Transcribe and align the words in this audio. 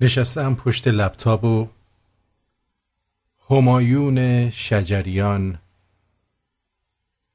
نشستم 0.00 0.54
پشت 0.54 0.88
لپتاپ 0.88 1.44
و 1.44 1.68
همایون 3.50 4.50
شجریان 4.50 5.58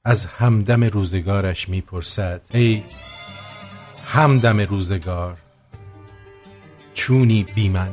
از 0.06 0.26
همدم 0.26 0.84
روزگارش 0.84 1.70
می‌پرسد 1.70 2.42
ای 2.52 2.84
همدم 4.06 4.60
روزگار 4.60 5.38
چونی 6.94 7.44
بی 7.44 7.70
من؟ 7.70 7.92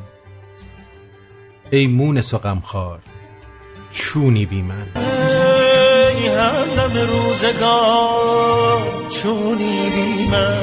ای 1.71 1.87
مونس 1.87 2.35
و 2.35 2.39
غمخوار 2.39 3.03
چونی 3.91 4.47
بی 4.47 4.63
من؟ 4.63 4.89
ای 4.97 6.29
همدم 6.29 7.09
روزگار 7.09 9.11
چونی 9.11 9.91
بی 9.91 10.27
من؟ 10.27 10.61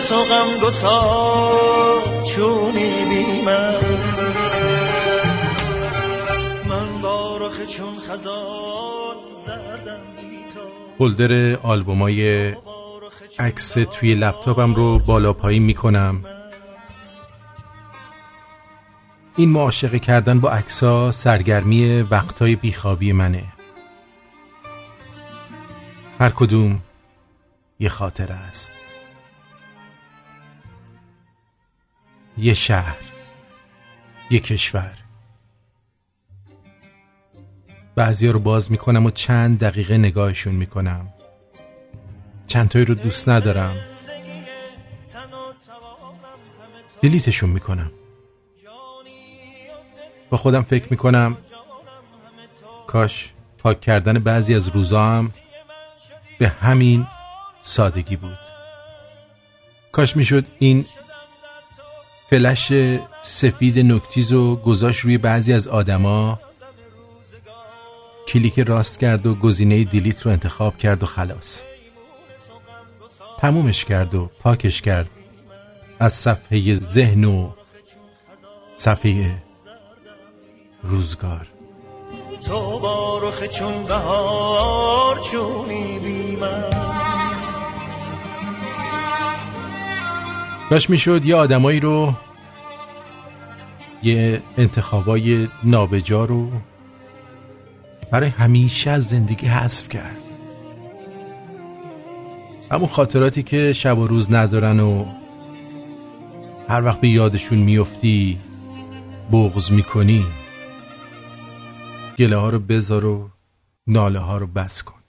مونس 0.00 0.12
و 0.12 0.24
غمگسار 0.24 2.22
چونی 2.24 3.04
بی 3.04 3.42
من. 3.42 3.74
من 6.68 7.02
با 7.02 7.36
رخ 7.36 7.66
چون 7.66 7.98
خزان 8.08 9.16
زردم 9.46 10.00
فولدر 10.98 11.56
آلبومای 11.62 12.52
عکس 13.38 13.72
توی 13.72 14.14
لپتاپم 14.14 14.74
رو 14.74 14.98
بالا 14.98 15.32
پایین 15.32 15.62
می‌کنم. 15.62 16.24
این 19.36 19.50
معاشقه 19.50 19.98
کردن 19.98 20.40
با 20.40 20.50
عکسا 20.50 21.12
سرگرمی 21.12 22.02
وقتای 22.02 22.56
بیخوابی 22.56 23.12
منه. 23.12 23.44
هر 26.20 26.30
کدوم 26.30 26.80
یه 27.80 27.88
خاطره 27.88 28.34
است. 28.34 28.79
یه 32.40 32.54
شهر 32.54 32.96
یه 34.30 34.40
کشور. 34.40 34.92
بعضیا 37.94 38.30
رو 38.30 38.40
باز 38.40 38.72
می‌کنم 38.72 39.06
و 39.06 39.10
چند 39.10 39.58
دقیقه 39.58 39.98
نگاهشون 39.98 40.54
می‌کنم. 40.54 41.08
چند 42.46 42.68
تایی 42.68 42.84
رو 42.84 42.94
دوست 42.94 43.28
ندارم. 43.28 43.76
دلیتشون 47.02 47.50
می‌کنم. 47.50 47.90
با 50.30 50.36
خودم 50.36 50.62
فکر 50.62 50.86
می‌کنم 50.90 51.36
کاش 52.86 53.32
پاک 53.58 53.80
کردن 53.80 54.18
بعضی 54.18 54.54
از 54.54 54.68
روزا 54.68 55.04
هم 55.04 55.32
به 56.38 56.48
همین 56.48 57.06
سادگی 57.60 58.16
بود. 58.16 58.38
کاش 59.92 60.16
می‌شد 60.16 60.46
این 60.58 60.84
فلش 62.30 62.72
سفید 63.22 63.78
نکتیز 63.78 64.32
و 64.32 64.56
گذاشت 64.56 65.00
روی 65.00 65.18
بعضی 65.18 65.52
از 65.52 65.68
آدما. 65.68 66.40
کلیک 68.28 68.58
راست 68.58 69.00
کرد 69.00 69.26
و 69.26 69.34
گزینه 69.34 69.84
دیلیت 69.84 70.22
رو 70.22 70.32
انتخاب 70.32 70.78
کرد 70.78 71.02
و 71.02 71.06
خلاص. 71.06 71.62
تمومش 73.38 73.84
کرد 73.84 74.14
و 74.14 74.30
پاکش 74.40 74.82
کرد. 74.82 75.10
از 75.98 76.12
صفحه 76.12 76.74
ذهن 76.74 77.24
و 77.24 77.50
صفحه 78.76 79.42
روزگار. 80.82 81.46
تو 82.46 82.78
با 82.78 83.18
رخ 83.18 83.44
چون 83.46 83.84
بهار 83.84 85.18
چونی 85.18 85.98
بی 85.98 86.36
کاش 90.70 90.90
می‌شد 90.90 91.24
یه 91.24 91.34
آدمایی 91.34 91.80
رو 91.80 92.14
یه 94.02 94.42
انتخابای 94.56 95.48
نابجا 95.64 96.24
رو 96.24 96.52
برای 98.10 98.28
همیشه 98.28 98.90
از 98.90 99.08
زندگی 99.08 99.46
حذف 99.46 99.88
کرد. 99.88 100.16
همون 102.70 102.88
خاطراتی 102.88 103.42
که 103.42 103.72
شب 103.72 103.98
و 103.98 104.06
روز 104.06 104.34
ندارن 104.34 104.80
و 104.80 105.04
هر 106.68 106.84
وقت 106.84 107.00
به 107.00 107.08
یادشون 107.08 107.58
میفتی 107.58 108.40
بغض 109.32 109.70
می‌کنی. 109.70 110.26
گله 112.18 112.36
ها 112.36 112.50
رو 112.50 112.58
بذار 112.58 113.04
و 113.04 113.30
ناله 113.86 114.18
ها 114.18 114.38
رو 114.38 114.46
بس 114.46 114.82
کن. 114.82 115.00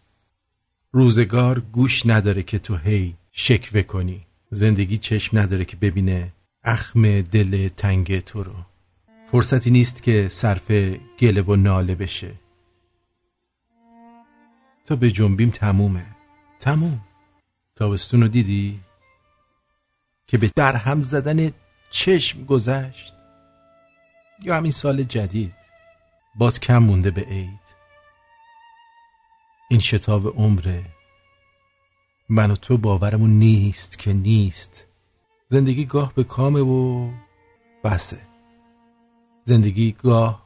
روزگار 0.91 1.59
گوش 1.59 2.06
نداره 2.06 2.44
که 2.44 2.59
تو 2.59 2.75
هی 2.75 3.16
شکوه 3.31 3.81
کنی. 3.81 4.31
زندگی 4.53 4.97
چشم 4.97 5.38
نداره 5.38 5.66
که 5.66 5.78
ببینه 5.78 6.34
اخم 6.63 7.22
دل 7.22 7.69
تنگ 7.78 8.19
تو 8.19 8.44
رو. 8.44 8.53
فرصتی 9.31 9.72
نیست 9.72 10.03
که 10.03 10.28
صرف 10.28 10.72
گله 11.19 11.41
و 11.41 11.56
ناله 11.56 11.95
بشه. 11.95 12.31
تا 14.85 14.95
به 14.95 15.11
جنبیم 15.11 15.50
تمومه. 15.50 16.06
تموم. 16.59 17.01
تابستون 17.75 18.22
رو 18.22 18.28
دیدی؟ 18.28 18.79
که 20.28 20.38
به 20.38 20.51
برهم 20.56 21.01
زدن 21.01 21.51
چشم 21.90 22.45
گذشت. 22.45 23.13
یا 24.44 24.56
همین 24.56 24.72
سال 24.72 25.03
جدید. 25.03 25.53
باز 26.35 26.59
کم 26.59 26.78
مونده 26.78 27.11
به 27.11 27.22
عید. 27.22 27.59
این 29.69 29.79
شتاب 29.79 30.28
عمره. 30.28 31.00
من 32.34 32.52
و 32.52 32.56
تو 32.56 32.78
باورمون 32.78 33.30
نیست 33.30 34.00
که 34.00 34.14
نیست. 34.14 34.88
زندگی 35.50 35.86
گاه 35.86 36.14
به 36.16 36.24
کامه 36.24 36.59
و 36.59 37.09
بسه. 37.84 38.18
زندگی 39.44 39.92
گاه 39.92 40.46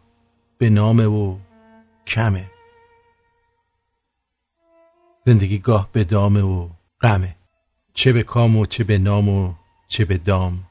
به 0.57 0.69
نامه 0.69 1.06
و 1.06 1.38
کمه. 2.07 2.51
زندگی 5.25 5.59
گاه 5.59 5.90
به 5.91 6.03
دامه 6.03 6.41
و 6.41 6.69
غمه. 7.01 7.35
چه 7.94 8.13
به 8.13 8.24
کام 8.24 8.57
و 8.57 8.66
چه 8.66 8.84
به 8.84 8.97
نام 8.97 9.29
و 9.29 9.53
چه 9.88 10.06
به 10.06 10.18
دام. 10.18 10.63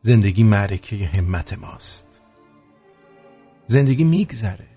زندگی 0.00 0.42
معرکه 0.42 1.06
همت 1.06 1.58
ماست. 1.58 2.20
زندگی 3.66 4.04
میگذره. 4.04 4.68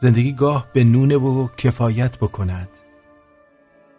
زندگی 0.00 0.32
گاه 0.32 0.68
به 0.72 0.84
نونه 0.84 1.16
و 1.16 1.48
کفایت 1.56 2.18
بکند. 2.18 2.71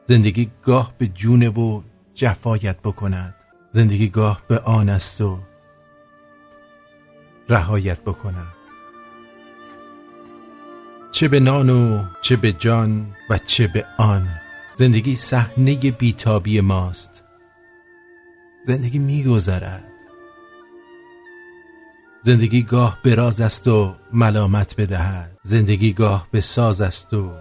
زندگی 0.05 0.51
گاه 0.63 0.93
به 0.97 1.07
جونه 1.07 1.49
و 1.49 1.81
جفایت 2.13 2.81
بکند. 2.81 3.35
زندگی 3.71 4.09
گاه 4.09 4.41
به 4.47 4.59
آن 4.59 4.89
است 4.89 5.21
و 5.21 5.39
رهایت 7.49 8.01
بکند. 8.01 8.53
چه 11.11 11.27
به 11.27 11.39
نان 11.39 11.69
و 11.69 12.05
چه 12.21 12.35
به 12.35 12.51
جان 12.51 13.15
و 13.29 13.37
چه 13.37 13.67
به 13.67 13.85
آن 13.97 14.29
زندگی 14.75 15.15
صحنه 15.15 15.75
بیتابی 15.75 16.61
ماست. 16.61 17.23
زندگی 18.65 18.99
میگذرد. 18.99 19.83
زندگی 22.21 22.63
گاه 22.63 22.97
براز 23.03 23.41
است 23.41 23.67
و 23.67 23.95
ملامت 24.13 24.75
بدهد. 24.75 25.37
زندگی 25.43 25.93
گاه 25.93 26.27
به 26.31 26.41
ساز 26.41 26.81
است 26.81 27.13
و 27.13 27.31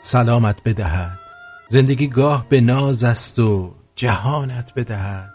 سلامت 0.00 0.62
بدهد. 0.64 1.25
زندگی 1.68 2.08
گاه 2.08 2.48
به 2.48 2.60
ناز 2.60 3.04
است 3.04 3.38
و 3.38 3.74
جهانت 3.96 4.72
بدهد. 4.74 5.34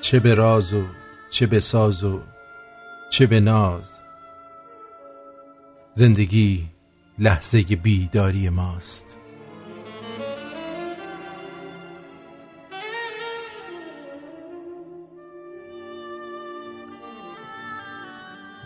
چه 0.00 0.20
به 0.20 0.34
راز 0.34 0.74
و 0.74 0.84
چه 1.30 1.46
به 1.46 1.60
ساز 1.60 2.04
و 2.04 2.20
چه 3.10 3.26
به 3.26 3.40
ناز. 3.40 4.00
زندگی 5.92 6.68
لحظه 7.18 7.62
بیداری 7.62 8.48
ماست. 8.48 9.18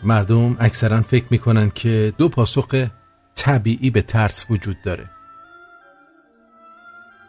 مردم 0.02 0.56
اکثرا 0.60 1.02
فکر 1.02 1.26
می‌کنن 1.30 1.70
که 1.70 2.12
دو 2.18 2.28
پاسخ 2.28 2.86
طبیعی 3.34 3.90
به 3.90 4.02
ترس 4.02 4.46
وجود 4.50 4.76
داره. 4.82 5.17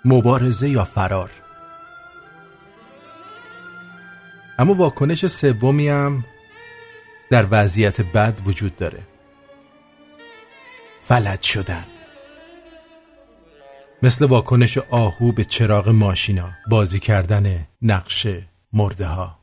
مبارزه 0.06 0.70
یا 0.70 0.84
فرار. 0.84 1.30
اما 4.60 4.74
واکنش 4.74 5.26
سومی 5.26 5.90
هم 5.90 6.26
در 7.30 7.46
وضعیت 7.52 8.02
بد 8.02 8.40
وجود 8.46 8.76
داره. 8.76 9.00
فلج 11.02 11.42
شدن. 11.42 11.86
مثل 14.04 14.26
واکنش 14.26 14.78
آهو 14.78 15.32
به 15.32 15.44
چراغ 15.44 15.90
ماشینا 15.90 16.50
بازی 16.70 17.00
کردن 17.00 17.68
نقش 17.82 18.28
مرده 18.74 19.06
ها 19.06 19.40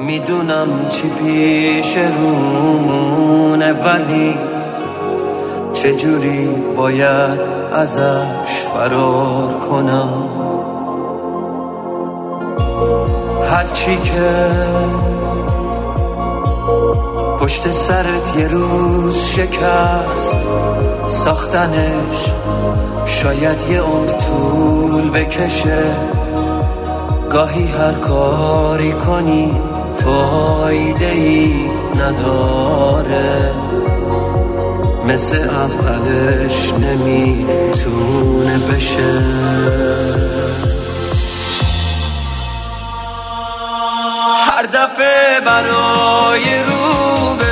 می‌دونم 0.00 0.88
چی 0.88 1.10
پیش 1.18 1.96
رومونه 1.96 3.72
ولی 3.72 4.34
چجوری 5.72 6.48
باید 6.76 7.65
ازش 7.76 8.60
فرار 8.74 9.52
کنم. 9.70 10.08
هرچی 13.50 13.96
که 13.96 14.46
پشت 17.40 17.70
سرت 17.70 18.36
یه 18.38 18.48
روز 18.48 19.24
شکست 19.24 20.34
ساختنش 21.08 22.32
شاید 23.06 23.70
یه 23.70 23.80
عمر 23.80 24.10
طول 24.10 25.10
بکشه. 25.10 25.84
گاهی 27.30 27.66
هر 27.66 27.92
کاری 27.92 28.92
کنی 28.92 29.52
فایده 30.04 31.10
ای 31.10 31.54
نداره. 31.94 33.52
مثل 35.06 35.36
اولش 35.36 36.72
نمی‌تونه 36.72 38.58
بشه. 38.58 39.22
هر 44.46 44.62
دفعه 44.62 45.40
برای 45.46 46.62
رو 46.62 47.36
به 47.36 47.44
رو 47.44 47.45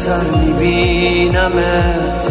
غریبه 0.00 0.06
تر 0.06 0.24
میبینمت. 0.38 2.24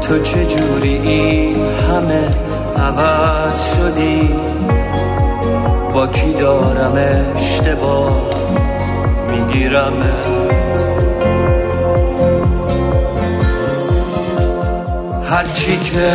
تو 0.00 0.18
چجوری 0.18 0.96
این 0.96 1.56
همه 1.56 2.28
عوض 2.76 3.74
شدی؟ 3.74 4.30
با 5.94 6.06
کی 6.06 6.32
دارم 6.32 7.24
اشتباه 7.34 8.30
میگیرمت؟ 9.30 10.26
هرچی 15.30 15.76
که 15.76 16.10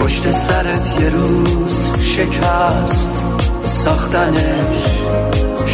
پشت 0.00 0.30
سرت 0.30 1.00
یه 1.00 1.10
روز 1.10 1.90
شکست 2.00 3.10
ساختنش 3.84 4.97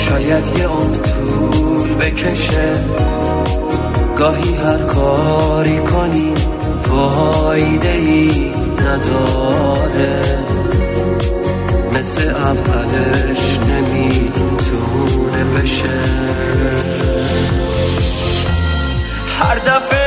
شاید 0.08 0.58
یه 0.58 0.66
عمر 0.66 0.96
طول 0.96 1.94
بکشه. 1.94 2.84
گاهی 4.18 4.54
هر 4.54 4.78
کاری 4.78 5.78
کنی 5.78 6.32
فایده 6.82 7.88
ای 7.88 8.52
نداره. 8.78 10.38
مثل 11.92 12.28
اولش 12.30 13.58
نمی‌تونه 13.68 15.44
بشه. 15.44 16.00
هر 19.40 19.56
دفعه 19.58 20.03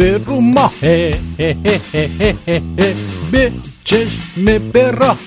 به 0.00 0.18
رو 0.26 0.40
ماه 0.40 0.72
به 3.32 3.52
چشم 3.84 4.44
به 4.72 4.90
راه 4.90 5.18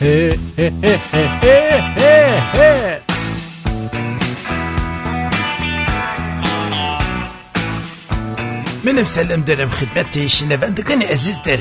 منم 8.84 9.04
سلام 9.06 9.42
دارم 9.42 9.70
خدمت 9.70 10.28
شنوندگان 10.28 11.02
عزیز 11.02 11.36
در 11.46 11.60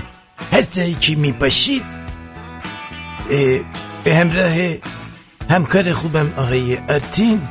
هر 0.52 0.62
جایی 0.62 0.94
که 0.94 1.16
می 1.16 1.32
باشید 1.32 1.82
به 4.04 4.14
همراه 4.14 4.54
همکار 5.50 5.92
خوبم 5.92 6.32
آقای 6.36 6.78
آرتین 6.88 7.42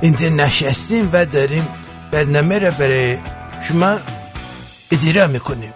اینجا 0.00 0.28
نشستیم 0.28 1.10
و 1.12 1.26
داریم 1.26 1.68
برنامه 2.12 2.58
را 2.58 2.70
برای 2.70 3.18
شما 3.68 3.98
اجرا 4.90 5.26
می‌کنیم. 5.26 5.72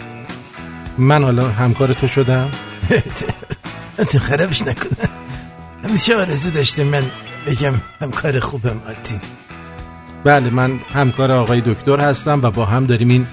من 0.99 1.25
حالا 1.25 1.49
همکار 1.49 1.93
تو 1.93 2.07
شدم. 2.07 2.51
انت 3.99 4.19
خرابش 4.19 4.63
نکنه 4.63 5.09
همیشه 5.85 6.17
آرزو 6.17 6.51
داشته 6.51 6.85
من 6.85 7.03
بگم 7.47 7.75
همکار 8.01 8.41
خوبم 8.41 8.81
آرتین. 8.89 9.21
بله 10.25 10.51
من 10.51 10.81
همکار 10.95 11.33
آقای 11.33 11.61
دکتر 11.61 12.01
هستم 12.01 12.43
و 12.43 12.51
با 12.51 12.65
هم 12.65 12.87
داریم 12.87 13.09
این 13.09 13.27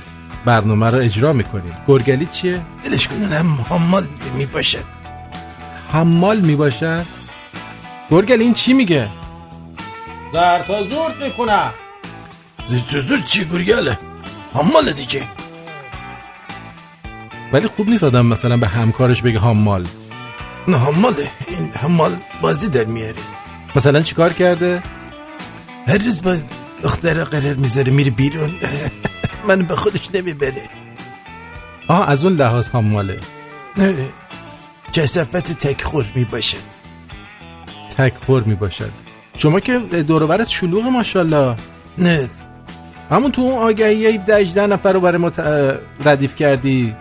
برنامه 0.46 0.90
رو 0.90 0.98
اجرا 0.98 1.34
می‌کنیم. 1.34 1.74
گرگلی 1.88 2.26
چیه؟ 2.26 2.62
دلش 2.84 3.08
کنون 3.08 3.34
هم 3.34 3.66
حمال 3.70 4.08
می‌باشد. 4.36 4.84
حمال 5.92 6.40
می‌باشد؟ 6.40 7.06
گرگل 8.12 8.42
این 8.42 8.54
چی 8.54 8.74
میگه؟ 8.74 9.10
در 10.34 10.64
تا 10.64 10.84
زورت 10.84 11.22
می‌کنم 11.22 11.74
زور 12.68 13.02
زور 13.02 13.22
چی 13.22 13.46
گرگله؟ 13.46 14.00
حمال 14.54 14.92
دیگه. 14.92 15.24
ولی 17.54 17.68
خوب 17.68 17.90
نیست 17.90 18.04
آدم 18.04 18.26
مثلا 18.26 18.58
به 18.58 18.68
همکارش 18.68 19.22
بگه 19.22 19.40
حمال. 19.40 19.88
نه 20.68 20.78
حماله. 20.78 21.32
این 21.48 21.72
حمال 21.74 22.12
بازی 22.42 22.68
در 22.68 22.84
میاره. 22.84 23.22
مثلا 23.76 24.02
چیکار 24.02 24.34
کرده؟ 24.34 24.84
هر 25.88 25.98
روز 25.98 26.22
با 26.22 26.38
دختر 26.84 27.24
قرار 27.24 27.54
می‌ذاره 27.54 27.92
میره 27.92 28.12
بیرون. 28.12 28.52
من 29.48 29.62
به 29.62 29.76
خودش 29.76 30.10
نمی‌بره. 30.14 30.70
آه 31.88 32.10
از 32.10 32.26
اون 32.26 32.34
لحاظ 32.34 32.70
حماله. 32.70 33.20
نه 33.78 33.96
کسافت 34.94 35.54
تک 35.54 35.82
خور 35.84 36.06
می‌باشه. 36.16 36.58
تک 37.98 38.14
خور 38.26 38.44
می‌باشد. 38.44 38.92
شما 39.38 39.60
که 39.60 39.80
دوروبرت 39.80 40.50
شلوغ 40.50 40.86
ماشاءالله. 40.86 41.56
نه. 41.98 42.30
همون 43.12 43.32
تو 43.32 43.42
اون 43.42 43.64
آگهی 43.64 44.16
17 44.16 44.36
18 44.36 44.68
نفر 44.68 44.94
رو 44.94 45.00
برای 45.00 45.18
ما 45.18 45.32
ردیف 46.06 46.36
کردی. 46.36 46.96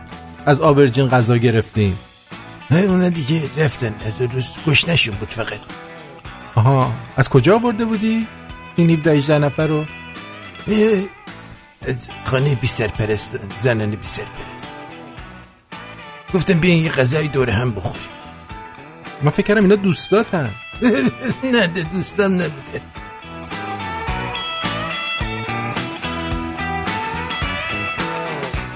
از 0.46 0.60
آبرجین 0.60 1.08
غذا 1.08 1.36
گرفتیم. 1.36 1.98
نه 2.70 2.78
اون 2.78 3.08
دیگه 3.08 3.42
رفتن. 3.56 3.94
از 4.06 4.20
روز 4.20 4.46
گشنشون 4.66 5.14
بود 5.14 5.28
فقط. 5.28 5.60
آها 6.54 6.92
از 7.16 7.28
کجا 7.28 7.58
برده 7.58 7.84
بودی؟ 7.84 8.26
این 8.76 8.90
17 8.90 9.10
18 9.10 9.38
نفر 9.38 9.66
رو؟ 9.66 9.84
از 11.88 12.08
خانه 12.24 12.54
بی 12.54 12.66
سرپرست 12.66 13.38
زنان 13.62 13.90
بی 13.90 13.96
سرپرست 14.02 14.66
گفتم 16.34 16.60
بیاین 16.60 16.82
یه 16.84 16.90
غذای 16.90 17.28
دور 17.28 17.50
هم 17.50 17.72
بخوریم. 17.72 18.08
من 19.22 19.30
فکر 19.30 19.46
کردم 19.46 19.62
اینا 19.62 19.76
دوستاتن. 19.76 20.50
نه 21.52 21.66
دوستم 21.66 22.32
نبوده. 22.34 22.80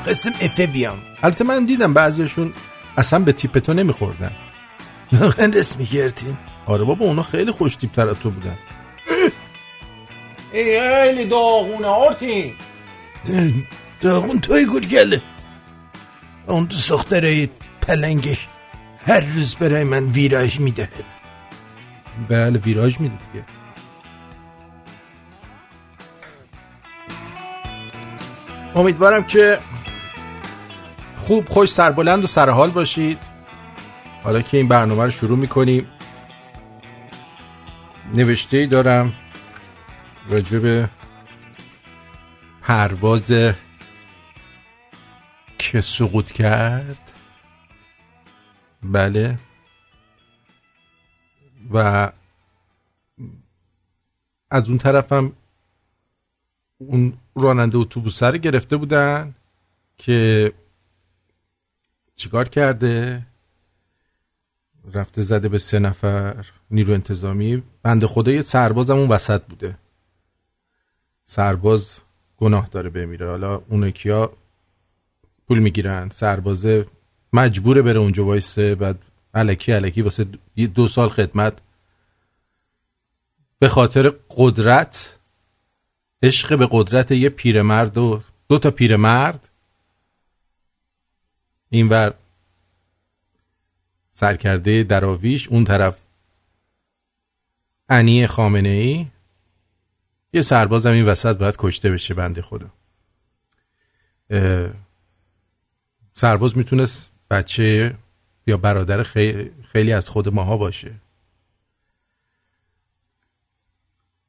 قسم 0.06 0.32
افه 0.40 0.66
بیام. 0.66 1.09
البته 1.22 1.44
من 1.44 1.64
دیدم 1.64 1.94
بعضیشون 1.94 2.52
اصلا 2.98 3.18
به 3.18 3.32
تیپ 3.32 3.58
تو 3.58 3.74
نمیخوردن. 3.74 4.32
واقعا 5.12 5.46
رسمی 5.46 5.86
گرتین 5.86 6.36
آره 6.66 6.84
بابا 6.84 7.06
اونا 7.06 7.22
خیلی 7.22 7.50
خوش 7.50 7.76
تیپ 7.76 7.92
تر 7.92 8.08
از 8.08 8.16
تو 8.16 8.30
بودن. 8.30 8.58
خیلی 10.52 11.26
داغونه 11.26 11.86
آرتین 11.86 12.54
داغون 14.00 14.40
توی 14.40 14.66
گل 14.66 14.86
گله 14.86 15.22
اون 16.46 16.64
دو 16.64 16.76
سختره 16.76 17.50
پلنگش 17.82 18.48
هر 19.06 19.20
روز 19.20 19.54
برای 19.54 19.84
من 19.84 20.04
ویراژ 20.04 20.60
می‌دهد. 20.60 21.04
بله 22.28 22.58
ویراژ 22.58 23.00
میده 23.00 23.18
دیگه. 23.32 23.44
امیدوارم 28.74 29.24
که 29.24 29.58
خوب 31.20 31.48
خوش 31.48 31.68
سربلند 31.68 32.24
و 32.24 32.26
سرحال 32.26 32.70
باشید. 32.70 33.18
حالا 34.22 34.42
که 34.42 34.56
این 34.56 34.68
برنامه 34.68 35.04
رو 35.04 35.10
شروع 35.10 35.38
می‌کنیم 35.38 35.86
نوشته 38.14 38.56
ای 38.56 38.66
دارم 38.66 39.12
راجع 40.28 40.58
به 40.58 40.88
پرواز 42.62 43.32
که 45.58 45.80
سقوط 45.80 46.32
کرد. 46.32 47.12
بله. 48.82 49.38
و 51.72 52.12
از 54.50 54.68
اون 54.68 54.78
طرفم 54.78 55.32
اون 56.78 57.12
راننده 57.36 57.78
اتوبوس 57.78 58.22
رو 58.22 58.38
گرفته 58.38 58.76
بودن 58.76 59.34
که 59.98 60.52
چیکار 62.20 62.48
کرده؟ 62.48 63.26
رفته 64.92 65.22
زده 65.22 65.48
به 65.48 65.58
سه 65.58 65.78
نفر. 65.78 66.46
نیرو 66.70 66.94
انتظامی. 66.94 67.62
بنده 67.82 68.06
خدا 68.06 68.32
یه 68.32 68.40
سربازم 68.40 68.96
اون 68.98 69.08
وسط 69.08 69.42
بوده. 69.44 69.78
سرباز 71.24 71.98
گناه 72.36 72.68
داره 72.68 72.90
بمیره 72.90 73.28
حالا 73.28 73.54
اون 73.68 73.90
کیا 73.90 74.32
پول 75.48 75.58
می‌گیرن؟ 75.58 76.08
سربازه 76.08 76.86
مجبوره 77.32 77.82
بره 77.82 77.98
اونجا 77.98 78.24
وایسته 78.24 78.74
بعد 78.74 78.98
علکی 79.34 79.72
علکی 79.72 80.02
واسه 80.02 80.26
دو 80.74 80.88
سال 80.88 81.08
خدمت. 81.08 81.62
به 83.58 83.68
خاطر 83.68 84.12
قدرت 84.30 85.18
عشق 86.22 86.58
به 86.58 86.68
قدرت 86.70 87.10
یه 87.10 87.28
پیرمرد 87.28 87.98
و 87.98 88.22
دو 88.48 88.58
تا 88.58 88.70
پیرمرد 88.70 89.49
اینور 91.70 92.14
سرکرده 94.12 94.82
دراویش 94.82 95.48
اون 95.48 95.64
طرف 95.64 95.98
انی 97.88 98.26
خامنه 98.26 98.68
ای 98.68 99.06
یه 100.32 100.40
سربازم 100.40 100.92
این 100.92 101.06
وسط 101.06 101.36
باید 101.36 101.54
کشته 101.58 101.90
بشه 101.90 102.14
بنده 102.14 102.42
خدا. 102.42 102.70
سرباز 106.12 106.56
می‌تونست 106.56 107.10
بچه 107.30 107.94
یا 108.46 108.56
برادر 108.56 109.02
خیلی 109.72 109.92
از 109.92 110.08
خود 110.08 110.28
ماها 110.28 110.56
باشه. 110.56 110.94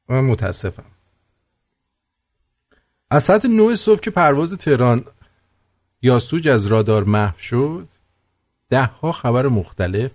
من 0.08 0.20
متاسفم. 0.20 0.84
از 3.10 3.22
ساعت 3.22 3.44
9 3.44 3.74
صبح 3.74 4.00
که 4.00 4.10
پرواز 4.10 4.56
تهران 4.56 5.04
یاسوج 6.04 6.48
از 6.48 6.66
رادار 6.66 7.04
محو 7.04 7.38
شد. 7.38 7.88
ده 8.70 8.84
ها 8.84 9.12
خبر 9.12 9.46
مختلف 9.46 10.10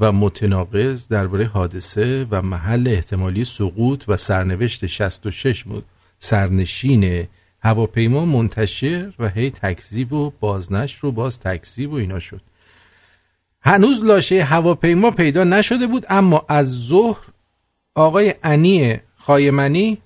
و 0.00 0.12
متناقض 0.12 1.08
درباره 1.08 1.44
حادثه 1.44 2.26
و 2.30 2.42
محل 2.42 2.88
احتمالی 2.88 3.44
سقوط 3.44 4.04
و 4.08 4.16
سرنوشت 4.16 4.86
66 4.86 5.64
سرنشین 6.18 7.28
هواپیما 7.60 8.24
منتشر 8.24 9.12
و 9.18 9.28
هی 9.28 9.50
تکذیب 9.50 10.12
و 10.12 10.32
بازنش 10.40 10.96
رو 10.96 11.12
باز 11.12 11.40
تکذیب 11.40 11.92
و 11.92 11.96
اینا 11.96 12.18
شد. 12.18 12.40
هنوز 13.60 14.04
لاشه 14.04 14.44
هواپیما 14.44 15.10
پیدا 15.10 15.44
نشده 15.44 15.86
بود 15.86 16.06
اما 16.08 16.44
از 16.48 16.86
ظهر 16.86 17.24
آقای 17.94 18.34
انی 18.42 19.00
خایمنی 19.16 19.98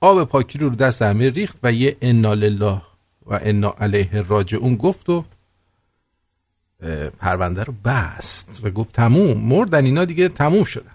آب 0.00 0.24
پاکی 0.24 0.58
رو 0.58 0.70
دست 0.70 1.02
امیر 1.02 1.32
ریخت 1.32 1.58
و 1.62 1.72
یه 1.72 1.96
انا 2.02 2.34
لله 2.34 2.82
و 3.26 3.40
انا 3.42 3.74
علیه 3.78 4.22
راجعون 4.22 4.76
گفت 4.76 5.08
و 5.08 5.24
پرونده 7.18 7.64
رو 7.64 7.74
بست 7.84 8.60
و 8.62 8.70
گفت 8.70 8.92
تموم 8.92 9.38
مردن 9.38 9.84
اینا 9.84 10.04
دیگه 10.04 10.28
تموم 10.28 10.64
شدن. 10.64 10.94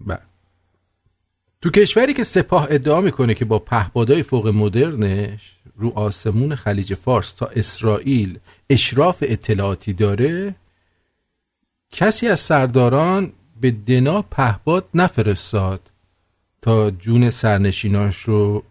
بله 0.00 0.20
تو 1.60 1.70
کشوری 1.70 2.14
که 2.14 2.24
سپاه 2.24 2.66
ادعا 2.70 3.00
می‌کنه 3.00 3.34
که 3.34 3.44
با 3.44 3.58
پهپادهای 3.58 4.22
فوق 4.22 4.48
مدرنش 4.48 5.56
رو 5.76 5.92
آسمون 5.94 6.54
خلیج 6.54 6.94
فارس 6.94 7.32
تا 7.32 7.46
اسرائیل 7.46 8.38
اشراف 8.70 9.16
اطلاعاتی 9.22 9.92
داره 9.92 10.54
کسی 11.90 12.28
از 12.28 12.40
سرداران 12.40 13.32
به 13.60 13.70
دنا 13.70 14.22
پهپاد 14.22 14.88
نفرستاد 14.94 15.90
تا 16.62 16.90
جون 16.90 17.30
سرنشیناش 17.30 18.16
رو 18.16 18.64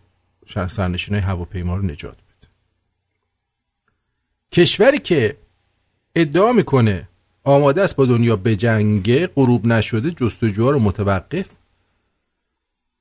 سرنشینای 0.48 1.22
هواپیما 1.22 1.76
رو 1.76 1.86
نجات 1.86 2.16
بده. 2.16 2.48
کشوری 4.52 5.00
که 5.00 5.38
ادعا 6.16 6.54
می‌کنه 6.54 7.08
آماده 7.44 7.82
است 7.82 7.96
با 7.96 8.06
دنیا 8.06 8.36
به 8.36 8.56
جنگه 8.56 9.28
غروب 9.28 9.68
نشده 9.68 10.12
جستجوها 10.12 10.70
رو 10.70 10.80
متوقف 10.80 11.50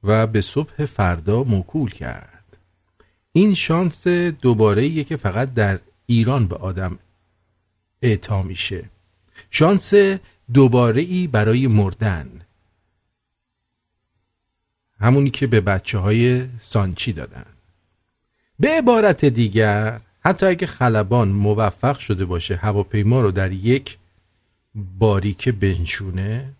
و 0.03 0.27
به 0.27 0.41
صبح 0.41 0.85
فردا 0.85 1.43
موکول 1.43 1.91
کرد. 1.91 2.57
این 3.33 3.55
شانس 3.55 4.07
دوباره 4.09 5.05
که 5.05 5.17
فقط 5.17 5.55
در 5.55 5.81
ایران 6.07 6.49
به 6.49 6.57
آدم 6.57 6.99
اعطا 8.03 8.43
میشه. 8.43 8.91
شانس 9.51 9.95
دوباره 10.55 11.03
ای 11.03 11.27
برای 11.27 11.67
مردن. 11.67 12.36
همونی 15.01 15.31
که 15.31 15.47
به 15.47 15.61
بچه 15.61 15.99
های 15.99 16.45
سانچی 16.61 17.13
دادن. 17.13 17.45
به 18.61 18.69
عبارت 18.69 19.25
دیگر 19.25 20.01
حتی 20.25 20.47
اگه 20.47 20.67
خلبان 20.67 21.29
موفق 21.29 21.99
شده 21.99 22.25
باشه 22.25 22.57
هواپیما 22.57 23.21
رو 23.21 23.31
در 23.31 23.53
یک 23.53 23.97
باریکه 24.99 25.53
بنشونه 25.53 26.53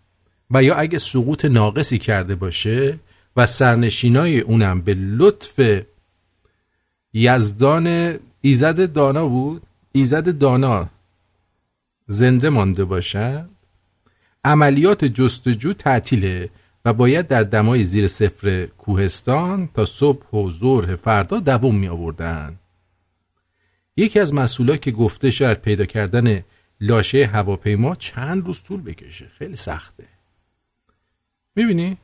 و 0.51 0.63
یا 0.63 0.75
اگه 0.75 0.97
سقوط 0.97 1.45
ناقصی 1.45 1.99
کرده 1.99 2.35
باشه 2.35 2.99
و 3.35 3.45
سرنشینای 3.45 4.39
اونم 4.39 4.81
به 4.81 4.93
لطف 4.93 5.81
یزدان 7.13 8.17
ایزد 8.41 8.93
دانا 8.93 9.27
بود 9.27 9.63
ایزد 9.91 10.37
دانا 10.37 10.89
زنده 12.07 12.49
مانده 12.49 12.85
باشند 12.85 13.49
عملیات 14.43 15.05
جستجو 15.05 15.73
تعطیله 15.73 16.49
و 16.87 16.93
باید 16.93 17.27
در 17.27 17.43
دمای 17.43 17.83
زیر 17.83 18.07
صفر 18.07 18.65
کوهستان 18.65 19.67
تا 19.67 19.85
صبح 19.85 20.35
و 20.35 20.51
ظهر 20.51 20.95
فردا 20.95 21.39
دوم 21.39 21.75
می 21.75 21.87
آوردن. 21.87 22.59
یکی 23.97 24.19
از 24.19 24.33
مسئولا 24.33 24.77
که 24.77 24.91
گفته 24.91 25.31
شاید 25.31 25.61
پیدا 25.61 25.85
کردن 25.85 26.43
لاشه 26.81 27.25
هواپیما 27.25 27.95
چند 27.95 28.45
روز 28.45 28.63
طول 28.63 28.81
بکشه. 28.81 29.27
خیلی 29.37 29.55
سخته. 29.55 30.07
می‌بینی؟ 31.55 31.97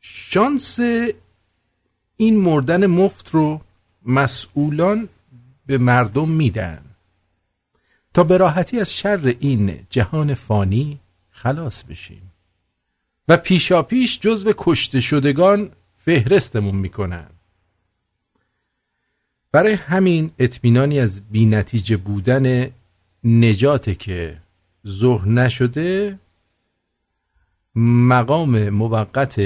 شانس 0.00 0.80
این 2.16 2.40
مردن 2.40 2.86
مفت 2.86 3.30
رو 3.30 3.60
مسئولان 4.06 5.08
به 5.66 5.78
مردم 5.78 6.28
میدن. 6.28 6.82
تا 8.14 8.24
به 8.24 8.36
راحتی 8.36 8.80
از 8.80 8.94
شر 8.94 9.36
این 9.40 9.86
جهان 9.90 10.34
فانی 10.34 11.00
خلاص 11.30 11.84
بشیم 11.84 12.21
و 13.28 13.36
پیشا 13.36 13.82
پیش 13.82 14.20
جزو 14.20 14.52
کشته 14.58 15.00
شدگان 15.00 15.70
فهرستمون 16.04 16.74
می‌کنن. 16.74 17.26
برای 19.52 19.72
همین 19.72 20.30
اطمینانی 20.38 21.00
از 21.00 21.20
بینتیجه 21.30 21.96
بودن 21.96 22.70
نجات 23.24 23.98
که 23.98 24.38
ظهر 24.86 25.28
نشده 25.28 26.18
مقام 27.74 28.68
موقت 28.68 29.40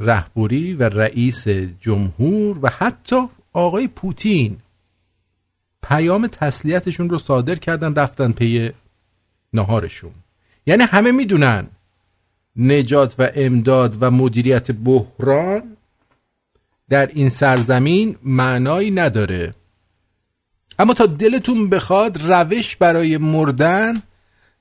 رهبری 0.00 0.74
و 0.74 0.82
رئیس 0.82 1.48
جمهور 1.80 2.58
و 2.62 2.68
حتی 2.68 3.28
آقای 3.52 3.88
پوتین 3.88 4.58
پیام 5.82 6.26
تسلیتشون 6.26 7.10
رو 7.10 7.18
صادر 7.18 7.54
کردن 7.54 7.94
رفتن 7.94 8.32
پی 8.32 8.70
نهارشون 9.52 10.12
یعنی 10.66 10.82
همه 10.82 11.12
می‌دونن 11.12 11.66
نجات 12.56 13.14
و 13.18 13.30
امداد 13.34 13.96
و 14.00 14.10
مدیریت 14.10 14.70
بحران 14.70 15.76
در 16.88 17.06
این 17.06 17.30
سرزمین 17.30 18.16
معنایی 18.22 18.90
نداره. 18.90 19.54
اما 20.78 20.94
تا 20.94 21.06
دلتون 21.06 21.70
بخواد 21.70 22.32
روش 22.32 22.76
برای 22.76 23.16
مردن 23.16 24.02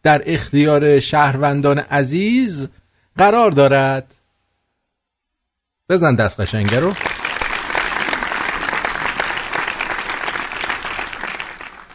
در 0.03 0.21
اختیار 0.25 0.99
شهروندان 0.99 1.79
عزیز 1.79 2.67
قرار 3.17 3.51
دارد. 3.51 4.13
بزن 5.89 6.15
دست 6.15 6.39
قشنگه 6.39 6.79
رو. 6.79 6.93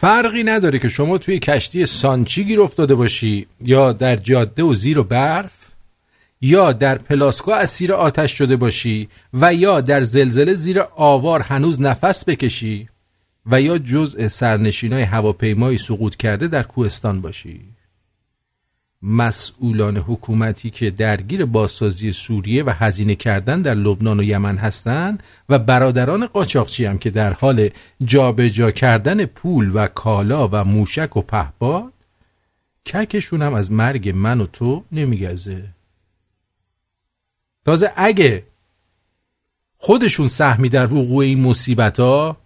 فرقی 0.01 0.43
نداره 0.43 0.79
که 0.79 0.89
شما 0.89 1.17
توی 1.17 1.39
کشتی 1.39 1.85
سانچی 1.85 2.43
گیر 2.43 2.61
افتاده 2.61 2.95
باشی 2.95 3.47
یا 3.61 3.91
در 3.91 4.15
جاده 4.15 4.63
و 4.63 4.73
زیر 4.73 4.99
و 4.99 5.03
برف. 5.03 5.62
یا 6.45 6.71
در 6.71 6.97
پلاسکو 6.97 7.51
اسیر 7.51 7.93
آتش 7.93 8.37
شده 8.37 8.55
باشی 8.55 9.09
و 9.33 9.53
یا 9.53 9.81
در 9.81 10.01
زلزله 10.01 10.53
زیر 10.53 10.81
آوار 10.95 11.41
هنوز 11.41 11.81
نفس 11.81 12.29
بکشی 12.29 12.89
و 13.45 13.61
یا 13.61 13.77
جزء 13.77 14.27
سرنشینای 14.27 15.01
هواپیمایی 15.01 15.77
سقوط 15.77 16.15
کرده 16.15 16.47
در 16.47 16.63
کوهستان 16.63 17.21
باشی. 17.21 17.61
مسئولان 19.01 19.97
حکومتی 19.97 20.69
که 20.69 20.89
درگیر 20.91 21.45
بازسازی 21.45 22.11
سوریه 22.11 22.63
و 22.63 22.69
هزینه 22.69 23.15
کردن 23.15 23.61
در 23.61 23.73
لبنان 23.73 24.19
و 24.19 24.23
یمن 24.23 24.57
هستند 24.57 25.23
و 25.49 25.59
برادران 25.59 26.25
قاچاقچی 26.25 26.85
هم 26.85 26.97
که 26.97 27.09
در 27.09 27.33
حال 27.33 27.69
جابجا 28.05 28.47
جا 28.49 28.71
کردن 28.71 29.25
پول 29.25 29.71
و 29.73 29.87
کالا 29.87 30.49
و 30.51 30.63
موشک 30.63 31.17
و 31.17 31.21
پهباد 31.21 31.93
ککشون 32.85 33.41
هم 33.41 33.53
از 33.53 33.71
مرگ 33.71 34.09
من 34.09 34.41
و 34.41 34.45
تو 34.45 34.83
نمیگزه. 34.91 35.72
تازه 37.65 37.91
اگه 37.95 38.43
خودشون 39.77 40.27
سهمی 40.27 40.69
در 40.69 40.93
وقوع 40.93 41.25
این 41.25 41.41
مصیبت 41.41 41.99
ها 41.99 42.37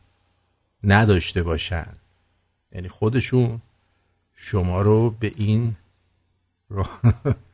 نداشته 0.83 1.43
باشن. 1.43 1.88
یعنی 2.71 2.88
خودشون 2.88 3.62
شما 4.33 4.81
رو 4.81 5.09
به 5.09 5.31
این 5.36 5.75
راه 6.69 7.01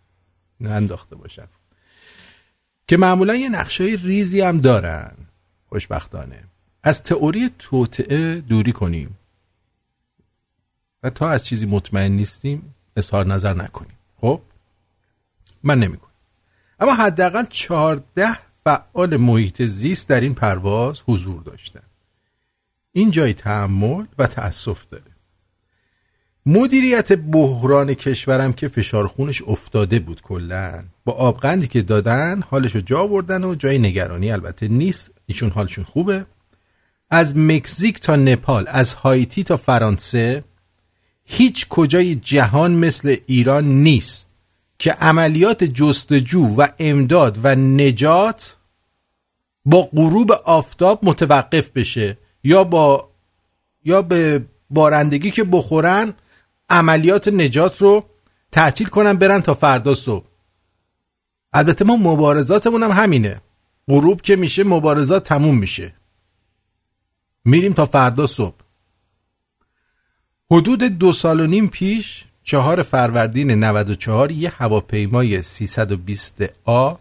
ننداخته 0.62 1.16
باشن. 1.16 1.48
که 2.88 2.98
معمولا 2.98 3.36
یه 3.36 3.50
نقشه 3.50 3.84
ریزی 3.84 4.42
هم 4.42 4.58
دارن. 4.58 5.14
خوشبختانه. 5.70 6.44
از 6.84 7.04
تئوری 7.04 7.52
توطعه 7.60 8.42
دوری 8.42 8.72
کنیم. 8.72 9.18
و 11.04 11.10
تا 11.10 11.30
از 11.30 11.46
چیزی 11.46 11.66
مطمئن 11.66 12.12
نیستیم 12.12 12.76
اظهار 12.96 13.26
نظر 13.26 13.54
نکنیم. 13.54 13.98
خب؟ 14.18 14.42
من 15.64 15.80
نمی‌کنم. 15.80 16.13
اما 16.84 16.94
حداقل 16.94 17.46
چهارده 17.50 18.38
فعال 18.66 19.18
محیط 19.18 19.62
زیست 19.62 20.10
در 20.10 20.22
این 20.22 20.34
پرواز 20.34 21.02
حضور 21.08 21.42
داشتن. 21.44 21.84
این 22.92 23.12
جای 23.12 23.34
تحمل 23.34 24.06
و 24.18 24.28
تأسف 24.28 24.86
داره. 24.92 25.12
مدیریت 26.46 27.14
بحران 27.14 27.94
کشورم 27.94 28.54
که 28.54 28.68
فشار 28.68 29.08
خونش 29.08 29.42
افتاده 29.42 30.00
بود 30.00 30.22
کلا 30.22 30.84
با 31.06 31.14
آبغندی 31.14 31.68
که 31.68 31.82
دادن 31.82 32.42
حالشو 32.50 32.80
جا 32.80 33.08
بردن 33.08 33.44
و 33.44 33.56
جای 33.56 33.80
نگرانی 33.80 34.32
البته 34.32 34.68
نیست 34.68 35.12
ایشون 35.26 35.50
حالشون 35.50 35.84
خوبه. 35.84 36.26
از 37.10 37.38
مکزیک 37.38 38.00
تا 38.00 38.16
نپال 38.16 38.66
از 38.68 38.94
هایتی 38.94 39.44
تا 39.44 39.58
فرانسه 39.58 40.44
هیچ 41.24 41.68
کجای 41.68 42.16
جهان 42.16 42.72
مثل 42.72 43.16
ایران 43.28 43.66
نیست. 43.66 44.33
که 44.84 44.92
عملیات 44.92 45.64
جستجو 45.64 46.56
و 46.58 46.68
امداد 46.80 47.40
و 47.44 47.56
نجات 47.56 48.58
با 49.66 49.90
غروب 49.96 50.32
آفتاب 50.32 51.00
متوقف 51.04 51.72
بشه 51.72 52.18
یا 52.44 52.64
با 52.64 53.08
یا 53.84 54.02
به 54.02 54.46
بارندگی 54.70 55.32
که 55.32 55.44
بخورن 55.44 56.14
عملیات 56.70 57.28
نجات 57.28 57.82
رو 57.82 58.04
تعطیل 58.52 58.88
کنن 58.88 59.14
برن 59.14 59.42
تا 59.42 59.54
فردا 59.54 59.94
صبح. 59.94 60.26
البته 61.54 61.86
ما 61.86 61.96
مبارزاتمون 61.96 62.84
هم 62.84 62.92
همینه. 62.92 63.42
غروب 63.88 64.22
که 64.22 64.36
میشه 64.36 64.64
مبارزات 64.64 65.24
تموم 65.24 65.58
میشه. 65.58 65.94
میریم 67.46 67.74
تا 67.74 67.86
فردا 67.86 68.28
صبح. 68.28 68.56
حدود 70.52 70.84
دو 70.84 71.14
سال 71.14 71.40
و 71.40 71.48
نیم 71.48 71.68
پیش 71.68 72.26
چهار 72.44 72.84
فروردین 72.84 73.52
94 73.52 74.32
یه 74.32 74.50
هواپیمای 74.58 75.42
320 75.42 76.44
آ 76.66 76.94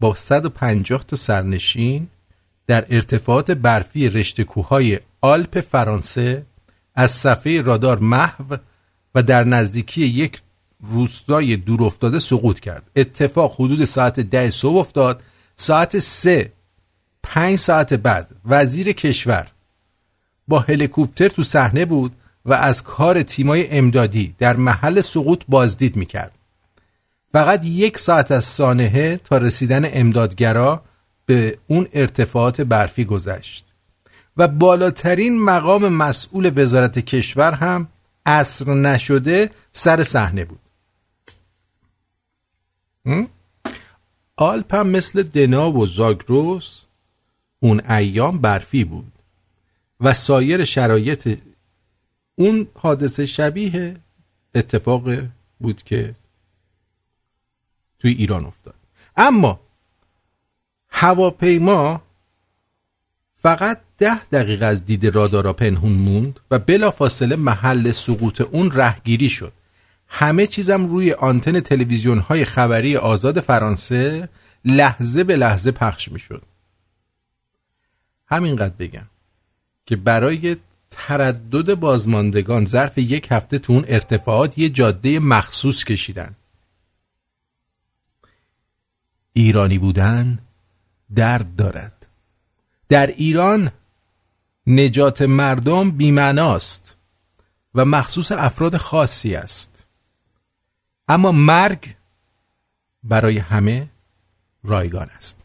با 0.00 0.14
150 0.14 1.04
تا 1.04 1.16
سرنشین 1.16 2.08
در 2.66 2.86
ارتفاعات 2.90 3.50
برفی 3.50 4.08
رشته 4.08 4.44
کوههای 4.44 5.00
آلپ 5.20 5.60
فرانسه 5.60 6.46
از 6.94 7.10
صفحه 7.10 7.60
رادار 7.60 7.98
محو 7.98 8.56
و 9.14 9.22
در 9.22 9.44
نزدیکی 9.44 10.06
یک 10.06 10.40
روستای 10.80 11.56
دور 11.56 11.82
افتاده 11.82 12.18
سقوط 12.18 12.60
کرد. 12.60 12.90
اتفاق 12.96 13.54
حدود 13.54 13.84
ساعت 13.84 14.20
ده 14.20 14.50
صبح 14.50 14.76
افتاد. 14.76 15.22
ساعت 15.56 15.98
سه 15.98 16.52
پنج 17.22 17.58
ساعت 17.58 17.94
بعد 17.94 18.30
وزیر 18.44 18.92
کشور 18.92 19.46
با 20.48 20.58
هلیکوپتر 20.58 21.28
تو 21.28 21.42
صحنه 21.42 21.84
بود. 21.84 22.12
و 22.46 22.52
از 22.52 22.82
کار 22.82 23.22
تیمای 23.22 23.70
امدادی 23.70 24.34
در 24.38 24.56
محل 24.56 25.00
سقوط 25.00 25.42
بازدید 25.48 25.96
می‌کرد. 25.96 26.38
فقط 27.32 27.64
یک 27.64 27.98
ساعت 27.98 28.30
از 28.30 28.44
سانحه 28.44 29.16
تا 29.16 29.38
رسیدن 29.38 29.88
امدادگرا 29.92 30.82
به 31.26 31.58
اون 31.66 31.88
ارتفاعات 31.92 32.60
برفی 32.60 33.04
گذشت. 33.04 33.66
و 34.36 34.48
بالاترین 34.48 35.40
مقام 35.40 35.88
مسئول 35.88 36.62
وزارت 36.62 36.98
کشور 36.98 37.52
هم 37.52 37.88
اصر 38.26 38.74
نشده 38.74 39.50
سر 39.72 40.02
صحنه 40.02 40.44
بود. 40.44 40.58
آلپ 44.36 44.74
هم 44.74 44.88
مثل 44.88 45.22
دنا 45.22 45.72
و 45.72 45.86
زاگروس 45.86 46.80
اون 47.60 47.90
ایام 47.90 48.38
برفی 48.38 48.84
بود 48.84 49.12
و 50.00 50.12
سایر 50.12 50.64
شرایط 50.64 51.38
اون 52.36 52.66
حادثه 52.74 53.26
شبیه 53.26 53.96
اتفاق 54.54 55.10
بود 55.60 55.82
که 55.82 56.14
توی 57.98 58.12
ایران 58.12 58.44
افتاد. 58.46 58.74
اما 59.16 59.60
هواپیما 60.88 62.02
فقط 63.42 63.80
ده 63.98 64.24
دقیقه 64.24 64.66
از 64.66 64.84
دید 64.84 65.06
رادارا 65.06 65.52
پنهون 65.52 65.92
موند 65.92 66.40
و 66.50 66.58
بلافاصله 66.58 67.36
محل 67.36 67.92
سقوط 67.92 68.40
اون 68.40 68.70
رهگیری 68.70 69.28
شد. 69.28 69.52
همه 70.08 70.46
چیزم 70.46 70.86
روی 70.86 71.12
آنتن 71.12 71.60
تلویزیون 71.60 72.18
های 72.18 72.44
خبری 72.44 72.96
آزاد 72.96 73.40
فرانسه 73.40 74.28
لحظه 74.64 75.24
به 75.24 75.36
لحظه 75.36 75.70
پخش 75.70 76.12
می 76.12 76.18
شد 76.18 76.42
همینقدر 78.26 78.74
بگم 78.78 79.06
که 79.86 79.96
برای 79.96 80.56
تردد 80.96 81.74
بازماندگان 81.74 82.64
ظرف 82.64 82.98
یک 82.98 83.28
هفته 83.30 83.58
تو 83.58 83.72
اون 83.72 83.84
ارتفاعات 83.88 84.58
یه 84.58 84.68
جاده 84.68 85.18
مخصوص 85.18 85.84
کشیدن. 85.84 86.36
ایرانی 89.32 89.78
بودن 89.78 90.38
درد 91.14 91.56
دارد. 91.56 92.06
در 92.88 93.06
ایران 93.06 93.70
نجات 94.66 95.22
مردم 95.22 95.90
بیمناست 95.90 96.94
و 97.74 97.84
مخصوص 97.84 98.32
افراد 98.32 98.76
خاصی 98.76 99.34
است. 99.34 99.86
اما 101.08 101.32
مرگ 101.32 101.94
برای 103.02 103.38
همه 103.38 103.88
رایگان 104.64 105.08
است. 105.16 105.38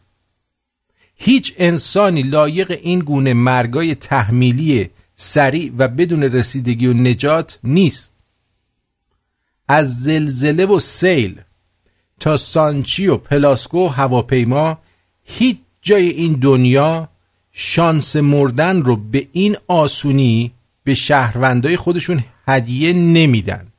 هیچ 1.14 1.54
انسانی 1.56 2.22
لایق 2.22 2.70
این 2.70 2.98
گونه 2.98 3.34
مرگای 3.34 3.94
تحمیلی 3.94 4.90
سریع 5.16 5.72
و 5.78 5.88
بدون 5.88 6.22
رسیدگی 6.22 6.86
و 6.86 6.92
نجات 6.92 7.58
نیست. 7.64 8.12
از 9.68 10.02
زلزله 10.02 10.66
و 10.66 10.80
سیل 10.80 11.40
تا 12.20 12.36
سانچی 12.36 13.06
و 13.06 13.16
پلاسکو 13.16 13.78
و 13.78 13.88
هواپیما 13.88 14.78
هیچ 15.24 15.58
جای 15.82 16.08
این 16.08 16.32
دنیا 16.32 17.08
شانس 17.52 18.16
مردن 18.16 18.82
رو 18.82 18.96
به 18.96 19.28
این 19.32 19.56
آسونی 19.68 20.52
به 20.84 20.94
شهروندای 20.94 21.76
خودشون 21.76 22.24
هدیه 22.48 22.92
نمیدن. 22.92 23.72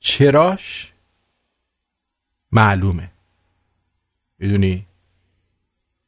چراش؟ 0.00 0.92
معلومه. 2.52 3.10
می‌دونی؟ 4.38 4.86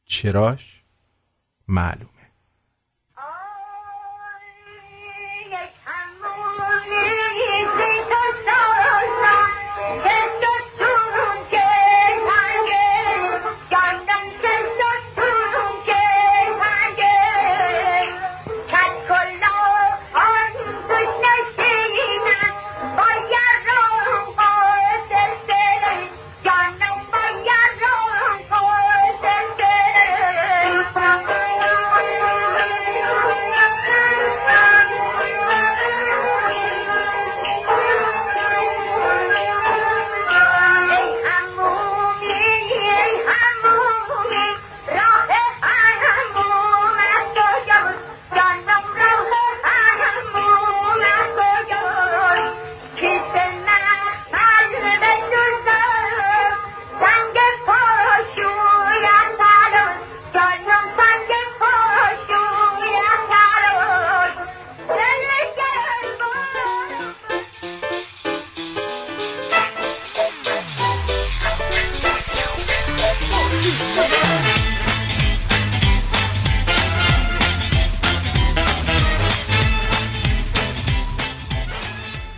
چراش؟ 0.05 0.81
معلومه. 1.67 2.16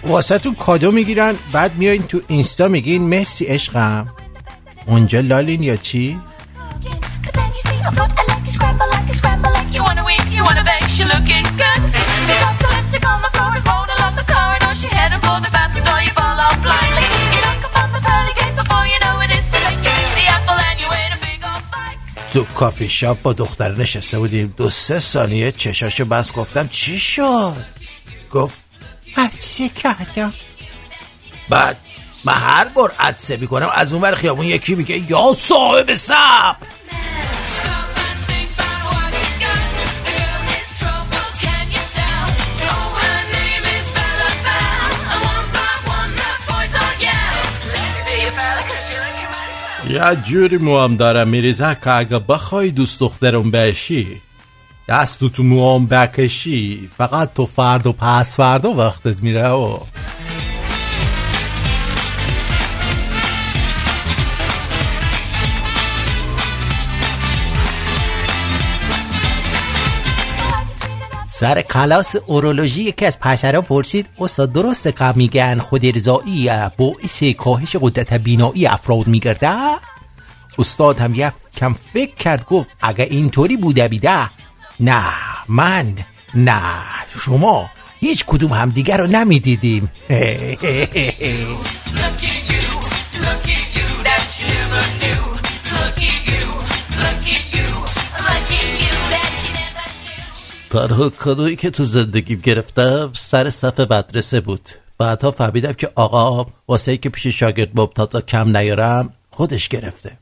واسه 0.10 0.38
تو 0.38 0.54
کادو 0.56 0.92
می‌گیرن 0.92 1.36
بعد 1.52 1.76
میایین 1.76 2.04
تو 2.04 2.22
اینستا 2.28 2.68
میگین 2.68 3.02
مرسی 3.02 3.46
عشقم. 3.46 4.08
اونجا 4.88 5.20
لالین 5.20 5.64
یا 5.64 5.76
چی؟ 5.76 6.20
تو 22.34 22.44
کافی 22.44 22.90
شاپ 22.90 23.22
با 23.22 23.34
دختر 23.34 23.72
نشسته 23.72 24.20
بودیم 24.20 24.54
دو 24.58 24.70
سه 24.70 25.00
ثانیه 25.00 25.52
چشاشو 25.52 26.06
بس 26.06 26.34
گفتم 26.34 26.68
چی 26.68 27.00
شد؟ 27.00 27.66
گفت 28.32 28.69
عدسه 29.18 29.70
کردم 29.70 30.34
بعد 31.50 31.78
من 32.26 32.34
هر 32.34 32.66
بار 32.66 32.94
عدسه 33.00 33.38
می‌کنم 33.38 33.70
از 33.74 33.94
اون 33.94 34.02
بر 34.02 34.16
خیابون 34.16 34.46
یکی 34.46 34.76
میگه 34.76 35.12
یا 35.12 35.36
صاحب 35.38 35.94
صبر. 35.94 36.56
یه 49.90 50.16
جوری 50.24 50.58
موام 50.58 50.96
دارم 50.96 51.28
میریزه 51.28 51.78
که 51.84 51.92
اگه 51.92 52.20
بخوای 52.20 52.72
دوست 52.72 53.00
دخترم 53.00 53.52
بشی 53.52 54.22
دست 54.90 55.24
تو 55.24 55.44
موام 55.44 55.86
بکشی 55.86 56.90
فقط 56.98 57.34
تو 57.34 57.46
فرد 57.46 57.88
و 57.88 57.94
پس 57.94 58.38
فردا 58.38 58.74
وقتت 58.74 59.24
میره 59.24 59.50
و 59.50 59.78
سر 71.28 71.62
کلاس 71.62 72.16
اورولوژی 72.16 72.82
یکی 72.82 73.06
از 73.06 73.20
پسرا 73.20 73.62
پرسید 73.62 74.10
استاد 74.20 74.52
درسته 74.52 74.92
که 74.92 75.14
میگن 75.16 75.60
خود 75.60 75.86
رضایی 75.86 76.50
باعث 76.78 77.24
کاهش 77.24 77.76
قدرت 77.76 78.14
بینایی 78.14 78.68
افراد 78.68 79.08
میگرده؟ 79.08 79.52
استاد 80.60 81.00
هم 81.00 81.16
یک 81.16 81.34
کم 81.58 81.76
فکر 81.94 82.16
کرد 82.16 82.46
گفت 82.46 82.68
اگه 82.82 83.04
اینطوری 83.04 83.58
بوده 83.58 83.88
بیده 83.88 84.30
نه 84.80 85.14
من 85.48 85.96
نه 86.36 86.62
شما 87.20 87.70
هیچ 88.00 88.26
کدوم 88.28 88.54
همدیگر 88.54 88.98
رو 88.98 89.08
نمی‌دیدیم. 89.08 89.92
تنها 100.70 101.10
کادویی 101.10 101.56
که 101.56 101.70
تو 101.70 101.86
زندگیم 101.86 102.40
گرفتم 102.40 103.12
سر 103.16 103.50
صف 103.50 103.80
مدرسه 103.80 104.42
بود. 104.42 104.70
بعدها 104.98 105.32
فهمیدم 105.32 105.74
که 105.74 105.92
آقا 105.96 106.46
واسه 106.68 106.98
که 106.98 107.10
پیش 107.10 107.28
شاگرد 107.28 107.80
مبتازا 107.80 108.22
کم 108.22 108.58
نیارم 108.58 109.14
خودش 109.30 109.70
گرفته. 109.70 110.18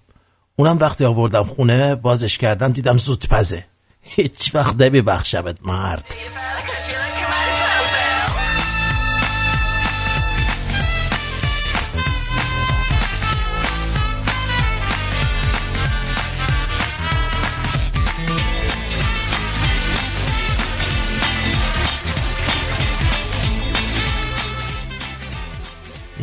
اونم 0.56 0.78
وقتی 0.78 1.06
آوردم 1.06 1.44
خونه 1.44 1.96
بازش 1.96 2.38
کردم 2.38 2.72
دیدم 2.72 2.98
زود 2.98 3.28
پزه. 3.30 3.66
هیچ 4.10 4.56
وقت 4.56 4.82
نمیبخشمت 4.82 5.58
مرد. 5.64 6.16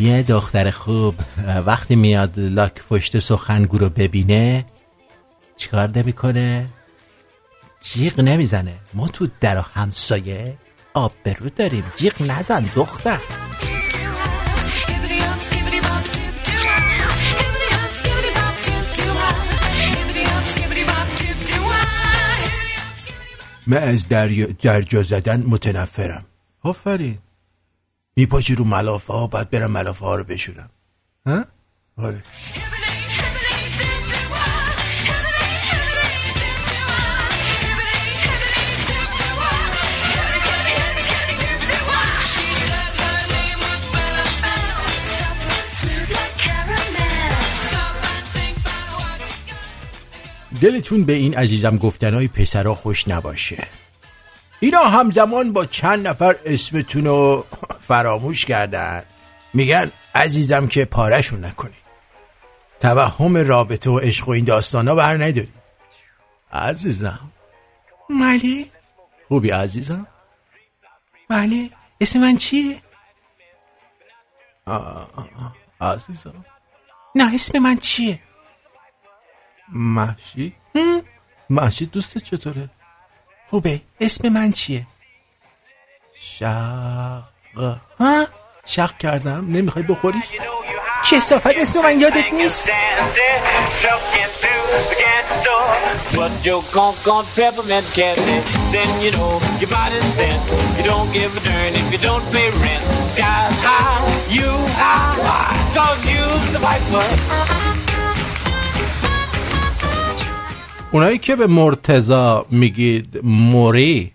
یه 0.00 0.22
دختر 0.22 0.70
خوب 0.70 1.14
وقتی 1.66 1.96
میاد 1.96 2.32
لاک 2.36 2.72
پشت 2.88 3.18
سخنگو 3.18 3.78
رو 3.78 3.88
ببینه 3.88 4.64
چیکار 5.56 5.90
نمی‌کنه؟ 5.98 6.66
جیغ 7.92 8.20
نمی‌زنه. 8.20 8.76
ما 8.94 9.08
تو 9.08 9.28
در 9.40 9.58
همسایه 9.74 10.58
آب 10.94 11.12
برو 11.24 11.48
داریم. 11.48 11.84
جیغ 11.96 12.22
نزن 12.22 12.70
دختر. 12.74 13.20
من 23.66 23.82
از 23.82 24.08
درجا 24.62 25.02
زدن 25.02 25.42
متنفرم. 25.46 26.24
آفرین. 26.62 27.18
میپاشی 28.16 28.54
رو 28.54 28.64
ملافه 28.64 29.12
ها 29.12 29.26
بعد 29.26 29.50
برم 29.50 29.70
ملافه 29.70 30.04
ها 30.04 30.14
رو 30.14 30.24
بشورم. 30.24 30.70
ها؟ 31.26 31.44
آره. 31.96 32.22
دلتون 50.64 51.04
به 51.04 51.12
این 51.12 51.34
عزیزم 51.34 51.76
گفتنهای 51.76 52.28
پسرا 52.28 52.74
خوش 52.74 53.08
نباشه. 53.08 53.66
اینا 54.60 54.80
همزمان 54.80 55.52
با 55.52 55.66
چند 55.66 56.08
نفر 56.08 56.36
اسمتون 56.44 57.04
رو 57.04 57.46
فراموش 57.80 58.44
کردن. 58.44 59.02
میگن 59.54 59.90
عزیزم 60.14 60.66
که 60.66 60.84
پارشون 60.84 61.44
نکنی. 61.44 61.74
توهم 62.80 63.36
رابطه 63.36 63.90
و 63.90 63.98
عشق 63.98 64.28
و 64.28 64.30
این 64.30 64.44
داستانا 64.44 64.94
بر 64.94 65.14
نداری. 65.14 65.52
عزیزم. 66.52 67.30
مالی؟ 68.10 68.70
خوبی 69.28 69.50
عزیزم؟ 69.50 70.06
بله 71.28 71.70
اسم 72.00 72.18
من 72.18 72.36
چیه؟ 72.36 72.82
آه 74.66 75.08
عزیزم. 75.80 76.44
نه 77.14 77.34
اسم 77.34 77.58
من 77.58 77.76
چیه؟ 77.76 78.20
محشی؟ 79.72 80.52
محشی 81.50 81.86
دوسته 81.86 82.20
چطوره؟ 82.20 82.70
خوبه 83.46 83.80
اسم 84.00 84.28
من 84.28 84.52
چیه؟ 84.52 84.86
شق 86.14 87.22
ها؟ 88.00 88.26
شق 88.64 88.98
کردم 88.98 89.46
نمی‌خوای 89.48 89.84
بخوریش؟ 89.84 90.24
چه 91.04 91.20
صافت 91.20 91.56
اسم 91.56 91.82
من 91.82 92.00
یادت 92.00 92.32
نیست؟ 92.32 92.70
اونایی 110.94 111.18
که 111.18 111.36
به 111.36 111.46
مرتزا 111.46 112.46
میگید 112.50 113.20
موری 113.22 114.12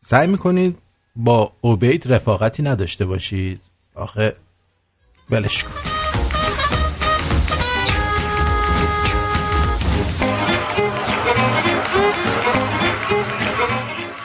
سعی 0.00 0.26
می‌کنید 0.26 0.78
با 1.16 1.52
اوبید 1.60 2.12
رفاقتی 2.12 2.62
نداشته 2.62 3.06
باشید. 3.06 3.60
آخه 3.94 4.36
ولش 5.30 5.64
کن. 5.64 5.70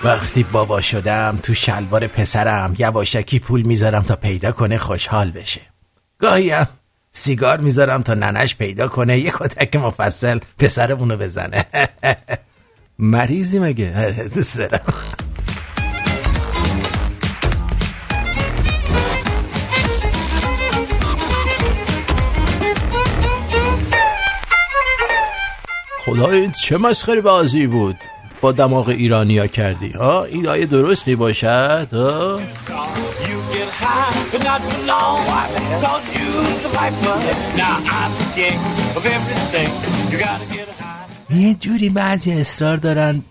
وقتی 0.03 0.43
بابا 0.43 0.81
شدم 0.81 1.39
تو 1.43 1.53
شلوار 1.53 2.07
پسرم 2.07 2.75
یواشکی 2.77 3.39
پول 3.39 3.61
می‌ذارم 3.61 4.03
تا 4.03 4.15
پیدا 4.15 4.51
کنه 4.51 4.77
خوشحال 4.77 5.31
بشه. 5.31 5.61
گاهی 6.19 6.49
هم 6.49 6.67
سیگار 7.11 7.59
می‌ذارم 7.59 8.01
تا 8.01 8.13
ننش 8.13 8.55
پیدا 8.55 8.87
کنه. 8.87 9.19
یه 9.19 9.31
کتک 9.31 9.75
مفصل 9.75 10.39
پسرمونو 10.59 11.17
بزنه. 11.17 11.65
مریضی 12.99 13.59
مگه؟ 13.59 14.29
دوست 14.35 14.57
دارم. 14.57 14.79
خدای 26.05 26.49
چه 26.49 26.77
مسخره 26.77 27.21
بازی 27.21 27.67
بود. 27.67 27.97
با 28.41 28.51
دماغ 28.51 28.89
ایرانیا 28.89 29.47
کردی. 29.47 29.89
ها 29.89 30.23
این 30.23 30.47
آیه 30.47 30.65
درست 30.65 31.07
می 31.07 31.15
باشد 31.15 31.87
ها 31.93 32.39
High, 33.81 34.29
but 34.31 34.41
not 34.49 34.61
for 34.69 34.81
long. 34.91 35.19
Cause 35.83 36.05
you's 36.17 36.55
the 36.63 36.69
viper. 36.77 37.15
Now 37.63 37.75
I'm 37.99 38.11
king 38.37 38.59
of 38.97 39.03
everything. 39.17 39.69
You 40.11 40.17
gotta 40.25 40.47
get 40.55 40.67
high. 40.81 40.89
یه 41.29 41.53
جوری 41.55 41.89
بعضی 41.89 42.31
اصرار 42.33 42.77
دارن 42.77 43.23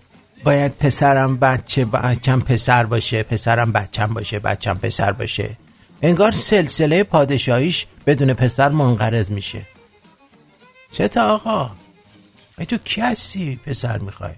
باید 0.43 0.77
پسرم 0.77 1.37
بچه 1.37 1.85
بچم 1.85 2.39
پسر 2.39 2.85
باشه 2.85 3.23
پسرم 3.23 3.71
بچم 3.71 4.07
باشه 4.07 4.39
بچم 4.39 4.73
پسر 4.73 5.11
باشه 5.11 5.57
انگار 6.01 6.31
سلسله 6.31 7.03
پادشاهیش 7.03 7.85
بدون 8.05 8.33
پسر 8.33 8.69
منقرض 8.69 9.31
میشه 9.31 9.67
چه 10.91 11.07
تا 11.07 11.33
آقا 11.33 11.71
ای 12.57 12.65
تو 12.65 12.77
کی 12.77 13.01
هستی 13.01 13.59
پسر 13.65 13.97
می‌خوای 13.97 14.33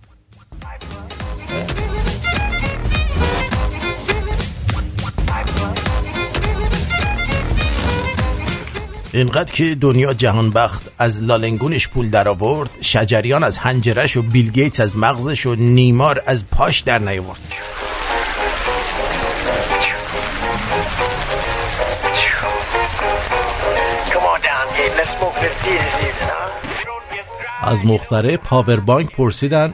اینقدر 9.13 9.53
که 9.53 9.75
دنیا 9.75 10.13
جهانبخت 10.13 10.91
از 10.97 11.23
لا 11.23 11.31
لنگونش 11.31 11.87
پول 11.87 12.09
در 12.09 12.27
آورد 12.27 12.69
شجریان 12.81 13.43
از 13.43 13.57
هنجرش 13.57 14.17
و 14.17 14.21
بیل 14.21 14.51
گیتس 14.51 14.79
از 14.79 14.97
مغزش 14.97 15.45
و 15.45 15.55
نیمار 15.55 16.23
از 16.25 16.45
پاش 16.47 16.79
در 16.79 16.99
نیاورد? 16.99 17.39
از 27.61 27.85
مخترع 27.85 28.37
پاور 28.37 28.79
بانک 28.79 29.15
پرسیدن 29.15 29.73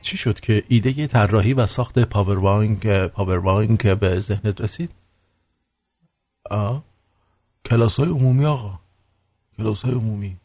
چی 0.00 0.16
شد 0.16 0.40
که 0.40 0.64
ایده 0.68 1.06
طراحی 1.06 1.54
و 1.54 1.66
ساخت 1.66 1.98
پاور 1.98 2.40
بانک 2.40 2.86
پاور 2.86 3.40
بانک 3.40 3.86
به 3.86 4.20
ذهنت 4.20 4.60
رسید؟ 4.60 4.90
آه 6.50 6.89
کلاس 7.66 7.96
های 7.96 8.08
عمومی. 8.08 8.44
آقا 8.44 8.78
کلاس 9.58 9.82
های 9.82 9.94
عمومی. 9.94 10.36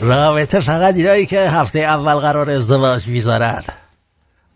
رابطه 0.00 0.60
فقط 0.60 0.94
اینایی 0.94 1.26
که 1.26 1.40
هفته 1.40 1.78
اول 1.78 2.14
قرار 2.14 2.50
ازدواج 2.50 3.06
می‌ذارن. 3.06 3.62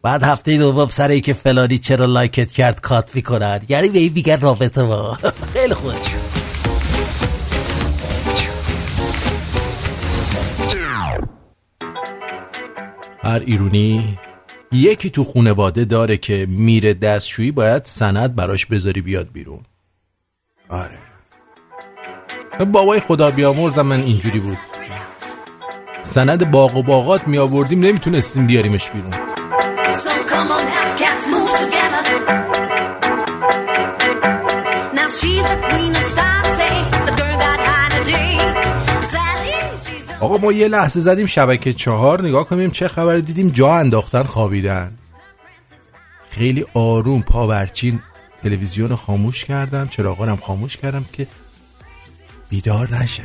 بعد 0.02 0.22
هفته 0.22 0.58
دوم 0.58 0.88
سری 0.88 1.20
که 1.20 1.32
فلانی 1.32 1.78
چرا 1.78 2.06
لایکت 2.06 2.52
کرد 2.52 2.80
کات 2.80 3.14
می‌کنن 3.14 3.60
یعنی 3.68 3.88
به 3.88 3.98
این 3.98 4.12
میگن 4.12 4.40
رابطه 4.40 4.84
با 4.84 5.18
خیلی 5.54 5.74
خوب. 5.74 5.92
هر 13.22 13.42
ایرونی 13.46 14.18
یکی 14.72 15.10
تو 15.10 15.24
خونواده 15.24 15.84
داره 15.84 16.16
که 16.16 16.46
میره 16.48 16.94
دستشویی 16.94 17.52
باید 17.52 17.84
سند 17.84 18.34
براش 18.34 18.66
بذاری 18.66 19.00
بیاد 19.00 19.28
بیرون. 19.32 19.60
آره. 20.68 20.98
بابای 22.72 23.00
خدا 23.00 23.30
بیامرزم 23.30 23.82
من 23.86 24.02
اینجوری 24.02 24.40
بود. 24.40 24.58
سند 26.02 26.50
باغ 26.50 26.76
و 26.76 26.82
باغات 26.82 27.28
می 27.28 27.38
آوردیم 27.38 27.80
نمی‌تونستیم 27.80 28.46
بیاریمش 28.46 28.90
بیرون. 28.90 29.14
آقا 40.22 40.38
ما 40.38 40.52
یه 40.52 40.68
لحظه 40.68 41.00
زدیم 41.00 41.26
شبکه 41.26 41.72
چهار 41.72 42.22
نگاه 42.22 42.48
کنیم 42.48 42.70
چه 42.70 42.88
خبر 42.88 43.18
دیدیم 43.18 43.48
جا 43.48 43.74
انداختن 43.74 44.22
خوابیدن. 44.22 44.98
خیلی 46.30 46.66
آروم 46.74 47.22
پاورچین 47.22 48.02
تلویزیون 48.42 48.94
خاموش 48.96 49.44
کردم 49.44 49.88
چراغانم 49.88 50.36
خاموش 50.36 50.76
کردم 50.76 51.04
که 51.12 51.26
بیدار 52.48 52.94
نشه. 52.96 53.22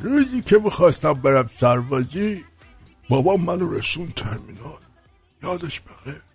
روزی 0.00 0.40
که 0.40 0.58
می‌خواستم 0.58 1.12
برم 1.12 1.50
سربازی 1.60 2.44
بابام 3.08 3.40
منو 3.40 3.70
رسون 3.70 4.12
ترمینال. 4.16 4.80
یادش 5.42 5.80
بخیر. 5.80 6.25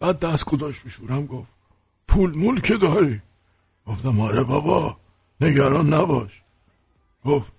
بعد 0.00 0.18
دست 0.18 0.44
گذاشت 0.44 0.82
رو 0.82 0.90
شورم 0.90 1.26
گفت 1.26 1.52
پول 2.08 2.38
مول 2.38 2.60
که 2.60 2.76
داری؟ 2.76 3.22
گفتم 3.86 4.20
آره 4.20 4.42
بابا 4.42 4.96
نگران 5.40 5.94
نباش. 5.94 6.42
گفت 7.24 7.52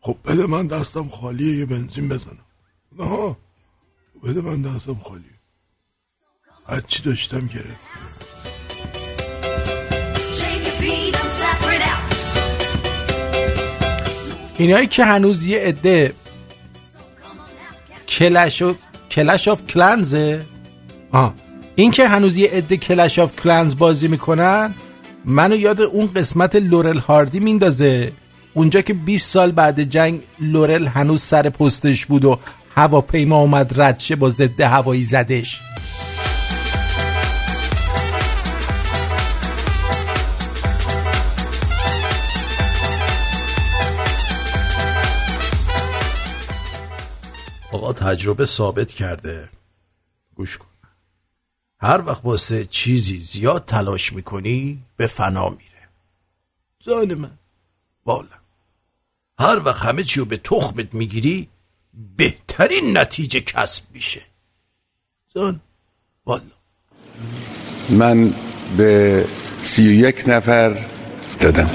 خب 0.00 0.16
بده 0.24 0.46
من 0.46 0.66
دستم 0.66 1.08
خالیه 1.08 1.58
یه 1.58 1.66
بنزین 1.66 2.08
بزنم. 2.08 2.44
نه 2.98 3.36
بده 4.24 4.40
من 4.40 4.62
دستم 4.62 4.94
خالیه. 4.94 5.40
هرچی 6.68 7.02
داشتم 7.02 7.46
گرفت. 7.46 7.92
اینایی 14.58 14.86
که 14.86 15.04
هنوز 15.04 15.44
یه 15.44 15.58
عده 15.58 16.14
Clash 18.08 18.62
و 18.62 18.74
Clash 19.10 19.48
of 19.48 19.66
Clans 19.66 20.33
ه 20.33 20.46
آه. 21.12 21.34
این 21.76 21.90
که 21.90 22.08
هنوز 22.08 22.36
یه 22.36 22.50
عده 22.50 22.76
Clash 22.76 23.18
of 23.18 23.36
Clans 23.36 23.76
بازی 23.76 24.08
می‌کنن 24.08 24.74
منو 25.24 25.56
یاد 25.56 25.80
اون 25.80 26.06
قسمت 26.06 26.56
لورل 26.56 26.98
هاردی 26.98 27.40
میندازه. 27.40 28.12
اونجا 28.54 28.80
که 28.80 28.94
20 28.94 29.30
سال 29.30 29.52
بعد 29.52 29.82
جنگ 29.82 30.20
لورل 30.40 30.86
هنوز 30.86 31.22
سر 31.22 31.48
پستش 31.48 32.06
بود 32.06 32.24
و 32.24 32.38
هواپیما 32.76 33.36
اومد 33.36 33.80
رد 33.80 33.98
شه 33.98 34.16
با 34.16 34.30
ضد 34.30 34.60
هوایی 34.60 35.02
زدش. 35.02 35.60
آقا 47.72 47.92
تجربه 47.92 48.46
ثابت 48.46 48.92
کرده. 48.92 49.48
گوش 50.34 50.58
کن. 50.58 50.71
هر 51.82 52.00
وقت 52.06 52.24
واسه 52.24 52.64
چیزی 52.64 53.20
زیاد 53.20 53.64
تلاش 53.64 54.12
می‌کنی 54.12 54.82
به 54.96 55.06
فنا 55.06 55.48
میره. 55.48 55.88
جان 56.78 57.14
من 57.14 57.38
والا. 58.04 58.28
هر 59.38 59.62
وقت 59.64 59.82
همه 59.82 60.02
چی 60.02 60.20
رو 60.20 60.26
به 60.26 60.36
تخمت 60.36 60.94
می‌گیری 60.94 61.48
بهترین 62.16 62.98
نتیجه 62.98 63.40
کسب 63.40 63.84
میشه. 63.94 64.22
زن 65.34 65.60
والا. 66.26 66.42
من 67.90 68.34
به 68.76 69.26
سی 69.62 69.88
و 69.88 69.92
یک 69.92 70.24
نفر 70.26 70.86
دادم. 71.40 71.70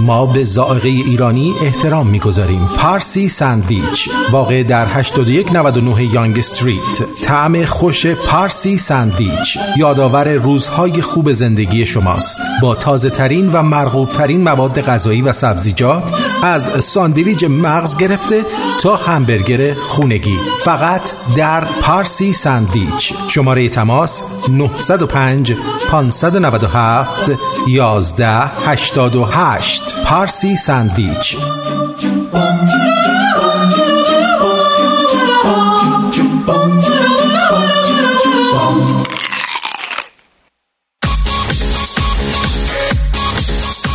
ما 0.00 0.26
به 0.26 0.44
زائقه 0.44 0.88
ایرانی 0.88 1.54
احترام 1.62 2.06
می‌گذاریم. 2.06 2.68
پارسی 2.78 3.28
ساندویچ 3.28 4.08
واقع 4.32 4.62
در 4.62 4.86
8199 4.86 6.14
یانگ 6.14 6.38
استریت. 6.38 7.22
طعم 7.22 7.64
خوش 7.64 8.06
پارسی 8.06 8.78
ساندویچ 8.78 9.58
یادآور 9.76 10.28
روزهای 10.28 11.02
خوب 11.02 11.32
زندگی 11.32 11.86
شماست. 11.86 12.40
با 12.62 12.74
تازه 12.74 13.10
ترین 13.10 13.52
و 13.52 13.62
مرغوب 13.62 14.12
ترین 14.12 14.42
مواد 14.42 14.80
غذایی 14.80 15.22
و 15.22 15.32
سبزیجات 15.32 16.12
از 16.42 16.84
ساندویچ 16.84 17.44
مغز 17.44 17.96
گرفته 17.96 18.44
تا 18.80 18.96
همبرگر 18.96 19.74
خونگی. 19.74 20.38
فقط 20.60 21.12
در 21.36 21.64
پارسی 21.64 22.32
ساندویچ. 22.32 23.14
شماره 23.28 23.68
تماس 23.68 24.22
905 24.48 25.54
597 25.90 27.30
11 27.68 28.28
88 28.66 29.83
پارسی 30.04 30.56
ساندویچ. 30.56 31.36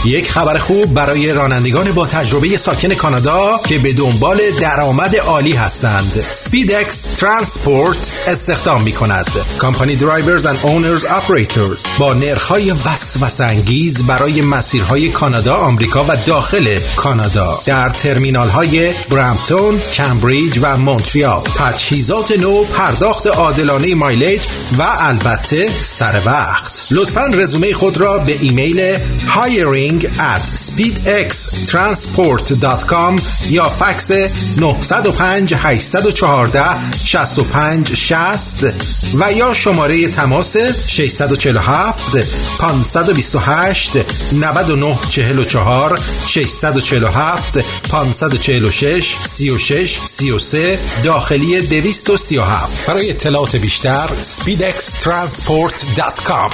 یک 0.10 0.32
خبر 0.32 0.58
خوب 0.58 0.94
برای 0.94 1.34
رانندگان 1.34 1.92
با 1.92 2.08
تجربه 2.08 2.58
ساکن 2.58 2.94
کانادا 2.94 3.60
که 3.68 3.80
به 3.80 3.94
دنبال 3.94 4.42
درآمد 4.62 5.16
عالی 5.16 5.52
هستند. 5.52 6.26
SpeedX 6.32 7.02
Transport 7.02 8.12
استخدام 8.28 8.84
می 8.84 8.92
کند 8.92 9.30
company 9.60 9.96
drivers 9.96 10.46
and 10.46 10.60
owners 10.64 11.06
operators 11.10 11.78
با 12.00 12.14
نرخ‌های 12.14 12.72
وسوسه 12.72 13.44
انگیز 13.44 14.04
برای 14.04 14.42
مسیرهای 14.42 15.10
کانادا 15.10 15.56
آمریکا 15.56 16.06
و 16.08 16.16
داخل 16.26 16.80
کانادا. 16.96 17.60
در 17.66 17.90
ترمینال 17.90 18.50
های 18.50 18.94
برامپتون 19.10 19.80
کمبریج 19.80 20.60
و 20.62 20.78
مونتریال. 20.78 21.42
تجهیزات 21.42 22.40
نو 22.40 22.64
پرداخت 22.64 23.28
عادلانه 23.28 23.96
mileage 23.96 24.42
و 24.80 24.84
البته 25.00 25.70
سر 25.84 26.22
وقت 26.26 26.88
لطفا 26.92 27.26
رزومه 27.26 27.74
خود 27.74 27.98
را 27.98 28.18
به 28.18 28.38
ایمیل 28.42 28.98
hiring 29.28 29.99
at 30.06 30.42
speedxtransport.com 30.42 33.16
یا 33.50 33.70
فکس 33.70 34.12
905 34.58 35.54
814 35.54 36.78
65 37.06 37.96
60 37.96 38.74
و 39.14 39.32
یا 39.32 39.54
شماره 39.54 40.08
تماس 40.08 40.58
647 40.88 42.18
528 42.60 43.98
99 44.34 44.98
44 45.10 46.00
647 46.28 47.58
546 47.90 49.16
36 49.26 50.00
33 50.06 50.80
داخلی 51.04 51.62
237 51.62 52.88
برای 52.88 53.10
اطلاعات 53.10 53.56
بیشتر 53.56 54.10
speedxtransport.com 54.24 56.50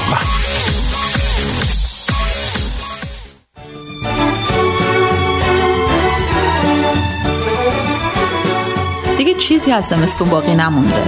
چیزی 9.47 9.71
از 9.71 9.86
زمستون 9.86 10.29
باقی 10.29 10.55
نمونده. 10.55 11.03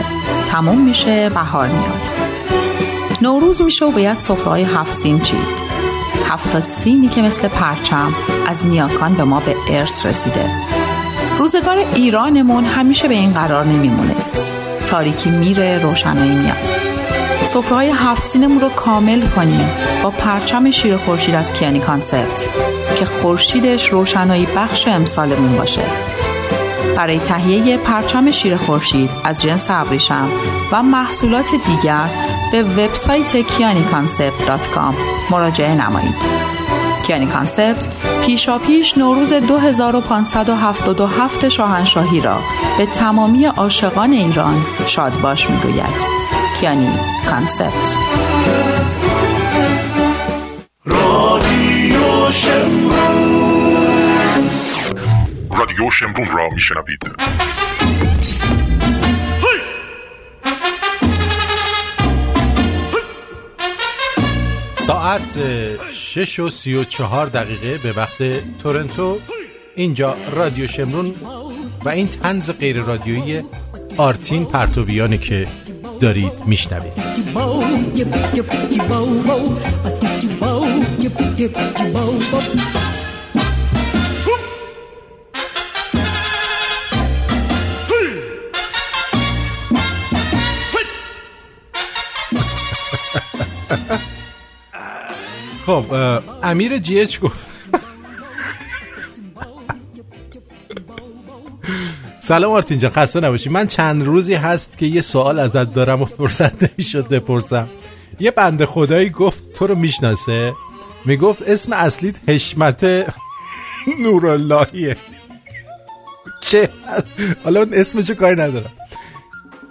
تموم 0.45 0.81
میشه 0.81 1.29
بهار 1.29 1.67
میاد. 1.67 2.01
نوروز 3.21 3.61
میشه 3.61 3.85
و 3.85 3.91
باید 3.91 4.17
سفره‌های 4.17 4.63
هفت 4.63 4.91
سین 4.91 5.19
چید. 5.19 5.39
هفت 6.29 6.59
سینی 6.59 7.07
که 7.07 7.21
مثل 7.21 7.47
پرچم 7.47 8.13
از 8.47 8.65
نیاکان 8.65 9.13
به 9.13 9.23
ما 9.23 9.39
به 9.39 9.55
ارث 9.69 10.05
رسیده. 10.05 10.51
روزگار 11.39 11.77
ایرانمون 11.95 12.65
همیشه 12.65 13.07
به 13.07 13.13
این 13.13 13.33
قرار 13.33 13.65
نمیمونه. 13.65 14.15
تاریکی 14.85 15.29
میره 15.29 15.79
روشنایی 15.83 16.35
میاد. 16.35 16.57
سفره‌های 17.45 17.89
هفت 17.89 18.23
سینمون 18.23 18.59
رو 18.59 18.69
کامل 18.69 19.21
کنیم 19.27 19.69
با 20.03 20.09
پرچم 20.09 20.71
شیر 20.71 20.97
خورشید 20.97 21.35
از 21.35 21.53
Kiani 21.53 21.79
Concept 21.79 22.45
که 22.99 23.05
خورشیدش 23.05 23.89
روشنایی 23.89 24.47
بخش 24.55 24.87
امسالمون 24.87 25.57
باشه. 25.57 25.81
برای 26.97 27.19
تهیه 27.19 27.77
پرچم 27.77 28.31
شیر 28.31 28.57
خورشید 28.57 29.09
از 29.25 29.41
جنس 29.41 29.67
ابریشم 29.69 30.29
و 30.71 30.83
محصولات 30.83 31.45
دیگر 31.65 32.09
به 32.51 32.63
وبسایت 32.63 33.41
kianiconcept.com 33.41 34.93
مراجعه 35.31 35.75
نمایید. 35.75 36.47
Kiani 37.07 37.25
Concept 37.25 37.87
پیشا 38.25 38.57
پیش 38.57 38.97
نوروز 38.97 39.33
2577 39.33 41.49
شاهنشاهی 41.49 42.21
را 42.21 42.37
به 42.77 42.85
تمامی 42.85 43.45
عاشقان 43.45 44.11
ایران 44.11 44.65
شادباش 44.87 45.49
می‌گوید. 45.49 46.05
Kiani 46.59 46.89
Concept 47.29 47.95
رادیو 50.85 52.31
شمرون 52.31 53.56
رادیو 55.77 55.91
شمرون 55.91 56.37
را 56.37 56.49
میشنوید. 56.49 56.99
ساعت 64.73 65.39
شش 65.89 66.39
و 66.39 66.49
سی 66.49 66.73
و 66.73 66.83
چهار 66.83 67.25
دقیقه 67.25 67.77
به 67.77 67.91
وقت 67.91 68.17
تورنتو. 68.57 69.19
اینجا 69.75 70.17
رادیو 70.31 70.67
شمرون 70.67 71.15
و 71.85 71.89
این 71.89 72.07
تنز 72.07 72.51
غیر 72.51 72.81
رادیویی 72.81 73.43
آرتین 73.97 74.45
پرتویانه 74.45 75.17
که 75.17 75.47
دارید 75.99 76.33
میشنوید. 76.45 76.93
خب 95.67 95.85
امیر 96.43 96.77
جی 96.77 96.99
اچ 96.99 97.19
گفت. 97.19 97.47
سلام 102.19 102.51
آرتین 102.51 102.77
جان 102.77 102.91
خسته 102.91 103.19
نباشی. 103.19 103.49
من 103.49 103.67
چند 103.67 104.03
روزی 104.05 104.33
هست 104.33 104.77
که 104.77 104.85
یه 104.85 105.01
سوال 105.01 105.39
ازت 105.39 105.73
دارم 105.73 106.01
و 106.01 106.05
فرصت 106.05 106.63
نمی‌شد 106.63 107.07
بپرسم. 107.07 107.69
یه 108.19 108.31
بنده 108.31 108.65
خدایی 108.65 109.09
گفت 109.09 109.53
تو 109.53 109.67
رو 109.67 109.75
می‌شناسه. 109.75 110.53
می‌گفت 111.05 111.41
اسم 111.41 111.73
اصلیت 111.73 112.15
حشمت 112.27 113.13
نوراللهیه. 113.99 114.97
چه؟ 116.41 116.69
حالا 117.43 117.59
اون 117.59 117.73
اسمشو 117.73 118.13
کاری 118.13 118.41
ندارم. 118.41 118.71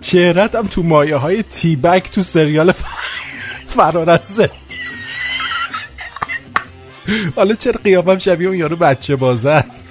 چهرت 0.01 0.55
هم 0.55 0.67
تو 0.67 0.83
مایه 0.83 1.17
های 1.17 1.43
تیبک 1.43 2.11
تو 2.11 2.23
سریال 2.23 2.73
فرارزه. 3.67 4.51
حالا 7.37 7.55
چرا 7.55 7.81
قیافم 7.85 8.19
شبیه 8.19 8.49
اون 8.49 8.57
یارو 8.57 8.77
بچه 8.77 9.17
بازه 9.17 9.51
است؟ 9.51 9.85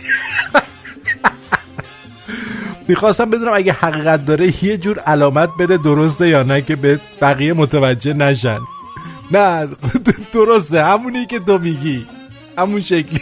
می‌خواستم 2.87 3.29
بدونم 3.29 3.53
اگه 3.53 3.73
حقیقت 3.73 4.25
داره 4.25 4.63
یه 4.63 4.77
جور 4.77 4.99
علامت 4.99 5.49
بده 5.59 5.77
درسته 5.77 6.29
یا 6.29 6.43
نه 6.43 6.61
که 6.61 6.75
به 6.75 6.99
بقیه 7.21 7.53
متوجه 7.53 8.13
نشن. 8.13 8.59
نه 9.31 9.67
درسته 10.33 10.85
همونی 10.85 11.25
که 11.25 11.39
تو 11.39 11.57
میگی. 11.57 12.07
همون 12.57 12.81
شکلی. 12.81 13.21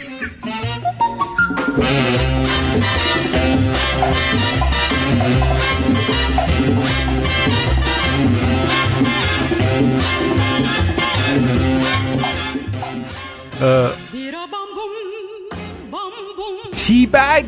تی 16.72 17.06
بگ 17.06 17.44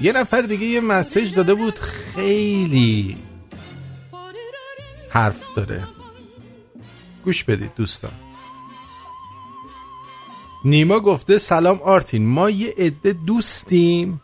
یه 0.00 0.12
نفر 0.12 0.42
دیگه 0.42 0.66
یه 0.66 0.80
مسیج 0.80 1.34
داده 1.34 1.54
بود 1.54 1.78
خیلی 1.78 3.16
حرف 5.10 5.54
داره. 5.56 5.88
گوش 7.24 7.44
بدید 7.44 7.74
دوستان. 7.76 8.10
نیما 10.64 11.00
گفته 11.00 11.38
سلام 11.38 11.80
آرتین 11.82 12.26
ما 12.26 12.50
یه 12.50 12.74
عده 12.78 13.12
دوستیم. 13.12 14.20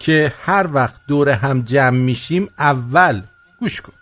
که 0.00 0.34
هر 0.40 0.70
وقت 0.72 1.00
دور 1.06 1.28
هم 1.28 1.62
جمع 1.62 1.98
میشیم 1.98 2.48
اول 2.58 3.22
گوش 3.60 3.80
کن. 3.80 3.92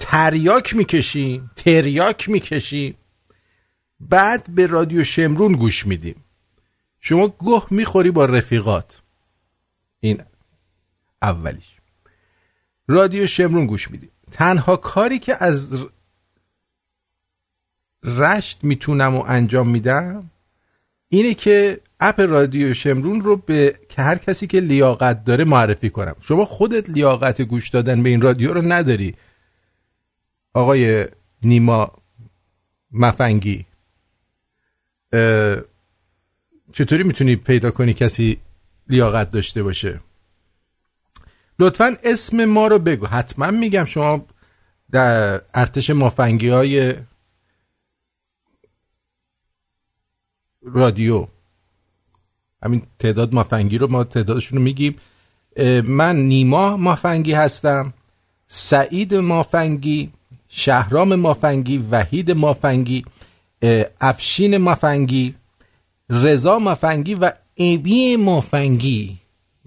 تریاک 0.00 0.76
می‌کشیم 0.76 1.50
تریاک 1.56 2.28
می‌کشیم. 2.28 2.94
بعد 4.00 4.50
به 4.54 4.66
رادیو 4.66 5.04
شمرون 5.04 5.52
گوش 5.52 5.86
میدیم. 5.86 6.24
شما 7.00 7.28
گه 7.28 7.62
می‌خوری 7.70 8.10
با 8.10 8.24
رفیقات. 8.24 9.00
این 10.00 10.22
اولیش. 11.22 11.76
رادیو 12.88 13.26
شمرون 13.26 13.66
گوش 13.66 13.90
میدیم. 13.90 14.10
تنها 14.32 14.76
کاری 14.76 15.18
که 15.18 15.44
از 15.44 15.86
رشت 18.04 18.64
می‌تونم 18.64 19.16
و 19.16 19.24
انجام 19.28 19.68
میدم 19.68 20.30
اینه 21.08 21.34
که 21.34 21.80
اپ 22.02 22.20
رادیو 22.20 22.74
شمرون 22.74 23.20
رو 23.20 23.36
به 23.36 23.78
که 23.88 24.02
هر 24.02 24.18
کسی 24.18 24.46
که 24.46 24.60
لیاقت 24.60 25.24
داره 25.24 25.44
معرفی 25.44 25.90
کنم. 25.90 26.16
شما 26.20 26.44
خودت 26.44 26.90
لیاقت 26.90 27.42
گوش 27.42 27.68
دادن 27.68 28.02
به 28.02 28.08
این 28.08 28.20
رادیو 28.20 28.54
رو 28.54 28.62
نداری. 28.62 29.14
آقای 30.54 31.06
نیما 31.42 31.92
مفنگی 32.90 33.66
چطوری 36.72 37.02
می‌تونی 37.02 37.36
پیدا 37.36 37.70
کنی 37.70 37.94
کسی 37.94 38.40
لیاقت 38.88 39.30
داشته 39.30 39.62
باشه؟ 39.62 40.00
لطفا 41.58 41.96
اسم 42.04 42.44
ما 42.44 42.66
رو 42.66 42.78
بگو. 42.78 43.06
حتما 43.06 43.50
میگم 43.50 43.84
شما 43.84 44.26
در 44.90 45.40
ارتش 45.54 45.90
مافنگی 45.90 46.48
های 46.48 46.94
رادیو. 50.62 51.26
همین 52.62 52.82
تعداد 52.98 53.34
مافنگی 53.34 53.78
رو 53.78 53.90
ما 53.90 54.04
تعدادشون 54.04 54.58
رو 54.58 54.64
میگیم. 54.64 54.96
من 55.84 56.16
نیما 56.16 56.76
مافنگی 56.76 57.32
هستم 57.32 57.94
سعید 58.46 59.14
مافنگی 59.14 60.12
شهرام 60.48 61.14
مافنگی 61.14 61.78
وحید 61.78 62.30
مافنگی 62.30 63.04
افشین 64.00 64.56
مافنگی 64.56 65.34
رضا 66.10 66.58
مافنگی 66.58 67.14
و 67.14 67.32
ابی 67.56 68.16
مافنگی. 68.16 69.18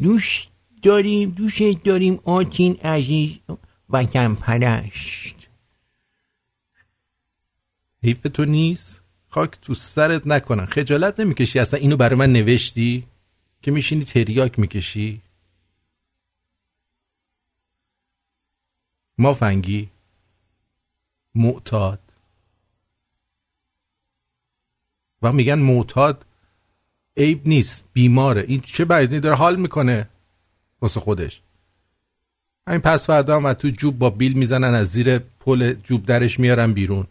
دوش 0.02 0.48
داریم 0.82 1.30
دوش 1.30 1.62
داریم 1.84 2.20
آتین 2.26 2.76
عزیز 2.76 3.40
و 3.90 4.04
کم 4.04 4.36
پرشت 4.36 5.36
حیف 8.04 8.22
تو 8.34 8.46
نیست؟ 8.46 9.05
خاک 9.36 9.58
تو 9.62 9.74
سرت 9.74 10.28
نکنن. 10.28 10.66
خجالت 10.66 11.20
نمی‌کشی. 11.20 11.60
اصلا 11.60 11.80
اینو 11.80 11.98
برای 11.98 12.16
من 12.16 12.34
نوشتی؟ 12.34 13.08
که 13.62 13.72
میشینی 13.72 14.04
تریاک 14.04 14.60
می‌کشی؟ 14.60 15.22
مافنگی؟ 19.18 19.90
معتاد. 21.36 22.00
و 25.22 25.32
میگن 25.32 25.60
معتاد 25.60 26.26
عیب 27.18 27.48
نیست 27.48 27.84
بیماره. 27.94 28.46
این 28.48 28.60
چه 28.60 28.86
بعدی 28.86 29.20
داره 29.20 29.36
حال 29.36 29.56
می‌کنه؟ 29.56 30.10
واسه 30.82 31.00
خودش. 31.00 31.42
همین 32.68 32.82
پس 32.82 33.08
فردا 33.08 33.36
هم 33.36 33.54
تو 33.54 33.70
جوب 33.70 33.98
با 33.98 34.10
بیل 34.10 34.34
می‌زنن 34.34 34.74
از 34.74 34.88
زیر 34.88 35.20
پل 35.20 35.74
جوب 35.74 36.06
درش 36.06 36.40
میارن 36.40 36.74
بیرون. 36.74 37.08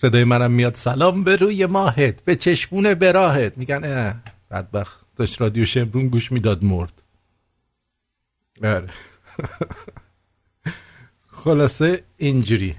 صدای 0.00 0.24
منم 0.24 0.50
میاد 0.50 0.74
سلام 0.74 1.24
به 1.24 1.36
روی 1.36 1.66
ماهت 1.66 2.24
به 2.24 2.36
چشمون 2.36 2.94
براهت 2.94 3.58
میگن 3.58 3.80
اه 3.84 4.14
بدبخت. 4.50 5.00
داشت 5.16 5.40
رادیو 5.40 5.64
شمرون 5.64 6.08
گوش 6.08 6.32
می‌داد 6.32 6.64
مرد. 6.64 7.02
آره 8.64 8.90
خلاصه 11.44 12.02
اینجوری. 12.16 12.76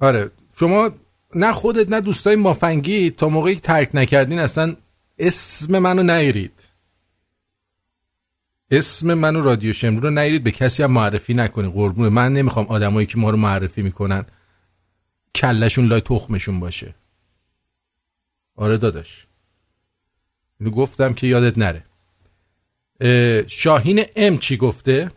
آره 0.00 0.30
شما 0.58 0.90
نه 1.34 1.52
خودت 1.52 1.90
نه 1.90 2.00
دوستای 2.00 2.36
مافنگی 2.36 3.10
تا 3.10 3.28
موقعی 3.28 3.54
ترک 3.54 3.90
نکردین 3.94 4.38
اصلا 4.38 4.76
اسم 5.18 5.78
منو 5.78 6.02
نیرید 6.02 6.68
اسم 8.74 9.14
منو 9.14 9.40
رادیو 9.40 9.72
شمرون 9.72 10.02
رو 10.02 10.10
نیرید 10.10 10.44
به 10.44 10.50
کسی 10.50 10.82
هم 10.82 10.92
معرفی 10.92 11.34
نکنید. 11.34 11.72
قربون 11.72 12.08
من 12.08 12.32
نمی‌خوام 12.32 12.66
آدمایی 12.66 13.06
که 13.06 13.18
ما 13.18 13.30
رو 13.30 13.36
معرفی 13.36 13.82
می‌کنن 13.82 14.24
کلشون 15.34 15.86
لای 15.86 16.00
تخمشون 16.00 16.60
باشه. 16.60 16.94
آره 18.56 18.76
داداش. 18.76 19.26
اینو 20.60 20.72
گفتم 20.72 21.14
که 21.14 21.26
یادت 21.26 21.58
نره. 21.58 21.84
اه، 23.00 23.48
شاهین 23.48 24.04
M 24.16 24.38
چی 24.38 24.56
گفته؟ 24.56 25.10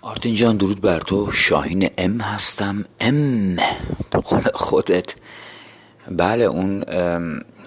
آرتین 0.00 0.34
جان 0.34 0.56
درود 0.56 0.80
بر 0.80 1.00
تو. 1.00 1.32
شاهین 1.32 1.90
M 1.98 2.20
هستم. 2.20 2.84
M. 3.00 3.56
به 4.10 4.22
خودت. 4.54 5.14
بله 6.10 6.44
اون 6.44 6.84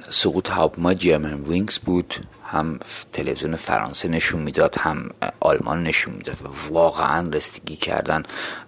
سقوط 0.10 0.50
هواپیما 0.50 0.94
Germanwings 0.94 1.80
بود. 1.80 2.16
هم 2.46 2.80
تلویزیون 3.14 3.56
فرانسه 3.56 4.08
نشون 4.08 4.42
می‌داد 4.42 4.76
هم 4.78 5.10
آلمان 5.40 5.84
نشون 5.84 6.14
می‌داد 6.14 6.38
و 6.42 6.74
واقعا 6.74 7.30
رسیدگی 7.30 7.76
کردن 7.76 8.24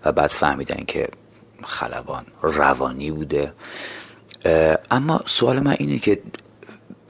و 0.05 0.11
بعد 0.11 0.29
فهمیدن 0.29 0.83
که 0.87 1.07
خلبان 1.63 2.25
روانی 2.41 3.11
بوده. 3.11 3.53
اما 4.91 5.21
سوال 5.25 5.59
من 5.59 5.75
اینه 5.79 5.99
که 5.99 6.21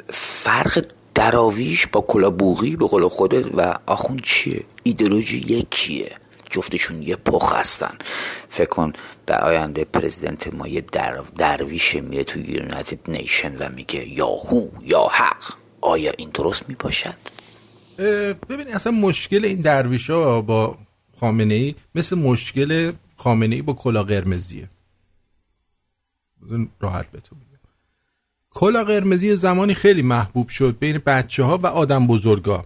فرق 0.10 0.86
دراویش 1.16 1.88
با 1.88 2.02
کلابوغی 2.02 2.76
به 2.76 2.88
قول 2.88 3.08
خودت 3.08 3.46
و 3.58 3.80
آخوند 3.86 4.22
چیه؟ 4.22 4.64
ایدئولوژی 4.84 5.38
یکیه. 5.38 6.12
جفتشون 6.50 7.02
یه 7.04 7.16
پخ 7.16 7.56
هستن. 7.56 7.98
فکر 8.50 8.70
کن 8.70 8.94
در 9.26 9.44
آینده 9.44 9.86
پرزیدنت 9.86 10.54
ما 10.54 10.68
یه 10.68 10.82
در 10.82 11.22
درویش 11.38 11.96
میره 11.96 12.24
تو 12.24 12.40
یونایتد 12.40 13.12
نیشن 13.12 13.56
و 13.56 13.70
میگه 13.70 14.08
یاهو 14.08 14.68
یا 14.82 15.08
حق. 15.12 15.54
آیا 15.88 16.12
این 16.18 16.30
درست 16.34 16.70
می‌باشد؟ 16.70 17.14
اه، 18.00 18.34
ببین 18.34 18.68
اصلا 18.68 18.92
مشکل 18.92 19.46
این 19.46 19.62
درویش 19.62 20.10
ها 20.10 20.42
با 20.42 20.78
خامنه 21.20 21.54
ای 21.54 21.76
مثل 21.96 22.18
مشکل 22.18 22.92
خامنه 23.18 23.56
ای 23.56 23.62
با 23.62 23.74
کلا 23.74 24.04
قرمزیه. 24.04 24.70
راحت 26.80 27.12
به 27.12 27.20
تو 27.20 27.36
بگم. 27.36 27.44
کلا 28.50 28.84
قرمزی 28.84 29.36
زمانی 29.36 29.74
خیلی 29.74 30.02
محبوب 30.02 30.50
شد 30.50 30.78
بین 30.80 30.98
بچه 31.06 31.44
ها 31.44 31.58
و 31.58 31.68
آدم 31.68 32.08
بزرگا. 32.08 32.66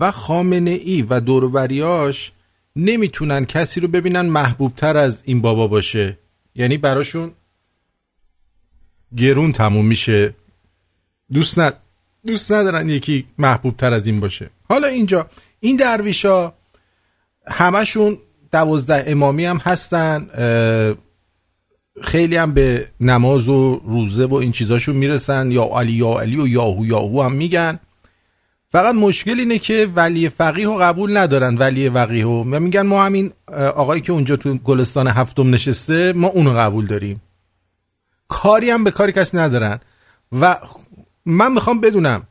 و 0.00 0.10
خامنه 0.10 0.70
ای 0.70 1.02
و 1.02 1.20
دوروبریاش 1.20 2.32
نمی‌تونن 2.76 3.44
کسی 3.44 3.80
رو 3.80 3.88
ببینن 3.88 4.20
محبوب 4.20 4.74
تر 4.76 4.96
از 4.96 5.22
این 5.24 5.40
بابا 5.40 5.66
باشه. 5.66 6.18
یعنی 6.54 6.78
براشون 6.78 7.32
گرون 9.16 9.52
تموم 9.52 9.86
میشه. 9.86 10.34
دوست 11.32 11.58
ند... 11.58 11.83
دوست 12.26 12.52
ندارن 12.52 12.88
یکی 12.88 13.26
محبوب 13.38 13.76
تر 13.76 13.92
از 13.92 14.06
این 14.06 14.20
باشه. 14.20 14.50
حالا 14.68 14.88
اینجا 14.88 15.26
این 15.60 15.76
درویشا 15.76 16.52
همشون 17.46 18.18
دوازده 18.52 19.04
امامی 19.06 19.44
هم 19.44 19.56
هستن 19.56 20.28
خیلی 22.02 22.36
هم 22.36 22.54
به 22.54 22.88
نماز 23.00 23.48
و 23.48 23.80
روزه 23.84 24.24
و 24.24 24.34
این 24.34 24.52
چیزاشون 24.52 24.96
می‌رسن 24.96 25.50
یا 25.50 25.64
علی 25.64 25.92
یا 25.92 26.18
علی 26.20 26.40
و 26.40 26.46
یاهو 26.46 26.86
یاهو 26.86 27.22
هم 27.22 27.32
میگن. 27.32 27.78
فقط 28.68 28.94
مشکل 28.94 29.38
اینه 29.38 29.58
که 29.58 29.88
ولی 29.94 30.28
فقیه 30.28 30.66
رو 30.66 30.76
قبول 30.76 31.16
ندارن 31.16 31.56
ولی 31.56 31.90
فقیه 31.90 32.24
رو 32.24 32.42
و 32.42 32.60
میگن 32.60 32.82
ما 32.82 33.04
همین 33.04 33.32
آقایی 33.56 34.02
که 34.02 34.12
اونجا 34.12 34.36
تو 34.36 34.54
گلستان 34.54 35.08
هفتم 35.08 35.54
نشسته 35.54 36.12
ما 36.12 36.28
اونو 36.28 36.50
قبول 36.50 36.86
داریم. 36.86 37.22
کاری 38.28 38.70
هم 38.70 38.84
به 38.84 38.90
کاری 38.90 39.12
کسی 39.12 39.36
ندارن. 39.36 39.80
و 40.32 40.56
من 41.26 41.52
می‌خوام 41.52 41.80
بدونم 41.80 42.26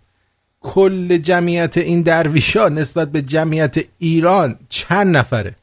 کل 0.59 1.17
جمعیت 1.17 1.77
این 1.77 2.01
درویشا 2.01 2.69
نسبت 2.69 3.11
به 3.11 3.21
جمعیت 3.21 3.75
ایران 3.97 4.59
چند 4.69 5.17
نفره؟ 5.17 5.55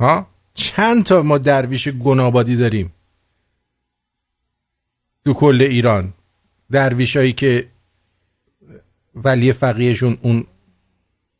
ها؟ 0.00 0.26
چند 0.54 1.04
تا 1.04 1.22
ما 1.22 1.38
درویش 1.38 1.88
گنابادی 1.88 2.56
داریم 2.56 2.92
تو 5.24 5.34
کل 5.34 5.62
ایران؟ 5.62 6.14
درویشایی 6.70 7.32
که 7.32 7.68
ولی 9.14 9.52
فقیهشون 9.52 10.18
اون 10.22 10.46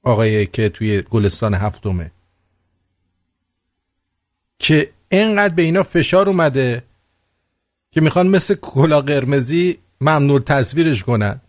آقایی 0.03 0.47
که 0.47 0.69
توی 0.69 1.03
گلستان 1.03 1.55
هفتمه. 1.55 2.11
که 4.59 4.93
انقدر 5.11 5.55
به 5.55 5.63
اینا 5.63 5.83
فشار 5.83 6.29
اومده 6.29 6.83
که 7.91 8.01
می‌خوان 8.01 8.27
مثل 8.29 8.55
کلا 8.55 9.01
قرمزی 9.01 9.79
ممنوع 10.01 10.41
تصویرش 10.41 11.05
کنن. 11.05 11.41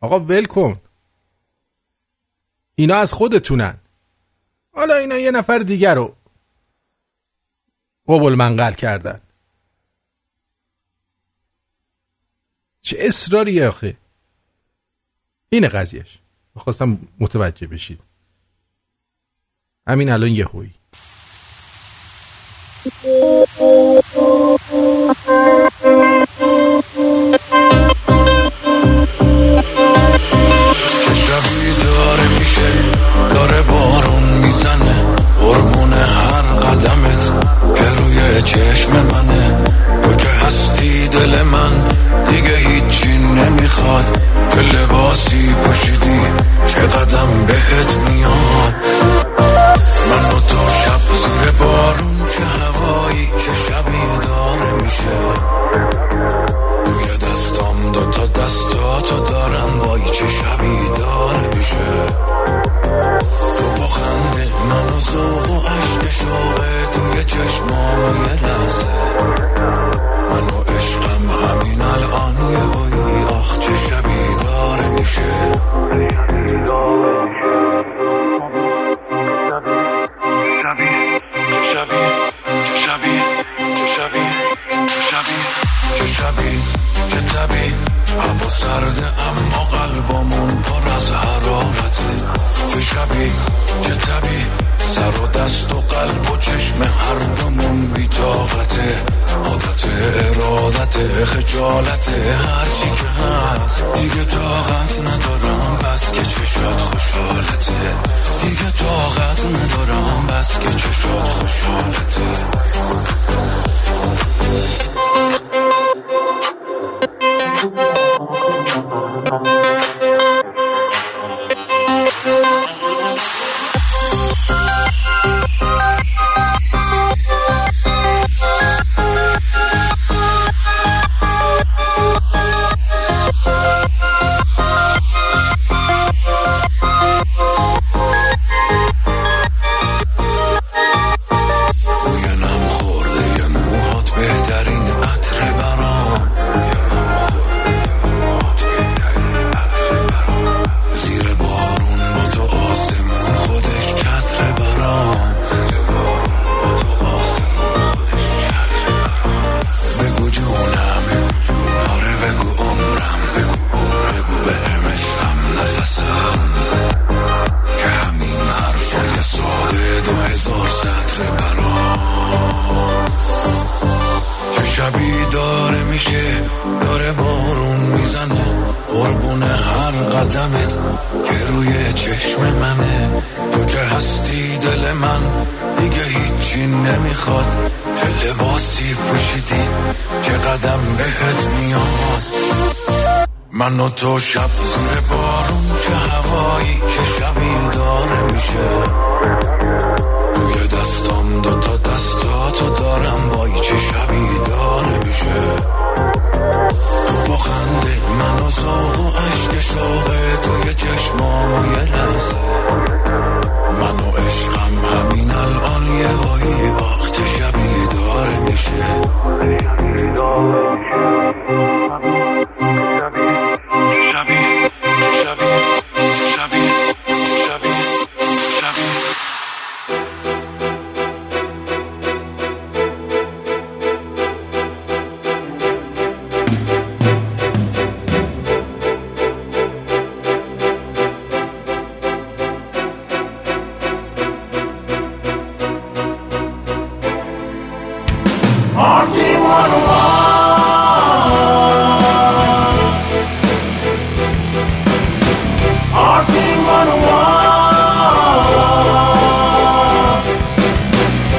آقا 0.00 0.20
ول 0.20 0.44
کن. 0.44 0.80
اینا 2.74 2.96
از 2.96 3.12
خودتونن. 3.12 3.78
حالا 4.72 4.94
اینا 4.94 5.18
یه 5.18 5.30
نفر 5.30 5.58
دیگر 5.58 5.94
رو 5.94 6.16
قبول 8.08 8.34
منقل 8.34 8.72
کردن. 8.72 9.20
چه 12.80 12.96
اصراری 13.00 13.62
آخه. 13.62 13.96
اینه 15.48 15.68
قضیهش. 15.68 16.18
خواستم 16.56 16.98
متوجه 17.20 17.66
بشید. 17.66 18.00
همین 19.86 20.10
الان 20.10 20.30
یه 20.30 20.46
هوی. 20.46 20.70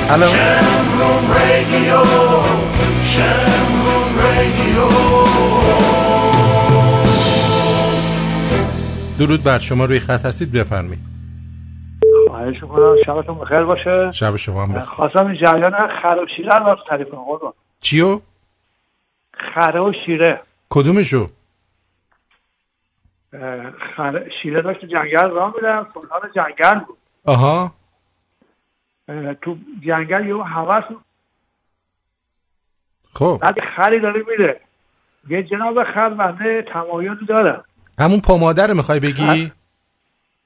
الو 0.10 0.26
شمرون 0.26 1.28
رادیو 1.28 2.04
شمرون 3.04 4.18
رادیو 4.18 4.88
درود 9.20 9.44
بر 9.44 9.60
شما 9.60 9.86
روی 9.86 10.00
خط 10.00 10.26
هستید 10.26 10.52
بفرمایید. 10.52 11.00
خواهش 12.28 12.64
می‌کنم 12.64 12.96
شبتون 13.06 13.38
بخیر 13.40 13.64
باشه. 13.64 14.12
شب 14.12 14.36
شما 14.36 14.64
هم 14.64 14.74
بخیر. 14.74 14.86
خواستم 14.86 15.34
جریان 15.34 15.74
خرابشیله 16.02 16.56
رو 16.56 16.76
تعریف 16.90 17.08
کنم 17.10 17.54
چیو؟ 17.86 18.22
خره 19.54 19.80
و 19.80 19.94
شیره. 20.06 20.42
کدومشو؟ 20.70 21.30
خر... 23.96 24.30
شیره 24.42 24.62
داشت 24.62 24.82
تو 24.82 24.88
جنگل 24.88 25.30
را 25.30 25.54
میرم 25.56 25.88
سلطان 25.94 26.32
جنگل 26.36 26.80
بود. 26.80 26.98
آها. 27.26 27.74
اه 29.08 29.34
تو 29.34 29.58
جنگل 29.82 30.26
یه 30.26 30.36
حوث 30.36 30.84
خب. 33.14 33.40
بعد 33.42 33.56
خری 33.76 34.00
داره 34.00 34.24
میره. 34.30 34.62
یه 35.30 35.44
جناب 35.44 35.84
خر 35.84 36.10
بنده 36.10 36.66
تمایل 36.74 37.26
دارم 37.28 37.64
همون 38.00 38.22
پاماده 38.22 38.68
رو 38.68 38.74
می‌خوای 38.74 39.00
بگی؟ 39.00 39.52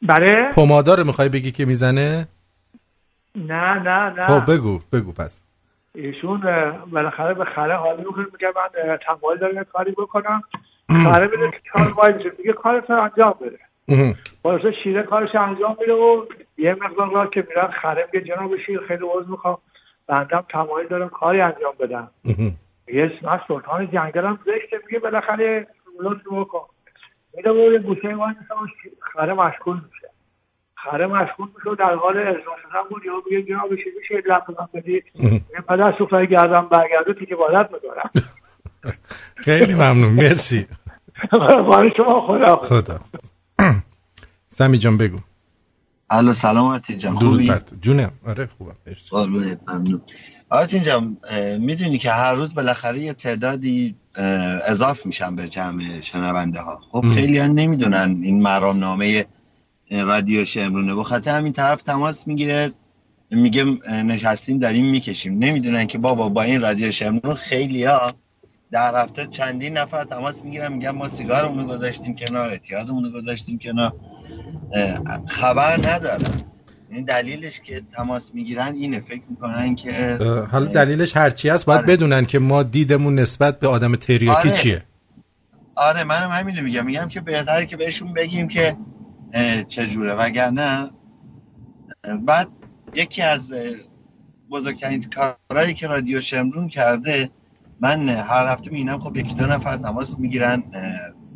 بله؟ 0.02 0.50
پاماده 0.56 0.96
رو 0.96 1.04
می‌خوای 1.04 1.30
بگی 1.30 1.52
که 1.52 1.66
می‌زنه؟ 1.66 2.28
نه 3.36 3.74
نه 3.74 4.10
نه. 4.10 4.22
خب 4.22 4.52
بگو 4.54 4.80
بگو 4.94 5.12
پس. 5.12 5.49
ایشون 5.96 6.42
بالاخره 6.92 7.34
به 7.34 7.46
خره 7.46 7.76
حالی 7.76 8.04
می‌کنه 8.04 8.26
میگه 8.34 8.54
من 8.56 8.98
تمایل 8.98 9.40
دارم 9.40 9.64
کاری 9.64 9.92
بکنم. 9.92 10.44
خره 11.04 11.28
میده 11.28 11.52
که 11.52 11.60
کار 11.74 11.88
باید 11.98 12.34
میگه 12.38 12.54
کارت 12.54 12.90
انجام 12.90 13.36
بده. 13.42 13.60
واسه 14.44 14.72
شیره 14.84 15.04
کارش 15.04 15.36
انجام 15.36 15.78
میده 15.80 15.94
و 15.94 16.26
یه 16.58 16.74
مقدار 16.74 17.12
راه 17.12 17.30
که 17.30 17.48
میرن 17.50 17.68
خره 17.68 18.10
میگه 18.14 18.26
جناب 18.26 18.58
شیر 18.58 18.80
خیلی 18.88 19.06
عوض 19.06 19.30
می‌خوام. 19.30 19.58
بندم 20.08 20.46
تمایل 20.50 20.88
دارم 20.88 21.10
کاری 21.10 21.42
انجام 21.42 21.74
بدم. 21.80 22.12
یه 22.88 23.12
من 23.22 23.42
سلطان 23.48 23.92
جنگلم 23.92 24.40
زشته. 24.46 24.80
میگه 24.88 25.00
بالاخره 25.00 25.68
لطف 26.02 26.28
بکن. 26.32 26.66
میده 27.34 27.52
و 27.52 27.72
یه 27.72 27.80
گوشه 27.80 28.16
وای 28.16 28.30
میسه 28.40 28.54
و 28.54 28.68
خره 29.02 29.34
مشغول 29.34 29.76
میشه. 29.76 30.10
خره 30.84 31.08
مشغول 31.08 31.48
میشه 31.56 31.76
در 31.80 31.96
حال 31.96 32.18
اجرا 32.18 32.56
شدن 32.64 32.90
بود. 32.90 33.02
یا 33.06 33.12
میگه 33.26 33.44
جناب 33.44 33.76
شیر 33.76 33.94
میشه 34.00 34.16
یه 34.16 34.22
لحظه 34.30 34.46
من 34.60 34.68
بدی. 34.74 35.04
میگه 35.16 35.62
پدر 35.70 35.94
سوخته 35.98 36.26
گردم 36.26 36.68
برگرده 36.72 37.14
تیک 37.20 37.32
عبادت 37.32 37.70
می‌کنم 37.74 38.30
خیلی 39.36 39.74
ممنون 39.74 40.14
مرسی. 40.14 40.68
برای 41.72 41.90
شما 41.98 42.28
خدا. 42.28 42.56
خدا. 42.56 43.00
سمی 44.48 44.78
جان 44.78 44.98
بگو. 44.98 45.18
الو 46.10 46.34
سلامتی 46.34 46.98
جان 46.98 47.16
خوبی؟ 47.16 47.52
جونم. 47.82 48.12
آره 48.28 48.50
خوبم. 48.58 48.76
مرسی. 48.88 49.10
قربونت 49.10 49.60
ممنون. 49.68 50.02
آرتین 50.50 50.84
جان 50.84 51.18
می‌دونی 51.60 51.98
که 51.98 52.12
هر 52.12 52.34
روز 52.34 52.56
بالاخره 52.56 53.00
یه 53.00 53.14
تعدادی 53.14 53.96
اضاف 54.68 55.06
میشن 55.06 55.36
به 55.36 55.48
جمع 55.48 56.02
شنونده 56.02 56.60
ها. 56.62 56.80
خب. 56.92 57.04
خیلی 57.14 57.38
ها 57.38 57.48
نمی‌دونن 57.48 58.20
این 58.24 58.42
مرامنامه 58.42 59.26
رادیو 59.92 60.46
شمرونه. 60.46 60.96
به 60.96 61.04
خاطر 61.04 61.36
همین 61.36 61.54
طرف 61.54 61.82
تماس 61.82 62.28
می‌گیره. 62.28 62.72
میگه 63.32 63.64
نشستیم 63.92 64.60
داریم 64.60 64.86
می‌کشیم. 64.86 65.38
نمی‌دونن 65.40 65.88
که 65.88 65.98
بابا 65.98 66.30
با 66.30 66.42
این 66.42 66.62
رادیو 66.62 66.92
شمرون 66.92 67.36
خیلی 67.36 67.84
ها 67.84 68.12
در 68.72 69.02
هفته 69.02 69.28
چندین 69.28 69.78
نفر 69.78 70.04
تماس 70.04 70.44
می‌گیرن. 70.44 70.74
میگن 70.74 70.90
ما 70.90 71.08
سیگارمون 71.08 71.66
گذاشتیم 71.66 72.16
کنار 72.16 72.50
اعتیادمون 72.50 73.04
رو 73.04 73.12
گذاشتیم 73.12 73.60
کنار. 73.60 73.94
خبر 75.28 75.78
ندارن. 75.90 76.42
این 76.92 77.06
دلیلش 77.06 77.62
که 77.62 77.82
تماس 77.92 78.32
می‌گیرن 78.34 78.74
اینه. 78.76 79.00
فکر 79.00 79.22
می‌کنن 79.30 79.76
که 79.76 80.18
حالا 80.52 80.66
دلیلش 80.66 81.18
هرچی 81.18 81.50
هست 81.50 81.66
باید 81.66 81.86
بدونن 81.86 82.26
که 82.26 82.40
ما 82.40 82.64
دیدمون 82.64 83.20
نسبت 83.20 83.60
به 83.60 83.68
آدم 83.68 83.96
تریاکی 83.96 84.50
آره. 84.50 84.58
چیه. 84.58 84.84
آره 85.76 86.04
منم 86.04 86.30
همینو 86.32 86.62
میگم. 86.62 86.86
میگم 86.86 87.08
که 87.10 87.22
بهتره 87.22 87.66
که 87.66 87.78
بهشون 87.78 88.14
بگیم 88.14 88.48
که 88.48 88.78
چجوره؟ 89.68 90.14
وگرنه 90.16 90.92
بعد 92.26 92.50
یکی 92.94 93.22
از 93.22 93.54
بزرگترین 94.52 95.04
کارهایی 95.04 95.74
که 95.74 95.88
رادیو 95.88 96.22
شمرون 96.22 96.70
کرده 96.70 97.32
من 97.82 98.10
هر 98.10 98.48
هفته 98.48 98.72
می‌بینم 98.72 99.00
خب 99.00 99.18
یکی 99.18 99.36
دو 99.36 99.48
نفر 99.48 99.78
تماس 99.78 100.20
می‌گیرن 100.20 100.64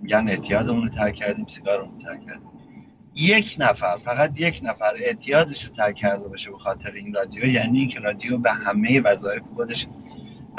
میگن 0.02 0.30
اعتیادمون 0.30 0.84
رو 0.84 0.89
ترک 0.89 1.16
کردیم 1.16 1.48
سیگارمون 1.48 1.94
رو 1.94 2.00
ترک 2.00 2.26
کردیم. 2.26 2.52
یک 3.16 3.56
نفر 3.60 3.98
فقط 3.98 4.41
یک 4.41 4.62
نفر 4.64 4.94
اعتیادش 4.98 5.66
رو 5.66 5.74
ترک 5.76 5.96
کرده 5.96 6.28
باشه 6.28 6.52
به 6.52 6.58
خاطر 6.58 6.91
این 6.91 7.14
رادیو 7.14 7.46
یعنی 7.46 7.80
اینکه 7.80 8.00
رادیو 8.00 8.38
به 8.38 8.52
همه 8.52 9.02
وظایف 9.02 9.44
خودش 9.44 9.88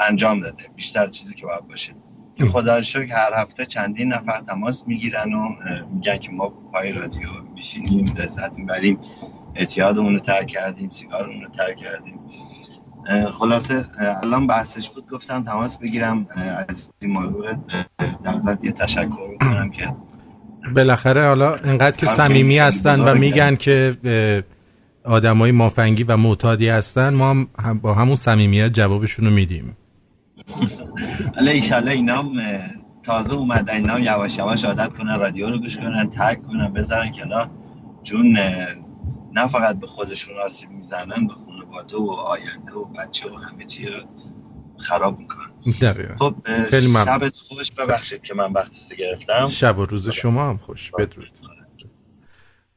انجام 0.09 0.41
داده 0.41 0.63
بیشتر 0.75 1.07
چیزی 1.07 1.35
که 1.35 1.45
باید 1.45 1.67
باشه. 1.67 1.95
که 2.35 2.45
خدا 2.45 2.81
شکر 2.81 3.13
هر 3.15 3.41
هفته 3.41 3.65
چندین 3.65 4.13
نفر 4.13 4.41
تماس 4.41 4.83
می‌گیرن 4.87 5.33
و 5.33 5.55
میگن 5.93 6.17
که 6.17 6.31
ما 6.31 6.49
پای 6.49 6.91
رادیو 6.91 7.27
میشینیم 7.55 8.05
لذت 8.17 8.59
می‌بریم 8.59 8.97
اعتیادمون 9.55 10.13
رو 10.13 10.19
ترک 10.19 10.47
کردیم 10.47 10.89
سیگارمون 10.89 11.41
رو 11.41 11.49
ترک 11.49 11.77
کردیم 11.77 12.19
خلاصه 13.31 13.85
الان 14.23 14.47
بحثش 14.47 14.89
بود 14.89 15.09
گفتم 15.09 15.43
تماس 15.43 15.77
بگیرم 15.77 16.27
از 16.69 16.89
این 17.01 17.33
ضمن 18.41 18.57
یه 18.63 18.71
تشکر 18.71 19.27
می‌کنم 19.31 19.69
که 19.69 19.95
بالاخره 20.75 21.27
حالا 21.27 21.55
انقدر 21.55 21.97
که 21.97 22.05
صمیمی 22.05 22.57
هستن 22.57 22.99
و. 22.99 23.15
میگن 23.15 23.55
که 23.55 23.97
آدمای 25.03 25.51
مافنگی 25.51 26.03
و 26.03 26.17
معتادی 26.17 26.69
هستن 26.69 27.13
ما 27.13 27.29
هم- 27.59 27.79
با 27.81 27.93
همون 27.93 28.15
صمیمیت 28.15 28.73
جوابشون 28.73 29.25
رو 29.25 29.31
میدیم 29.31 29.77
حالا 31.35 31.51
ایشالله 31.51 31.91
اینا 31.91 32.31
تازه 33.03 33.33
اومدن 33.33 33.73
اینا 33.73 33.99
یواش 33.99 34.37
یواش 34.37 34.63
عادت 34.63 34.93
کنن 34.93 35.19
رادیو 35.19 35.49
رو 35.49 35.59
گوش 35.59 35.77
کنن 35.77 36.09
ترک 36.09 36.47
کنن 36.47 36.73
بذارن 36.73 37.11
کنار. 37.11 37.49
چون 38.03 38.37
اه، 38.37 38.67
نه 39.33 39.47
فقط 39.47 39.79
به 39.79 39.87
خودشون 39.87 40.35
آسیب 40.45 40.69
می‌زنن 40.69 41.27
به 41.27 41.33
خانواده 41.33 41.97
و 41.97 42.09
آینده 42.09 42.73
و 42.73 42.85
بچه 42.85 43.29
و 43.29 43.35
همه 43.35 43.65
چی 43.65 43.85
رو 43.85 43.99
خراب 44.77 45.19
می‌کنن. 45.19 45.51
دقیقا. 45.81 46.15
خب 46.15 46.35
اه، 46.45 46.65
خیلی 46.65 46.87
ممنون. 46.87 47.05
شبت 47.05 47.37
خوش 47.37 47.71
ببخشید 47.71 48.21
که 48.21 48.33
من 48.33 48.53
وقتت 48.53 48.93
گرفتم. 48.97 49.47
شب 49.47 49.77
و 49.77 49.85
روز 49.85 50.09
شما 50.09 50.49
هم 50.49 50.57
خوش 50.57 50.91
بدرود. 50.91 51.27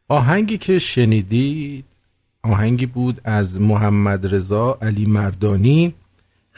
آهنگی 0.09 0.59
که 0.59 0.79
شنیدید 0.79 1.85
آهنگی 2.43 2.87
بود 2.87 3.21
از 3.25 3.61
محمد 3.61 4.35
رضا 4.35 4.79
علی 4.83 5.07
مردانی. 5.07 5.95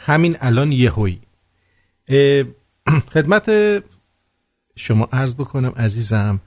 همین 0.06 0.36
الان 0.40 0.72
یهویی. 0.72 1.20
خدمت 3.12 3.50
شما 4.76 5.08
عرض 5.12 5.34
بکنم 5.34 5.72
عزیزم. 5.76 6.40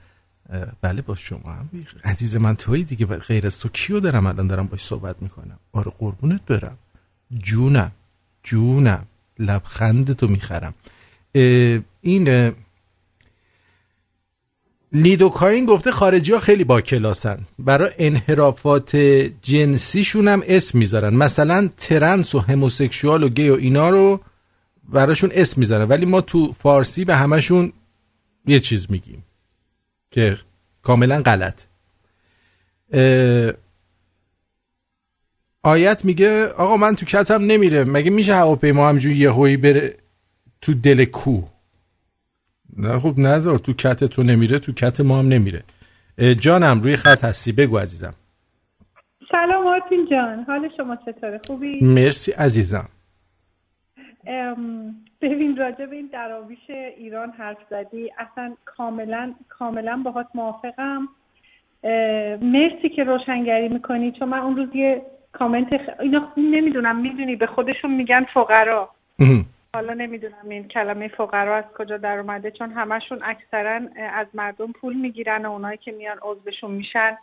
بله 0.80 1.02
با 1.02 1.14
شما 1.14 1.52
هم 1.52 1.68
عزیز 2.04 2.36
من 2.36 2.56
توی 2.56 2.84
دیگه 2.84 3.06
غیر 3.06 3.46
از 3.46 3.58
تو 3.58 3.68
کیو 3.68 4.00
دارم 4.00 4.26
الان 4.26 4.46
دارم 4.46 4.66
باش 4.66 4.84
صحبت 4.84 5.22
می‌کنم؟ 5.22 5.58
آره 5.72 5.92
قربونت 5.98 6.40
برم. 6.46 6.78
جونم 7.34 7.92
جونم. 8.42 9.06
لبخند 9.38 10.12
تو 10.12 10.28
می‌خرم. 10.28 10.74
این 12.00 12.54
لیدوکاین 14.94 15.66
گفته 15.66 15.90
خارجی 15.90 16.32
ها 16.32 16.40
خیلی 16.40 16.64
با 16.64 16.80
کلاسن. 16.80 17.38
برای 17.58 17.90
انحرافات 17.98 18.96
جنسیشون 19.42 20.28
هم 20.28 20.42
اسم 20.46 20.78
می‌ذارن. 20.78 21.16
مثلا 21.16 21.68
ترنس 21.76 22.34
و 22.34 22.38
هموسکشوال 22.38 23.22
و 23.22 23.28
گی 23.28 23.48
و 23.48 23.54
اینا 23.54 23.90
رو 23.90 24.20
براشون 24.88 25.30
اسم 25.32 25.60
می‌ذارن. 25.60 25.88
ولی 25.88 26.06
ما 26.06 26.20
تو 26.20 26.52
فارسی 26.52 27.04
به 27.04 27.16
همشون 27.16 27.72
یه 28.46 28.60
چیز 28.60 28.86
میگیم 28.90 29.24
که 30.10 30.38
کاملا 30.82 31.22
غلط. 31.22 31.62
آیت 35.62 36.04
میگه 36.04 36.46
آقا 36.46 36.76
من 36.76 36.96
تو 36.96 37.06
کتم 37.06 37.42
نمیره. 37.42 37.84
مگه 37.84 38.10
میشه 38.10 38.34
هواپیما 38.34 38.88
همجوری 38.88 39.16
یهویی 39.16 39.56
بره 39.56 39.96
تو 40.60 40.74
دل 40.74 41.04
کوه؟ 41.04 41.53
نه 42.78 42.98
خب 42.98 43.18
نذار 43.18 43.58
تو 43.58 43.72
کت 43.72 44.04
تو 44.04 44.22
نمیره 44.22 44.58
تو 44.58 44.72
کت 44.72 45.00
ما 45.00 45.18
هم 45.18 45.28
نمیره. 45.28 45.62
جانم 46.40 46.80
روی 46.80 46.96
خط 46.96 47.24
هستی. 47.24 47.52
بگو 47.52 47.78
عزیزم. 47.78 48.14
سلام 49.30 49.66
آرتین 49.66 50.08
جان. 50.10 50.44
حال 50.44 50.70
شما 50.76 50.96
چطوره؟ 50.96 51.40
خوبی؟ 51.46 51.84
مرسی 51.84 52.32
عزیزم. 52.32 52.88
ببین 55.20 55.56
راجع 55.56 55.86
به 55.86 55.96
این 55.96 56.10
دراویش 56.12 56.70
ایران 56.98 57.30
حرف 57.30 57.56
زدی. 57.70 58.10
اصلا 58.18 58.54
کاملا 58.64 59.34
کاملا 59.48 60.02
باهات 60.04 60.26
موافقم. 60.34 61.08
مرسی 62.42 62.88
که 62.96 63.04
روشنگری 63.04 63.68
می‌کنی. 63.68 64.12
چون 64.12 64.28
من 64.28 64.38
اون 64.38 64.56
روز 64.56 64.68
یه 64.74 65.02
کامنت 65.32 65.68
خ... 65.76 66.00
اینا 66.00 66.32
نمی‌دونم 66.36 67.00
می‌دونی 67.00 67.36
به 67.36 67.46
خودشون 67.46 67.94
میگن 67.94 68.26
فقرا. 68.34 68.90
حالا 69.74 69.94
نمی‌دونم 69.94 70.48
این 70.48 70.68
کلمه 70.68 71.08
فقرا 71.08 71.56
از 71.56 71.64
کجا 71.78 71.96
در 71.96 72.18
اومده 72.18 72.50
چون 72.50 72.70
همشون 72.70 73.18
اکثرا 73.22 73.80
از 74.12 74.26
مردم 74.34 74.72
پول 74.72 74.96
می‌گیرن 74.96 75.46
و 75.46 75.52
اونایی 75.52 75.78
که 75.78 75.92
میان 75.92 76.18
عضوشون 76.22 76.70
میشن. 76.70 77.16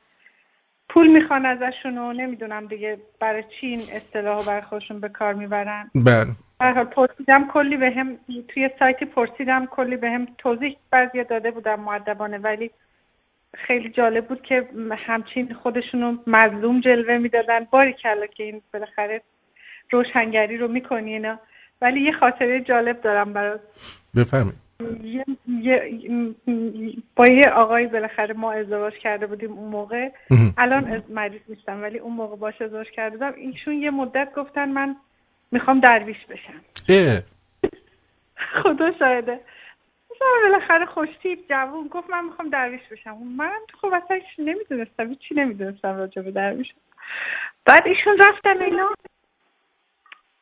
پول 0.90 1.08
می‌خوان 1.08 1.46
ازشون 1.46 1.98
و 1.98 2.14
نمی‌دونم 2.14 2.68
دیگه 2.68 2.98
برای 3.20 3.44
چی 3.44 3.68
این 3.68 3.80
اصطلاح 3.80 4.38
رو 4.40 4.44
برای 4.46 4.62
خودشون 4.62 5.00
به 5.00 5.10
کار 5.10 5.34
می‌برن. 5.34 5.92
بله. 5.96 6.28
حال 6.60 6.84
پرسیدم 6.84 7.48
کلی 7.48 7.78
به 7.78 7.92
هم 7.92 8.18
توی 8.48 8.70
سایتی 8.80 9.06
پرسیدم 9.06 9.66
کلی 9.66 9.98
به 9.98 10.10
هم 10.10 10.28
توضیح 10.38 10.78
بعضی 10.92 11.24
داده 11.24 11.52
بودم 11.52 11.80
معدبانه 11.80 12.38
ولی 12.38 12.72
خیلی 13.54 13.90
جالب 13.90 14.28
بود 14.28 14.42
که 14.42 14.68
همچین 14.98 15.54
خودشونو 15.54 16.18
مظلوم 16.28 16.80
جلوه 16.80 17.18
می‌دادن. 17.18 17.68
باری 17.72 17.94
کلا 17.94 18.26
که 18.26 18.44
این 18.44 18.62
بالاخره 18.74 19.22
روشنگری 19.92 20.58
رو 20.58 20.68
می‌کنی 20.68 21.14
اینا. 21.14 21.40
ولی 21.82 22.02
یه 22.02 22.12
خاطره 22.12 22.62
جالب 22.62 23.02
دارم 23.02 23.34
برات. 23.34 23.62
بفرمایید. 24.16 24.62
یه, 25.04 25.26
یه- 25.48 26.36
با 27.16 27.26
یه 27.26 27.52
آقایی 27.54 27.88
بالاخره 27.88 28.34
ما 28.34 28.52
ازدواج 28.52 28.94
کرده 28.94 29.28
بودیم 29.28 29.52
اون 29.52 29.70
موقع. 29.70 30.10
الان 30.58 31.04
مریض 31.10 31.42
نیستم 31.48 31.82
ولی 31.82 31.98
اون 32.00 32.14
موقع 32.14 32.36
باش 32.36 32.62
ازدواج 32.62 32.90
کرده 32.90 33.18
بودم. 33.18 33.34
ایشون 33.38 33.74
یه 33.74 33.92
مدت 33.92 34.34
گفتن 34.36 34.70
من 34.70 34.96
می‌خوام 35.52 35.80
درویش 35.80 36.26
بشم. 36.30 36.62
اه. 36.90 37.22
خدا 38.64 38.92
شاهده. 39.00 39.40
بالاخره 40.44 40.86
خوشتیب 40.86 41.40
جوون 41.50 41.88
گفت 41.88 42.10
من 42.10 42.26
می‌خوام 42.26 42.50
درویش 42.50 42.82
بشم. 42.92 43.18
من 43.18 43.60
خب 43.82 43.88
اصلا 43.94 44.20
نمی‌دونستم 44.40 45.10
هیچی 45.10 45.36
نمی‌دونستم 45.36 45.98
راجع 45.98 46.22
به 46.22 46.32
درویش. 46.32 46.68
بعد 47.66 47.88
ایشون 47.88 48.18
رفتن 48.20 48.62
اینا. 48.62 48.90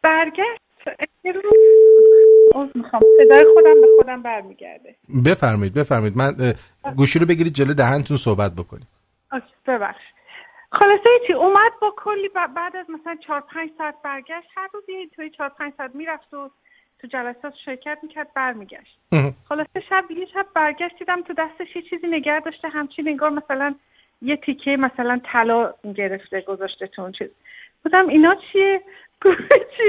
برگشت. 0.01 0.61
عذر 2.55 2.71
می‌خوام. 2.75 3.01
صدای 3.17 3.45
خودم 3.53 3.81
به 3.81 3.87
خودم 3.97 4.21
برمیگرده. 4.21 4.95
بفرمایید 5.25 5.73
بفرمایید. 5.73 6.17
من 6.17 6.53
گوشی 6.95 7.19
رو 7.19 7.25
بگیرید 7.25 7.53
جلو 7.53 7.73
دهنتون 7.73 8.17
صحبت 8.17 8.51
بکنید 8.57 8.87
ببخش 9.67 10.01
خلاصه 10.71 11.09
چی؟ 11.27 11.33
اومد 11.33 11.71
با 11.81 11.93
کلی 11.97 12.29
بعد 12.55 12.75
از 12.75 12.89
مثلا 12.89 13.15
چهار 13.27 13.41
پنج 13.41 13.69
ساعت 13.77 13.95
برگشت. 14.03 14.47
هر 14.55 14.69
روز 14.73 14.83
یه 14.89 15.07
توی 15.15 15.29
چهار 15.29 15.49
پنج 15.49 15.73
ساعت 15.77 15.95
می‌رفت 15.95 16.33
و 16.33 16.49
تو 16.99 17.07
جلسات 17.07 17.53
شرکت 17.65 17.97
می‌کرد 18.03 18.27
برمیگشت. 18.33 18.97
خلاصه 19.49 19.79
شب 19.89 20.11
یه 20.11 20.25
شب 20.33 20.45
برگشت 20.55 20.99
دیدم 20.99 21.21
تو 21.21 21.33
دستش 21.33 21.75
یه 21.75 21.81
چیزی 21.81 22.07
نگه 22.07 22.39
داشته. 22.39 22.67
همچین 22.67 23.07
انگار 23.07 23.29
مثلا 23.29 23.75
یه 24.21 24.37
تیکه 24.37 24.71
مثلا 24.71 25.21
طلا 25.31 25.73
گرفته 25.95 26.41
گذاشته 26.41 26.87
تو 26.87 27.01
اون 27.01 27.11
چیز. 27.11 27.29
بودم 27.83 28.07
اینا 28.07 28.35
چیه؟ 28.51 28.81
چی 29.77 29.83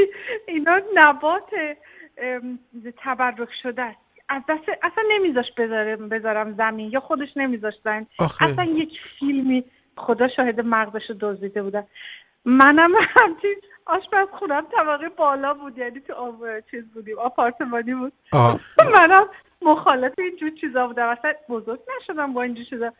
اینا 0.48 0.80
نبات 0.94 1.50
تبرک 2.96 3.48
شده 3.62 3.82
است. 3.82 3.98
از 4.28 4.42
دست 4.48 4.62
اصلا 4.82 5.04
نمیذاش 5.10 5.52
بذارم 5.56 6.08
بذارم 6.08 6.52
زمین 6.54 6.90
یا 6.90 7.00
خودش 7.00 7.28
نمیذاش 7.36 7.74
زمین. 7.84 8.06
اصلا 8.40 8.64
یک 8.64 8.90
فیلمی 9.18 9.64
خدا 9.96 10.28
شاهد 10.28 10.60
مغزش 10.60 11.10
رو 11.10 11.16
دزدیده 11.20 11.62
بودن 11.62 11.86
منم 12.44 12.90
همچین 13.20 13.56
آشپز 13.86 14.28
خونم 14.32 14.66
طبقه 14.76 15.08
بالا 15.08 15.54
بود 15.54 15.78
یعنی 15.78 16.00
تو 16.00 16.12
آب 16.12 16.60
چیز 16.70 16.84
بودیم 16.94 17.18
آپارتمانی 17.18 17.94
بود. 17.94 18.12
آه. 18.32 18.60
منم 19.00 19.28
مخالف 19.62 20.12
اینجور 20.18 20.50
چیزا 20.60 20.86
بودم. 20.86 21.08
اصلا 21.08 21.32
بزرگ 21.48 21.80
نشدم 22.00 22.32
با 22.32 22.42
اینجور 22.42 22.64
چیزا. 22.64 22.92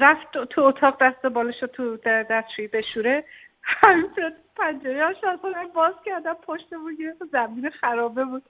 رفت 0.00 0.32
تو- 0.50 0.62
اتاق 0.62 0.96
دست 1.02 1.26
بالش 1.26 1.62
رو 1.62 1.68
تو 1.68 1.96
در 1.96 2.22
دستشویی 2.22 2.68
بشوره. 2.68 3.24
همین 3.66 4.10
پنجره 4.56 5.04
آشپزخونه 5.04 5.62
رو 5.62 5.68
باز 5.74 5.94
کردم 6.06 6.34
پشت 6.46 6.70
بود 6.74 7.00
یه 7.00 7.14
زمین 7.32 7.70
خرابه 7.80 8.24
بود. 8.24 8.42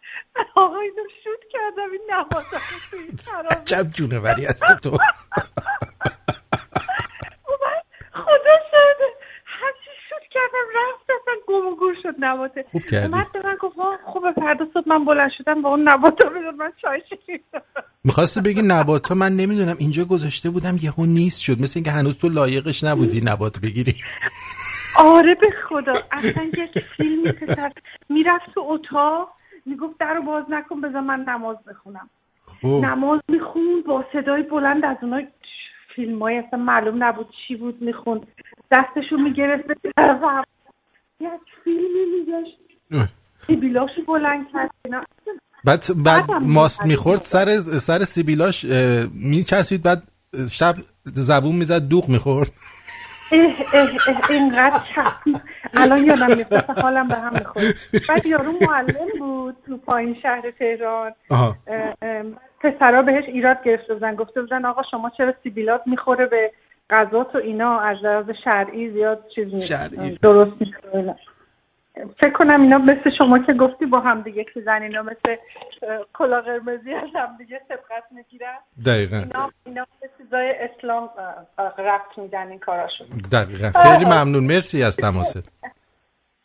آقا 0.55 0.81
اینو 0.81 1.03
شوت 1.25 1.41
کردم. 1.53 1.91
این 1.93 2.01
نبات 2.11 2.45
تو 2.91 2.97
این 2.97 3.17
خرابه 3.33 3.57
عجب 3.57 3.91
جونوری 3.91 4.45
هستی 4.45 4.75
تو. 4.83 4.91
خدا 8.12 8.57
شده 8.71 9.07
همچی 9.47 9.91
شوت 10.09 10.23
کردم 10.31 10.67
رفت 10.77 11.11
اصلا 11.23 11.35
گم 11.49 11.67
و 11.67 11.77
گور 11.77 11.95
شد 12.03 12.14
نباته 12.19 12.62
خوب 12.62 12.83
کردی. 12.83 13.07
اومد 13.12 13.33
به 13.33 13.43
من 13.43 13.57
گفت 13.61 13.79
"آه، 13.79 13.99
خوبه 14.05 14.33
فردا 14.33 14.64
صبح 14.75 14.89
من 14.89 15.05
بلند 15.05 15.31
شدم 15.39 15.62
با 15.62 15.69
اون 15.69 15.89
نبات 15.89 16.25
رو 16.25 16.31
بدون 16.31 16.55
من 16.55 16.73
چای 16.83 17.03
شیرین 17.09 17.41
می‌خواستی 18.05 18.41
بگی 18.41 18.62
نبات 18.62 19.09
ها 19.09 19.14
من 19.14 19.33
نمی‌دونم. 19.33 19.77
اینجا 19.79 20.05
گذاشته 20.05 20.51
بودم 20.51 20.77
یهو 20.83 21.07
نیست 21.07 21.41
شد. 21.43 21.61
مثل 21.61 21.73
اینکه 21.79 21.91
هنوز 21.91 22.19
تو 22.19 22.29
لایقش 22.29 22.85
نبودی 22.85 23.21
نبات 23.25 23.61
بگیری. 23.61 23.95
آره 24.99 25.34
به 25.34 25.49
خدا 25.68 25.92
اصلا 26.12 26.44
یک 26.44 26.78
فیلمی 26.97 27.32
پسر 27.32 27.72
می‌رفت 28.09 28.55
تو 28.55 28.61
اتاق 28.61 29.28
می‌گفت 29.66 29.99
در 29.99 30.14
رو 30.14 30.22
باز 30.22 30.44
نکن 30.49 30.80
بذار 30.80 31.01
من 31.01 31.20
نماز 31.20 31.57
بخونم 31.68 32.11
خب 32.62 32.66
نماز 32.66 33.20
می‌خوند 33.28 33.84
با 33.86 34.05
صدای 34.12 34.42
بلند 34.42 34.84
از 34.84 34.97
اونا 35.03 35.22
فیلم 35.97 36.22
های 36.22 36.38
اصلا 36.38 36.59
معلوم 36.59 37.05
نبود 37.05 37.26
چی 37.49 37.57
بود 37.57 37.82
می‌خوند 37.82 38.26
دستشو 38.72 39.16
می‌گرفت. 39.16 39.64
یک 41.20 41.28
فیلمی 41.64 42.05
میگشت 42.18 42.59
بیلاشو 43.61 44.03
بلند 44.07 44.47
کرد. 44.53 44.70
بعد 45.64 45.84
بعد 46.05 46.30
ماست. 46.30 46.86
می‌خورد 46.86 47.22
سر 47.22 47.47
سر 47.61 47.99
سیبیلاش 47.99 48.64
میچسبید 49.14 49.82
بعد 49.82 50.03
شب 50.51 50.74
زبون 51.05 51.57
می‌زد 51.57 51.88
دوغ 51.88 52.09
می‌خورد 52.09 52.53
اه 53.33 53.53
اه 53.72 53.89
اه 54.09 54.31
اینقدر 54.31 54.79
چسب 54.95 55.41
الان 55.74 56.05
یادم 56.05 56.37
میاد 56.37 56.55
اصلا 56.55 56.83
حالم 56.83 57.09
به 57.09 57.14
هم 57.14 57.33
می‌خورد 57.33 57.64
بعد 58.09 58.27
یارو 58.27 58.53
معلم 58.61 59.18
بود 59.18 59.57
تو 59.66 59.77
پایین 59.77 60.16
شهر 60.22 60.51
تهران 60.59 61.12
آها. 61.31 61.57
پسرا 62.61 63.03
بهش 63.03 63.24
ایراد 63.27 63.62
گرفته 63.64 63.95
بودن 63.95 64.14
گفته 64.14 64.41
بودن 64.41 64.64
آقا 64.64 64.83
شما 64.91 65.11
چرا 65.11 65.35
سیبیلات 65.43 65.83
می‌خوره 65.87 66.27
به 66.27 66.53
غذات 66.91 67.35
و 67.35 67.39
اینا 67.39 67.81
از 67.81 67.97
لحاظ 68.03 68.31
شرعی 68.45 68.91
زیاد 68.91 69.24
چیز 69.35 69.55
نیست. 69.55 70.20
درست 70.22 70.53
اینا. 70.95 71.16
فکر 72.20 72.32
کنم 72.32 72.62
اینا 72.62 72.78
مثل 72.78 73.11
شما 73.18 73.38
که 73.38 73.53
گفتی 73.53 73.86
با 73.86 74.01
هم 74.01 74.22
دیگه 74.22 74.44
که 74.44 74.61
زن 74.61 74.82
اینا 74.82 75.03
مثل 75.03 75.36
کلا 76.12 76.40
قرمزی 76.40 76.94
از 76.94 77.09
هم 77.14 77.36
دیگه 77.38 77.61
سبقت 77.68 78.05
می‌گیرن. 78.11 78.59
دقیقا. 78.86 79.16
اینا 79.16 79.51
اینا 79.66 79.86
به 80.01 80.11
چیزای 80.18 80.55
اسلام 80.59 81.11
ربط 81.78 82.18
میدن 82.18 82.49
این 82.49 82.59
کاراشون 82.59 83.07
دقیقا. 83.32 83.70
خیلی 83.82 84.05
ممنون. 84.05 84.44
مرسی 84.44 84.82
از 84.82 84.97
تماست 84.97 85.49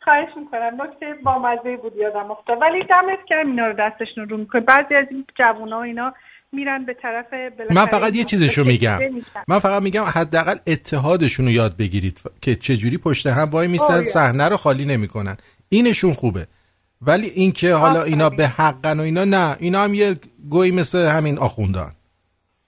خواهش 0.00 0.28
می‌کنم. 0.36 0.82
نکته 0.82 1.14
بامزه 1.24 1.76
بود 1.76 1.96
یادم 1.96 2.30
افتاد. 2.30 2.62
ولی 2.62 2.84
دمت 2.84 3.24
گرم 3.26 3.46
اینا 3.46 3.66
رو 3.66 3.72
دستشون 3.78 4.28
رو 4.28 4.36
می‌کنه 4.36 4.60
بعضی 4.60 4.94
از 4.94 5.06
این 5.10 5.26
جوونا 5.34 5.82
اینا 5.82 6.14
میرن 6.52 6.84
به 6.84 6.94
طرف 6.94 7.26
من 7.70 7.86
فقط 7.86 8.16
یه 8.16 8.24
چیزشو 8.24 8.64
میگم. 8.64 8.98
من 9.48 9.58
فقط 9.58 9.82
میگم 9.82 10.02
حداقل 10.02 10.56
اتحادشون 10.66 11.46
رو 11.46 11.52
یاد 11.52 11.76
بگیرید 11.76 12.20
که 12.42 12.54
چجوری 12.54 12.98
پشت 12.98 13.26
هم 13.26 13.50
وای 13.50 13.68
میستن 13.68 13.94
آره. 13.94 14.04
صحنه 14.04 14.48
رو 14.48 14.56
خالی 14.56 14.84
نمی‌کنن. 14.84 15.36
اینشون 15.68 16.12
خوبه. 16.12 16.46
ولی 17.02 17.26
اینکه 17.26 17.74
حالا 17.74 18.02
اینا 18.02 18.30
به 18.30 18.46
حقن 18.46 19.00
و 19.00 19.02
اینا 19.02 19.24
نه. 19.24 19.56
اینا 19.60 19.84
هم 19.84 19.94
یه 19.94 20.16
گویی 20.50 20.70
مثل 20.70 20.98
همین 20.98 21.38
آخوندان. 21.38 21.92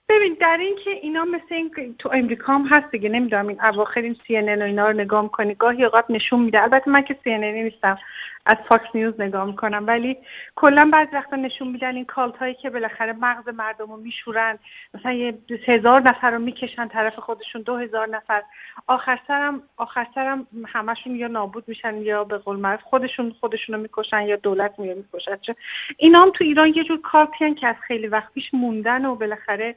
ببین 0.09 0.37
در 0.41 0.57
این 0.59 0.75
که 0.83 0.89
اینا 1.01 1.25
مثل 1.25 1.55
این 1.55 1.95
تو 1.99 2.09
امریکا 2.13 2.53
هم 2.53 2.65
هست 2.71 2.91
دیگه 2.91 3.09
نمی‌دونم 3.09 3.47
این 3.47 3.61
اواخر 3.61 4.01
این 4.01 4.15
CNN 4.27 4.61
و 4.61 4.65
اینا 4.65 4.89
رو 4.89 5.01
نگاه 5.01 5.23
می‌کنی 5.23 5.55
گاهی 5.55 5.83
اوقات 5.83 6.05
نشون 6.09 6.41
میده. 6.41 6.61
البته 6.61 6.91
من 6.91 7.03
که 7.07 7.15
CNN 7.23 7.43
نیستم. 7.43 7.97
از 8.45 8.55
Fox 8.69 8.85
News 8.93 9.21
نگاه 9.21 9.45
می‌کنم. 9.45 9.87
ولی 9.87 10.17
کلا 10.55 10.89
بعضی 10.93 11.15
وقتا 11.15 11.35
نشون 11.35 11.67
میدن 11.67 11.95
این 11.95 12.05
cult 12.05 12.37
هایی 12.37 12.53
که 12.53 12.69
بالاخره 12.69 13.13
مغز 13.13 13.47
مردم 13.53 13.85
رو 13.85 13.97
میشورن. 13.97 14.59
مثلا 14.93 15.11
یه 15.11 15.33
هزار 15.67 16.01
نفر 16.01 16.31
رو 16.31 16.39
می‌کشن 16.39 16.87
طرف 16.87 17.19
خودشون 17.19 17.61
دو 17.61 17.77
هزار 17.77 18.09
نفر. 18.09 18.43
آخر 18.87 19.19
سرم 19.27 19.61
آخر 19.77 20.07
سرم 20.15 20.47
همشون 20.67 21.15
یا 21.15 21.27
نابود 21.27 21.63
میشن 21.67 21.97
یا 21.97 22.23
به 22.23 22.37
قول 22.37 22.57
معروف 22.57 22.81
خودشون 22.81 23.35
خودشون 23.39 23.75
رو 23.75 23.81
می‌کشن 23.81 24.21
یا 24.21 24.35
دولت 24.35 24.79
میره 24.79 24.93
می‌کشن. 24.93 25.35
چه- 25.35 25.55
اینا 25.97 26.19
هم 26.19 26.31
تو 26.31 26.43
ایران 26.43 26.73
یه 26.75 26.83
جور 26.83 27.01
کالتی 27.01 27.53
که 27.53 27.67
از 27.67 27.75
خیلی 27.87 28.07
وقت 28.07 28.33
پیش 28.33 28.53
موندن 28.53 29.05
و 29.05 29.15
بالاخره 29.15 29.75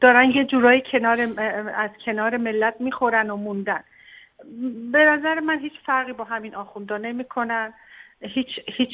دارن 0.00 0.30
یه 0.30 0.44
جورایی 0.44 0.82
کنار 0.92 1.18
از 1.76 1.90
کنار 2.04 2.36
ملت 2.36 2.74
می‌خورن 2.80 3.30
و 3.30 3.36
موندن. 3.36 3.80
به 4.92 4.98
نظر 4.98 5.40
من 5.40 5.58
هیچ 5.58 5.72
فرقی 5.86 6.12
با 6.12 6.24
همین 6.24 6.54
آخوندا 6.54 6.96
نمی‌کنن. 6.96 7.72
هیچ 8.20 8.46
هیچ 8.76 8.90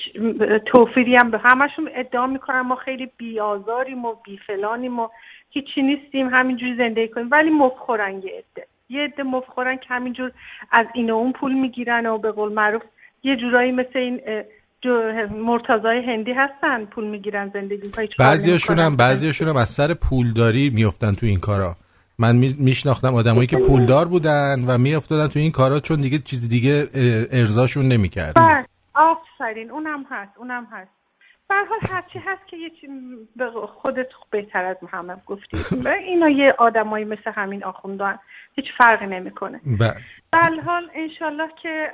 توفیری 0.66 1.16
هم 1.16 1.30
به 1.30 1.38
همشون 1.44 1.90
ادعا 1.94 2.26
می‌کنن. 2.26 2.61
ما 2.61 2.76
خیلی 2.76 3.11
بیازاریم 3.16 4.05
و 4.05 4.14
بیفلانیم 4.24 4.98
و 4.98 5.09
هیچی 5.50 5.82
نیستیم. 5.82 6.28
همینجوری 6.28 6.76
زندگی 6.76 7.09
کنیم. 7.09 7.28
ولی 7.30 7.50
مفخورن 7.50 8.14
یه 8.14 8.44
عده. 8.53 8.66
یه 8.88 9.00
عده 9.00 9.22
مفخورن 9.22 9.76
که 9.76 9.86
همینجور 9.88 10.32
از 10.72 10.86
این 10.94 11.11
و 11.11 11.14
اون 11.14 11.32
پول 11.32 11.53
می‌گیرن 11.55 12.07
و 12.07 12.18
به 12.18 12.32
قول 12.32 12.53
معروف 12.53 12.82
یه 13.22 13.36
جورایی 13.36 13.72
مثل 13.72 13.98
این 13.98 14.20
مرتضای 15.30 16.05
هندی 16.05 16.32
هستن. 16.32 16.84
پول 16.84 17.05
می‌گیرن 17.05 17.50
زندگی 17.55 17.90
بعضیاشون 18.18 18.78
هم. 18.78 18.96
بعضیاشون 18.96 19.48
هم 19.48 19.57
از 19.57 19.68
سر 19.68 19.94
پولداری 19.94 20.70
میافتن 20.70 21.14
تو 21.14 21.26
این 21.26 21.40
کارا. 21.40 21.76
من 22.22 22.36
می- 22.36 22.56
میشناختم 22.58 23.14
آدمایی 23.14 23.46
که 23.46 23.56
پولدار 23.56 24.06
بودن 24.08 24.64
و 24.68 24.78
میافتادن 24.78 25.26
تو 25.26 25.38
این 25.38 25.52
کارا 25.52 25.80
چون 25.80 26.00
دیگه 26.00 26.18
چیز 26.18 26.48
دیگه 26.48 26.74
ارزاشون 27.32 27.84
نمی‌کرد 27.88 28.34
بله. 28.36 28.64
آفرین. 28.94 29.70
اونم 29.70 30.06
هست. 30.10 30.32
اونم 30.36 30.66
هست. 30.72 30.90
به 31.48 31.54
هر 31.54 31.64
حال 31.64 31.78
هرچی 31.82 32.18
هست 32.18 32.46
که 32.46 32.56
یه 32.56 32.70
چی 32.70 32.86
به 33.36 33.50
خودت 33.82 34.06
بهتر 34.30 34.64
از 34.64 34.76
همه 34.90 35.16
گفتی. 35.26 35.56
اینا 36.08 36.28
یه 36.28 36.54
آدمایی 36.58 37.04
مثل 37.04 37.30
همین 37.34 37.64
آخوندان. 37.64 38.18
هیچ 38.56 38.66
فرقی 38.78 39.06
نمی‌کنه. 39.06 39.60
بله. 39.66 39.94
به 40.32 40.62
حال 40.66 40.90
انشالله 40.94 41.48
که 41.62 41.92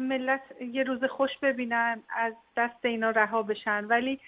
ملت 0.00 0.40
یه 0.72 0.82
روز 0.82 1.00
خوش 1.16 1.30
ببینن 1.42 1.96
از 2.16 2.32
دست 2.56 2.84
اینا 2.84 3.10
رها 3.10 3.42
بشن. 3.42 3.84
ولی 3.84 4.20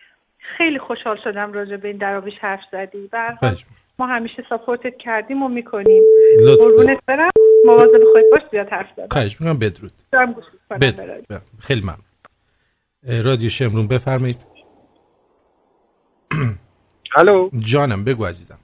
خیلی 0.59 0.79
خوشحال 0.79 1.19
شدم 1.25 1.53
راجع 1.53 1.77
به 1.77 1.89
این 1.89 1.97
دراویش 1.97 2.35
حرف 2.41 2.61
زدی. 2.73 3.09
به 3.13 3.19
ما 3.99 4.07
همیشه 4.07 4.45
ساپورتت 4.49 4.97
کردیم 4.99 5.43
و 5.43 5.49
می‌کنیم. 5.49 6.03
قربونت 6.59 6.99
برم. 7.07 7.31
مواظب 7.65 8.05
خودت 8.13 8.25
باش 8.33 8.43
زیاد 8.51 8.69
حرف 8.69 8.87
زدم 8.97 9.09
خواهش 9.11 9.41
می‌کنم 9.41 9.59
بدرود. 9.59 9.93
دارم 10.13 10.33
گوش 10.33 10.45
می‌کنم 10.53 10.79
به 10.79 10.91
بد... 10.93 11.01
رادیو. 11.01 11.39
ب- 11.39 11.43
خیلی 11.61 11.81
ممنون. 11.81 13.23
رادیو 13.25 13.49
شمرون 13.49 13.87
بفرمایید. 13.89 14.37
الو. 17.19 17.51
جانم 17.59 18.05
بگو 18.05 18.25
عزیزم. 18.25 18.59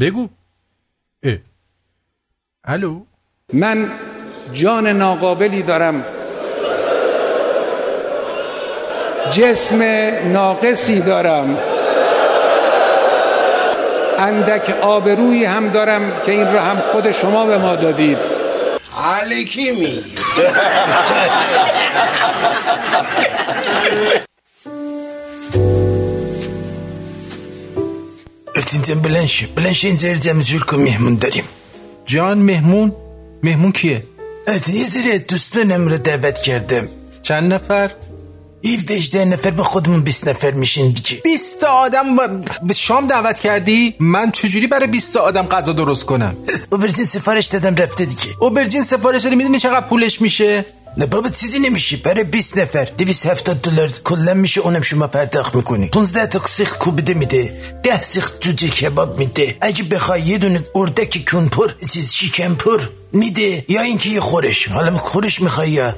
بگو. 0.00 0.28
اه. 1.22 1.38
الو. 2.64 3.04
من 3.52 3.90
جان 4.52 4.86
ناقابلی 4.86 5.62
دارم. 5.62 6.04
جسم 9.32 9.82
ناقصی 10.32 11.00
دارم. 11.00 11.58
اندک 14.18 14.70
آبرویی 14.80 15.44
هم 15.44 15.68
دارم 15.68 16.12
که 16.26 16.32
این 16.32 16.52
را 16.52 16.62
هم 16.62 16.80
خود 16.92 17.10
شما 17.10 17.46
به 17.46 17.58
ما 17.58 17.76
دادید. 17.76 18.18
علیکی 19.04 19.70
می. 19.70 20.04
ارتینتن 28.56 29.00
بلنش 29.00 29.44
بلنش 29.56 29.84
این 29.84 29.96
زیر 29.96 30.16
جمع 30.16 30.42
جور 30.42 30.64
کن 30.64 30.76
مهمون 30.76 31.14
داریم. 31.14 31.44
جان 32.04 32.38
مهمون؟ 32.38 32.92
مهمون 33.42 33.72
کیه؟ 33.72 34.02
یه 34.68 34.84
زیر 34.84 35.18
دوستانم 35.18 35.88
رو 35.88 35.98
دعوت 35.98 36.38
کردم. 36.38 36.88
چند 37.22 37.52
نفر؟ 37.54 37.90
17 38.64 38.94
18 38.94 39.24
نفر 39.24 39.50
به 39.50 39.62
خودمون 39.62 40.00
20 40.00 40.28
نفر 40.28 40.50
میشین 40.50 40.90
دیگه. 40.90 41.20
20 41.24 41.64
آدم 41.64 42.16
با- 42.16 42.28
به 42.62 42.74
شام 42.74 43.06
دعوت 43.06 43.38
کردی؟ 43.38 43.94
من 44.00 44.30
چجوری 44.30 44.66
برای 44.66 44.86
20 44.86 45.16
آدم 45.16 45.46
غذا 45.46 45.72
درست 45.72 46.04
کنم؟ 46.04 46.36
اوبرجین 46.72 47.06
سفارش 47.06 47.46
دادم 47.46 47.74
رفته 47.74 48.04
دیگه. 48.04 48.22
اوبرجین 48.40 48.82
سفارش 48.84 49.22
دادی 49.22 49.36
می‌دونی 49.36 49.58
چقدر 49.58 49.86
پولش 49.86 50.20
میشه؟ 50.20 50.64
نه 50.96 51.06
بابا 51.06 51.28
چیزی 51.28 51.58
نمیشه. 51.58 51.96
برای 51.96 52.24
20 52.24 52.58
نفر. 52.58 52.84
270 52.98 53.60
دلار 53.62 53.88
کلا 54.04 54.34
میشه 54.34 54.60
اونم 54.60 54.80
شما 54.80 55.06
پرداخت 55.06 55.54
می‌کنی. 55.54 55.88
15 55.88 56.26
تا 56.26 56.40
سیخ 56.46 56.78
کوبیده 56.78 57.14
میده. 57.14 57.52
10 57.82 58.02
سیخ 58.02 58.32
جوجه 58.40 58.68
کباب 58.68 59.18
میده. 59.18 59.56
اگه 59.60 59.82
بخوای 59.82 60.20
یه 60.22 60.38
دونه 60.38 60.64
اردک 60.74 61.30
کونپر 61.30 61.70
چیز 61.92 62.12
شیکن 62.12 62.54
پر 62.54 62.80
میده 63.12 63.64
یا 63.68 63.80
اینکه 63.80 64.10
یه 64.10 64.20
خورش. 64.20 64.68
حالا 64.68 64.98
خورش 64.98 65.40
می‌خوای 65.40 65.70
یا 65.70 65.94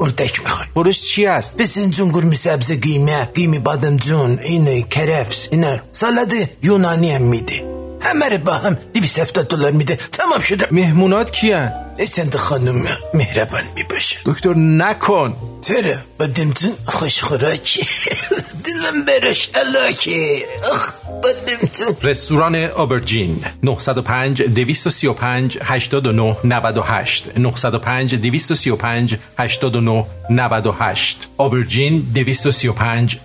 اردک 0.00 0.42
میخوای 0.44 0.66
خورش 0.74 1.02
چی 1.02 1.24
هست 1.24 1.56
بسنجون 1.56 2.08
گرمی 2.08 2.36
سبز 2.36 2.72
قیمه 2.72 3.24
قیمی 3.24 3.58
بادمجون 3.58 4.38
اینه 4.38 4.82
کرفس 4.82 5.48
اینه 5.50 5.82
سالاد 5.92 6.32
یونانی 6.62 7.10
هم 7.12 7.22
میده 7.22 7.75
همه 8.01 8.29
رو 8.29 8.37
با 8.37 8.53
هم 8.53 8.77
270 8.93 9.47
دلار 9.47 9.71
میده. 9.71 9.95
تمام 9.95 10.39
شده. 10.39 10.67
مهمونات 10.71 11.31
کیان؟ 11.31 11.71
چند 12.15 12.35
خانم 12.35 12.87
مهربان 13.13 13.63
می‌باشه. 13.75 14.17
دکتر 14.25 14.53
نکن. 14.57 15.35
چرا؟ 15.61 15.95
بادمجون 16.19 16.73
خوش 16.85 17.23
خوراکی. 17.23 17.87
دلم 18.65 19.05
برش 19.05 19.49
علاکه 19.55 20.45
اخ 20.73 20.93
بادمجون 21.23 21.97
رستوران 22.03 22.55
آبرجین. 22.55 23.45
905 23.63 24.41
235 24.41 25.57
89 25.63 26.35
98 26.43 27.37
905 27.37 28.15
235 28.15 29.17
89 29.37 30.05
98 30.29 31.27
aubergine 31.39 32.01
235 32.13 33.19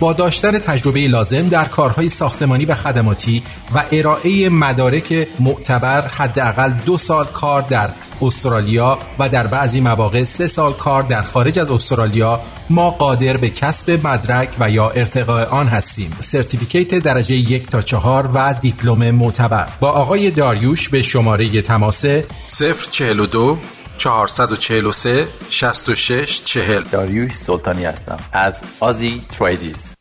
با 0.00 0.12
داشتن 0.12 0.58
تجربه 0.58 1.08
لازم 1.08 1.48
در 1.48 1.64
کارهای 1.64 2.10
ساختمانی 2.10 2.64
و 2.64 2.74
خدماتی 2.74 3.42
و 3.74 3.84
ارائه 3.92 4.48
مدارک 4.48 5.28
معتبر 5.40 6.00
حداقل 6.00 6.70
دو 6.70 6.98
سال 6.98 7.24
کار 7.24 7.62
در 7.62 7.90
استرالیا 8.22 8.98
و 9.18 9.28
در 9.28 9.46
بعضی 9.46 9.80
مواقع 9.80 10.24
سه 10.24 10.48
سال 10.48 10.72
کار 10.72 11.02
در 11.02 11.22
خارج 11.22 11.58
از 11.58 11.70
استرالیا 11.70 12.40
ما 12.70 12.90
قادر 12.90 13.36
به 13.36 13.50
کسب 13.50 14.06
مدرک 14.06 14.48
و 14.60 14.70
یا 14.70 14.90
ارتقاء 14.90 15.44
آن 15.44 15.68
هستیم. 15.68 16.16
certificate 16.20 16.94
درجه 16.94 17.34
یک 17.34 17.70
تا 17.70 17.82
چهار 17.82 18.30
و 18.34 18.54
دیپلم 18.60 19.10
معتبر. 19.10 19.68
با 19.80 19.90
آقای 19.90 20.30
داریوش 20.30 20.88
به 20.88 21.02
شماره 21.02 21.62
تماس 21.62 22.04
042 22.90 23.58
443 23.98 25.28
66 25.48 26.44
40 26.44 26.82
داریوش 26.82 27.32
سلطانی 27.32 27.84
هستم. 27.84 28.18
از 28.32 28.62
Aussie 28.80 29.22
Tradies. 29.38 29.92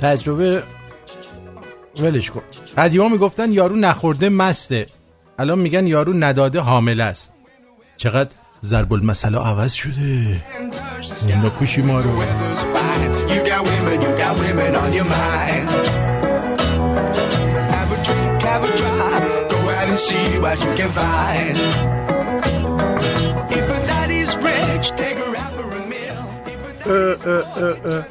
تجربه 0.00 0.62
ولش 2.00 2.30
کن. 2.30 2.42
قدیما 2.76 3.08
می‌گفتن 3.08 3.52
یارو 3.52 3.76
نخورده 3.76 4.28
مسته. 4.28 4.86
الان 5.38 5.58
میگن 5.58 5.86
یارو 5.86 6.12
نداده 6.12 6.60
حامل 6.60 7.00
است. 7.00 7.32
چقدر 7.96 8.30
ضرب 8.64 8.92
المثل 8.92 9.34
عوض 9.34 9.72
شده. 9.72 10.00
یعنی 10.00 10.42
این 11.26 11.38
نکوشی 11.44 11.82
ما 11.82 12.00
رو. 12.00 12.22
Uh, 26.86 26.88
uh, 26.88 27.28
uh, 27.92 28.04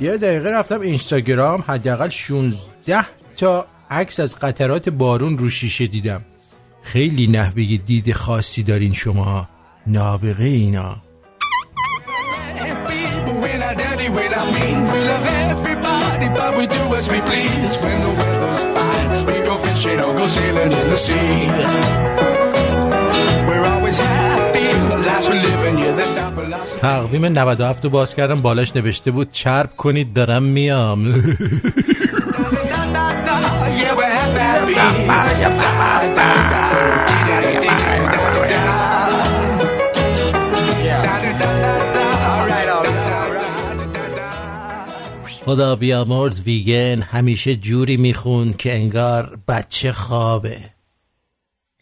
یه 0.00 0.16
دقیقه 0.16 0.50
رفتم 0.50 0.80
اینستاگرام 0.80 1.64
حداقل 1.66 2.08
16 2.08 3.04
تا 3.36 3.66
عکس 3.90 4.20
از 4.20 4.36
قطرات 4.36 4.88
بارون 4.88 5.38
رو 5.38 5.48
شیشه 5.48 5.86
دیدم. 5.86 6.24
خیلی 6.82 7.26
نحوه 7.26 7.76
دید 7.76 8.12
خاصی 8.12 8.62
دارین 8.62 8.92
شما 8.92 9.48
نابغه 9.86 10.44
اینا. 10.44 10.96
تقویم 26.80 27.26
97 27.26 27.84
رو 27.84 27.90
باز 27.90 28.14
کردم 28.14 28.40
بالاش 28.40 28.76
نوشته 28.76 29.10
بود 29.10 29.30
چرب 29.30 29.76
کنید 29.76 30.12
دارم 30.12 30.42
میام. 30.42 31.04
خدا 45.44 45.76
بیامرز 45.76 46.40
ویگن 46.40 47.02
همیشه 47.02 47.56
جوری 47.56 47.96
میخون 47.96 48.52
که 48.52 48.74
انگار 48.74 49.38
بچه 49.48 49.92
خوابه. 49.92 50.58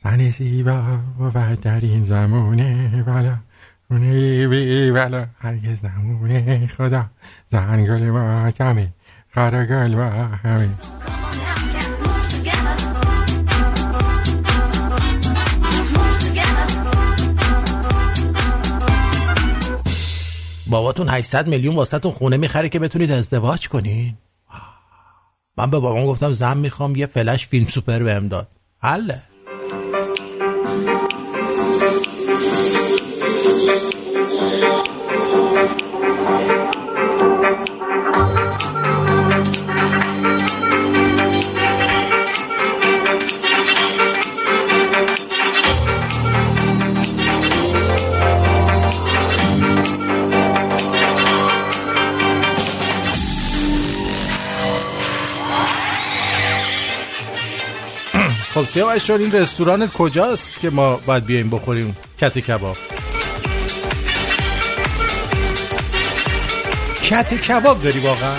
زن 0.05 0.31
زیبا 0.31 0.99
و 1.21 1.57
در 1.63 1.81
این 1.81 2.05
زمونه 2.05 3.05
بلا 3.07 3.39
اونه 3.91 4.49
بی 4.49 4.91
بلا. 4.91 5.27
هرگز 5.39 5.85
نمونه 5.85 6.67
خدا 6.67 7.05
زن 7.51 7.85
گل 7.85 8.11
ماتمی 8.11 8.89
خرا 9.35 9.67
گل 9.67 9.97
با 9.97 10.11
همین. 10.45 10.75
باباتون 20.79 21.09
800 21.09 21.49
میلیون 21.49 21.75
واسهتون 21.75 22.13
خونه 22.13 22.37
می‌خره 22.37 22.69
که 22.69 22.79
بتونید 22.79 23.13
ازدواج 23.13 23.69
کنین. 23.69 24.15
من 25.57 25.71
به 25.71 25.79
بابام 25.79 26.07
گفتم 26.07 26.33
زن 26.33 26.59
می‌خوام 26.59 26.97
یه 26.97 27.07
فلش 27.07 27.47
فیلم 27.47 27.67
سوپر 27.67 27.99
بهم 27.99 28.29
داد. 28.29 28.49
حله. 28.79 29.23
سیاوش 58.69 59.07
جان 59.07 59.21
این 59.21 59.33
رستورانت 59.33 59.93
کجاست 59.93 60.61
که 60.61 60.71
ما 60.71 60.97
باید 60.97 61.25
بیایم 61.25 61.51
بخوریم 61.51 61.97
کت 62.21 62.39
کباب؟ 62.39 62.77
کت 67.03 67.35
کباب 67.35 67.83
داری 67.83 68.01
واقعا؟ 68.01 68.37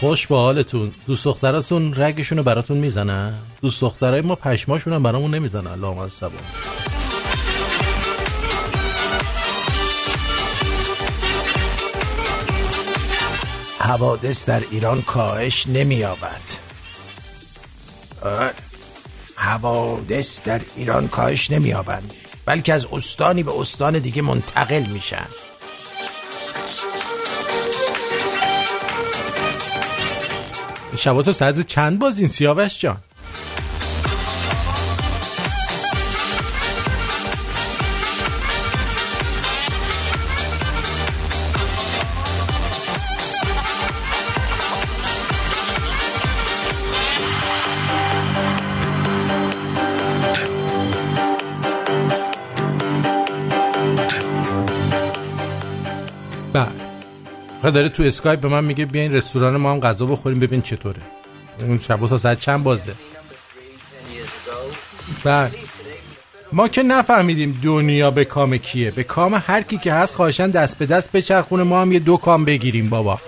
خوش 0.00 0.26
به 0.26 0.36
حالتون. 0.36 0.92
دوست 1.06 1.24
دختراتون 1.24 1.94
رگشون 1.94 2.38
رو 2.38 2.44
براتون 2.44 2.76
می‌زنن؟ 2.76 3.34
دوست 3.60 3.80
دخترای 3.80 4.20
ما 4.20 4.34
پشماشون 4.34 4.92
هم 4.92 5.02
برامون 5.02 5.34
نمی‌زنن. 5.34 5.80
لام 5.80 5.98
حوادث 13.82 14.44
در 14.44 14.62
ایران 14.70 15.02
کاهش 15.02 15.66
نمییابد. 15.66 16.40
حوادث 19.36 20.40
در 20.40 20.60
ایران 20.76 21.08
کاهش 21.08 21.50
نمییابند 21.50 22.14
بلکه 22.46 22.72
از 22.72 22.86
استانی 22.92 23.42
به 23.42 23.60
استان 23.60 23.98
دیگه 23.98 24.22
منتقل 24.22 24.86
میشن 24.86 25.26
شبا 30.96 31.22
تو 31.22 31.32
ساعت 31.32 31.60
چند 31.60 31.98
باز 31.98 32.18
این 32.18 32.28
سیاوش 32.28 32.78
جان 32.78 32.96
آخه 57.62 57.70
داره 57.70 57.88
تو 57.88 58.02
اسکایپ 58.02 58.40
به 58.40 58.48
من 58.48 58.64
میگه 58.64 58.84
بیاین 58.84 59.12
رستوران 59.12 59.56
ما 59.56 59.72
هم 59.72 59.80
غذا 59.80 60.06
بخوریم 60.06 60.40
ببین 60.40 60.62
چطوره. 60.62 61.02
اون 61.60 61.78
شبا 61.78 62.08
تا 62.08 62.18
ساعت 62.18 62.40
چند 62.40 62.62
بازه. 62.62 62.94
بله. 65.24 65.50
ما 66.52 66.68
که 66.68 66.82
نفهمیدیم 66.82 67.60
دنیا 67.64 68.10
به 68.10 68.24
کام 68.24 68.56
کیه. 68.56 68.90
به 68.90 69.04
کام 69.04 69.42
هر 69.46 69.62
کی 69.62 69.78
که 69.78 69.92
هست 69.92 70.14
خواهشاً 70.14 70.50
دست 70.50 70.78
به 70.78 70.86
دست 70.86 71.12
بچرخونه. 71.12 71.62
ما 71.62 71.82
هم 71.82 71.92
یه 71.92 71.98
دو 71.98 72.16
کام 72.16 72.44
بگیریم 72.44 72.88
بابا. 72.88 73.20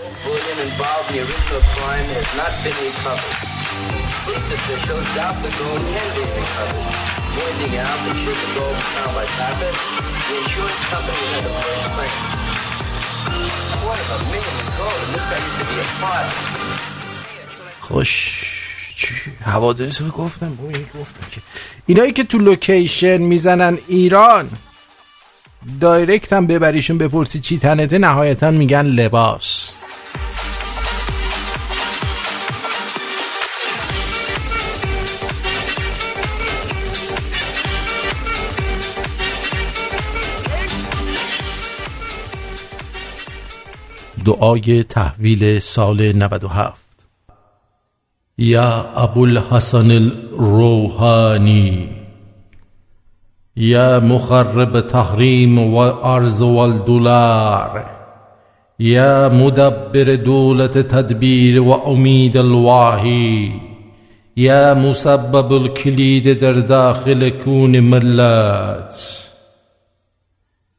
خوش؟ 17.81 18.41
حوادث 19.45 20.01
رو 20.01 20.09
گفتم 20.09 20.59
گفتم 21.01 21.27
که 21.31 21.41
اینایی 21.87 22.13
که 22.13 22.25
تو 22.25 22.39
لوکیشن 22.39 23.19
می‌زنن 23.19 23.79
ایران 23.89 24.51
دایرکت 25.81 26.33
هم 26.33 26.47
ببریشون 26.47 26.99
بپرسی 26.99 27.41
چی 27.41 27.59
تنته 27.59 27.99
نهایتا 27.99 28.51
میگن 28.51 28.83
لباس 28.83 29.73
دعای 44.25 44.83
تحویل 44.83 45.59
سال 45.59 46.13
97 46.13 46.75
یا 48.39 48.91
ابو 48.97 49.23
الحسن 49.25 49.91
الروحانی 49.91 51.89
یا 53.57 54.01
مخرب 54.01 54.81
تحریم 54.81 55.59
و 55.59 55.77
ارز 55.77 56.43
والدولار 56.43 57.85
یا 58.79 59.29
مدبر 59.29 60.17
دولت 60.17 60.79
تدبیر 60.79 61.61
و 61.61 61.71
امید 61.71 62.37
الواهی 62.37 63.61
یا 64.37 64.75
مسبب 64.75 65.53
الکلید 65.53 66.39
در 66.39 66.53
داخل 66.53 67.31
کون 67.31 67.81
ملت 67.81 69.21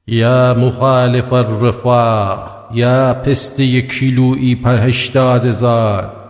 یا 0.07 0.53
مخالف 0.53 1.33
الرفاه 1.33 2.54
یا 2.71 3.13
پسته 3.13 3.81
کیلویی 3.81 4.55
په 4.55 4.69
هشتاد 4.69 5.45
هزار 5.45 6.25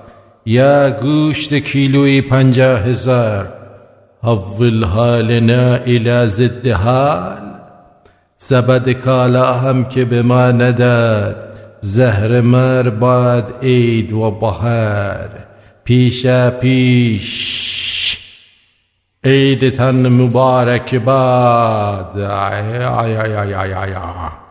یا 0.46 0.90
گوشت 0.90 1.54
کیلویی 1.54 2.22
پنجاه 2.22 2.80
هزار. 2.80 3.54
حول 4.24 4.84
حالنا 4.84 5.76
الى 5.76 6.28
ضد 6.28 6.68
حال. 6.68 7.42
سبد 8.38 8.90
کالا 8.90 9.54
هم 9.54 9.86
که 9.86 10.06
به 10.06 10.22
ما 10.22 10.52
نداد 10.52 11.48
زهر 11.82 12.42
مر 12.42 12.90
باد 12.90 13.54
عید 13.62 14.14
و 14.14 14.32
بهار. 14.32 15.30
پیشا 15.84 16.52
پیش. 16.52 18.18
عیدتان 19.24 20.08
مبارک 20.08 20.96
باد. 20.96 22.20
آی 22.20 22.84
آی 22.84 23.18
آی 23.18 23.36
آی 23.36 23.54
آی 23.54 23.74
آی. 23.74 24.45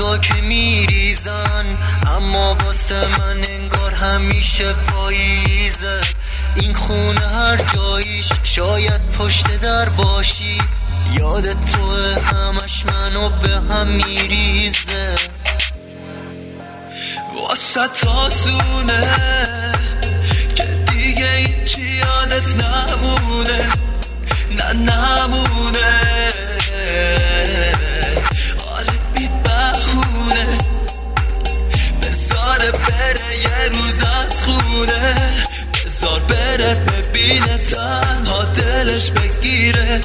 برگا 0.00 0.18
که 0.18 0.34
میریزن 0.34 1.64
اما 2.16 2.56
واسه 2.64 3.06
من 3.18 3.44
انگار 3.48 3.92
همیشه 3.92 4.72
پاییزه. 4.72 6.00
این 6.54 6.74
خونه 6.74 7.20
هر 7.20 7.56
جاییش 7.56 8.28
شاید 8.42 9.00
پشت 9.18 9.60
در 9.60 9.88
باشی. 9.88 10.58
یاد 11.18 11.52
تو 11.52 11.92
همش 12.36 12.84
منو 12.86 13.28
به 13.28 13.74
هم 13.74 13.86
میریزه. 13.86 15.14
واسه 17.34 17.88
تاسونه 17.88 19.16
که 20.56 20.64
دیگه 20.92 21.32
هیچی 21.36 21.82
یادت 21.82 22.56
نمونه. 22.56 23.68
نه 24.58 24.72
نمونه. 24.72 26.19
بره 32.72 33.38
یه 33.38 33.68
روز 33.68 34.02
از 34.02 34.42
خونه. 34.42 35.14
بزار 35.86 36.20
بره 36.20 36.74
ببینه 36.74 37.58
تنها 37.58 38.44
دلش 38.44 39.10
بگیره. 39.10 40.00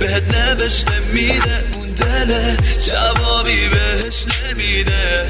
بهت 0.00 0.36
نوشته 0.36 1.00
میده 1.12 1.64
اون 1.76 1.86
دلت 1.86 2.88
جوابی 2.88 3.68
بهش 3.68 4.24
نمیده. 4.44 5.26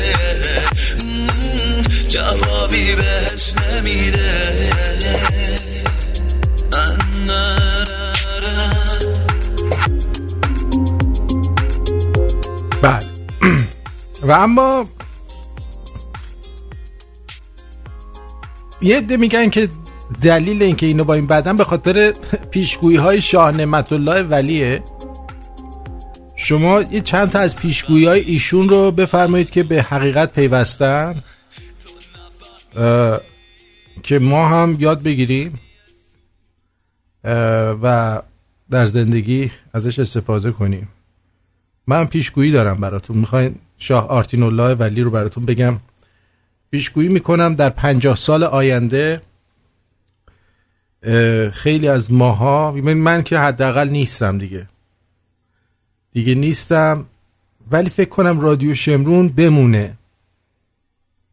جوابی 2.08 2.94
بهش 2.94 3.52
نمیده. 3.54 4.72
و 14.22 14.32
اما 14.32 14.84
یه 18.82 18.96
عده 18.96 19.16
میگن 19.16 19.50
که 19.50 19.68
دلیل 20.20 20.62
اینکه 20.62 20.86
اینو 20.86 21.04
با 21.04 21.14
این 21.14 21.26
بدن 21.26 21.56
به 21.56 21.64
خاطر 21.64 22.12
پیشگویی 22.50 22.96
های 22.96 23.20
شاه 23.20 23.52
نعمت 23.52 23.92
الله 23.92 24.22
ولیه. 24.22 24.82
شما 26.36 26.82
یه 26.82 27.00
چند 27.00 27.30
تا 27.30 27.38
از 27.38 27.56
پیشگویی 27.56 28.06
های 28.06 28.20
ایشون 28.20 28.68
رو 28.68 28.90
بفرمایید 28.90 29.50
که 29.50 29.62
به 29.62 29.82
حقیقت 29.82 30.32
پیوستن. 30.32 31.22
که 34.02 34.18
ما 34.18 34.48
هم 34.48 34.76
یاد 34.78 35.02
بگیریم. 35.02 35.60
و 37.82 38.22
در 38.70 38.86
زندگی 38.86 39.50
ازش 39.72 39.98
استفاده 39.98 40.52
کنیم. 40.52 40.88
من 41.86 42.06
پیشگویی 42.06 42.50
دارم 42.50 42.80
براتون. 42.80 43.18
می‌خواین 43.18 43.54
شاه 43.78 44.08
آرتین 44.08 44.42
الله 44.42 44.74
ولی 44.74 45.02
رو 45.02 45.10
براتون 45.10 45.44
بگم. 45.44 45.80
پیشگویی 46.72 47.08
می‌کنم 47.08 47.54
در 47.54 47.68
پنجاه 47.68 48.16
سال 48.16 48.44
آینده 48.44 49.20
خیلی 51.52 51.88
از 51.88 52.12
ماها 52.12 52.72
ببین 52.72 52.92
من 52.92 53.22
که 53.22 53.38
حداقل 53.38 53.88
نیستم 53.88 54.38
دیگه. 54.38 54.68
دیگه 56.12 56.34
نیستم 56.34 57.06
ولی 57.70 57.90
فکر 57.90 58.08
کنم 58.08 58.40
رادیو 58.40 58.74
شمرون 58.74 59.28
بمونه. 59.28 59.96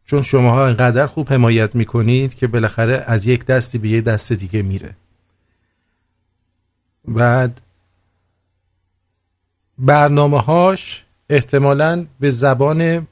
چون 0.06 0.22
شماها 0.22 0.66
اینقدر 0.66 1.06
خوب 1.06 1.32
حمایت 1.32 1.74
می‌کنید 1.74 2.34
که 2.34 2.46
بالاخره 2.46 3.04
از 3.06 3.26
یک 3.26 3.44
دستی 3.44 3.78
به 3.78 3.88
یک 3.88 4.04
دست 4.04 4.32
دیگه 4.32 4.62
میره. 4.62 4.96
بعد 7.08 7.60
برنامه 9.78 10.40
هاش 10.40 11.04
احتمالا 11.28 12.06
به 12.20 12.30
زبان 12.30 13.06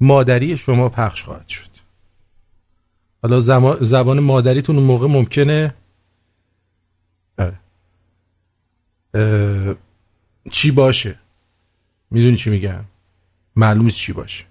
مادری 0.00 0.56
شما 0.56 0.88
پخش 0.88 1.22
خواهد 1.22 1.48
شد. 1.48 1.70
حالا 3.22 3.40
زبان 3.80 4.20
مادریتون 4.20 4.76
اون 4.76 4.86
موقع 4.86 5.06
ممکنه؟ 5.06 5.74
آره. 7.38 7.60
اه، 9.14 9.74
چی 10.50 10.70
باشه؟ 10.70 11.18
می‌دونی 12.10 12.36
چی 12.36 12.50
میگم؟ 12.50 12.84
معلوم 13.56 13.88
چی 13.88 14.12
باشه. 14.12 14.44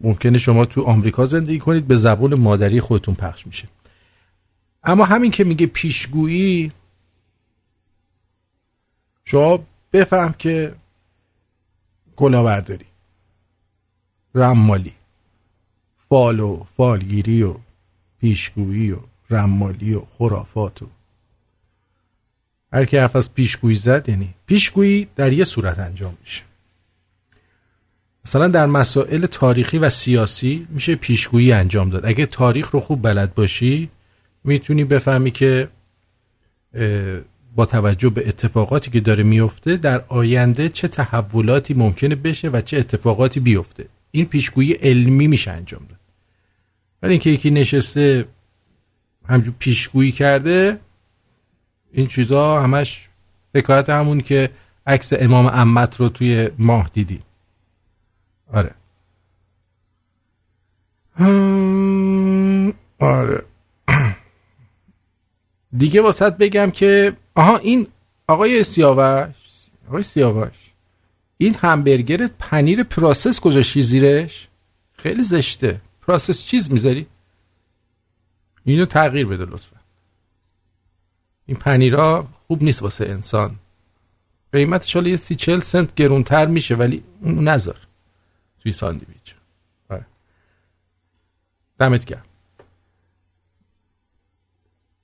ممکنه 0.00 0.38
شما 0.38 0.64
تو 0.64 0.82
آمریکا 0.82 1.24
زندگی 1.24 1.58
کنید 1.58 1.86
به 1.86 1.96
زبان 1.96 2.34
مادری 2.34 2.80
خودتون 2.80 3.14
پخش 3.14 3.46
میشه. 3.46 3.68
اما 4.84 5.04
همین 5.04 5.30
که 5.30 5.44
میگه 5.44 5.66
پیشگویی 5.66 6.72
شما 9.24 9.64
بفهم 9.92 10.32
که 10.32 10.74
کلاهبرداری 12.16 12.86
رمالی 14.34 14.92
فال 16.08 16.40
و 16.40 16.64
فالگیری 16.76 17.42
و 17.42 17.54
پیشگویی 18.20 18.90
و 18.90 18.98
رمالی 19.30 19.94
و 19.94 20.02
خرافات 20.18 20.82
و. 20.82 20.86
هر 22.72 22.84
کی 22.84 22.96
حرف 22.96 23.16
از 23.16 23.34
پیشگویی 23.34 23.76
زد 23.76 24.08
یعنی 24.08 24.34
پیشگویی 24.46 25.08
در 25.16 25.32
یه 25.32 25.44
صورت 25.44 25.78
انجام 25.78 26.16
میشه. 26.20 26.42
مثلا 28.24 28.48
در 28.48 28.66
مسائل 28.66 29.26
تاریخی 29.26 29.78
و 29.78 29.90
سیاسی 29.90 30.66
میشه 30.70 30.94
پیشگویی 30.94 31.52
انجام 31.52 31.90
داد. 31.90 32.06
اگه 32.06 32.26
تاریخ 32.26 32.70
رو 32.70 32.80
خوب 32.80 33.02
بلد 33.02 33.34
باشی 33.34 33.90
می‌تونی 34.44 34.84
بفهمی 34.84 35.30
که 35.30 35.68
با 37.56 37.66
توجه 37.66 38.10
به 38.10 38.28
اتفاقاتی 38.28 38.90
که 38.90 39.00
داره 39.00 39.24
میفته 39.24 39.76
در 39.76 40.04
آینده 40.08 40.68
چه 40.68 40.88
تحولاتی 40.88 41.74
ممکنه 41.74 42.14
بشه 42.14 42.48
و 42.48 42.60
چه 42.60 42.76
اتفاقاتی 42.78 43.40
بیفته. 43.40 43.86
این 44.10 44.24
پیشگویی 44.24 44.72
علمی 44.72 45.26
میشه 45.26 45.50
انجام 45.50 45.86
داد. 45.88 46.00
ولی 47.02 47.12
اینکه 47.12 47.30
یکی 47.30 47.50
نشسته 47.50 48.28
همجور 49.28 49.54
پیشگویی 49.58 50.12
کرده 50.12 50.80
این 51.92 52.06
چیزا 52.06 52.62
همش 52.62 53.08
حکایت 53.54 53.90
همون 53.90 54.20
که 54.20 54.50
عکس 54.86 55.12
امام 55.12 55.46
امت 55.46 55.96
رو 55.96 56.08
توی 56.08 56.50
ماه 56.58 56.90
دیدی 56.92 57.22
آره. 58.52 58.74
آره. 62.98 63.44
دیگه 65.76 66.02
واسط 66.02 66.36
بگم 66.36 66.70
که 66.70 67.12
آها 67.34 67.56
این 67.56 67.86
آقای 68.28 68.64
سیاوش 68.64 69.34
آقای 69.88 70.02
سیاوش. 70.02 70.69
این 71.42 71.54
همبرگر 71.54 72.26
پنیر 72.26 72.82
پراسس 72.82 73.40
گذاشتی 73.40 73.82
زیرش؟ 73.82 74.48
خیلی 74.92 75.22
زشته. 75.22 75.80
پراسس 76.00 76.44
چیز 76.44 76.72
می‌ذاری؟ 76.72 77.06
اینو 78.64 78.86
تغییر 78.86 79.26
بده 79.26 79.44
لطفا. 79.44 79.76
این 81.46 81.56
پنیرها 81.56 82.28
خوب 82.46 82.62
نیست 82.62 82.82
واسه 82.82 83.06
انسان. 83.06 83.56
قیمتش 84.52 84.94
حالا 84.94 85.08
یه 85.08 85.16
سی 85.16 85.34
چل 85.34 85.60
سنت 85.60 85.94
گرونتر 85.94 86.46
میشه 86.46 86.74
ولی 86.74 87.04
اون 87.20 87.48
نذار. 87.48 87.78
توی 88.62 88.72
ساندویچ. 88.72 89.34
آره. 89.90 90.06
دمت 91.78 92.04
گرم. 92.04 92.24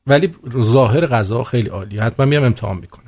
ولی 0.07 0.35
ظاهر 0.61 1.07
غذا 1.07 1.45
خیلی 1.45 1.69
عالیه. 1.69 2.03
حتما 2.03 2.27
میام 2.27 2.45
امتحان 2.45 2.77
می‌کنم. 2.77 3.06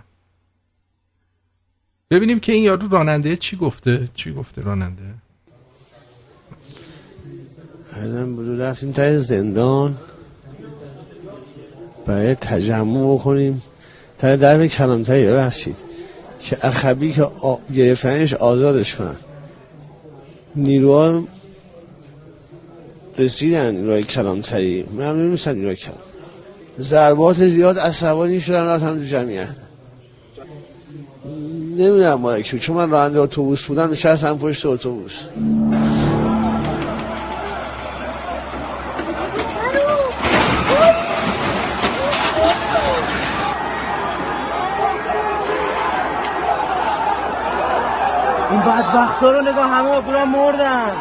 ببینیم 2.11 2.38
که 2.40 2.52
این 2.52 2.64
یارو 2.64 2.88
راننده 2.88 3.36
چی 3.36 3.56
گفته؟ 3.56 4.09
چی 4.14 4.32
گفته 4.32 4.62
راننده؟ 4.62 5.02
ارزم 7.92 8.36
بزرگ 8.36 8.61
رفتیم 8.61 8.92
تای 8.92 9.18
زندان. 9.18 9.96
برای 12.06 12.34
تجمع 12.34 13.14
بکنیم. 13.14 13.62
تای 14.18 14.36
درب 14.36 14.66
کلامتری 14.66 15.26
ببخشید. 15.26 15.76
که 16.40 16.66
اخبی 16.66 17.12
که 17.12 17.22
آ... 17.22 17.56
گرفتنش 17.74 18.34
آزادش 18.34 18.96
کنن. 18.96 19.16
نیروها 20.56 21.24
رسیدن 23.18 23.74
نیروهای 23.74 24.02
کلامتری 24.02 24.84
من 24.96 25.26
نمیستم 25.26 25.50
نیروهای 25.50 25.76
کلام 25.76 25.98
ضربات 26.80 27.36
زیاد 27.36 27.78
عصبانی 27.78 28.40
شدن 28.40 28.64
رفتم 28.64 28.98
تو 28.98 29.04
جمعیت. 29.04 29.67
نمی‌دونم 31.78 32.14
مالکی 32.14 32.59
چون 32.59 32.76
من 32.76 32.90
راننده 32.90 33.20
اتوبوس 33.20 33.62
بودم 33.62 33.90
نشستم 33.90 34.38
پشت 34.38 34.66
اتوبوس. 34.66 35.12
این 48.50 48.60
بدبختا 48.60 49.30
رو 49.30 49.40
نگاه 49.40 49.70
همه 49.70 50.00
با 50.00 50.24
مردن. 50.24 50.92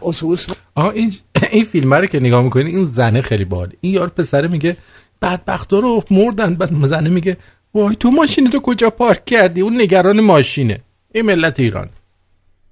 اتوبوس 0.00 0.46
آها 0.74 0.90
این 0.90 1.12
این 1.50 1.64
فیلم 1.64 1.94
رو 1.94 2.06
که 2.06 2.20
نگاه 2.20 2.42
می‌کنی 2.42 2.70
این 2.70 2.84
زنه 2.84 3.20
خیلی 3.20 3.44
باحال 3.44 3.72
این 3.80 3.94
یار 3.94 4.08
پسره 4.08 4.48
میگه 4.48 4.76
بدبختا 5.22 5.78
رو 5.78 6.02
مردن. 6.10 6.54
بعد 6.54 6.86
زنه 6.86 7.10
میگه 7.10 7.36
وای 7.74 7.96
تو 8.00 8.10
ماشین 8.10 8.50
تو 8.50 8.60
کجا 8.60 8.90
پارک 8.90 9.24
کردی؟ 9.24 9.60
اون 9.60 9.80
نگران 9.80 10.20
ماشینه. 10.20 10.78
این 11.12 11.26
ملت 11.26 11.60
ایران. 11.60 11.88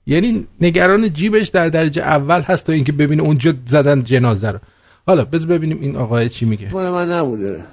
یعنی 0.07 0.47
نگران 0.61 1.13
جیبش 1.13 1.49
در 1.49 1.69
درجه 1.69 2.03
اول 2.03 2.41
هست 2.41 2.67
تا 2.67 2.73
اینکه 2.73 2.93
ببینه 2.93 3.23
اونجا 3.23 3.55
زدن 3.67 4.05
جنازه 4.05 4.51
رو. 4.51 4.59
حالا 5.07 5.25
بذار 5.25 5.49
ببینیم 5.49 5.81
این 5.81 5.97
آقای 5.97 6.29
چی 6.29 6.45
میگه. 6.45 6.73
مال 6.73 6.91
من 6.91 7.13
نبوده. 7.13 7.65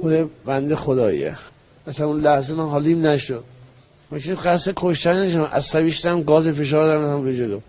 اون 0.00 0.30
بنده 0.46 0.76
خداییه. 0.76 1.36
اصلا 1.86 2.06
اون 2.06 2.20
لحظه 2.20 2.54
من 2.54 2.68
حالیم 2.68 3.06
نشد. 3.06 3.44
ماشین 4.10 4.34
قصد 4.34 4.74
عصبی 5.52 5.92
شدم 5.92 6.22
گاز 6.22 6.48
فشار 6.48 6.84
دارم 6.84 7.24
به 7.24 7.36
جلو. 7.36 7.60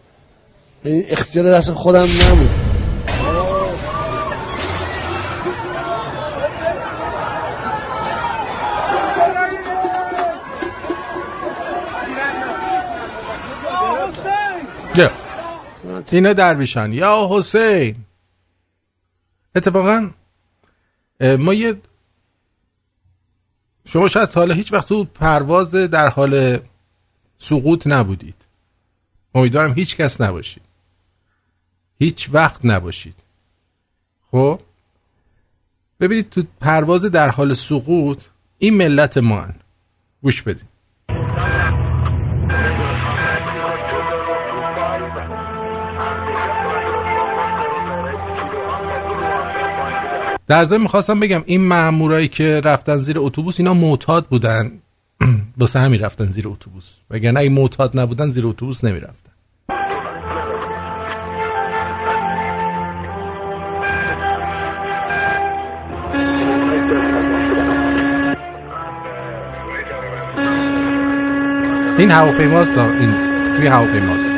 یعنی 0.85 1.03
اختیار 1.09 1.45
دست 1.45 1.71
خودم 1.71 2.03
نبود. 2.03 2.64
اینا 16.11 16.33
درویشان 16.33 16.93
یا 16.93 17.27
حسین. 17.31 17.95
اتفاقا 19.55 20.11
ما 21.21 21.53
یه 21.53 21.75
شما 23.85 24.07
شاید 24.07 24.33
حالا 24.33 24.53
هیچ 24.53 24.73
وقت 24.73 24.87
تو 24.87 25.03
پرواز 25.03 25.71
در 25.71 26.09
حال 26.09 26.59
سقوط 27.37 27.87
نبودید. 27.87 28.35
امیدوارم 29.35 29.73
هیچ 29.73 29.97
کس 29.97 30.21
نباشید. 30.21 30.63
هیچ 31.99 32.29
وقت 32.31 32.65
نباشید. 32.65 33.15
خب؟ 34.31 34.61
ببینید 35.99 36.29
تو 36.29 36.43
پرواز 36.59 37.05
در 37.05 37.29
حال 37.29 37.53
سقوط 37.53 38.23
این 38.57 38.73
ملت 38.73 39.17
ما. 39.17 39.47
گوش 40.21 40.41
بدید. 40.41 40.74
در 50.47 50.63
ضمن 50.63 50.81
می‌خواستم 50.81 51.19
بگم 51.19 51.43
این 51.45 51.67
مامورایی 51.67 52.27
که 52.27 52.61
رفتن 52.63 52.97
زیر 52.97 53.19
اتوبوس 53.19 53.59
اینا 53.59 53.73
معتاد 53.73 54.25
بودن. 54.25 54.71
واسه 55.57 55.79
همین 55.79 55.99
رفتن 55.99 56.25
زیر 56.25 56.47
اتوبوس. 56.47 56.95
وگرنه 57.09 57.39
اگه 57.39 57.49
معتاد 57.49 57.99
نبودن 57.99 58.29
زیر 58.29 58.47
اتوبوس 58.47 58.83
نمی‌رفتن. 58.83 59.31
این 71.97 72.11
هواپیماست. 72.11 72.77
این 72.77 73.11
توی 73.53 73.67
هواپیماست. 73.67 74.33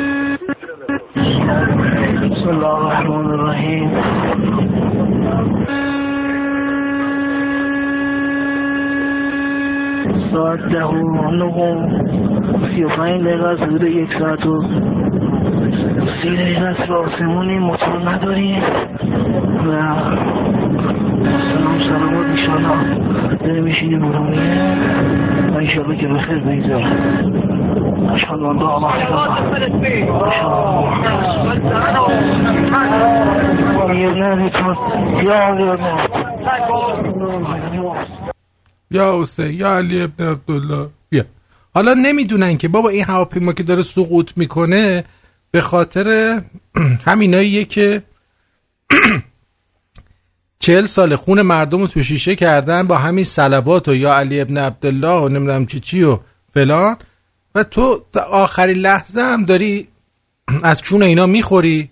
بسم 2.30 2.48
الله 2.48 2.68
الرحمن 2.68 3.30
الرحیم. 3.30 4.77
ساعت 10.32 10.60
ده 10.60 10.84
و 10.84 11.30
نهم 11.30 11.88
سی 12.74 12.84
و 12.84 12.88
پنج 12.88 13.22
دقیقه 13.22 13.48
از 13.48 13.60
حدود 13.60 13.82
یک 13.82 14.12
ساعت 14.18 14.46
و 14.46 14.62
سی 16.22 16.36
دقیقه 16.36 16.66
است. 16.66 16.88
به 16.88 16.94
آسمونی 16.94 17.58
موتور 17.58 18.10
نداریم 18.10 18.62
و 19.68 19.70
سلام 21.54 21.78
سلامات 21.88 22.26
ایشالا 22.30 22.74
داره 23.40 23.60
میشینیم 23.60 23.98
برونیه 23.98 24.76
و 25.54 25.56
ایشالا 25.58 25.94
که 25.94 26.08
بخیر 26.08 26.38
بگذار 26.38 26.92
اشهد 28.14 28.42
ان 28.42 28.58
لا 28.58 28.76
اله 28.76 29.00
الا 35.22 35.72
الله. 35.72 37.17
یا 38.90 39.22
حسین 39.22 39.60
یا 39.60 39.76
علی 39.76 40.02
ابن 40.02 40.28
عبدالله. 40.28 40.88
بیا. 41.08 41.24
حالا 41.74 41.94
نمی‌دونن 41.94 42.58
که 42.58 42.68
بابا 42.68 42.88
این 42.88 43.04
هواپیما 43.04 43.52
که 43.52 43.62
داره 43.62 43.82
سقوط 43.82 44.30
می‌کنه 44.36 45.04
به 45.50 45.60
خاطر 45.60 46.40
همیناییه 47.06 47.64
که 47.64 48.02
چهل 50.58 50.86
سال 50.86 51.16
خون 51.16 51.42
مردم 51.42 51.80
رو 51.80 51.86
تو 51.86 52.02
شیشه 52.02 52.36
کردن 52.36 52.86
با 52.86 52.96
همین 52.96 53.24
سلوات 53.24 53.88
و 53.88 53.94
یا 53.94 54.14
علی 54.14 54.40
ابن 54.40 54.58
عبدالله 54.58 55.22
و 55.22 55.28
نمی‌دونم 55.28 55.66
چی 55.66 55.80
چی 55.80 56.02
و 56.02 56.18
فلان. 56.54 56.96
و 57.54 57.64
تو 57.64 58.04
تا 58.12 58.20
آخرین 58.20 58.76
لحظه 58.76 59.20
هم 59.20 59.44
داری 59.44 59.88
از 60.62 60.82
چون 60.82 61.02
اینا 61.02 61.26
می‌خوری 61.26 61.90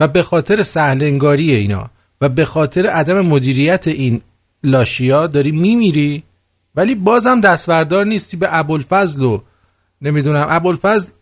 و 0.00 0.08
به 0.08 0.22
خاطر 0.22 0.62
سهلنگاری 0.62 1.54
اینا 1.54 1.90
و 2.20 2.28
به 2.28 2.44
خاطر 2.44 2.86
عدم 2.86 3.20
مدیریت 3.20 3.88
این 3.88 4.20
لاشیا 4.64 5.26
داری 5.26 5.52
میمیری. 5.52 6.22
ولی 6.76 6.94
بازم 6.94 7.40
دستوردار 7.40 8.04
نیستی 8.04 8.36
به 8.36 8.46
ابوالفضل 8.50 9.22
و 9.22 9.40
نمی‌دونم. 10.02 10.46
ابوالفضل 10.48 11.12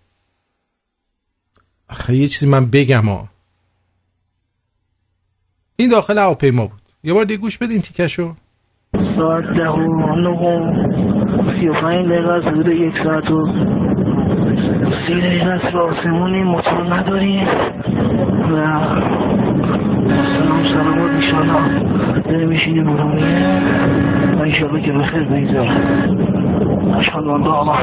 آخه 1.90 2.16
یه 2.16 2.26
چیزی 2.26 2.46
من 2.46 2.66
بگم 2.66 3.04
ها 3.08 3.28
این 5.76 5.90
داخل 5.90 6.18
هواپیما 6.18 6.66
بود. 6.66 6.82
یه 7.04 7.12
بار 7.12 7.24
دیگه 7.24 7.40
گوش 7.40 7.58
بدین 7.58 7.80
تیکشو. 7.80 8.34
ساعت 9.16 9.44
ده 9.44 9.68
و 9.68 10.72
سی 11.60 11.68
و 11.68 11.72
پنج 11.72 12.06
دقیقه 12.06 12.32
از 12.32 12.42
حدود 12.42 12.66
یک 12.66 12.94
ساعت 13.04 13.30
و 13.30 13.46
سی 15.06 15.14
دقیقه 15.20 15.72
به 15.72 15.78
آسمونی 15.78 16.42
موتور 16.42 16.94
نداریم. 16.94 17.46
و 18.52 19.33
سلام 20.04 20.64
سلامات 20.68 21.10
ایشالا. 21.10 21.58
داره 22.22 22.46
میشینیم 22.46 22.84
برونیه 22.84 23.62
و 24.38 24.42
ایشالا 24.42 24.80
که 24.80 24.92
بخیر 24.92 25.24
بگذار 25.24 25.68
اشهد 26.98 27.16
ان 27.16 27.44
لا 27.44 27.60
اله 27.60 27.74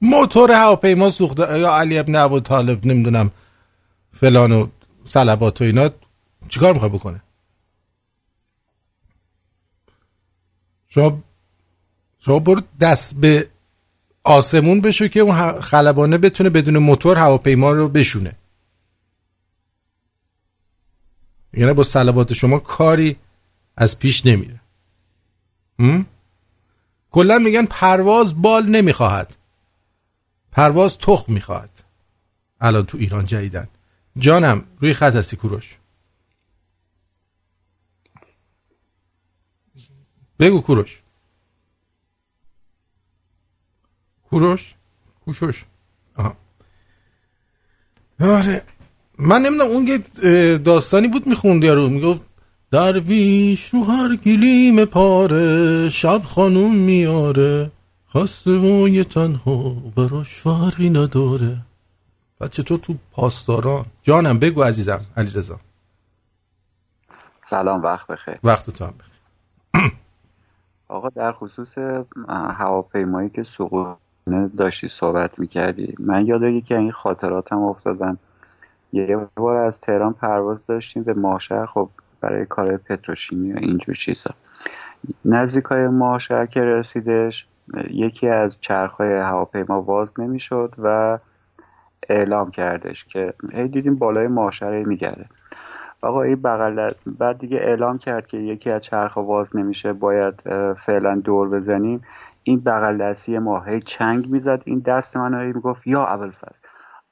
موتور 0.00 0.52
هواپیما 0.52 1.08
سوخته 1.08 1.58
یا 1.58 1.70
علی 1.70 1.98
ابن 1.98 2.16
ابو 2.16 2.40
طالب 2.40 2.86
نمی‌دونم 2.86 3.30
فلان 4.12 4.52
و 4.52 4.66
صلوات 5.04 5.60
و 5.60 5.64
اینا 5.64 5.88
چیکار 6.48 6.72
می‌خوای 6.72 6.90
بکنه؟ 6.90 7.20
شما 10.94 11.22
شما 12.18 12.38
برو 12.38 12.62
دست 12.80 13.14
به 13.14 13.48
آسمون 14.24 14.80
بشو 14.80 15.08
که 15.08 15.20
اون 15.20 15.60
خلبانه 15.60 16.18
بتونه 16.18 16.50
بدون 16.50 16.78
موتور 16.78 17.18
هواپیما 17.18 17.72
رو 17.72 17.88
بشونه. 17.88 18.32
یعنی 21.52 21.72
با 21.72 21.82
صلوات 21.82 22.32
شما 22.32 22.58
کاری 22.58 23.16
از 23.76 23.98
پیش 23.98 24.26
نمیره؟ 24.26 24.60
کلا 27.10 27.38
میگن 27.38 27.66
پرواز 27.66 28.42
بال 28.42 28.66
نمی‌خواهد. 28.66 29.36
پرواز 30.52 30.98
تخم 30.98 31.32
می‌خواهد. 31.32 31.84
الان 32.60 32.86
تو 32.86 32.98
ایران 32.98 33.26
جدیدن. 33.26 33.68
جانم 34.18 34.64
روی 34.80 34.94
خط 34.94 35.14
هستی 35.14 35.36
کوروش. 35.36 35.76
بگو 40.42 40.60
کوروش. 40.60 41.02
کوروش؟ 44.30 44.74
کوشوش 45.24 45.64
آها. 46.16 46.36
آره. 48.20 48.62
من 49.18 49.42
نمی‌دونم 49.42 49.70
اون 49.70 49.86
یه 49.86 49.98
داستانی 50.58 51.08
بود 51.08 51.26
می‌خوند 51.26 51.64
یارو. 51.64 51.88
می‌گفت 51.88 52.20
درویش 52.70 53.68
رو 53.68 53.84
هر 53.84 54.16
گلیم 54.16 54.84
پاره 54.84 55.90
شب 55.90 56.22
خانوم 56.24 56.76
میاره. 56.76 57.70
خسته 58.14 58.50
و 58.50 58.88
یه 58.88 59.04
تنها 59.04 59.70
براش 59.96 60.34
فرقی 60.34 60.90
نداره. 60.90 61.58
بعد 62.38 62.50
چطور 62.50 62.78
تو 62.78 62.94
پاسداران. 63.12 63.86
جانم 64.02 64.38
بگو 64.38 64.62
عزیزم 64.62 65.06
علی 65.16 65.30
رضا 65.30 65.60
سلام 67.50 67.82
وقت 67.82 68.06
بخیر. 68.06 68.38
وقت 68.44 68.70
تو 68.70 68.84
هم 68.84 68.94
بخیر. 68.98 69.92
آقا 70.92 71.08
در 71.08 71.32
خصوص 71.32 71.78
هواپیمایی 72.28 73.30
که 73.30 73.42
سقوط 73.42 73.96
داشتی 74.56 74.88
صحبت 74.88 75.38
می‌کردی. 75.38 75.94
من 75.98 76.26
یاد 76.26 76.44
از 76.44 76.52
این 76.70 76.92
خاطراتم 76.92 77.62
افتادن. 77.62 78.18
یه 78.92 79.18
بار 79.36 79.56
از 79.56 79.80
تهران 79.80 80.12
پرواز 80.12 80.66
داشتیم 80.66 81.02
به 81.02 81.14
ماشهر 81.14 81.66
خب 81.66 81.88
برای 82.20 82.46
کار 82.46 82.76
پتروشیمی 82.76 83.52
و 83.52 83.56
اینجور 83.56 83.94
چیزا. 83.94 84.30
نزدیک 85.24 85.64
های 85.64 85.88
ماشهر 85.88 86.46
که 86.46 86.60
رسیدش 86.60 87.46
یکی 87.90 88.28
از 88.28 88.60
چرخهای 88.60 89.12
هواپیما 89.12 89.80
باز 89.80 90.20
نمی‌شد 90.20 90.74
و 90.78 91.18
اعلام 92.08 92.50
کردش 92.50 93.04
که 93.04 93.34
هی 93.52 93.68
دیدیم 93.68 93.96
بالای 93.96 94.26
ماشهر 94.26 94.82
میگرده. 94.84 95.26
آقا 96.02 96.22
این 96.22 96.42
بغل 96.42 96.90
بعد 97.06 97.38
دیگه 97.38 97.58
اعلام 97.58 97.98
کرد 97.98 98.26
که 98.26 98.36
یکی 98.36 98.70
از 98.70 98.80
چرخ 98.80 99.18
باز 99.18 99.56
نمیشه 99.56 99.92
باید 99.92 100.34
فعلا 100.74 101.20
دور 101.24 101.48
بزنیم. 101.48 102.02
این 102.42 102.60
بغل 102.60 102.98
دستی 102.98 103.38
ما 103.38 103.60
هی 103.60 103.80
چنگ 103.80 104.30
می‌زد. 104.30 104.62
این 104.64 104.78
دست 104.78 105.16
منو 105.16 105.40
هی 105.40 105.52
می‌گفت 105.52 105.86
یا 105.86 106.04
ابوالفضل. 106.06 106.58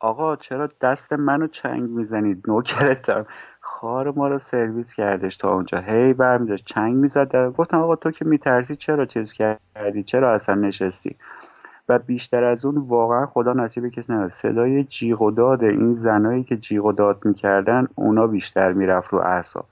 آقا 0.01 0.37
چرا 0.37 0.69
دست 0.81 1.13
منو 1.13 1.47
چنگ 1.47 1.91
می‌زنید؟ 1.91 2.45
نوکرتم. 2.49 3.27
خار 3.61 4.11
ما 4.11 4.29
رو 4.29 4.39
سرویس 4.39 4.95
کردش 4.95 5.37
تا 5.37 5.55
اونجا. 5.55 5.79
هی 5.79 6.13
برمیداشت 6.13 6.65
چنگ 6.65 6.97
می‌زد. 6.97 7.53
گفتم 7.53 7.79
آقا 7.79 7.97
تو 7.97 8.11
که 8.11 8.25
میترسی 8.25 8.77
چرا 8.77 9.07
چیز 9.07 9.33
کردی؟ 9.33 10.03
چرا 10.03 10.33
اصلا 10.33 10.55
نشستی؟ 10.55 11.17
و 11.91 11.99
بیشتر 11.99 12.45
از 12.45 12.65
اون 12.65 12.77
واقعا 12.79 13.27
خدا 13.27 13.53
نصیب 13.53 13.89
کسی 13.89 14.13
نداد 14.13 14.31
صدای 14.31 14.85
جیغ 14.85 15.23
و 15.23 15.31
داد 15.31 15.65
این 15.65 15.95
زنایی 15.95 16.45
که 16.45 16.57
جیغ 16.57 16.85
و 16.85 16.93
داد 16.93 17.25
می‌کردن 17.25 17.89
اونا 17.95 18.27
بیشتر 18.27 18.73
می‌رفت 18.73 19.13
رو 19.13 19.19
اعصاب. 19.19 19.65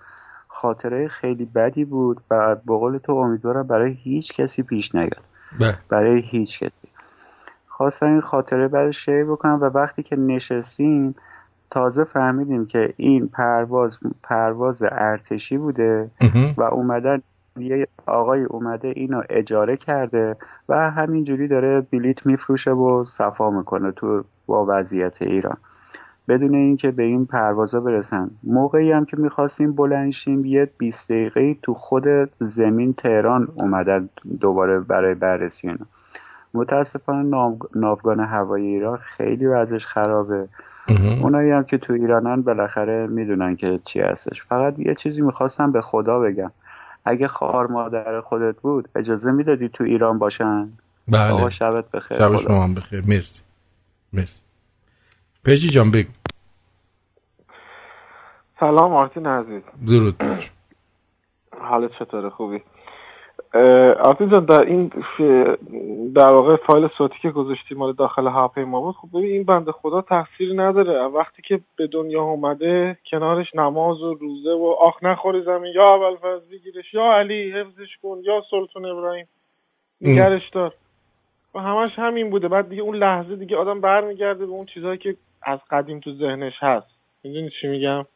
خاطره 0.48 1.08
خیلی 1.08 1.44
بدی 1.44 1.84
بود 1.84 2.20
و 2.30 2.54
به 2.54 2.74
قول 2.74 2.98
تو 2.98 3.12
امیدوارم 3.12 3.66
برای 3.66 3.92
هیچ 3.92 4.32
کسی 4.32 4.62
پیش 4.62 4.94
نیاد. 4.94 5.22
برای 5.88 6.20
هیچ 6.20 6.62
کسی. 6.62 6.88
خواستم 7.68 8.06
این 8.06 8.20
خاطره 8.20 8.68
بعد 8.68 8.90
شیر 8.90 9.24
بکنم 9.24 9.58
و 9.60 9.64
وقتی 9.64 10.02
که 10.02 10.16
نشستیم 10.16 11.14
تازه 11.70 12.04
فهمیدیم 12.04 12.66
که 12.66 12.94
این 12.96 13.28
پرواز 13.28 13.98
پرواز 14.22 14.82
ارتشی 14.82 15.58
بوده 15.58 16.10
و 16.56 16.62
اومدن 16.62 17.22
یه 17.60 17.86
آقای 18.06 18.44
اومده 18.44 18.89
اینو 18.97 19.22
اجاره 19.30 19.76
کرده 19.76 20.36
و 20.68 20.90
همینجوری 20.90 21.48
داره 21.48 21.80
بلیت 21.80 22.26
میفروشه 22.26 22.70
و 22.70 23.05
صفا 23.05 23.51
می‌کنه 23.51 23.93
تو 23.93 24.24
با 24.47 24.64
وضعیت 24.68 25.22
ایران. 25.22 25.56
بدون 26.28 26.55
اینکه 26.55 26.90
به 26.90 27.02
این 27.02 27.26
پروازا 27.26 27.80
برسن. 27.80 28.30
موقعی 28.44 28.93
هم 28.93 29.05
که 29.05 29.16
می‌خواستیم 29.16 29.72
بلنشیم 29.72 30.44
یه 30.44 30.70
20 30.78 31.12
دقیقه 31.12 31.55
تو 31.62 31.74
خود 31.74 32.05
زمین 32.40 32.93
تهران 32.93 33.48
اومدن 33.55 34.09
دوباره 34.40 34.80
برای 34.80 35.14
بررسی 35.14 35.68
اینا. 35.68 35.86
متاسفانه 36.55 37.28
ناو- 37.28 37.68
ناوگان 37.74 38.20
هوایی 38.20 38.66
ایران 38.66 38.97
خیلی 38.97 39.47
وضعش 39.47 39.86
خرابه. 39.86 40.48
اونایی 41.22 41.51
هم 41.51 41.64
که 41.64 41.78
تو 41.78 41.93
ایرانن 41.93 42.43
بالاخره 42.43 43.06
می‌دونن 43.06 43.56
که 43.56 43.80
چی 43.85 44.01
هستش. 44.01 44.43
فقط 44.43 44.78
یه 44.78 44.94
چیزی 44.94 45.22
می‌خواستم 45.22 45.72
به 45.72 45.80
خدا 45.80 46.18
بگم. 46.18 46.51
اگه 47.09 47.28
خار 47.28 47.66
مادر 47.66 48.20
خودت 48.20 48.60
بود 48.60 48.89
اجازه 48.97 49.30
می‌دادی 49.30 49.68
تو 49.68 49.85
ایران 49.85 50.18
باشن؟ 50.18 50.72
بله. 51.09 51.32
آقا 51.32 51.51
شبت 51.51 51.90
بخیر. 51.90 52.18
شب. 52.18 52.36
شما 52.36 52.64
هم 52.64 52.74
بخیر. 52.74 53.05
مرسی. 53.06 53.43
مرسی. 54.12 54.40
پژی 55.44 55.68
جان 55.68 55.90
بگو. 55.90 56.10
سلام 58.60 58.94
آرتین 58.94 59.26
عزیز. 59.26 59.62
درود. 59.86 60.22
حالت 61.60 61.90
چطوره؟ 61.98 62.30
خوبی؟ 62.30 62.62
آرتین 64.00 64.28
در 64.28 64.62
این 64.62 64.92
در 66.14 66.28
واقع 66.28 66.56
فایل 66.56 66.88
صوتی 66.98 67.14
که 67.22 67.30
گذاشتی 67.30 67.74
مال 67.74 67.92
داخل 67.92 68.26
هواپیما 68.26 68.80
بود 68.80 68.94
خب 68.94 69.08
ببین 69.08 69.32
این 69.32 69.44
بنده 69.44 69.72
خدا 69.72 70.00
تقصیری 70.00 70.56
نداره. 70.56 71.02
وقتی 71.04 71.42
که 71.42 71.60
به 71.76 71.86
دنیا 71.86 72.22
اومده 72.22 72.98
کنارش 73.10 73.54
نماز 73.54 74.02
و 74.02 74.14
روزه 74.14 74.50
و 74.50 74.74
آخ 74.80 75.02
نخوری 75.02 75.42
زمین 75.42 75.72
یا 75.74 75.94
اول 75.94 76.40
بگیرش 76.50 76.94
یا 76.94 77.12
علی 77.12 77.52
حفظش 77.52 77.96
کن 78.02 78.18
یا 78.24 78.42
سلطان 78.50 78.84
ابراهیم 78.84 79.28
نگرش 80.00 80.48
دار. 80.48 80.74
و 81.54 81.60
همش 81.60 81.98
همین 81.98 82.30
بوده. 82.30 82.48
بعد 82.48 82.68
دیگه 82.68 82.82
اون 82.82 82.96
لحظه 82.96 83.36
دیگه 83.36 83.56
آدم 83.56 83.80
برمیگرده 83.80 84.46
به 84.46 84.52
اون 84.52 84.66
چیزهایی 84.66 84.98
که 84.98 85.16
از 85.42 85.58
قدیم 85.70 86.00
تو 86.00 86.12
ذهنش 86.12 86.54
هست. 86.60 86.86
می‌دونی 87.24 87.50
چی 87.60 87.66
میگم؟ 87.68 88.06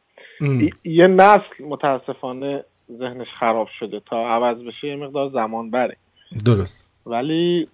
یه 0.83 1.07
نسل 1.07 1.63
متاسفانه 1.69 2.63
ذهنش 2.91 3.27
خراب 3.39 3.67
شده. 3.79 3.99
تا 3.99 4.27
عوض 4.27 4.57
بشه 4.57 4.87
یه 4.87 4.95
مقدار 4.95 5.29
زمان 5.29 5.71
بره. 5.71 5.97
درست. 6.45 6.85
ولی 7.05 7.67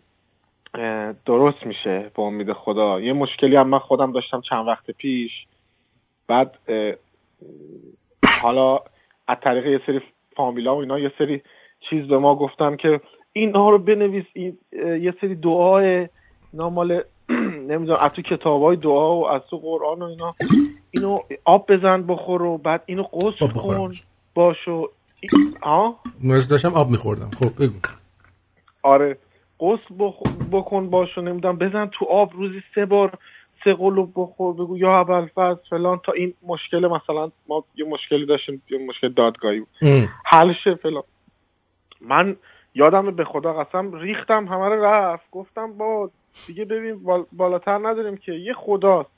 درست 1.26 1.66
میشه 1.66 2.12
به 2.16 2.22
امید 2.22 2.54
خدا. 2.54 3.02
یه 3.02 3.14
مشکلی 3.14 3.56
هم 3.56 3.68
من 3.68 3.80
خودم 3.80 4.12
داشتم 4.12 4.42
چند 4.42 4.68
وقت 4.68 4.92
پیش. 4.92 5.32
بعد 6.28 6.58
حالا 8.42 8.80
از 9.28 9.38
طریق 9.44 9.66
یه 9.66 9.82
سری 9.86 10.02
فامیلا 10.36 10.76
و 10.76 10.80
اینا 10.80 11.00
یه 11.00 11.12
سری 11.18 11.42
چیز 11.90 12.08
به 12.08 12.18
ما 12.18 12.36
گفتن 12.36 12.76
که 12.76 13.02
اینها 13.34 13.70
رو 13.70 13.78
بنویس 13.78 14.26
این 14.34 14.58
یه 15.02 15.14
سری 15.22 15.36
دعای 15.36 16.08
اینا 16.54 16.70
مال 16.70 17.04
نمی‌دونم 17.70 18.00
از 18.02 18.14
تو 18.14 18.22
کتاب 18.22 18.62
های 18.62 18.76
دعا 18.76 19.16
و 19.16 19.28
از 19.28 19.42
تو 19.50 19.58
قرآن 19.58 20.02
و 20.02 20.06
اینا. 20.06 20.34
اینو 20.92 21.18
آب 21.46 21.72
بزن 21.72 22.04
بخور 22.08 22.42
و 22.42 22.58
بعد 22.58 22.84
اینو 22.86 23.04
قصد. 23.04 23.54
کن 23.54 23.92
باش 24.34 24.68
و 24.68 24.90
آه؟ 25.62 26.00
من 26.24 26.40
داشتم 26.50 26.74
آب 26.74 26.90
میخوردم. 26.90 27.30
خب 27.30 27.64
بگو. 27.64 27.74
آره. 28.84 29.18
قصد 29.60 29.98
بخ- 30.00 30.30
بکن 30.52 30.90
باش 30.90 31.18
و 31.18 31.22
نمی‌دونم. 31.22 31.58
بزن 31.58 31.86
تو 31.86 32.06
آب 32.06 32.34
روزی 32.34 32.62
سه 32.76 32.86
بار 32.86 33.14
سه 33.64 33.74
قلوب 33.74 34.12
بخور 34.16 34.54
بگو 34.54 34.78
یا 34.78 35.00
اول 35.02 35.28
فلان 35.70 36.00
تا 36.06 36.12
این 36.12 36.34
مشکل 36.44 36.88
مثلا 36.88 37.32
ما 37.48 37.64
یه 37.76 37.86
مشکلی 37.86 38.26
داشتیم 38.26 38.62
یه 38.70 38.78
مشکل 38.88 39.10
دادگاهی 39.10 39.60
بود. 39.60 39.70
حل 40.26 40.54
شه 40.64 40.76
فلان. 40.76 41.04
من 42.02 42.36
یادم 42.76 43.12
به 43.12 43.26
خدا 43.26 43.54
قسم 43.64 43.94
ریختم 43.94 44.48
همه 44.48 44.66
رو 44.66 44.86
رفت. 44.86 45.32
گفتم 45.32 45.74
با 45.74 46.10
دیگه 46.48 46.66
ببین 46.66 47.04
بال- 47.04 47.26
بالاتر 47.32 47.78
نداریم 47.78 48.18
که. 48.18 48.32
یه 48.32 48.54
خداست. 48.54 49.10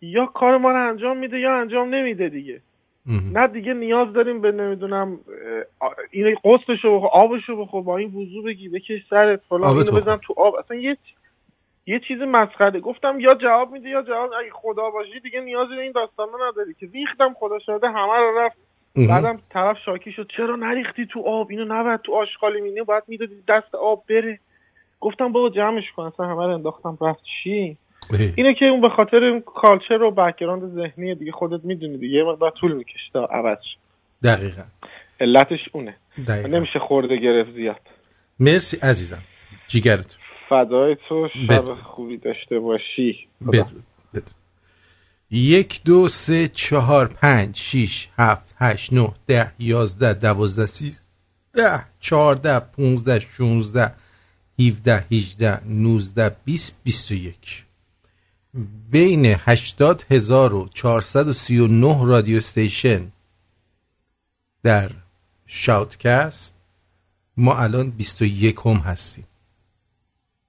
یا 0.00 0.26
کار 0.26 0.56
ما 0.58 0.70
رو 0.70 0.88
انجام 0.88 1.16
میده 1.16 1.38
یا 1.38 1.60
انجام 1.60 1.94
نمیده 1.94 2.28
دیگه. 2.28 2.60
نه 3.06 3.46
دیگه 3.48 3.74
نیاز 3.74 4.12
داریم 4.12 4.40
به 4.40 4.52
نمی‌دونم 4.52 5.18
این 6.10 6.36
قسطشو 6.44 6.96
بخور 6.96 7.10
آبشو 7.12 7.56
بخور 7.56 7.82
با 7.82 7.96
این 7.96 8.08
وضو 8.08 8.42
بگی 8.42 8.68
بکش 8.68 9.06
سرت 9.10 9.40
فلان 9.48 9.76
اینو. 9.76 9.84
بزن 9.84 10.16
تو 10.16 10.34
آب. 10.36 10.54
اصلا 10.54 10.76
یه 10.76 10.96
یه 11.86 12.00
چیز 12.08 12.18
مسخره. 12.20 12.80
گفتم 12.80 13.20
یا 13.20 13.34
جواب 13.34 13.72
میده 13.72 13.88
یا 13.88 14.02
جواب 14.02 14.30
اگه 14.40 14.50
خدا 14.52 14.90
باشی 14.90 15.20
دیگه 15.20 15.40
نیازی 15.40 15.76
به 15.76 15.82
این 15.82 15.92
داستانا 15.92 16.32
نداری 16.50 16.74
که 16.74 16.88
ریختم 16.92 17.34
خدا 17.38 17.58
شده 17.58 17.88
همه 17.88 18.16
رو 18.16 18.38
رفت. 18.38 18.56
بعدم 19.08 19.38
طرف 19.50 19.78
شاکی 19.78 20.12
شد. 20.12 20.30
چرا 20.36 20.56
نریختی 20.56 21.06
تو 21.06 21.20
آب؟ 21.20 21.46
اینو 21.50 21.64
نباید 21.64 22.00
تو 22.00 22.14
آشغالی 22.14 22.60
مینه 22.60 22.82
باید 22.82 23.02
می‌دادی 23.08 23.42
دست 23.48 23.74
آب 23.74 24.04
بره. 24.08 24.38
گفتم 25.00 25.32
بابا 25.32 25.48
جمعش 25.50 25.92
کن. 25.92 26.02
اصلا 26.02 26.26
همه 26.26 26.46
رو 26.46 26.54
انداختم. 26.54 26.98
رفت 27.00 27.20
چی؟ 27.42 27.76
اینه 28.10 28.54
که 28.54 28.64
اون 28.64 28.80
به 28.80 28.88
خاطر 28.88 29.24
اون 29.24 29.40
culture 29.46 30.02
و 30.02 30.10
background 30.10 30.74
ذهنی 30.74 31.14
دیگه 31.14 31.32
خودت 31.32 31.64
می‌دونی 31.64 31.98
دیگه 31.98 32.18
یه 32.18 32.24
مقدار 32.24 32.50
طول 32.50 32.72
می‌کشه 32.72 33.10
تا 33.12 33.24
عوض. 33.24 33.58
دقیقا 34.22 34.62
علتش 35.20 35.60
اونه 35.72 35.96
دقیقا. 36.26 36.48
نمیشه 36.48 36.78
خورده 36.78 37.16
گرفت 37.16 37.50
زیاد 37.52 37.80
مرسی 38.40 38.76
عزیزم 38.76 39.22
جیگرت 39.68 40.18
فدای 40.48 40.96
تو 41.08 41.28
شب 41.28 41.54
بدرود. 41.54 41.78
خوبی 41.78 42.16
داشته 42.16 42.58
باشی. 42.58 43.28
بدرود 43.40 43.82
بدرود. 44.14 44.30
یک 45.30 45.80
دو 45.84 46.08
سه 46.08 46.48
چهار 46.48 47.08
پنج 47.22 47.56
شیش 47.56 48.08
هفت 48.18 48.56
هشت 48.60 48.92
نه 48.92 49.08
ده 49.26 49.52
یازده 49.58 50.14
دوازده 50.14 50.66
سیزده 50.66 51.84
چهارده 52.00 52.60
پونزده 52.60 53.20
شونزده 53.20 53.92
هیوده 54.58 55.04
هیجده 55.10 55.60
نوزده 55.68 56.36
بیست 56.44 56.80
بیست 56.84 57.12
و 57.12 57.14
یک 57.14 57.63
بین 58.90 59.26
هشتاد 59.26 60.04
هزار 60.10 60.54
و 60.54 60.68
چهارصد 60.74 61.28
و 61.28 61.32
سی 61.32 61.58
و 61.58 61.66
نه 61.66 62.06
رادیو 62.06 62.36
استیشن 62.36 63.12
در 64.62 64.90
شاوتکست 65.46 66.54
ما 67.36 67.56
الان 67.56 67.90
بیست 67.90 68.22
و 68.22 68.24
یک 68.24 68.56
هم 68.64 68.76
هستیم 68.76 69.26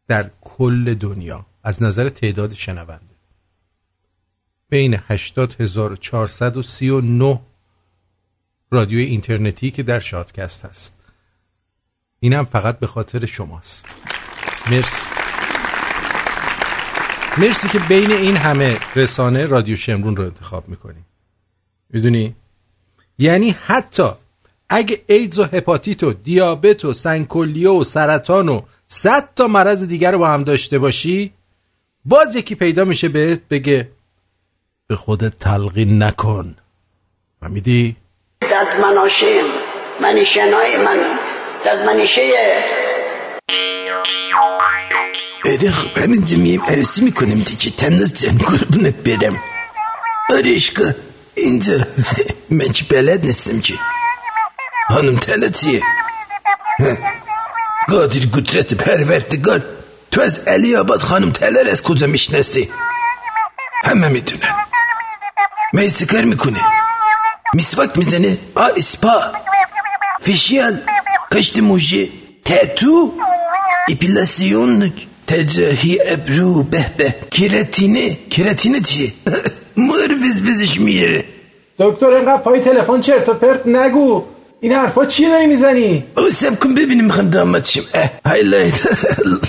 در 0.07 0.29
کل 0.41 0.93
دنیا 0.93 1.45
از 1.63 1.83
نظر 1.83 2.09
تعداد 2.09 2.53
شنونده. 2.53 3.15
بین 4.69 4.99
80439 5.07 7.41
رادیو 8.71 8.99
اینترنتی 8.99 9.71
که 9.71 9.83
در 9.83 9.99
شادکست 9.99 10.65
هست. 10.65 10.93
اینم 12.19 12.45
فقط 12.45 12.79
به 12.79 12.87
خاطر 12.87 13.25
شماست. 13.25 13.85
مرسی. 14.71 15.04
مرسی 17.37 17.67
که 17.67 17.79
بین 17.79 18.11
این 18.11 18.37
همه 18.37 18.77
رسانه 18.95 19.45
رادیو 19.45 19.75
شمرون 19.75 20.15
رو 20.15 20.23
انتخاب 20.23 20.69
می‌کنی. 20.69 21.05
می‌دونی؟ 21.89 22.35
یعنی 23.19 23.55
حتی 23.65 24.09
اگه 24.69 25.01
ایدز 25.07 25.39
و 25.39 25.43
هپاتیت 25.43 26.03
و 26.03 26.13
دیابت 26.13 26.85
و 26.85 26.93
سنگ 26.93 27.22
کلیه 27.22 27.70
و 27.70 27.79
و 27.79 27.83
سرطان 27.83 28.49
و 28.49 28.61
صد 28.87 29.29
تا 29.35 29.47
مرض 29.47 29.83
دیگر 29.83 30.11
رو 30.11 30.17
با 30.17 30.27
هم 30.27 30.43
داشته 30.43 30.79
باشی 30.79 31.33
باز 32.05 32.35
یکی 32.35 32.55
پیدا 32.55 32.85
میشه 32.85 33.09
بهت 33.09 33.41
بگه 33.49 33.89
به 34.87 34.95
خودت 34.95 35.39
تلقین 35.39 36.03
نکن. 36.03 36.55
فهمیدی؟ 37.39 37.95
داد 38.41 38.81
مناشم 38.81 39.45
منشنای 40.01 40.83
من. 40.85 40.99
داد 41.65 41.79
منشه 41.85 42.21
آره 45.45 45.71
خب 45.71 45.97
همینجا 45.97 46.37
میم 46.37 46.61
عروسی 46.61 47.01
می‌کنیم 47.01 47.39
دیگه 47.39 47.69
تنز 47.69 48.23
جان 48.23 48.37
قربونت 48.37 48.95
برم 48.95 49.39
آره 50.29 50.51
اشکا 50.51 50.91
اینجا 51.35 51.87
من 52.49 52.67
که 52.69 52.83
بلد 52.83 53.25
نیستم 53.25 53.59
که 53.59 53.73
خانم 54.87 55.15
تلتیه 55.15 55.81
قادر 57.87 58.19
قدرت 58.19 58.73
پروردگار 58.73 59.63
تو 60.11 60.21
از 60.21 60.39
علی 60.39 60.75
آباد 60.75 60.99
خانم 60.99 61.31
تلر 61.31 61.69
از 61.69 61.81
کجا 61.83 62.07
می‌شناسی 62.07 62.69
همه 63.83 64.07
می‌دونن 64.07 64.55
میسه 65.73 66.05
کار 66.05 66.21
می‌کنه 66.21 66.61
میسواک 67.53 67.97
می‌زنه 67.97 68.37
آ 68.55 68.69
اسپا 68.77 69.31
تجاهی 75.27 75.99
ابرو 76.05 76.63
به 76.63 76.85
به. 76.97 77.15
کراتینه 77.31 78.17
کراتینه 78.29 78.81
چیه 78.81 79.11
مر 79.87 80.11
وز 80.23 80.43
وزش 80.49 80.79
میره. 80.79 81.23
دکتر 81.79 82.05
اینقدر 82.05 82.37
پای 82.37 82.59
تلفن 82.59 83.01
چرت 83.01 83.29
و 83.29 83.33
پرت 83.33 83.67
نگو. 83.67 84.23
این 84.61 84.71
حرفا 84.71 85.05
چیه 85.05 85.29
داری 85.29 85.47
می‌زنی؟ 85.47 86.03
او 86.17 86.29
صبر 86.29 86.59
کن 86.59 86.73
ببینیم 86.73 87.05
می‌خوام 87.05 87.29
داماد 87.29 87.65
شیم 87.65 87.83
highlight 88.25 88.73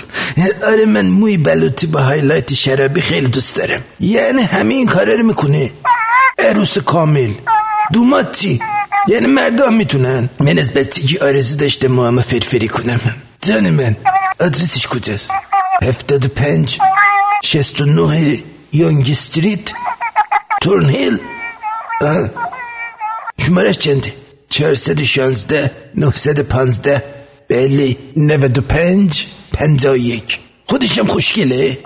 آره 0.71 0.85
من 0.85 1.05
موی 1.05 1.37
بلوطی 1.37 1.87
با 1.87 1.99
highlight 1.99 2.53
شرابی 2.53 3.01
خیلی 3.01 3.27
دوست 3.27 3.55
دارم. 3.55 3.81
یعنی 3.99 4.41
همه 4.41 4.73
این 4.73 4.85
کارا 4.87 5.13
رو 5.13 5.25
می‌کنه 5.25 5.71
عروس 6.39 6.77
کامل. 6.77 7.29
دوماد 7.93 8.39
چی؟ 8.39 8.59
یعنی 9.07 9.25
مردم 9.27 9.73
می‌تونن. 9.73 10.29
من 10.39 10.59
از 10.59 10.73
بچگی 10.73 11.17
آرزو 11.17 11.55
داشتم 11.57 11.87
موامو 11.87 12.21
فرفری 12.21 12.67
کنم. 12.67 12.99
جان 13.41 13.69
من 13.69 13.95
آدرسش 14.39 14.87
کجاست؟ 14.87 15.31
هفتاد 15.83 16.25
و 16.25 16.27
پنج 16.27 16.79
شست 17.43 17.81
و 17.81 17.85
نه 17.85 18.43
یانگ 18.73 19.09
استریت 19.11 19.71
تورنهیل. 20.61 21.19
آه. 22.01 22.29
شمارش 23.45 23.77
چنده 23.77 24.13
416 24.49 25.71
915 25.95 27.03
بله 27.49 27.97
95 28.15 29.27
51 29.53 30.39
خودشم 30.65 31.07
خوشگله. 31.07 31.77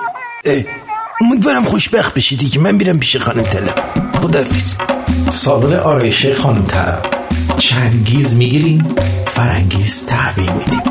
امیدوارم 1.21 1.65
خوشبخت 1.65 2.13
بشی 2.13 2.35
دیگه. 2.35 2.59
من 2.59 2.75
میرم 2.75 2.99
پیش 2.99 3.17
خانم 3.17 3.43
طلب 3.43 3.79
خدافیز 4.21 4.75
صابون 5.29 5.73
آرایشی 5.73 6.33
خانم 6.33 6.65
طلب 6.65 7.05
چنگیز 7.57 8.35
می‌گیریم 8.35 8.95
فرنگیز 9.25 10.05
تحویل 10.05 10.51
میدیم. 10.51 10.81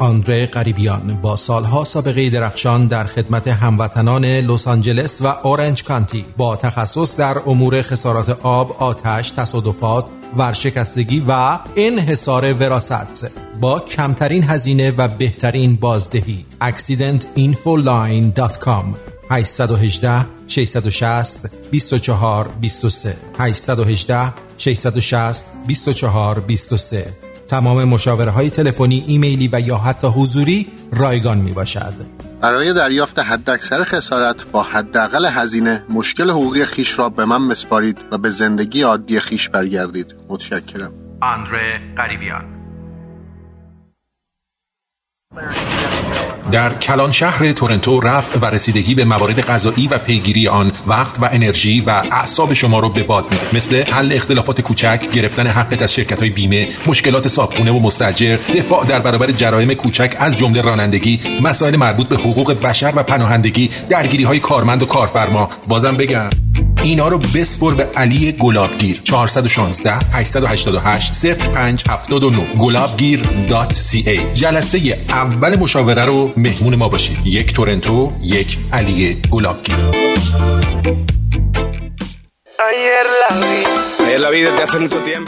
آندره 0.00 0.46
قریبیان 0.46 1.18
با 1.22 1.36
سالها 1.36 1.84
سابقه 1.84 2.30
درخشان 2.30 2.86
در 2.86 3.04
خدمت 3.04 3.48
هموطنان 3.48 4.24
لس 4.24 4.68
آنجلس 4.68 5.22
و 5.22 5.26
اورنج 5.26 5.84
کانتی 5.84 6.24
با 6.36 6.56
تخصص 6.56 7.20
در 7.20 7.36
امور 7.46 7.82
خسارات 7.82 8.38
آب، 8.42 8.76
آتش، 8.78 9.30
تصادفات، 9.30 10.06
ورشکستگی 10.36 11.24
و 11.28 11.58
انحصار 11.76 12.52
وراست 12.52 13.38
با 13.60 13.80
کمترین 13.80 14.44
هزینه 14.44 14.94
و 14.96 15.08
بهترین 15.08 15.76
بازدهی. 15.76 16.46
accidentinfoline.com 16.62 19.07
818 19.30 20.26
660 20.46 21.50
24 21.70 22.48
23 22.60 23.16
818 23.38 24.32
660 24.58 25.66
24 25.66 26.40
23 26.40 27.12
تمام 27.48 27.84
مشاوره 27.84 28.30
های 28.30 28.50
تلفنی، 28.50 29.04
ایمیلی 29.06 29.48
و 29.52 29.60
یا 29.60 29.76
حتی 29.76 30.06
حضوری 30.06 30.66
رایگان 30.92 31.38
می 31.38 31.52
باشد. 31.52 31.94
برای 32.40 32.72
دریافت 32.72 33.18
حداکثر 33.18 33.84
خسارت 33.84 34.44
با 34.52 34.62
حداقل 34.62 35.26
هزینه 35.26 35.84
مشکل 35.88 36.30
حقوقی 36.30 36.64
خیش 36.64 36.98
را 36.98 37.08
به 37.08 37.24
من 37.24 37.42
مسپارید 37.42 37.98
و 38.10 38.18
به 38.18 38.30
زندگی 38.30 38.82
عادی 38.82 39.20
خیش 39.20 39.48
برگردید. 39.48 40.14
متشکرم. 40.28 40.92
آندره 41.20 41.80
قریبیان. 41.96 42.44
در 46.50 46.74
کلان 46.74 47.12
شهر 47.12 47.52
تورنتو 47.52 48.00
رفت 48.00 48.42
و 48.42 48.46
رسیدگی 48.46 48.94
به 48.94 49.04
موارد 49.04 49.40
غذایی 49.40 49.88
و 49.88 49.98
پیگیری 49.98 50.48
آن 50.48 50.72
وقت 50.86 51.22
و 51.22 51.28
انرژی 51.32 51.80
و 51.80 51.90
اعصاب 51.90 52.54
شما 52.54 52.80
رو 52.80 52.88
به 52.88 53.02
باد 53.02 53.24
میده. 53.30 53.56
مثل 53.56 53.82
حل 53.82 54.12
اختلافات 54.12 54.60
کوچک 54.60 55.10
گرفتن 55.12 55.46
حقت 55.46 55.82
از 55.82 55.94
شرکت 55.94 56.20
های 56.20 56.30
بیمه 56.30 56.68
مشکلات 56.86 57.28
صابخونه 57.28 57.72
و 57.72 57.78
مستجر 57.78 58.36
دفاع 58.36 58.86
در 58.86 58.98
برابر 58.98 59.30
جرایم 59.30 59.74
کوچک 59.74 60.16
از 60.18 60.38
جمله 60.38 60.62
رانندگی 60.62 61.20
مسائل 61.42 61.76
مربوط 61.76 62.08
به 62.08 62.16
حقوق 62.16 62.60
بشر 62.62 62.92
و 62.96 63.02
پناهندگی 63.02 63.70
درگیری 63.88 64.24
های 64.24 64.40
کارمند 64.40 64.82
و 64.82 64.86
کارفرما. 64.86 65.48
بازم 65.68 65.96
بگم 65.96 66.47
اینا 66.88 67.08
رو 67.08 67.18
بسپر 67.18 67.74
به 67.74 67.84
علی 67.96 68.32
گلابگیر. 68.32 69.00
416 69.04 69.92
888 70.12 71.12
0579 71.14 72.54
گلابگیر.ca 72.58 74.34
جلسه 74.34 74.98
اول 75.08 75.56
مشاوره 75.56 76.04
رو 76.04 76.32
مهمون 76.36 76.74
ما 76.74 76.88
باشید. 76.88 77.18
یک 77.24 77.52
تورنتو 77.52 78.12
یک 78.22 78.58
علی 78.72 79.22
گلابگیر. 79.30 79.76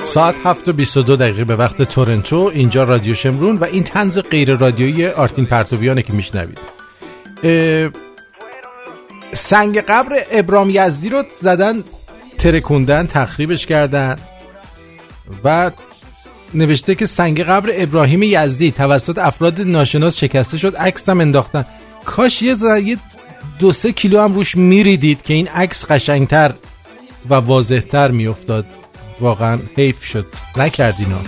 ساعت 0.05 0.35
7 0.45 0.69
و 0.69 0.73
22 0.73 1.17
دقیقه 1.17 1.45
به 1.45 1.57
وقت 1.57 1.83
تورنتو 1.83 2.51
اینجا 2.55 2.85
رادیو 2.85 3.15
شمرون 3.15 3.57
و 3.57 3.65
این 3.65 3.85
تنز 3.85 4.19
غیر 4.19 4.55
رادیویی 4.55 5.07
آرتین 5.07 5.47
پرتویانه 5.47 6.03
که 6.03 6.13
میشنوید. 6.13 6.59
سنگ 9.33 9.79
قبر 9.79 10.25
ابرام 10.31 10.71
یزدی 10.71 11.09
رو 11.09 11.23
زدن 11.43 11.85
ترکوندن 12.39 13.07
تخریبش 13.07 13.67
کردن. 13.67 14.17
و 15.45 15.71
نوشته 16.55 16.95
که 16.95 17.07
سنگ 17.07 17.41
قبر 17.41 17.71
ابراهیم 17.75 18.23
یزدی 18.23 18.71
توسط 18.71 19.19
افراد 19.19 19.61
ناشناس 19.61 20.17
شکسته 20.17 20.59
شد 20.59 20.77
عکس 20.77 21.09
هم 21.09 21.21
انداختن. 21.21 21.67
کاش 22.05 22.43
یه, 22.43 22.57
یه 22.85 22.97
دو 23.59 23.73
سه 23.73 23.93
کیلو 23.93 24.21
هم 24.21 24.35
روش 24.35 24.57
میریدید 24.57 25.23
که 25.23 25.35
این 25.35 25.49
عکس 25.49 25.85
قشنگتر 25.85 26.53
و 27.31 27.35
واضحتر 27.35 28.11
میافتاد. 28.11 28.67
واقعا 29.21 29.59
حیف 29.77 30.05
شد. 30.05 30.27
نکردینا 30.57 31.19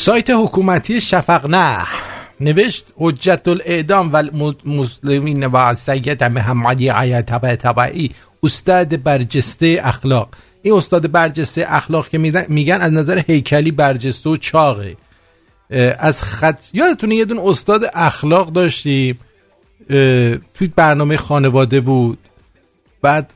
سایت 0.00 0.30
حکومتی 0.30 1.00
شفق 1.00 1.46
نه 1.46 1.86
نوشت 2.40 2.86
حجت 2.96 3.48
الاعدام 3.48 4.12
و 4.12 4.16
المسلمین 4.16 5.46
و 5.46 5.74
سید 5.74 6.24
محمدی 6.24 6.90
آیت 6.90 7.26
تبعی. 7.26 8.10
استاد 8.42 9.02
برجسته 9.02 9.80
اخلاق. 9.82 10.28
این 10.62 10.74
استاد 10.74 11.10
برجسته 11.10 11.64
اخلاق 11.68 12.08
که 12.08 12.18
میگن 12.48 12.80
از 12.80 12.92
نظر 12.92 13.22
هیکلی 13.26 13.70
برجسته 13.70 14.30
و 14.30 14.36
چاقه. 14.36 14.96
از 15.98 16.22
خط 16.22 16.60
یادتونه 16.72 17.14
یه 17.14 17.24
دون 17.24 17.38
استاد 17.38 17.90
اخلاق 17.94 18.52
داشتیم. 18.52 19.18
توی 20.54 20.72
برنامه 20.76 21.16
خانواده 21.16 21.80
بود. 21.80 22.18
بعد 23.02 23.32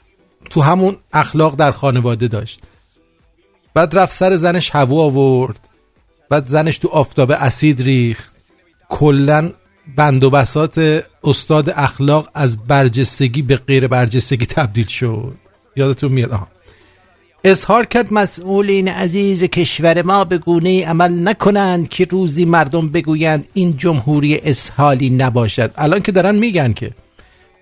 تو 0.51 0.63
همون 0.63 0.97
اخلاق 1.13 1.55
در 1.57 1.73
خانواده 1.73 2.29
داشت. 2.29 2.61
بعد 3.75 3.99
رفت 3.99 4.13
سر 4.13 4.37
زنش 4.37 4.71
هوا 4.75 5.03
آورد. 5.05 5.61
بعد 6.31 6.47
زنش 6.47 6.79
تو 6.79 6.89
آفتاب 6.89 7.31
اسید 7.31 7.83
ریخت. 7.83 8.33
کلا 8.89 9.51
بند 9.97 10.25
و 10.25 10.31
بسات 10.31 11.05
استاد 11.25 11.71
اخلاق 11.71 12.31
از 12.35 12.57
برجستگی 12.57 13.43
به 13.43 13.57
غیر 13.57 13.87
برجستگی 13.89 14.47
تبدیل 14.47 14.87
شد. 14.87 15.35
یادتون 15.77 16.13
میاد؟ 16.13 16.33
آها. 16.33 16.49
اظهار 17.45 17.87
کرد 17.87 18.13
مسئولین 18.13 18.89
عزیز 18.89 19.45
کشور 19.45 20.03
ما 20.03 20.25
به 20.25 20.39
گونه 20.39 20.87
عمل 20.87 21.29
نکنند 21.29 21.89
که 21.89 22.05
روزی 22.11 22.45
مردم 22.45 22.89
بگویند 22.89 23.47
این 23.55 23.77
جمهوری 23.77 24.37
اسحالی 24.37 25.11
نباشد. 25.11 25.71
الان 25.77 26.01
که 26.01 26.13
دارن 26.13 26.35
میگن 26.35 26.73
که 26.73 26.91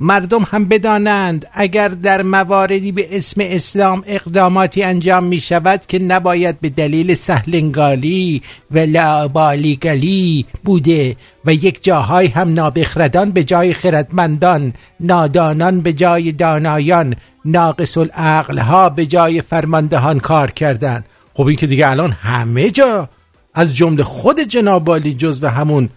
مردم 0.03 0.47
هم 0.51 0.65
بدانند 0.65 1.47
اگر 1.53 1.89
در 1.89 2.23
مواردی 2.23 2.93
به 2.93 3.17
اسم 3.17 3.41
اسلام 3.45 4.03
اقداماتی 4.07 4.83
انجام 4.83 5.25
می 5.25 5.41
شود 5.41 5.87
که 5.87 5.99
نباید 5.99 6.61
به 6.61 6.69
دلیل 6.69 7.15
سهلنگالی 7.15 8.43
و 8.71 8.79
لابالیگلی 8.79 10.47
بوده 10.65 11.17
و 11.45 11.55
یک 11.55 11.85
جاهای 11.85 12.27
هم 12.27 12.55
نابخردان 12.55 13.31
به 13.31 13.45
جای 13.45 13.75
خردمندان 13.75 14.73
نادانان 15.01 15.81
به 15.81 15.93
جای 15.93 16.33
دانایان 16.33 17.17
ناقص 17.45 17.99
العقل 17.99 18.59
ها 18.59 18.89
به 18.89 19.07
جای 19.07 19.41
فرماندهان 19.41 20.21
کار 20.21 20.51
کردن 20.51 21.05
خب 21.35 21.47
این 21.47 21.57
که 21.57 21.67
دیگه 21.67 21.89
الان 21.89 22.13
همه 22.13 22.71
جا 22.71 23.09
از 23.55 23.77
جمله 23.77 24.03
خود 24.03 24.41
جنابالی 24.41 25.15
جز 25.15 25.45
و 25.45 25.51
همون 25.51 25.89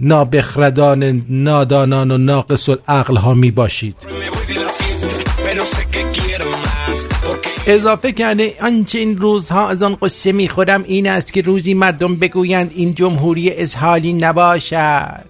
نابخردان 0.00 1.22
نادانان 1.28 2.10
و 2.10 2.18
ناقص 2.18 2.68
العقل 2.68 3.16
ها 3.16 3.34
می 3.34 3.50
باشید. 3.50 3.96
اضافه 7.66 8.12
کرده 8.12 8.54
آنچه 8.62 8.98
این 8.98 9.18
روزها 9.18 9.68
از 9.68 9.82
آن 9.82 9.94
قصه 9.94 10.32
می 10.32 10.48
خورم 10.48 10.82
این 10.86 11.08
است 11.08 11.32
که 11.32 11.42
روزی 11.42 11.74
مردم 11.74 12.16
بگویند 12.16 12.72
این 12.74 12.94
جمهوری 12.94 13.56
ازحالی 13.56 14.12
نباشد. 14.12 15.24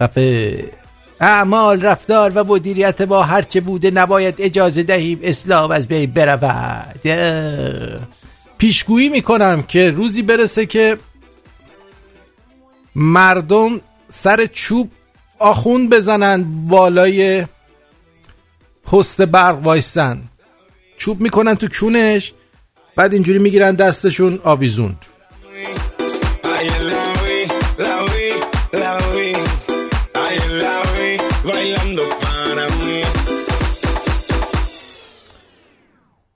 خفه. 0.00 0.77
اعمال 1.20 1.82
رفتار 1.82 2.32
و 2.34 2.44
مدیریت 2.44 3.02
با 3.02 3.22
هرچه 3.22 3.60
بوده 3.60 3.90
نباید 3.90 4.34
اجازه 4.38 4.82
دهیم 4.82 5.20
اسلام 5.22 5.70
از 5.70 5.88
بین 5.88 6.10
برود. 6.10 7.00
پیشگویی 8.58 9.08
می‌کنم 9.08 9.62
که 9.62 9.90
روزی 9.90 10.22
برسه 10.22 10.66
که 10.66 10.98
مردم 12.94 13.80
سر 14.08 14.46
چوب 14.46 14.90
آخون 15.38 15.88
بزنن 15.88 16.68
بالای 16.68 17.46
پست 18.84 19.22
برق 19.22 19.62
وایستن. 19.62 20.22
چوب 20.96 21.20
می‌کنن 21.20 21.54
تو 21.54 21.68
کونش 21.68 22.32
بعد 22.96 23.12
اینجوری 23.12 23.38
می‌گیرن 23.38 23.74
دستشون 23.74 24.40
آویزون 24.44 24.96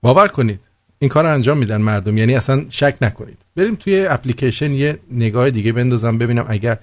باور 0.02 0.28
کنید 0.28 0.60
این 0.98 1.08
کار 1.08 1.24
رو 1.24 1.34
انجام 1.34 1.58
میدن 1.58 1.76
مردم 1.76 2.18
یعنی 2.18 2.34
اصلا 2.34 2.64
شک 2.70 2.96
نکنید. 3.00 3.38
بریم 3.56 3.74
توی 3.74 4.06
اپلیکیشن 4.06 4.74
یه 4.74 4.98
نگاه 5.10 5.50
دیگه 5.50 5.72
بندازم 5.72 6.18
ببینم 6.18 6.44
اگر 6.48 6.78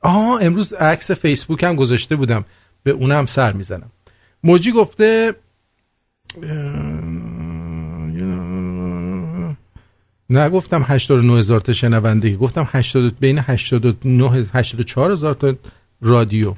آها 0.00 0.38
امروز 0.38 0.72
عکس 0.72 1.10
فیسبوک 1.10 1.64
هم 1.64 1.76
گذاشته 1.76 2.16
بودم. 2.16 2.44
به 2.82 2.90
اونم 2.90 3.26
سر 3.26 3.52
می‌زنم. 3.52 3.90
موجی 4.44 4.72
گفته 4.72 5.34
نه 10.30 10.48
گفتم 10.48 10.84
89 10.88 11.38
هزار 11.38 11.60
تا 11.60 11.72
شنونده 11.72 12.36
گفتم 12.36 12.68
80 12.72 13.18
بین 13.18 13.38
89 13.38 14.46
84 14.54 15.12
هزار 15.12 15.34
تا 15.34 15.54
رادیو. 16.00 16.54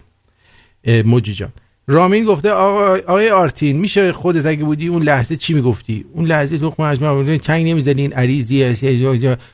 موجی 1.05 1.35
جان. 1.35 1.53
رامین 1.87 2.25
گفته 2.25 2.51
آقا 2.51 2.97
آقای 2.97 3.31
آرتین 3.31 3.77
میشه 3.77 4.13
خودت 4.13 4.47
اگه 4.47 4.65
بودی 4.65 4.89
اون 4.89 5.03
لحظه 5.03 5.37
چی 5.37 5.55
می‌گفتی؟ 5.55 6.05
اون 6.13 6.27
لحظه 6.27 6.59
خونه 6.59 6.89
از 6.89 7.03
من 7.03 7.39
چنگ 7.39 7.67
نمی‌زدی؟ 7.67 8.03
این 8.03 8.13
عریضی 8.13 8.75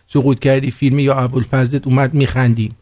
سقوط 0.08 0.38
کردی 0.38 0.70
فیلمی 0.70 1.02
یا 1.02 1.14
ابوالفضلت 1.14 1.86
اومد 1.86 2.14
میخندیم 2.14 2.76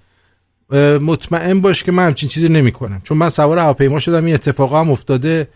مطمئن 1.01 1.61
باش 1.61 1.85
که 1.85 1.93
من 1.93 2.07
همچین 2.07 2.29
چیزی 2.29 2.49
نمی‌کنم. 2.49 3.01
چون 3.05 3.19
من 3.19 3.29
سوار 3.29 3.59
هواپیما 3.59 3.99
شدم 3.99 4.25
این 4.25 4.35
اتفاقا 4.35 4.81
هم 4.81 4.91
افتاده. 4.91 5.49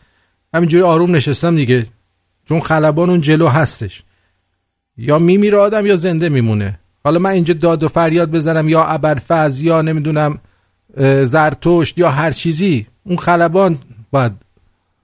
همینجوری 0.55 0.83
آروم 0.83 1.17
نشستم 1.17 1.57
دیگه. 1.57 1.87
چون 2.49 2.61
خلبان 2.61 3.11
اون 3.11 3.21
جلو 3.21 3.49
هستش. 3.49 4.03
یا 4.97 5.19
میمیره 5.19 5.59
آدم 5.59 5.87
یا 5.87 5.97
زنده 5.97 6.29
میمونه. 6.29 6.81
حالا 7.05 7.19
من 7.19 7.31
اینجا 7.31 7.55
داد 7.55 7.83
و 7.83 7.89
فریاد 7.89 8.31
بزنم 8.31 8.69
یا 8.69 8.85
ابرفز 8.85 9.61
یا 9.61 9.83
نمی‌دونم 9.83 10.39
زرتشت 11.23 11.99
یا 11.99 12.11
هر 12.11 12.31
چیزی. 12.31 12.87
اون 13.05 13.16
خلبان 13.16 13.78
باید 14.10 14.32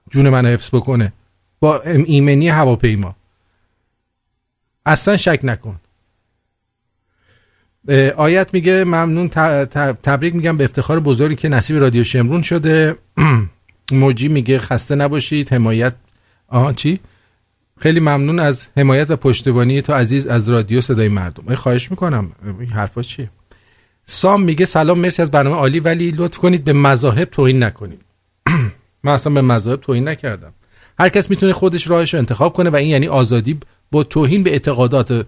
جون 0.09 0.29
من 0.29 0.45
حفظ 0.45 0.69
بکنه. 0.73 1.13
با 1.59 1.81
ایمنی 1.81 2.49
هواپیما. 2.49 3.15
اصلا 4.85 5.17
شک 5.17 5.39
نکن. 5.43 5.79
آیت 8.17 8.53
میگه 8.53 8.83
ممنون 8.83 9.27
تبریک 10.03 10.35
میگم 10.35 10.57
به 10.57 10.63
افتخار 10.63 10.99
بزرگی 10.99 11.35
که 11.35 11.49
نصیب 11.49 11.77
رادیو 11.77 12.03
شمرون 12.03 12.41
شده. 12.41 12.95
موجی 13.91 14.27
میگه 14.27 14.59
خسته 14.59 14.95
نباشید 14.95 15.53
حمایت. 15.53 15.93
آها 16.47 16.73
چی؟ 16.73 16.99
خیلی 17.79 17.99
ممنون 17.99 18.39
از 18.39 18.67
حمایت 18.77 19.11
و 19.11 19.15
پشتیبانی 19.15 19.81
تو 19.81 19.93
عزیز 19.93 20.27
از 20.27 20.49
رادیو 20.49 20.81
صدای 20.81 21.07
مردم. 21.07 21.55
خواهش 21.55 21.91
می‌کنم. 21.91 22.31
این 22.59 22.69
حرفا 22.69 23.01
چیه؟ 23.01 23.29
سام 24.09 24.43
میگه 24.43 24.65
سلام 24.65 24.99
مرسی 24.99 25.21
از 25.21 25.31
برنامه 25.31 25.55
عالی 25.55 25.79
ولی 25.79 26.11
لطف 26.11 26.37
کنید 26.37 26.63
به 26.63 26.73
مذاهب 26.73 27.29
توهین 27.29 27.63
نکنید. 27.63 28.01
من 29.03 29.13
اصلا 29.13 29.33
به 29.33 29.41
مذاهب 29.41 29.81
توهین 29.81 30.07
نکردم. 30.07 30.53
هر 30.99 31.09
کس 31.09 31.29
می‌تونه 31.29 31.53
خودش 31.53 31.87
راهش 31.87 32.13
رو 32.13 32.19
انتخاب 32.19 32.53
کنه 32.53 32.69
و 32.69 32.75
این 32.75 32.89
یعنی 32.89 33.07
آزادی 33.07 33.59
با 33.91 34.03
توهین 34.03 34.43
به 34.43 34.51
اعتقادات 34.51 35.25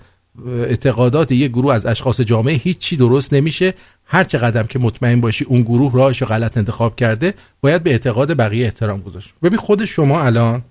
اعتقادات 0.47 1.31
یک 1.31 1.51
گروه 1.51 1.73
از 1.73 1.85
اشخاص 1.85 2.21
جامعه 2.21 2.55
هیچ 2.55 2.77
چی 2.77 2.97
درست 2.97 3.33
نمیشه. 3.33 3.73
هر 4.05 4.23
چه 4.23 4.37
قدم 4.37 4.63
که 4.63 4.79
مطمئن 4.79 5.21
باشی 5.21 5.45
اون 5.45 5.61
گروه 5.61 5.93
راهش 5.93 6.21
رو 6.21 6.27
غلط 6.27 6.57
انتخاب 6.57 6.95
کرده 6.95 7.33
باید 7.61 7.83
به 7.83 7.91
اعتقاد 7.91 8.37
بقیه 8.37 8.65
احترام 8.65 9.01
گذاشت. 9.01 9.33
ببین 9.43 9.57
خود 9.57 9.85
شما 9.85 10.23
الان 10.23 10.61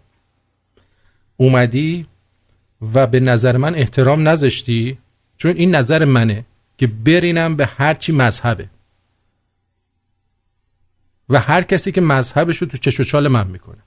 اومدی 1.36 2.06
و 2.94 3.06
به 3.06 3.20
نظر 3.20 3.56
من 3.56 3.74
احترام 3.74 4.28
نذاشتی 4.28 4.98
چون 5.36 5.56
این 5.56 5.74
نظر 5.74 6.04
منه. 6.04 6.44
که 6.78 6.86
برینم 6.86 7.56
به 7.56 7.66
هر 7.66 7.94
چی 7.94 8.12
مذهبه. 8.12 8.68
و 11.28 11.40
هر 11.40 11.62
کسی 11.62 11.92
که 11.92 12.00
مذهبش 12.00 12.58
رو 12.58 12.66
تو 12.66 12.78
چش 12.78 13.00
و 13.00 13.04
چال 13.04 13.28
من 13.28 13.46
می‌کنه. 13.46 13.82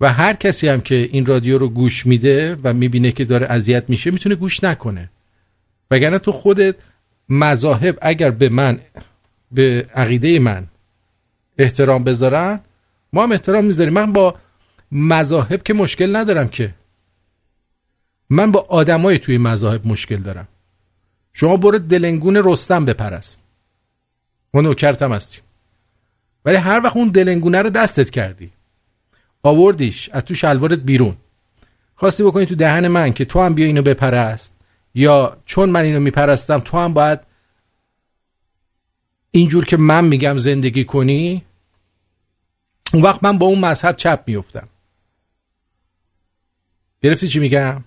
و 0.00 0.12
هر 0.12 0.32
کسی 0.32 0.68
هم 0.68 0.80
که 0.80 0.94
این 0.94 1.26
رادیو 1.26 1.58
رو 1.58 1.68
گوش 1.68 2.06
میده 2.06 2.56
و 2.64 2.72
می‌بینه 2.72 3.12
که 3.12 3.24
داره 3.24 3.46
اذیت 3.46 3.90
میشه 3.90 4.10
می‌تونه 4.10 4.34
گوش 4.34 4.64
نکنه. 4.64 5.10
وگرنه 5.90 6.18
تو 6.18 6.32
خودت 6.32 6.76
مذاهب 7.28 7.98
اگر 8.02 8.30
به 8.30 8.48
من 8.48 8.80
به 9.52 9.86
عقیده 9.94 10.38
من 10.38 10.66
احترام 11.58 12.04
بذارن 12.04 12.60
ما 13.12 13.22
هم 13.22 13.32
احترام 13.32 13.64
می‌ذاریم. 13.64 13.92
من 13.92 14.12
با 14.12 14.34
مذاهب 14.92 15.62
که 15.62 15.74
مشکل 15.74 16.16
ندارم 16.16 16.48
که. 16.48 16.74
من 18.30 18.52
با 18.52 18.60
آدمای 18.60 19.18
توی 19.18 19.38
مذاهب 19.38 19.86
مشکل 19.86 20.16
دارم. 20.16 20.48
شما 21.32 21.56
برو 21.56 21.78
دلنگون 21.78 22.36
رستم 22.44 22.84
بپرست. 22.84 23.40
ما 24.54 24.60
نوکرتم 24.60 25.12
هستیم. 25.12 25.44
ولی 26.44 26.56
هر 26.56 26.80
وقت 26.84 26.96
اون 26.96 27.08
دلنگونه 27.08 27.62
رو 27.62 27.70
دستت 27.70 28.10
کردی 28.10 28.50
آوردیش 29.42 30.08
از 30.08 30.24
تو 30.24 30.34
شلوارت 30.34 30.80
بیرون. 30.80 31.16
خواستی 31.94 32.22
بکنی 32.22 32.46
تو 32.46 32.54
دهن 32.54 32.88
من 32.88 33.12
که 33.12 33.24
تو 33.24 33.42
هم 33.42 33.54
بیا 33.54 33.66
اینو 33.66 33.82
بپرست 33.82 34.54
یا 34.94 35.36
چون 35.44 35.70
من 35.70 35.82
اینو 35.82 36.00
میپرستم 36.00 36.58
تو 36.58 36.78
هم 36.78 36.92
باید 36.92 37.20
اینجور 39.30 39.64
که 39.64 39.76
من 39.76 40.04
میگم 40.04 40.38
زندگی 40.38 40.84
کنی؟ 40.84 41.44
اون 42.94 43.02
وقت 43.02 43.24
من 43.24 43.38
با 43.38 43.46
اون 43.46 43.58
مذهب 43.58 43.96
چپ 43.96 44.22
میفتم 44.26 44.68
گرفتی 47.02 47.28
چی 47.28 47.38
میگم؟ 47.38 47.84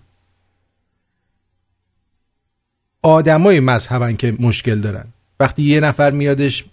آدمای 3.03 3.59
مذهبن 3.59 4.15
که 4.15 4.37
مشکل 4.39 4.79
دارن. 4.79 5.05
وقتی 5.39 5.63
یه 5.63 5.79
نفر 5.79 6.11
میادش 6.11 6.65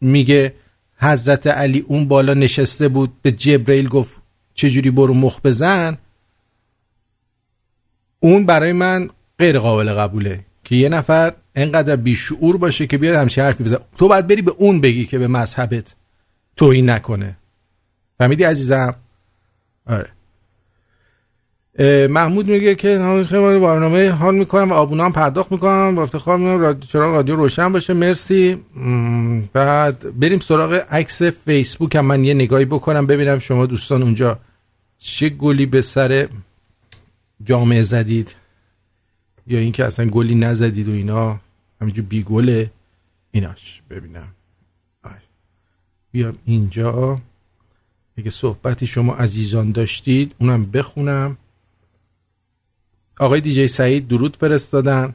میگه 0.00 0.54
حضرت 0.98 1.46
علی 1.46 1.80
اون 1.80 2.08
بالا 2.08 2.34
نشسته 2.34 2.88
بود 2.88 3.12
به 3.22 3.32
جبرئیل 3.32 3.88
گفت 3.88 4.22
چجوری 4.54 4.90
برو 4.90 5.14
مخ 5.14 5.40
بزن؟ 5.44 5.98
اون 8.20 8.46
برای 8.46 8.72
من 8.72 9.10
غیر 9.38 9.58
قابل 9.58 9.92
قبوله 9.92 10.44
که 10.64 10.76
یه 10.76 10.88
نفر 10.88 11.34
انقدر 11.54 11.96
بیشعور 11.96 12.56
باشه 12.56 12.86
که 12.86 12.98
بیاد 12.98 13.14
همچین 13.16 13.44
حرفی 13.44 13.64
بزن. 13.64 13.76
تو 13.96 14.08
باید 14.08 14.26
بری 14.26 14.42
به 14.42 14.50
اون 14.58 14.80
بگی 14.80 15.06
که 15.06 15.18
به 15.18 15.28
مذهبت 15.28 15.94
توهین 16.56 16.90
نکنه. 16.90 17.36
فهمیدی 18.18 18.44
عزیزم؟ 18.44 18.94
آره. 19.86 20.15
محمود 22.10 22.48
میگه 22.48 22.74
که 22.74 23.24
خیلی 23.28 23.60
برنامه 23.60 24.10
حال 24.10 24.34
می‌کنم 24.34 24.70
و 24.70 24.74
آبونا 24.74 25.04
هم 25.04 25.12
پرداخت 25.12 25.52
می‌کنم. 25.52 25.94
با 25.94 26.02
افتخار 26.02 26.36
میگم 26.38 26.58
رادیو 26.58 26.80
چرا 26.80 27.12
رادیو 27.12 27.36
روشن 27.36 27.72
باشه. 27.72 27.94
مرسی. 27.94 28.56
بعد 29.52 30.20
بریم 30.20 30.38
سراغ 30.38 30.86
عکس 30.90 31.22
فیسبوک. 31.22 31.96
هم 31.96 32.04
من 32.06 32.24
یه 32.24 32.34
نگاهی 32.34 32.64
بکنم. 32.64 33.06
ببینم 33.06 33.38
شما 33.38 33.66
دوستان 33.66 34.02
اونجا 34.02 34.38
چه 34.98 35.28
گلی 35.28 35.66
به 35.66 35.82
سر 35.82 36.28
جامعه 37.44 37.82
زدید 37.82 38.34
یا 39.46 39.58
اینکه 39.58 39.84
اصلا 39.84 40.06
گلی 40.06 40.34
نزدید 40.34 40.88
و 40.88 40.92
اینا. 40.92 41.40
همینجور 41.80 42.04
بی 42.04 42.22
گله 42.22 42.70
ایناش. 43.30 43.82
ببینم. 43.90 44.28
بیام 46.12 46.38
اینجا. 46.44 47.20
اگه 48.18 48.30
صحبتی 48.30 48.86
شما 48.86 49.14
عزیزان 49.14 49.72
داشتید. 49.72 50.34
اونم 50.40 50.64
بخونم. 50.64 51.36
آقای 53.20 53.40
دیجی 53.40 53.68
سعید 53.68 54.08
درود 54.08 54.36
فرستادن. 54.36 55.14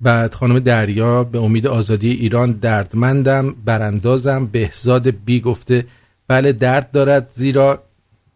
بعد 0.00 0.34
خانم 0.34 0.58
دریا 0.58 1.24
به 1.24 1.38
امید 1.38 1.66
آزادی 1.66 2.10
ایران 2.10 2.52
دردمندم 2.52 3.54
براندازم. 3.64 4.46
بهزاد 4.46 5.10
بی 5.10 5.40
گفته 5.40 5.86
بله 6.28 6.52
درد 6.52 6.90
دارد 6.90 7.28
زیرا 7.30 7.82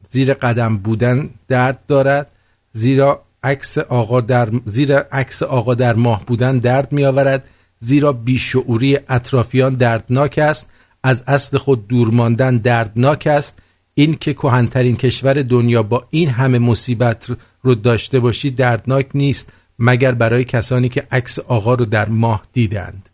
زیر 0.09 0.35
قدم 0.35 0.77
بودن 0.77 1.31
درد 1.48 1.86
دارد. 1.86 2.31
زیرا 2.73 3.23
عکس 3.43 3.78
آقا 3.78 4.20
در 4.20 4.48
زیرا 4.65 5.05
عکس 5.12 5.43
آقا 5.43 5.74
در 5.74 5.94
ماه 5.94 6.27
بودن 6.27 6.59
درد 6.59 6.93
می 6.93 7.05
آورد 7.05 7.48
زیرا 7.78 8.12
بیشعوری 8.12 8.98
اطرافیان 9.09 9.74
دردناک 9.74 10.39
است. 10.39 10.69
از 11.03 11.23
اصل 11.27 11.59
خود 11.59 11.89
دور 11.89 12.11
ماندن 12.11 12.57
دردناک 12.57 13.27
است. 13.27 13.59
این 13.94 14.15
که 14.15 14.35
کهنترین 14.35 14.97
کشور 14.97 15.35
دنیا 15.43 15.82
با 15.82 16.07
این 16.11 16.28
همه 16.28 16.59
مصیبت 16.59 17.28
رو 17.66 17.74
داشته 17.74 18.20
باشی 18.20 18.51
دردناک 18.51 19.06
نیست 19.14 19.52
مگر 19.78 20.12
برای 20.12 20.44
کسانی 20.44 20.88
که 20.88 21.06
عکس 21.10 21.38
آقا 21.38 21.74
رو 21.74 21.84
در 21.84 22.09
ماه 22.09 22.43
دیدند. 22.52 23.09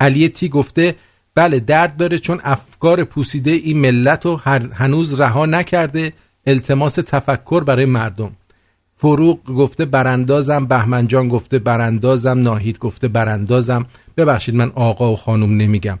علی 0.00 0.28
تی 0.28 0.48
گفته 0.48 0.94
بله 1.34 1.60
درد 1.60 1.96
داره 1.96 2.18
چون 2.18 2.40
افکار 2.44 3.04
پوسیده 3.04 3.50
این 3.50 3.78
ملت 3.78 4.26
رو 4.26 4.36
هنوز 4.72 5.20
رها 5.20 5.46
نکرده 5.46 6.12
التماس 6.46 6.94
تفکر 6.94 7.64
برای 7.64 7.84
مردم. 7.84 8.30
فروغ 8.94 9.44
گفته 9.44 9.84
براندازم. 9.84 10.66
بهمن 10.66 11.06
جان 11.06 11.28
گفته 11.28 11.58
براندازم. 11.58 12.38
ناهید 12.38 12.78
گفته 12.78 13.08
براندازم. 13.08 13.86
ببخشید 14.16 14.54
من 14.54 14.72
آقا 14.74 15.12
و 15.12 15.16
خانم 15.16 15.56
نمیگم. 15.56 15.98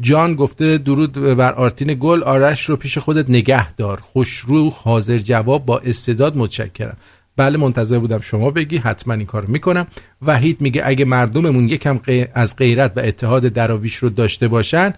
جان 0.00 0.34
گفته 0.34 0.78
درود 0.78 1.12
بر 1.12 1.52
آرتین 1.52 1.96
گل 2.00 2.22
آرش 2.22 2.68
رو 2.68 2.76
پیش 2.76 2.98
خودت 2.98 3.30
نگه 3.30 3.72
دار. 3.72 4.00
خوشروح 4.00 4.72
حاضر 4.72 5.18
جواب 5.18 5.66
با 5.66 5.78
استعداد 5.78 6.36
متشکرم. 6.36 6.96
بله 7.36 7.58
منتظر 7.58 7.98
بودم 7.98 8.20
شما 8.20 8.50
بگی 8.50 8.76
حتما 8.76 9.14
این 9.14 9.26
کارو 9.26 9.50
می‌کنم. 9.50 9.86
وحید 10.22 10.60
میگه 10.60 10.82
اگه 10.84 11.04
مردممون 11.04 11.68
یکم 11.68 12.00
از 12.34 12.56
غیرت 12.56 12.92
و 12.96 13.00
اتحاد 13.00 13.42
دراویش 13.42 13.96
رو 13.96 14.08
داشته 14.08 14.48
باشن 14.48 14.94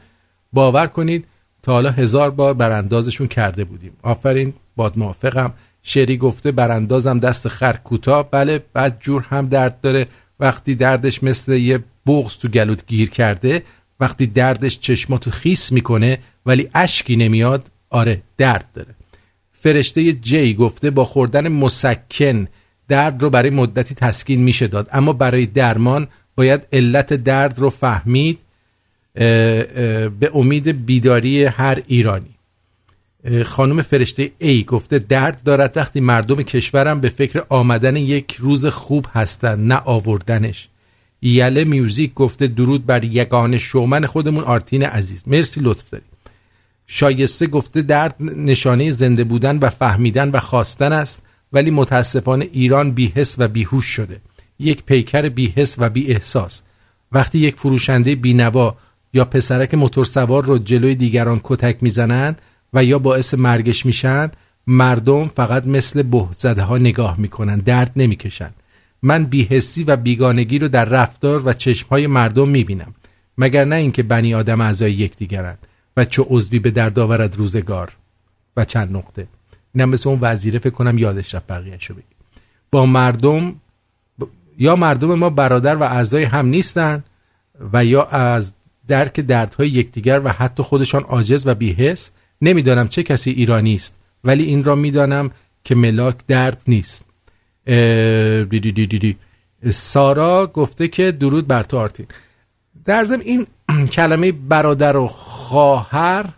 باور 0.53 0.87
کنید 0.87 1.25
تا 1.63 1.73
حالا 1.73 1.91
هزار 1.91 2.31
بار 2.31 2.55
براندازشون 2.55 3.29
کرده 3.29 3.65
بودیم. 3.65 3.93
آفرین 4.03 4.53
باد 4.77 4.99
موافقم. 4.99 5.53
شری 5.83 6.17
گفته 6.17 6.53
براندازم 6.53 7.19
دست 7.19 7.49
خر 7.49 7.73
کوتاه. 7.73 8.31
بله 8.31 8.65
بعد 8.73 8.97
جور 9.01 9.27
هم 9.31 9.49
درد 9.49 9.81
داره. 9.81 10.07
وقتی 10.41 10.75
دردش 10.75 11.23
مثل 11.23 11.53
یه 11.53 11.85
بغز 12.07 12.37
تو 12.37 12.49
گلوت 12.49 12.87
گیر 12.87 13.11
کرده 13.11 13.63
وقتی 14.01 14.27
دردش 14.27 14.79
چشماتو 14.81 15.31
خیس 15.31 15.73
می‌کنه 15.73 16.19
ولی 16.47 16.71
اشکی 16.75 17.17
نمیاد 17.17 17.71
آره 17.91 18.23
درد 18.37 18.69
داره. 18.75 18.95
فرشته 19.63 20.13
جی 20.13 20.55
گفته 20.55 20.91
با 20.91 21.05
خوردن 21.05 21.49
مسکن 21.49 22.49
درد 22.89 23.23
رو 23.23 23.31
برای 23.31 23.51
مدتی 23.51 23.95
تسکین 23.95 24.41
میشه 24.41 24.67
داد. 24.67 24.89
اما 24.93 25.13
برای 25.13 25.47
درمان 25.47 26.09
باید 26.37 26.69
علت 26.73 27.13
درد 27.13 27.59
رو 27.59 27.71
فهمید 27.71 28.41
اه، 29.17 29.27
اه، 29.27 30.09
به 30.09 30.31
امید 30.35 30.87
بیداری 30.87 31.45
هر 31.45 31.83
ایرانی. 31.87 32.35
خانم 33.45 33.83
فرشته 33.83 34.31
ای 34.39 34.65
گفته 34.65 34.99
درد 34.99 35.43
دارد 35.43 35.77
وقتی 35.77 36.01
مردم 36.01 36.43
کشورم 36.43 37.01
به 37.01 37.09
فکر 37.09 37.43
آمدن 37.49 37.97
یک 37.97 38.37
روز 38.39 38.67
خوب 38.67 39.07
هستند 39.13 39.73
نه 39.73 39.81
آوردنش. 39.85 40.69
یله 41.23 41.65
میوزیک 41.65 42.15
گفته 42.15 42.47
درود 42.47 42.87
بر 42.87 43.05
یگان 43.05 43.59
شومن 43.59 44.07
خودمون 44.07 44.45
آرتین 44.45 44.83
عزیز. 44.83 45.23
مرسی 45.27 45.61
لطف 45.61 45.91
داری 45.91 46.05
شایسته 46.87 47.47
گفته 47.47 47.83
درد 47.83 48.17
نشانه 48.21 48.91
زنده 48.91 49.25
بودن 49.25 49.59
و 49.59 49.71
فهمیدن 49.71 50.31
و 50.31 50.41
خواستن 50.41 50.93
است 50.93 51.23
ولی 51.53 51.71
متاسفانه 51.71 52.49
ایران 52.53 52.91
بیحس 52.91 53.35
و 53.39 53.49
بیهوش 53.49 53.87
شده. 53.87 54.21
یک 54.59 54.83
پیکر 54.85 55.29
بیحس 55.29 55.77
و 55.79 55.91
بی 55.91 56.11
احساس 56.13 56.63
وقتی 57.13 57.39
یک 57.39 57.57
فروشنده 57.57 58.15
بینوا 58.15 58.77
یا 59.13 59.25
پسرک 59.25 59.75
موتورسوار 59.75 60.45
رو 60.45 60.59
جلوی 60.59 60.95
دیگران 60.95 61.41
کتک 61.45 61.83
می‌زنن 61.83 62.37
و 62.73 62.85
یا 62.85 62.99
باعث 62.99 63.35
مرگش 63.35 63.87
میشن 63.87 64.31
مردم 64.67 65.29
فقط 65.29 65.67
مثل 65.67 66.03
بهت 66.03 66.39
زده 66.39 66.63
ها 66.63 66.79
نگاه 66.79 67.21
می‌کنن 67.21 67.59
درد 67.59 67.93
نمی‌کشن. 67.97 68.51
من 69.03 69.25
بیحسی 69.25 69.85
و 69.85 69.97
بیگانگی 69.97 70.59
رو 70.59 70.69
در 70.69 70.85
رفتار 70.85 71.43
و 71.49 71.53
چشمهای 71.53 72.07
مردم 72.07 72.49
می‌بینم 72.49 72.95
مگر 73.39 73.65
نه 73.65 73.77
اینکه 73.77 74.03
بنی 74.03 74.35
آدم 74.35 74.61
اعضای 74.61 74.93
یکدیگرند. 74.93 75.59
و 75.97 76.05
چه 76.05 76.23
عضوی 76.29 76.59
به 76.59 76.71
درد 76.71 76.99
آورد 76.99 77.37
روزگار. 77.37 77.97
و 78.57 78.65
چند 78.65 78.97
نقطه. 78.97 79.27
اینم 79.75 79.89
مثل 79.89 80.09
اون 80.09 80.19
وزیره 80.23 80.59
فکر 80.59 80.75
کنم 80.75 80.99
یادش 80.99 81.35
رفت 81.35 81.47
بقیه‌شو 81.47 81.95
بگی 81.95 82.05
با 82.71 82.87
مردم 82.87 83.55
یا 84.59 84.77
مردم 84.77 85.15
ما 85.15 85.31
برادر 85.31 85.77
و 85.77 85.83
اعضای 85.83 86.25
هم 86.25 86.47
نیستن 86.47 87.05
و 87.73 87.85
یا 87.85 88.05
از 88.05 88.53
درک 88.89 89.21
دردهای 89.21 89.69
یکدیگر 89.69 90.21
و 90.25 90.33
حتی 90.33 90.63
خودشان 90.63 91.03
عاجز 91.03 91.47
و 91.47 91.55
بیحس 91.55 92.11
نمی‌دانم 92.43 92.89
چه 92.89 93.03
کسی 93.03 93.31
ایرانی 93.31 93.75
است. 93.75 93.99
ولی 94.25 94.45
این 94.45 94.65
را 94.65 94.75
می‌دانم 94.75 95.31
که 95.65 95.75
ملاک 95.75 96.17
درد 96.27 96.63
نیست. 96.69 97.05
دی 98.51 98.61
دی 98.61 98.87
دی. 98.87 99.17
سارا 99.71 100.47
گفته 100.47 100.89
که 100.89 101.13
درود 101.13 101.47
بر 101.47 101.63
تو 101.63 101.79
آرتین. 101.79 102.07
در 102.85 103.05
ضمن 103.05 103.21
این 103.21 103.47
کلمه 103.97 104.33
برادر 104.33 104.97
و 104.97 105.07
خواهر؟ 105.07 106.33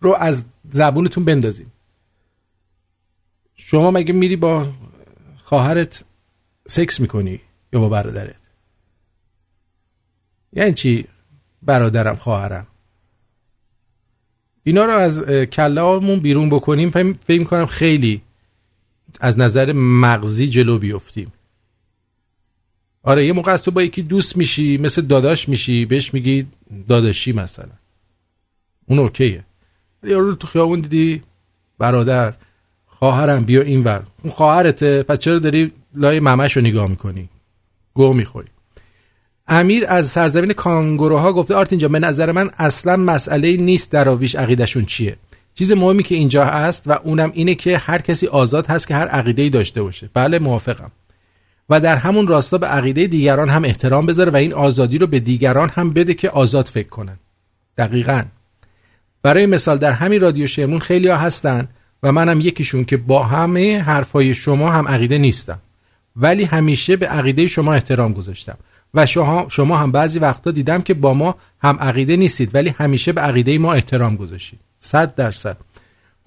رو 0.00 0.14
از 0.14 0.44
زبونتون 0.70 1.24
بندازین. 1.24 1.66
شما 3.54 3.90
مگه 3.90 4.12
میری 4.12 4.36
با 4.36 4.68
خواهرت 5.44 6.04
سکس 6.68 7.00
می‌کنی 7.00 7.40
یا 7.72 7.80
با 7.80 7.88
برادرت؟ 7.88 8.40
یعنی 10.52 10.72
چی؟ 10.72 11.06
برادرم 11.62 12.14
خواهرم. 12.14 12.66
اینا 14.64 14.84
رو 14.84 14.92
از 14.92 15.22
اه، 15.22 15.46
کله‌هامون 15.46 16.18
بیرون 16.18 16.50
بکنیم. 16.50 16.90
فکر 17.26 17.44
کنم 17.44 17.66
خیلی 17.66 18.22
از 19.20 19.38
نظر 19.38 19.72
مغزی 19.72 20.48
جلو 20.48 20.78
بیفتیم. 20.78 21.32
آره 23.04 23.26
یه 23.26 23.32
موقع 23.32 23.52
از 23.52 23.62
تو 23.62 23.70
با 23.70 23.82
یکی 23.82 24.02
دوست 24.02 24.36
میشی 24.36 24.78
مثل 24.78 25.02
داداش 25.02 25.48
میشی 25.48 25.84
بهش 25.84 26.14
میگی 26.14 26.46
داداشی 26.88 27.32
مثلا. 27.32 27.72
اون 28.86 28.98
اوکیه. 28.98 29.44
ولی 30.02 30.12
یارو 30.12 30.26
رو 30.26 30.34
تو 30.34 30.46
خیابون 30.46 30.80
دیدی 30.80 31.22
برادر 31.78 32.34
خواهرم 32.86 33.44
بیا 33.44 33.62
اینور 33.62 34.02
اون 34.22 34.32
خواهرته 34.32 35.02
پس 35.02 35.18
چرا 35.18 35.38
داری 35.38 35.72
لای 35.94 36.20
ممش 36.20 36.56
رو 36.56 36.62
نگاه 36.62 36.88
می‌کنی؟ 36.88 37.28
گو 37.94 38.12
می‌خوری. 38.12 38.48
امیر 39.48 39.84
از 39.88 40.06
سرزمین 40.06 40.52
کانگوروها 40.52 41.32
گفته 41.32 41.54
آرتین 41.54 41.78
جان 41.78 41.92
به 41.92 41.98
نظر 41.98 42.32
من 42.32 42.50
اصلا 42.58 42.96
مسئله 42.96 43.56
نیست 43.56 43.90
دراویش 43.90 44.34
عقیدشون 44.34 44.84
چیه. 44.84 45.16
چیز 45.54 45.72
مهمی 45.72 46.02
که 46.02 46.14
اینجا 46.14 46.44
هست 46.44 46.82
و 46.86 46.92
اونم 46.92 47.30
اینه 47.34 47.54
که 47.54 47.78
هر 47.78 47.98
کسی 48.00 48.26
آزاد 48.26 48.66
هست 48.66 48.88
که 48.88 48.94
هر 48.94 49.06
عقیده 49.06 49.48
داشته 49.48 49.82
باشه. 49.82 50.10
بله 50.14 50.38
موافقم. 50.38 50.90
و 51.70 51.80
در 51.80 51.96
همون 51.96 52.26
راستا 52.26 52.58
به 52.58 52.66
عقیده 52.66 53.06
دیگران 53.06 53.48
هم 53.48 53.64
احترام 53.64 54.06
بذاره 54.06 54.30
و 54.30 54.36
این 54.36 54.52
آزادی 54.52 54.98
رو 54.98 55.06
به 55.06 55.20
دیگران 55.20 55.68
هم 55.68 55.90
بده 55.90 56.14
که 56.14 56.30
آزاد 56.30 56.66
فکر 56.66 56.88
کنن. 56.88 57.18
دقیقا. 57.78 58.22
برای 59.22 59.46
مثال 59.46 59.78
در 59.78 59.92
همین 59.92 60.20
رادیو 60.20 60.46
شمرون 60.46 60.78
خیلی 60.78 61.08
ها 61.08 61.16
هستن 61.16 61.68
و 62.02 62.12
منم 62.12 62.40
یکیشون 62.40 62.84
که 62.84 62.96
با 62.96 63.22
همه 63.22 63.82
حرفای 63.82 64.34
شما 64.34 64.70
هم 64.70 64.88
عقیده 64.88 65.18
نیستم. 65.18 65.58
ولی 66.16 66.44
همیشه 66.44 66.96
به 66.96 67.06
عقیده 67.06 67.46
شما 67.46 67.74
احترام 67.74 68.12
گذاشتم. 68.12 68.58
و 68.94 69.06
شما, 69.06 69.46
شما 69.48 69.76
هم 69.76 69.92
بعضی 69.92 70.18
وقتا 70.18 70.50
دیدم 70.50 70.82
که 70.82 70.94
با 70.94 71.14
ما 71.14 71.34
هم 71.60 71.76
عقیده 71.80 72.16
نیستید 72.16 72.54
ولی 72.54 72.74
همیشه 72.78 73.12
به 73.12 73.20
عقیده 73.20 73.58
ما 73.58 73.72
احترام 73.72 74.16
گذاشتید. 74.16 74.60
صد 74.78 75.14
درصد. 75.14 75.56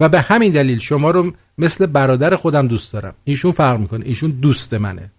و 0.00 0.08
به 0.08 0.20
همین 0.20 0.52
دلیل 0.52 0.78
شما 0.78 1.10
رو 1.10 1.32
مثل 1.58 1.86
برادر 1.86 2.36
خودم 2.36 2.68
دوست 2.68 2.92
دارم. 2.92 3.14
ایشون 3.24 3.52
فرق 3.52 3.78
می‌کنه. 3.78 4.06
ایشون 4.06 4.30
دوست 4.30 4.74
منه. 4.74 5.10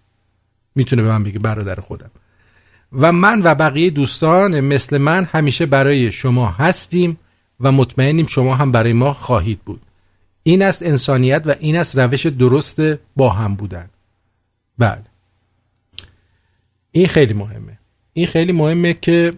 می‌تونه 0.74 1.02
به 1.02 1.08
من 1.08 1.22
بگه 1.22 1.38
برادر 1.38 1.80
خودم. 1.80 2.10
و 2.92 3.12
من 3.12 3.40
و 3.44 3.54
بقیه 3.54 3.90
دوستان 3.90 4.60
مثل 4.60 4.98
من 4.98 5.24
همیشه 5.24 5.66
برای 5.66 6.12
شما 6.12 6.50
هستیم 6.50 7.18
و 7.60 7.72
مطمئنیم 7.72 8.26
شما 8.26 8.54
هم 8.54 8.72
برای 8.72 8.92
ما 8.92 9.12
خواهید 9.12 9.60
بود. 9.60 9.80
این 10.42 10.62
است 10.62 10.82
انسانیت 10.82 11.42
و 11.46 11.54
این 11.60 11.76
است 11.76 11.98
روش 11.98 12.26
درست 12.26 12.80
با 13.16 13.28
هم 13.28 13.54
بودن. 13.54 13.88
بله. 14.78 15.02
این 16.92 17.08
خیلی 17.08 17.34
مهمه. 17.34 17.78
این 18.12 18.26
خیلی 18.26 18.52
مهمه 18.52 18.94
که 18.94 19.32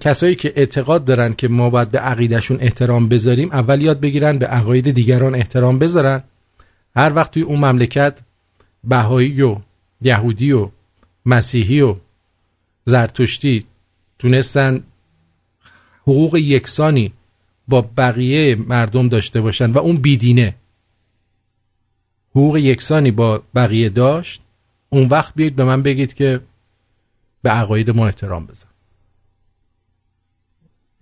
کسایی 0.00 0.34
که 0.34 0.52
اعتقاد 0.56 1.04
دارن 1.04 1.32
که 1.32 1.48
ما 1.48 1.70
باید 1.70 1.90
به 1.90 1.98
عقیدشون 1.98 2.58
احترام 2.60 3.08
بذاریم 3.08 3.52
اول 3.52 3.82
یاد 3.82 4.00
بگیرن 4.00 4.38
به 4.38 4.46
عقاید 4.46 4.90
دیگران 4.90 5.34
احترام 5.34 5.78
بذارن. 5.78 6.22
هر 6.96 7.12
وقت 7.14 7.30
توی 7.30 7.42
اون 7.42 7.58
مملکت 7.58 8.20
بهایی 8.84 9.42
و 9.42 9.56
یهودی 10.02 10.52
و 10.52 10.70
مسیحی 11.26 11.80
و 11.80 11.96
زرتشتی 12.84 13.64
تونستن 14.18 14.84
حقوق 16.02 16.36
یکسانی 16.36 17.12
با 17.68 17.80
بقیه 17.96 18.54
مردم 18.54 19.08
داشته 19.08 19.40
باشن 19.40 19.70
و 19.70 19.78
اون 19.78 19.96
بیدینه. 19.96 20.54
حقوق 22.30 22.56
یکسانی 22.56 23.10
با 23.10 23.42
بقیه 23.54 23.88
داشت. 23.88 24.42
اون 24.88 25.08
وقت 25.08 25.34
بیایید 25.34 25.56
به 25.56 25.64
من 25.64 25.82
بگید 25.82 26.14
که 26.14 26.40
به 27.42 27.50
عقاید 27.50 27.90
ما 27.90 28.06
احترام 28.06 28.46
بذار. 28.46 28.70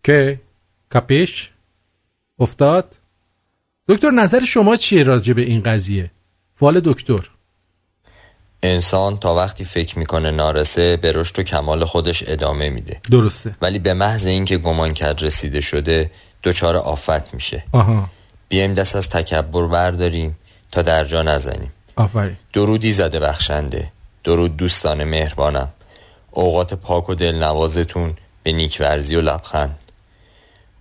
که 0.05 0.41
کپیش 0.95 1.51
افتاد؟ 2.39 2.97
دکتر 3.89 4.11
نظر 4.11 4.45
شما 4.45 4.77
چیه 4.77 5.03
راجع 5.03 5.33
به 5.33 5.43
این 5.43 5.63
قضیه؟ 5.63 6.11
فال 6.55 6.81
دکتر. 6.81 7.31
انسان 8.63 9.19
تا 9.19 9.35
وقتی 9.35 9.65
فکر 9.65 9.99
می‌کنه 9.99 10.31
نارسه 10.31 10.97
به 10.97 11.13
رشد 11.13 11.39
و 11.39 11.43
کمال 11.43 11.85
خودش 11.85 12.25
ادامه 12.27 12.71
میده. 12.71 13.01
درسته. 13.11 13.57
ولی 13.63 13.79
به 13.79 13.95
محض 13.95 14.27
اینکه 14.27 14.59
گمان 14.59 14.95
کرد 14.95 15.23
رسیده 15.23 15.61
شده 15.61 16.11
دچار 16.43 16.77
آفت 16.77 17.35
میشه. 17.35 17.65
آها. 17.73 18.11
بیایم 18.49 18.75
دست 18.75 18.97
از 18.97 19.09
تکبر 19.09 19.67
برداریم 19.67 20.39
تا 20.73 20.83
در 20.83 21.05
جا 21.05 21.23
نزنیم. 21.23 21.73
آفرین. 21.97 22.37
درودی 22.53 22.93
زده 22.93 23.21
بخشنده. 23.21 23.93
درود 24.25 24.57
دوستان 24.57 25.05
مهربانم. 25.05 25.69
اوقات 26.31 26.75
پاک 26.75 27.09
و 27.09 27.15
دلنوازتون 27.15 28.17
به 28.43 28.53
نیکورزی 28.53 29.17
و 29.17 29.21
لبخند. 29.21 29.85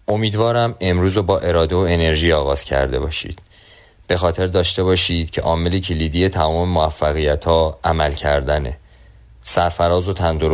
امیدوارم 0.08 0.76
امروز 0.82 1.18
رو 1.18 1.24
با 1.24 1.40
اراده 1.40 1.76
و 1.76 1.80
انرژی 1.80 2.32
آغاز 2.32 2.64
کرده 2.64 3.00
باشید. 3.00 3.40
به 4.08 4.18
خاطر 4.18 4.48
داشته 4.48 4.84
باشید 4.84 5.30
که 5.30 5.42
عامل 5.42 5.80
کلیدی 5.80 6.30
تمام 6.30 6.70
موفقیت 6.70 7.46
ها 7.46 7.80
عمل 7.84 8.14
کردنه. 8.14 8.78
سرفراز 9.44 10.10
و 10.10 10.14
تندرو 10.14 10.54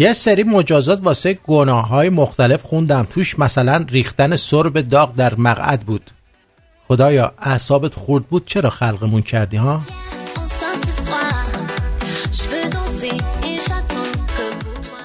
یه 0.00 0.12
سری 0.12 0.42
مجازات 0.42 1.00
واسه 1.02 1.38
گناه 1.46 1.88
های 1.88 2.08
مختلف 2.08 2.62
خوندم. 2.62 3.06
توش 3.10 3.38
مثلا 3.38 3.84
ریختن 3.88 4.36
سرب 4.36 4.80
داغ 4.80 5.14
در 5.14 5.34
مقعد 5.34 5.80
بود. 5.80 6.10
خدایا 6.88 7.32
اعصابت 7.38 7.94
خورد 7.94 8.24
بود 8.24 8.46
چرا 8.46 8.70
خلقمون 8.70 9.22
کردی 9.22 9.56
ها؟ 9.56 9.80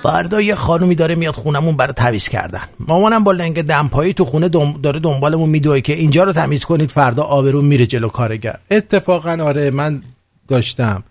فردا 0.04 0.42
یه 0.42 0.56
خانومی 0.56 0.96
داره 0.96 1.16
میاد 1.16 1.36
خونمون 1.36 1.76
برای 1.76 1.94
تمیز 1.94 2.28
کردن. 2.30 2.64
مامانم 2.80 3.24
با 3.24 3.32
لنگ 3.32 3.62
دمپایی 3.62 4.14
تو 4.14 4.26
خونه 4.26 4.50
دم... 4.50 4.74
داره 4.84 5.00
دنبالمون 5.00 5.50
میدوه 5.50 5.82
که 5.82 5.94
اینجا 5.94 6.24
رو 6.24 6.34
تمیز 6.34 6.66
کنید 6.66 6.92
فردا 6.92 7.24
آبرون 7.24 7.66
میره 7.66 7.86
جلو 7.86 8.08
کارگر. 8.08 8.56
اتفاقا 8.72 9.38
آره 9.44 9.70
من 9.70 10.02
داشتم. 10.48 11.04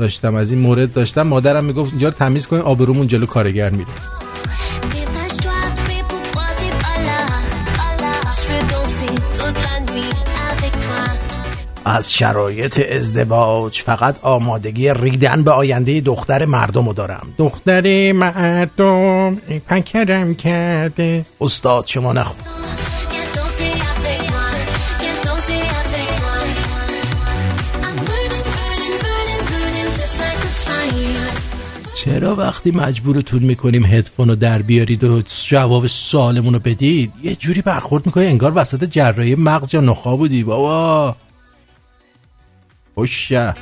داشتم 0.00 0.34
از 0.34 0.50
این 0.50 0.60
مورد 0.60 0.92
داشتم. 0.92 1.22
مادرم 1.22 1.64
می‌گفت 1.64 1.90
اینجا 1.90 2.08
رو 2.08 2.14
تمیز 2.14 2.46
کنید 2.46 2.62
آبرومون 2.62 3.06
جلو 3.06 3.26
کارگر 3.26 3.70
میره. 3.70 3.88
از 11.84 12.12
شرایط 12.12 12.80
ازدواج 12.92 13.80
فقط 13.80 14.16
آمادگی 14.22 14.90
ریدن 14.94 15.42
به 15.42 15.50
آینده 15.50 16.00
دختر 16.00 16.44
مردم 16.44 16.86
رو 16.86 16.92
دارم. 16.92 17.34
دختر 17.38 18.12
مردم 18.12 19.36
پکرم 19.68 20.34
کرده. 20.34 21.26
استاد 21.40 21.86
شما 21.86 22.12
نخون. 22.12 22.59
چرا 32.04 32.36
وقتی 32.36 32.70
مجبورتون 32.70 33.42
می‌کنیم 33.42 33.84
هدفون 33.84 34.28
رو 34.28 34.34
در 34.34 34.62
بیارید 34.62 35.04
و 35.04 35.22
جواب 35.48 35.86
سوالمون 35.86 36.54
رو 36.54 36.60
بدید؟ 36.60 37.12
یه 37.22 37.34
جوری 37.34 37.62
برخورد 37.62 38.06
می‌کنی 38.06 38.26
انگار 38.26 38.52
وسط 38.54 38.84
جراحی 38.84 39.34
مغز 39.34 39.74
یا 39.74 39.80
نخا 39.80 40.16
بودی. 40.16 40.44
بابا. 40.44 41.16
خوشه 42.94 43.54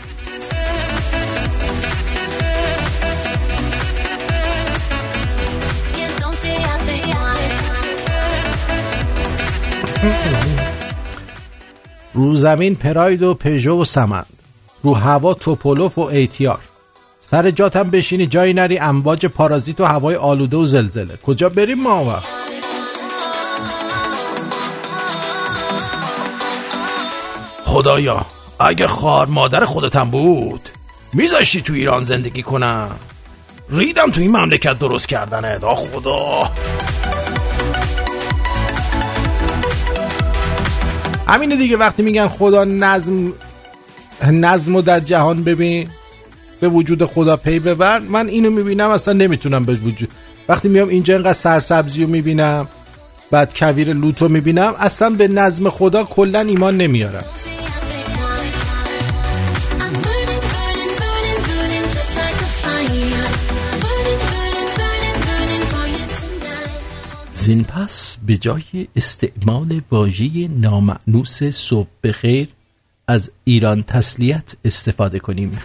رو 12.14 12.36
زمین 12.36 12.74
پراید 12.74 13.22
و 13.22 13.34
پژو 13.34 13.80
و 13.80 13.84
سمند. 13.84 14.26
رو 14.82 14.94
هوا 14.94 15.34
توپولوف 15.34 15.98
و 15.98 16.00
ایتیار. 16.00 16.67
سر 17.30 17.50
جاتم 17.50 17.90
بشینی 17.90 18.26
جایی 18.26 18.54
نری 18.54 18.78
امواج 18.78 19.26
پارازیت 19.26 19.80
و 19.80 19.84
هوای 19.84 20.14
آلوده 20.14 20.56
و 20.56 20.66
زلزله. 20.66 21.16
کجا 21.16 21.48
بریم 21.48 21.82
ما 21.82 22.04
وقت 22.04 22.28
خدایا 27.64 28.26
اگه 28.60 28.86
خار 28.86 29.26
مادر 29.26 29.64
خودتم 29.64 30.10
بود 30.10 30.68
میذاشتی 31.12 31.60
تو 31.60 31.72
ایران 31.72 32.04
زندگی 32.04 32.42
کنم؟ 32.42 32.90
ریدم 33.70 34.10
تو 34.10 34.20
این 34.20 34.36
مملکت 34.36 34.78
درست 34.78 35.08
کردنه 35.08 35.58
دا 35.58 35.74
خدا. 35.74 36.50
همینه 41.26 41.56
دیگه 41.56 41.76
وقتی 41.76 42.02
میگن 42.02 42.28
خدا 42.28 42.64
نظم 42.64 43.32
نظم 44.22 44.74
رو 44.76 44.82
در 44.82 45.00
جهان 45.00 45.44
ببین 45.44 45.88
به 46.60 46.68
وجود 46.68 47.04
خدا 47.04 47.36
پی 47.36 47.58
ببر. 47.58 47.98
من 47.98 48.28
اینو 48.28 48.50
می‌بینم 48.50 48.90
اصلا 48.90 49.14
نمی‌تونم 49.14 49.64
به 49.64 49.74
وجود 49.74 50.08
وقتی 50.48 50.68
میام 50.68 50.88
اینجا 50.88 51.14
اینقدر 51.14 51.32
سرسبزی 51.32 52.02
رو 52.02 52.10
می‌بینم 52.10 52.68
بعد 53.30 53.58
کویر 53.58 53.92
لوت 53.92 54.22
رو 54.22 54.28
می‌بینم 54.28 54.74
اصلا 54.78 55.10
به 55.10 55.28
نظم 55.28 55.68
خدا 55.68 56.04
کلا 56.04 56.40
ایمان 56.40 56.76
نمیارم. 56.76 57.24
زین 67.34 67.64
پس 67.64 68.16
به 68.26 68.36
جای 68.36 68.62
استعمال 68.96 69.80
واژه 69.90 70.48
نامعنوس 70.48 71.42
صبح 71.44 71.88
بخیر 72.04 72.48
از 73.08 73.30
ایران 73.44 73.82
تسلیت 73.82 74.52
استفاده 74.64 75.18
کنیم. 75.18 75.58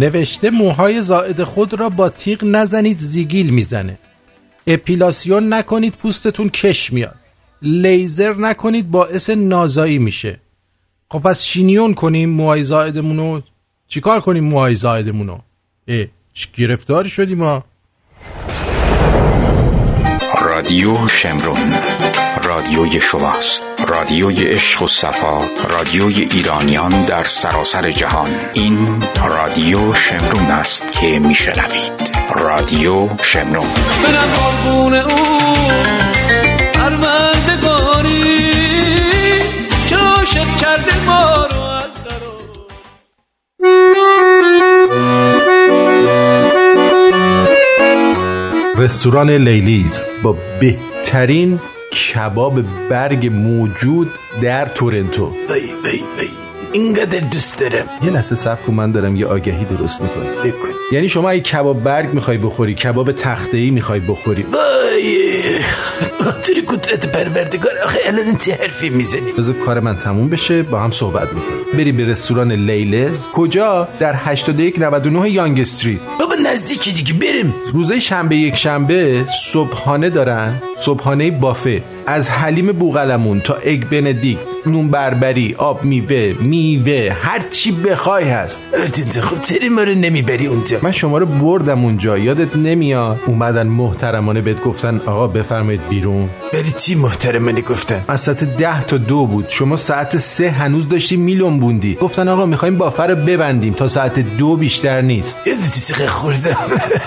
نوشته 0.00 0.50
موهای 0.50 1.02
زائد 1.02 1.42
خود 1.42 1.80
را 1.80 1.88
با 1.88 2.08
تیغ 2.08 2.44
نزنید 2.44 2.98
زیگیل 2.98 3.50
می‌زنه. 3.50 3.98
اپیلاسیون 4.66 5.52
نکنید 5.52 5.94
پوستتون 5.94 6.48
کش 6.48 6.92
میاد. 6.92 7.16
لیزر 7.62 8.34
نکنید 8.34 8.90
باعث 8.90 9.30
نازایی 9.30 9.98
میشه. 9.98 10.40
خب 11.10 11.18
پس 11.18 11.42
شینیون 11.42 11.94
کنیم 11.94 12.30
موهای 12.30 12.64
زائدمونو؟ 12.64 13.40
چیکار 13.88 14.20
کنیم 14.20 14.44
موهای 14.44 14.74
زائدمونو؟ 14.74 15.38
اه 15.88 16.06
چی 16.32 16.48
گرفتاری 16.56 17.08
شدیم 17.08 17.38
ما 17.38 17.64
رادیو 20.42 21.08
شمرون. 21.08 21.56
رادیوی 22.50 23.00
شماست. 23.00 23.64
رادیوی 23.88 24.44
عشق 24.44 24.82
و 24.82 24.86
صفا 24.86 25.40
رادیوی 25.70 26.28
ایرانیان 26.30 27.04
در 27.04 27.22
سراسر 27.22 27.90
جهان. 27.90 28.28
این 28.52 29.04
رادیو 29.28 29.94
شمرون 29.94 30.50
است 30.50 30.92
که 30.92 31.18
میشنوید. 31.18 31.92
رادیو 32.36 33.08
شمرون. 33.22 33.66
برم 34.04 34.30
قربون 34.36 34.94
او 34.94 35.54
پروردگاری. 36.74 38.50
که 39.88 39.96
عاشق 39.96 40.56
کرده 40.56 41.04
ما 41.06 41.46
رو 41.46 41.60
از 41.60 41.90
رستوران 48.76 49.30
لیلیز 49.30 50.00
با 50.22 50.36
بهترین 50.60 51.60
کباب 51.90 52.60
برگ 52.90 53.26
موجود 53.32 54.10
در 54.42 54.66
تورنتو. 54.66 55.26
وی 55.26 55.60
وی 55.60 56.02
وی. 56.18 56.28
اینقدر 56.72 57.18
دوست 57.18 57.58
دارم. 57.60 57.86
یه 58.02 58.10
لحظه 58.10 58.34
صبر 58.34 58.62
کن 58.62 58.72
من 58.74 58.92
دارم 58.92 59.16
یه 59.16 59.26
آگهی 59.26 59.64
درست 59.64 60.00
می‌کنم. 60.00 60.24
بکن. 60.44 60.68
یعنی 60.92 61.08
شما 61.08 61.30
اگه 61.30 61.40
کباب 61.40 61.82
برگ 61.82 62.14
می‌خوای 62.14 62.38
بخوری 62.38 62.74
کباب 62.74 63.12
تخته 63.12 63.56
ای 63.56 63.70
می‌خوای 63.70 64.00
بخوری. 64.00 64.42
وای. 64.42 65.29
خاطر 66.24 66.54
قدرت 66.68 67.12
پروردگار 67.12 67.72
آخه 67.84 67.98
الان 68.06 68.36
چه 68.36 68.54
حرفی 68.54 68.88
می‌زنی 68.88 69.32
بذار 69.38 69.54
کار 69.54 69.80
من 69.80 69.96
تموم 69.96 70.28
بشه 70.28 70.62
با 70.62 70.80
هم 70.80 70.90
صحبت 70.90 71.28
می‌کنیم 71.34 71.60
بری 71.74 71.92
به 71.92 72.04
رستوران 72.04 72.52
لیلز 72.52 73.26
کجا 73.28 73.88
در 73.98 74.14
8199 74.16 75.30
یانگ 75.30 75.60
استریت 75.60 76.00
بابا 76.20 76.34
نزدیکی 76.34 76.92
دیگه 76.92 77.12
بریم 77.12 77.54
روزه 77.72 78.00
شنبه 78.00 78.36
یک 78.36 78.56
شنبه 78.56 79.24
صبحانه 79.52 80.10
دارن 80.10 80.62
صبحانه 80.78 81.30
بافه 81.30 81.82
از 82.06 82.30
حلیم 82.30 82.66
بوغلمون 82.66 83.40
تا 83.40 83.54
اگ 83.54 83.84
بندیکت 83.84 84.40
نون 84.66 84.88
بربری 84.88 85.54
آب 85.58 85.84
میوه 85.84 86.34
میوه 86.40 87.16
هر 87.22 87.38
چی 87.50 87.72
بخوای 87.72 88.24
هست 88.24 88.60
خب 89.22 89.40
چرا 89.40 89.68
ما 89.68 89.82
رو 89.82 89.94
نمی‌بری 89.94 90.46
اونجا 90.46 90.78
من 90.82 90.92
شما 90.92 91.18
رو 91.18 91.26
بردم 91.26 91.84
اونجا 91.84 92.18
یادت 92.18 92.56
نمیاد 92.56 93.20
اومدن 93.26 93.66
محترمانه 93.66 94.40
بهت 94.40 94.62
گفتن 94.62 95.00
آقا 95.06 95.26
بفرمایید 95.30 95.88
بیرون. 95.88 96.28
بری 96.52 96.70
چی 96.70 96.94
محترمانه 96.94 97.60
گفتن؟ 97.60 98.04
از 98.08 98.20
ساعت 98.20 98.44
ده 98.44 98.84
تا 98.84 98.96
دو 98.96 99.26
بود. 99.26 99.44
شما 99.48 99.76
ساعت 99.76 100.16
سه 100.16 100.50
هنوز 100.50 100.88
داشتی 100.88 101.16
میلون 101.16 101.58
بوندی. 101.58 101.94
گفتن 101.94 102.28
آقا 102.28 102.46
می‌خوایم 102.46 102.78
بافه 102.78 103.02
رو 103.02 103.16
ببندیم. 103.16 103.72
تا 103.72 103.88
ساعت 103.88 104.18
دو 104.18 104.56
بیشتر 104.56 105.00
نیست. 105.00 105.38
یادتی 105.46 105.80
چقدر 105.80 106.06
خوردم. 106.06 106.56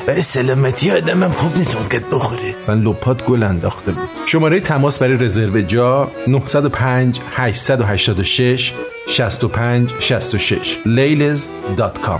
برای 0.08 0.22
سلامتی 0.22 0.92
آدمم 0.92 1.32
خوب 1.32 1.58
نیست 1.58 1.76
اونقدر 1.76 2.06
بخوره. 2.12 2.56
اصلا 2.60 2.76
لپات 2.76 3.26
گل 3.26 3.44
انداخته 3.44 3.92
بود. 3.92 4.10
شماره 4.26 4.60
تماس 4.60 5.00
برای 5.00 5.18
رزرو 5.18 5.62
جا 5.62 6.12
905 6.28 7.20
886 7.36 8.74
65 9.08 9.92
66 10.00 10.78
لیلز.com 10.86 12.20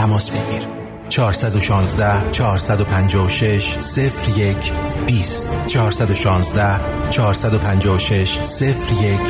تماس 0.00 0.30
بگیر. 0.30 0.62
416 1.08 2.30
456 2.30 3.76
01 4.36 4.72
20 5.06 5.66
416 5.66 6.80
456 7.10 8.38
01 9.00 9.20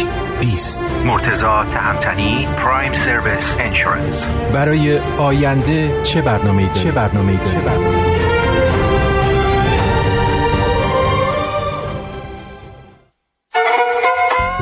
20 0.41 0.89
مرتضی 1.05 1.65
تهمتنی 1.65 2.47
Prime 2.47 2.93
Service 2.93 3.55
Insurance 3.59 4.25
برای 4.53 4.99
آینده 5.19 6.03
چه 6.03 6.23
برنامه 6.23 6.67
داری؟ 6.67 6.81
چه 6.81 6.91
برنامه 6.91 7.37
داری؟ 7.37 8.10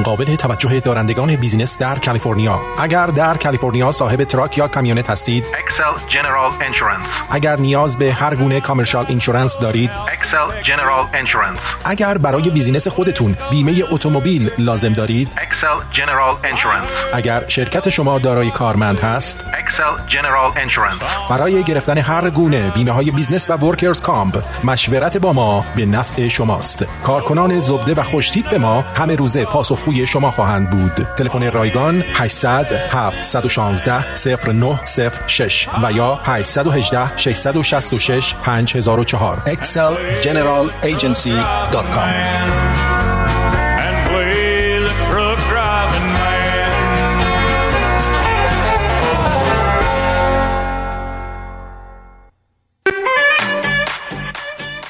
قابل 0.02 0.36
توجه 0.36 0.80
دارندگان 0.80 1.36
business 1.36 1.78
در 1.78 1.98
کالیفرنیا. 1.98 2.60
اگر 2.78 3.06
در 3.06 3.36
کالیفرنیا 3.36 3.92
صاحب 3.92 4.24
truck 4.24 4.58
یا 4.58 4.68
کامیونت 4.68 5.10
هستید 5.10 5.44
Excel 5.58 6.08
General 6.08 6.52
Insurance 6.60 7.06
اگر 7.30 7.56
نیاز 7.56 7.96
به 7.96 8.12
هر 8.12 8.34
گونه 8.34 8.60
commercial 8.60 9.04
insurance 9.08 9.58
دارید 9.58 9.90
Excel 10.12 10.62
General 10.62 11.06
Insurance 11.14 11.60
اگر 11.84 12.18
برای 12.18 12.50
business 12.50 12.88
خودتون 12.88 13.36
بیمه 13.50 13.84
اتومبیل 13.90 14.50
لازم 14.58 14.92
دارید 14.92 15.28
Excel 15.36 15.66
General 15.92 16.36
Insurance 16.44 16.90
اگر 17.14 17.44
شرکت 17.48 17.90
شما 17.90 18.18
دارای 18.18 18.50
کارمند 18.50 19.00
هست 19.00 19.44
Excel 19.58 20.06
General 20.08 20.52
Insurance 20.56 20.98
برای 21.30 21.62
گرفتن 21.62 21.98
هر 21.98 22.30
گونه 22.30 22.70
بیمه 22.70 22.90
های 22.90 23.10
business 23.10 23.50
و 23.50 23.56
workers' 23.56 24.02
comp 24.02 24.42
مشورت 24.64 25.16
با 25.16 25.32
ما 25.32 25.64
به 25.76 25.86
نفع 25.86 26.28
شماست. 26.28 26.86
کارکنان 27.04 27.60
زبده 27.60 27.94
و 27.94 28.02
خوشتیپ 28.02 28.50
به 28.50 28.58
ما 28.58 28.80
همه 28.80 29.16
روزه 29.16 29.44
پاسخگوی 29.88 30.06
شما 30.06 30.30
خواهند 30.30 30.70
بود. 30.70 31.06
تلفن 31.16 31.52
رایگان 31.52 32.04
800 32.14 32.66
716 32.90 34.04
0906 34.52 35.68
و 35.82 35.92
یا 35.92 36.20
818 36.24 37.16
666 37.16 38.34
5004 38.34 39.42
excelgeneralagency.com 39.46 42.08
and 43.84 43.96
play 44.08 44.78
the 44.86 44.94
truck 45.08 45.38
driving 45.50 46.08
man. 46.12 46.72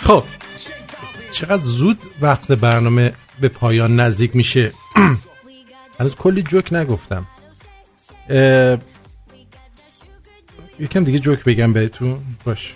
خب 0.05 0.25
چقدر 1.33 1.65
زود 1.65 1.99
وقت 2.21 2.53
برنامه 2.53 3.13
به 3.41 3.49
پایان 3.49 4.01
نزدیک 4.01 4.37
میشه. 4.37 4.73
هنوز 6.01 6.17
کلی 6.17 6.43
جوک 6.43 6.73
نگفتم. 6.73 7.27
اه، 8.31 8.79
یکم 10.79 11.05
دیگه 11.05 11.19
جوک 11.19 11.45
بگم 11.45 11.73
بهتون. 11.73 12.19
باش. 12.45 12.75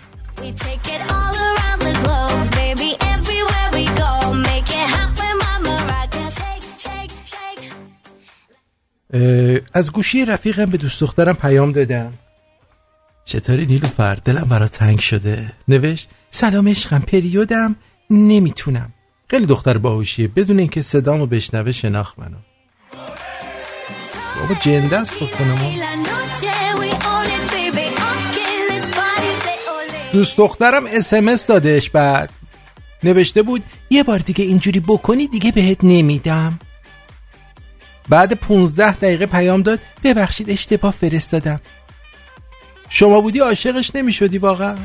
از 9.75 9.93
گوشی 9.93 10.25
رفیقم 10.25 10.65
به 10.65 10.77
دوست 10.77 11.01
دخترم 11.01 11.35
پیام 11.35 11.73
دادم 11.73 12.13
چطوری 13.25 13.67
نیلوفر 13.67 14.15
دلم 14.15 14.45
برا 14.45 14.69
تنگ 14.69 15.01
شده. 15.01 15.53
نوشت 15.69 16.09
سلام 16.31 16.69
عشقم 16.69 16.99
پریودم. 16.99 17.77
نمی‌تونم. 18.11 18.93
خیلی 19.33 19.47
دختر 19.47 19.79
باهوشیه. 19.79 20.29
بدون 20.29 20.59
اینکه 20.59 20.83
صدامو 20.83 21.27
بشنوه 21.27 21.73
شناخت 21.73 22.19
منو. 22.19 22.37
بابا 24.41 24.55
جنده 24.61 24.99
است 24.99 25.19
کنم 25.19 25.59
ole. 25.59 25.83
دوست 30.13 30.39
دخترم 30.39 30.87
اسمس 30.87 31.47
دادش 31.47 31.91
بعد. 31.91 32.31
نوشته 33.05 33.43
بود 33.43 33.65
یه 33.91 34.03
بار 34.03 34.19
دیگه 34.19 34.45
اینجوری 34.45 34.81
بکنی 34.81 35.27
دیگه 35.27 35.53
بهت 35.53 35.79
نمیدم. 35.83 36.59
بعد 38.09 38.33
15 38.33 38.93
دقیقه 38.93 39.27
پیام 39.27 39.63
داد 39.63 39.79
ببخشید 40.05 40.51
اشتباه 40.51 40.93
فرستادم. 40.93 41.61
شما 42.89 43.21
بودی 43.21 43.39
عاشقش 43.39 43.91
نمی‌شدی 43.95 44.39
واقعا. 44.39 44.77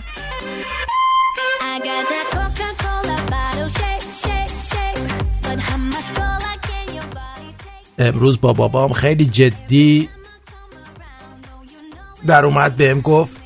امروز 7.98 8.42
با 8.42 8.54
بابام 8.54 8.94
خیلی 8.94 9.26
جدی 9.26 10.10
در 12.28 12.46
اومد 12.46 12.76
بهم 12.76 13.02
گفت 13.02 13.38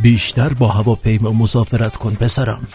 بیشتر 0.00 0.48
با 0.48 0.68
هواپیما 0.68 1.30
مسافرت 1.32 1.96
کن 1.96 2.14
پسرم. 2.14 2.68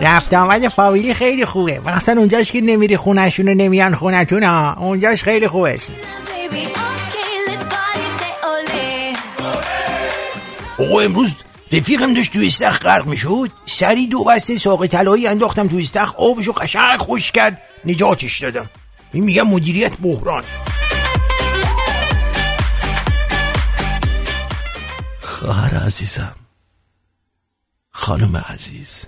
رفت 0.00 0.34
آمد 0.34 0.68
فامیلی 0.68 1.14
خیلی 1.14 1.44
خوبه 1.44 1.80
مثلا 1.80 2.20
اونجاش 2.20 2.52
که 2.52 2.60
نمیری 2.60 2.96
خونشون 2.96 3.48
و 3.48 3.54
نمیان 3.54 3.94
خونتون 3.94 4.42
ها 4.42 4.74
اونجاش 4.74 5.22
خیلی 5.22 5.48
خوبه. 5.48 5.78
آقا 10.78 11.00
امروز 11.00 11.34
رفیقم 11.72 12.14
داشت 12.14 12.32
تو 12.32 12.40
استخ 12.40 12.78
غرق 12.78 13.06
می‌شد. 13.06 13.50
سری 13.66 14.06
دو 14.06 14.24
بسته 14.24 14.58
ساق 14.58 14.86
طلایی 14.86 15.26
انداختم 15.26 15.68
تو 15.68 15.76
استخ 15.76 16.14
آبشو 16.14 16.52
قشنگ 16.52 16.98
خوش 16.98 17.32
کرد 17.32 17.62
نجاتش 17.84 18.42
دادم. 18.42 18.70
این 19.12 19.24
میگم 19.24 19.42
مدیریت 19.42 19.96
بحران. 19.98 20.44
خواهر 25.20 25.74
عزیزم. 25.74 26.36
خانم 27.90 28.36
عزیز 28.36 29.04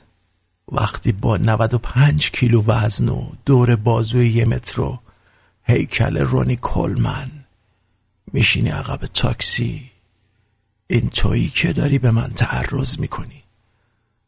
وقتی 0.72 1.12
با 1.12 1.36
95 1.36 2.30
کیلو 2.30 2.64
وزن 2.66 3.08
و 3.08 3.28
دور 3.46 3.76
بازوی 3.76 4.30
یه 4.30 4.44
مترو 4.44 4.98
هیکل 5.62 6.18
رونی 6.18 6.58
کلمن 6.62 7.30
میشینی 8.32 8.68
عقب 8.68 9.06
تاکسی 9.06 9.90
این 10.86 11.10
تویی 11.10 11.48
که 11.48 11.72
داری 11.72 11.98
به 11.98 12.10
من 12.10 12.30
تعرض 12.36 12.98
می‌کنی. 12.98 13.44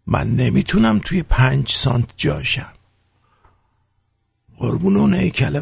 من 0.06 0.36
نمی‌تونم 0.36 0.98
توی 0.98 1.22
پنج 1.22 1.70
سانت 1.70 2.08
جاشم. 2.16 2.72
قربون 4.58 4.96
اون 4.96 5.14
هیکل 5.14 5.60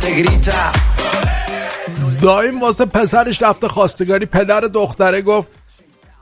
grita. 0.00 0.78
دایم 2.22 2.60
واسه 2.60 2.84
پسرش 2.84 3.42
رفته 3.42 3.68
خواستگاری 3.68 4.26
پدر 4.26 4.60
دختره 4.60 5.22
گفت 5.22 5.48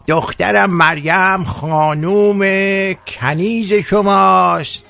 دخترم 0.07 0.71
مریم 0.71 1.45
خانوم 1.45 2.39
کنیز 3.07 3.73
شماست. 3.73 4.83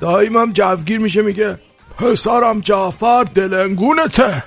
دایمم 0.00 0.52
جوگیر 0.52 0.98
میشه 0.98 1.22
میگه 1.22 1.58
پسرم 1.98 2.60
جعفر 2.60 3.24
دلنگونته. 3.34 4.44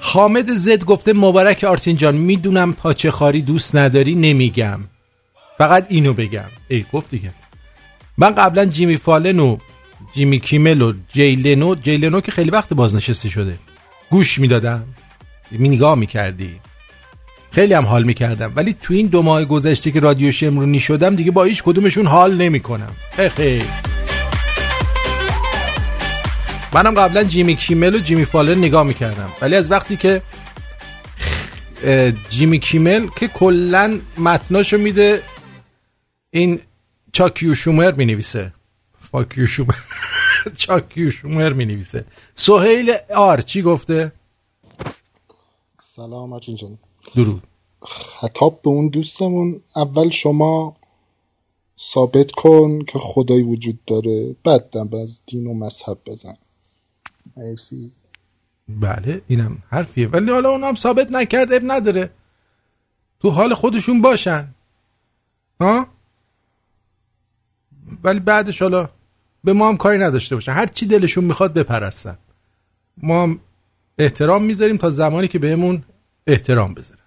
حامد 0.00 0.52
زد 0.52 0.84
گفته 0.84 1.12
مبارک 1.12 1.64
آرتین 1.64 1.96
جان 1.96 2.14
می‌دونم 2.16 2.72
پاچه 2.72 3.10
خاری 3.10 3.42
دوست 3.42 3.76
نداری 3.76 4.14
نمیگم. 4.14 4.80
فقط 5.58 5.86
اینو 5.88 6.12
بگم. 6.12 6.48
ای 6.68 6.84
گفت 6.92 7.10
دیگه. 7.10 7.34
من 8.18 8.34
قبلا 8.34 8.64
جیمی 8.64 8.96
فالن 8.96 9.40
و 9.40 9.58
جیمی 10.14 10.40
کیمل 10.40 10.82
و 10.82 10.92
جیلنو 11.08 11.74
جیلنو 11.74 12.20
که 12.20 12.32
خیلی 12.32 12.50
وقت 12.50 12.72
بازنشسته 12.72 13.28
شده. 13.28 13.58
گوش 14.10 14.38
می‌دادم. 14.38 14.84
می 15.50 15.68
نگاه 15.68 15.94
می‌کردی. 15.94 16.60
خیلی 17.52 17.74
هم 17.74 17.86
حال 17.86 18.02
می‌کردم. 18.02 18.52
ولی 18.56 18.72
تو 18.72 18.94
این 18.94 19.06
دو 19.06 19.22
ماه 19.22 19.44
گذشته 19.44 19.90
که 19.90 20.00
رادیو 20.00 20.30
شمرونی 20.30 20.80
شدم 20.80 21.16
دیگه 21.16 21.30
با 21.30 21.44
هیچ 21.44 21.62
کدومشون 21.62 22.06
حال 22.06 22.36
نمی‌کنم. 22.36 22.92
خیلی 23.10 23.64
منم 26.72 26.94
قبلا 26.94 27.24
جیمی 27.24 27.56
کیمل 27.56 27.94
و 27.94 27.98
جیمی 27.98 28.24
فالن 28.24 28.58
نگاه 28.58 28.82
می‌کردم. 28.82 29.32
ولی 29.40 29.56
از 29.56 29.70
وقتی 29.70 29.96
که 29.96 30.22
جیمی 32.28 32.58
کیمل 32.58 33.06
که 33.16 33.28
کلا 33.28 34.00
متناشو 34.18 34.78
میده 34.78 35.22
این 36.30 36.60
چاکیو 37.12 37.54
شومر 37.54 37.92
می 37.92 38.04
نویسه 38.04 38.52
فاکیو 39.10 39.46
شومر. 39.46 39.74
چاکیو 40.56 41.10
شومر 41.10 41.52
می 41.52 41.66
نویسه 41.66 42.04
سهیل 42.34 42.92
آر 43.16 43.40
چی 43.40 43.62
گفته؟ 43.62 44.12
سلام 45.96 46.32
آچین 46.32 46.78
درود. 47.16 47.42
خطاب 47.82 48.62
به 48.62 48.70
اون 48.70 48.88
دوستمون 48.88 49.60
اول 49.76 50.08
شما 50.08 50.76
ثابت 51.78 52.30
کن 52.30 52.84
که 52.84 52.98
خدایی 52.98 53.42
وجود 53.42 53.84
داره 53.84 54.36
بعد 54.44 54.70
دم 54.70 55.00
از 55.02 55.22
دین 55.26 55.46
و 55.46 55.54
مذهب 55.54 55.98
بزن. 56.06 56.36
مرسی. 57.36 57.92
بله 58.68 59.22
اینم 59.28 59.62
حرفیه. 59.68 60.08
ولی 60.08 60.30
حالا 60.30 60.50
اونم 60.50 60.74
ثابت 60.74 61.12
نکرد 61.12 61.52
اب 61.52 61.62
نداره. 61.64 62.10
تو 63.20 63.30
حال 63.30 63.54
خودشون 63.54 64.02
باشن. 64.02 64.54
ها؟ 65.60 65.86
ولی 68.04 68.20
بعدش 68.20 68.62
حالا 68.62 68.88
به 69.44 69.52
ما 69.52 69.68
هم 69.68 69.76
کاری 69.76 69.98
نداشته 69.98 70.34
باشن 70.34 70.52
هر 70.52 70.66
چی 70.66 70.86
دلشون 70.86 71.24
می‌خواد 71.24 71.54
بپرستن. 71.54 72.18
ما 72.96 73.22
هم 73.22 73.40
احترام 73.98 74.44
می‌ذاریم 74.44 74.76
تا 74.76 74.90
زمانی 74.90 75.28
که 75.28 75.38
بهمون 75.38 75.84
احترام 76.26 76.74
بذارن 76.74 76.98
خیلی 76.98 77.01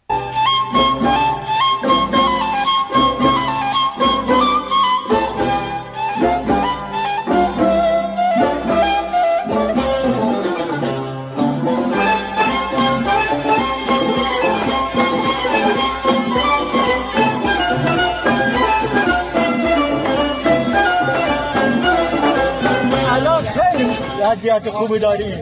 وضعیت 24.36 24.70
خوبی 24.70 25.00
داریم. 25.00 25.40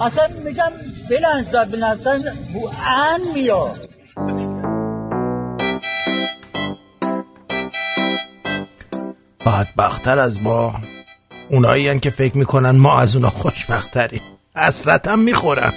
اصلا 0.00 0.28
میگم 0.44 0.72
بلنزد 1.10 1.70
بلنزد 1.70 2.32
ان 2.86 3.20
میاد. 3.34 3.93
بدبختتر 9.46 10.18
از 10.18 10.42
ما. 10.42 10.80
اونایی 11.50 12.00
که 12.00 12.10
فکر 12.10 12.38
می‌کنن 12.38 12.70
ما 12.70 13.00
از 13.00 13.16
اونا 13.16 13.30
خوشبختریم. 13.30 14.20
حسرت 14.56 15.08
هم 15.08 15.18
می‌خورن. 15.18 15.72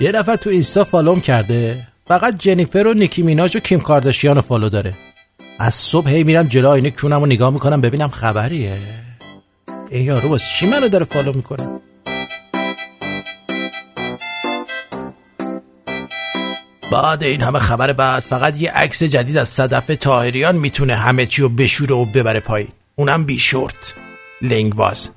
یه 0.00 0.12
نفر 0.12 0.36
تو 0.36 0.50
اینستا 0.50 0.84
follow 0.84 1.15
م 1.15 1.20
کرده. 1.20 1.86
فقط 2.06 2.38
جنیفر 2.38 2.86
و 2.86 2.94
نیکی 2.94 3.22
میناج 3.22 3.56
و 3.56 3.60
کیم 3.60 3.80
کارداشیان 3.80 4.36
رو 4.36 4.42
follow 4.42 4.68
داره. 4.68 4.94
از 5.58 5.74
صبح 5.74 6.10
هی 6.10 6.24
میرم 6.24 6.48
جلو 6.48 6.68
آینه 6.68 6.90
کونم 6.90 7.20
رو 7.20 7.26
نگاه 7.26 7.50
می‌کنم 7.50 7.80
ببینم 7.80 8.08
خبریه. 8.08 8.78
این 9.90 10.04
یارو 10.04 10.28
باز 10.28 10.42
چی 10.42 10.66
منو 10.66 10.88
داره 10.88 11.04
follow 11.04 11.32
می‌کنه؟ 11.32 11.80
بعد 16.90 17.24
این 17.24 17.40
همه 17.42 17.58
خبر 17.58 17.92
بعد 17.92 18.22
فقط 18.22 18.60
یه 18.60 18.70
عکس 18.70 19.02
جدید 19.02 19.36
از 19.36 19.48
صدف 19.48 19.86
طاهریان 20.00 20.56
می‌تونه 20.56 20.94
همه 20.94 21.26
چی 21.26 21.42
رو 21.42 21.48
بشوره 21.48 21.94
و 21.94 22.04
ببره 22.04 22.40
پایین. 22.40 22.68
اونم 22.96 23.24
بی 23.24 23.38
شورت 23.38 23.94
لنگ 24.42 24.76
واز. 24.76 25.10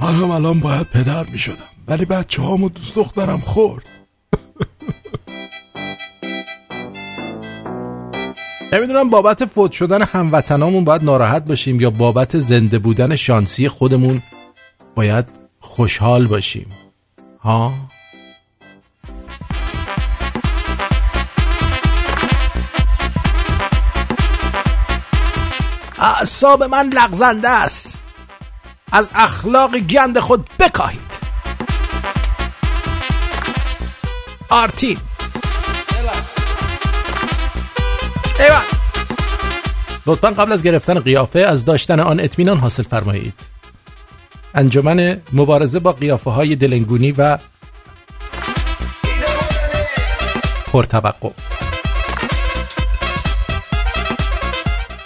منم 0.00 0.30
الان 0.30 0.60
باید 0.60 0.86
پدر 0.86 1.24
می 1.24 1.38
شدم 1.38 1.68
ولی 1.88 2.04
بچه 2.04 2.42
هامو 2.42 2.68
دوست 2.68 2.94
دخترم 2.94 3.40
خورد. 3.40 3.84
نمی‌دونم 8.72 9.10
بابت 9.10 9.44
فوت 9.44 9.72
شدن 9.72 10.02
هموطنامون 10.02 10.84
باید 10.84 11.04
ناراحت 11.04 11.44
باشیم 11.44 11.80
یا 11.80 11.90
بابت 11.90 12.38
زنده 12.38 12.78
بودن 12.78 13.16
شانسی 13.16 13.68
خودمون 13.68 14.22
باید 14.94 15.47
خوشحال 15.68 16.26
باشیم. 16.26 16.72
ها؟ 17.42 17.74
اعصاب 25.98 26.62
من 26.62 26.90
لغزنده 26.94 27.48
است. 27.48 27.98
از 28.92 29.10
اخلاق 29.14 29.78
گند 29.78 30.18
خود 30.18 30.48
بکاهید. 30.58 31.18
آرتین. 34.48 34.98
ایوان. 38.40 38.62
لطفا 40.06 40.28
قبل 40.30 40.52
از 40.52 40.62
گرفتن 40.62 41.00
قیافه 41.00 41.38
از 41.38 41.64
داشتن 41.64 42.00
آن 42.00 42.20
اطمینان 42.20 42.58
حاصل 42.58 42.82
فرمایید. 42.82 43.57
انجمن 44.54 45.20
مبارزه 45.32 45.78
با 45.78 45.92
قیافه 45.92 46.30
های 46.30 46.56
دلنگونی 46.56 47.12
و 47.12 47.38
پرتوقع. 50.72 51.30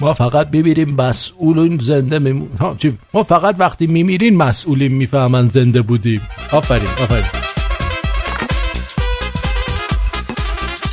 ما 0.01 0.15
فقط 0.15 0.51
بمیریم 0.51 0.95
مسئولون 0.95 1.79
زنده 1.79 2.19
میمون؟ 2.19 2.79
ما 3.15 3.23
فقط 3.23 3.57
وقتی 3.59 3.87
میمیرین 3.87 4.37
مسئولین 4.37 4.93
می‌فهمن 4.93 5.49
زنده 5.49 5.83
بودیم. 5.83 6.29
آفرین 6.53 6.89
آفرین. 6.89 7.25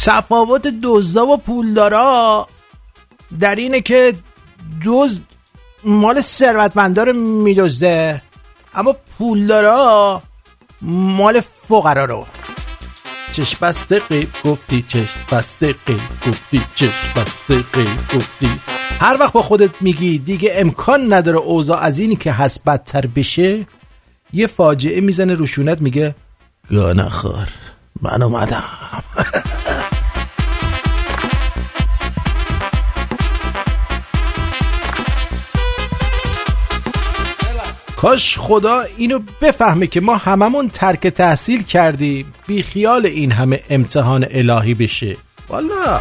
تفاوت 0.05 0.67
دزدا 0.83 1.25
و 1.25 1.37
پولدارا 1.37 2.47
در 3.39 3.55
اینه 3.55 3.81
که 3.81 4.13
دزد 4.85 5.21
مال 5.83 6.21
ثروتمندا 6.21 7.03
رو 7.03 7.13
میدزده. 7.13 8.21
اما 8.79 8.95
پولدارا 9.17 10.21
مال 10.81 11.41
فقرا 11.41 12.05
رو. 12.05 12.25
چشم 13.31 13.57
بسته 13.61 13.99
قیب 13.99 14.29
گفتی 14.45 14.81
چشم 14.81 15.19
بسته 15.31 15.75
قیب 15.85 16.01
گفتی 16.27 16.61
چشم 16.75 17.13
بسته 17.15 17.61
قیب 17.73 18.15
گفتی. 18.15 18.59
هر 18.99 19.17
وقت 19.19 19.33
با 19.33 19.41
خودت 19.41 19.81
میگی 19.81 20.19
دیگه 20.19 20.51
امکان 20.53 21.13
نداره 21.13 21.37
اوضاع 21.37 21.79
از 21.79 21.99
اینی 21.99 22.15
که 22.15 22.31
هست 22.31 22.63
بدتر 22.63 23.07
بشه 23.07 23.67
یه 24.33 24.47
فاجعه 24.47 25.01
می‌زنه 25.01 25.33
روشونت 25.33 25.81
میگه 25.81 26.15
گاه 26.71 26.93
نخور 26.93 27.47
من 28.01 28.23
اومدم. 28.23 28.63
کاش 37.99 38.37
خدا 38.37 38.81
اینو 38.97 39.19
بفهمه 39.41 39.87
که 39.87 40.01
ما 40.01 40.17
هممون 40.17 40.69
ترک 40.69 41.07
تحصیل 41.07 41.63
کردیم. 41.63 42.33
بی 42.47 42.63
خیال 42.63 43.05
این 43.05 43.31
همه 43.31 43.59
امتحان 43.69 44.25
الهی 44.31 44.73
بشه. 44.73 45.17
والا. 45.49 45.99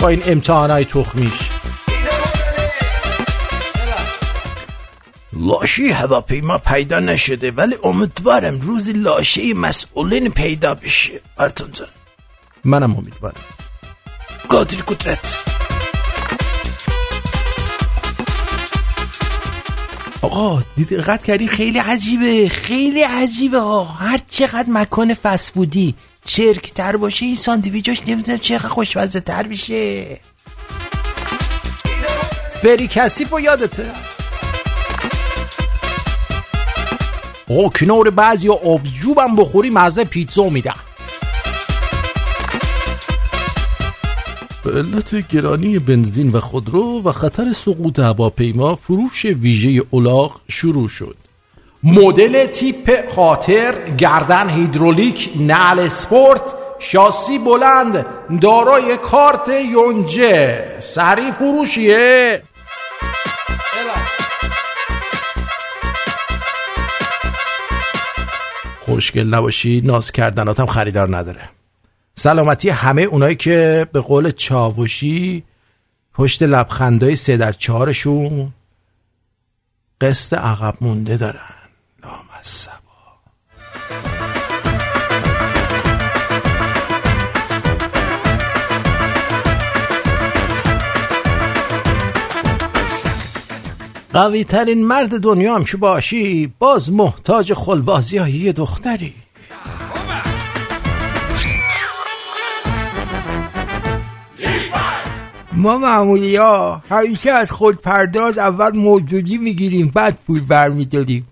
با 0.00 0.08
این 0.08 0.22
امتحانای 0.26 0.84
تخمیش. 0.84 1.50
لاشی 5.32 5.88
هواپیما 5.88 6.58
پیدا 6.58 7.00
نشده 7.00 7.50
ولی 7.50 7.76
امیدوارم 7.84 8.60
روزی 8.60 8.92
لاشی 8.92 9.54
مسئولین 9.54 10.30
پیدا 10.30 10.74
بشه. 10.74 11.20
ارتون 11.38 11.70
منم 12.64 12.96
امیدوارم. 12.96 13.40
قادر 14.48 14.76
قدرت. 14.76 15.51
آقا 20.22 20.62
دقت 20.90 21.22
کردی؟ 21.22 21.48
خیلی 21.48 21.78
عجیبه 21.78 22.48
خیلی 22.48 23.02
عجیبه 23.02 23.58
ها. 23.58 23.84
هر 23.84 24.20
چقدر 24.30 24.68
مکان 24.68 25.14
فسفودی 25.14 25.94
چرک 26.24 26.72
تر 26.72 26.96
باشه 26.96 27.26
این 27.26 27.34
ساندویجاش 27.34 28.02
نمی‌دونم 28.06 28.38
چقدر 28.38 28.68
خوشمزه 28.68 29.20
تر 29.20 29.46
میشه. 29.46 30.20
فری 32.62 32.88
کسیف 32.88 33.32
و 33.32 33.40
یادته؟ 33.40 33.92
آقا 37.50 37.68
کنار 37.68 38.10
بعضی 38.10 38.48
آبجوبم 38.48 39.36
بخوری 39.36 39.70
مزه 39.70 40.04
پیتزا 40.04 40.48
میدن. 40.48 40.74
به 44.64 44.72
علت 44.72 45.28
گرانی 45.28 45.78
بنزین 45.78 46.32
و 46.32 46.40
خودرو 46.40 47.02
و 47.02 47.12
خطر 47.12 47.52
سقوط 47.52 47.98
هواپیما 47.98 48.76
فروش 48.76 49.24
ویژه 49.24 49.82
اولاغ 49.90 50.40
شروع 50.48 50.88
شد. 50.88 51.16
مدل 51.82 52.46
تیپ 52.46 53.10
خاطر 53.14 53.90
گردن 53.90 54.48
هیدرولیک 54.48 55.30
نعل 55.36 55.78
اسپورت 55.78 56.54
شاسی 56.78 57.38
بلند 57.38 58.06
دارای 58.40 58.96
کارت 58.96 59.48
یونجه. 59.48 60.64
سری 60.80 61.32
فروشیه. 61.32 62.42
خوشگل 68.80 69.26
نباشی 69.26 69.80
ناز 69.84 70.12
کردناتم 70.12 70.66
خریدار 70.66 71.16
نداره. 71.16 71.61
سلامتی 72.14 72.68
همه 72.68 73.02
اونایی 73.02 73.36
که 73.36 73.86
به 73.92 74.00
قول 74.00 74.30
چاوشی 74.30 75.44
پشت 76.14 76.42
لبخندای 76.42 77.16
سه 77.16 77.36
در 77.36 77.52
چهارشون 77.52 78.52
قسط 80.00 80.32
عقب 80.32 80.74
مونده 80.80 81.16
دارن. 81.16 81.54
لامصب 82.02 82.82
قوی 94.12 94.44
ترین 94.44 94.84
مرد 94.84 95.20
دنیا 95.20 95.54
هم 95.54 95.64
باشی 95.78 96.54
باز 96.58 96.92
محتاج 96.92 97.52
خلبازی 97.52 98.18
های 98.18 98.32
یه 98.32 98.52
دختری. 98.52 99.21
ما 105.62 105.78
معمولی 105.78 106.36
ها 106.36 106.82
همیشه 106.90 107.30
از 107.30 107.50
خود 107.50 107.82
پرداز 107.82 108.38
اول 108.38 108.76
موجودی 108.76 109.38
می‌گیریم 109.38 109.88
بعد 109.88 110.18
پول 110.26 110.40
برمیداریم. 110.40 111.26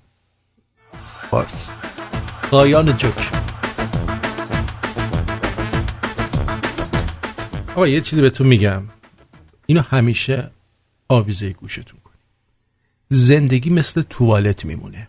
باش. 1.30 1.46
قایان 2.50 2.96
جوک. 2.96 3.32
آقا 7.70 7.88
یه 7.88 8.00
چیزی 8.00 8.22
بهتون 8.22 8.46
میگم. 8.46 8.82
اینو 9.66 9.80
همیشه 9.80 10.50
آویزه 11.08 11.52
گوشتون 11.52 12.00
کن 12.00 12.12
زندگی 13.08 13.70
مثل 13.70 14.02
توالت 14.02 14.64
میمونه. 14.64 15.08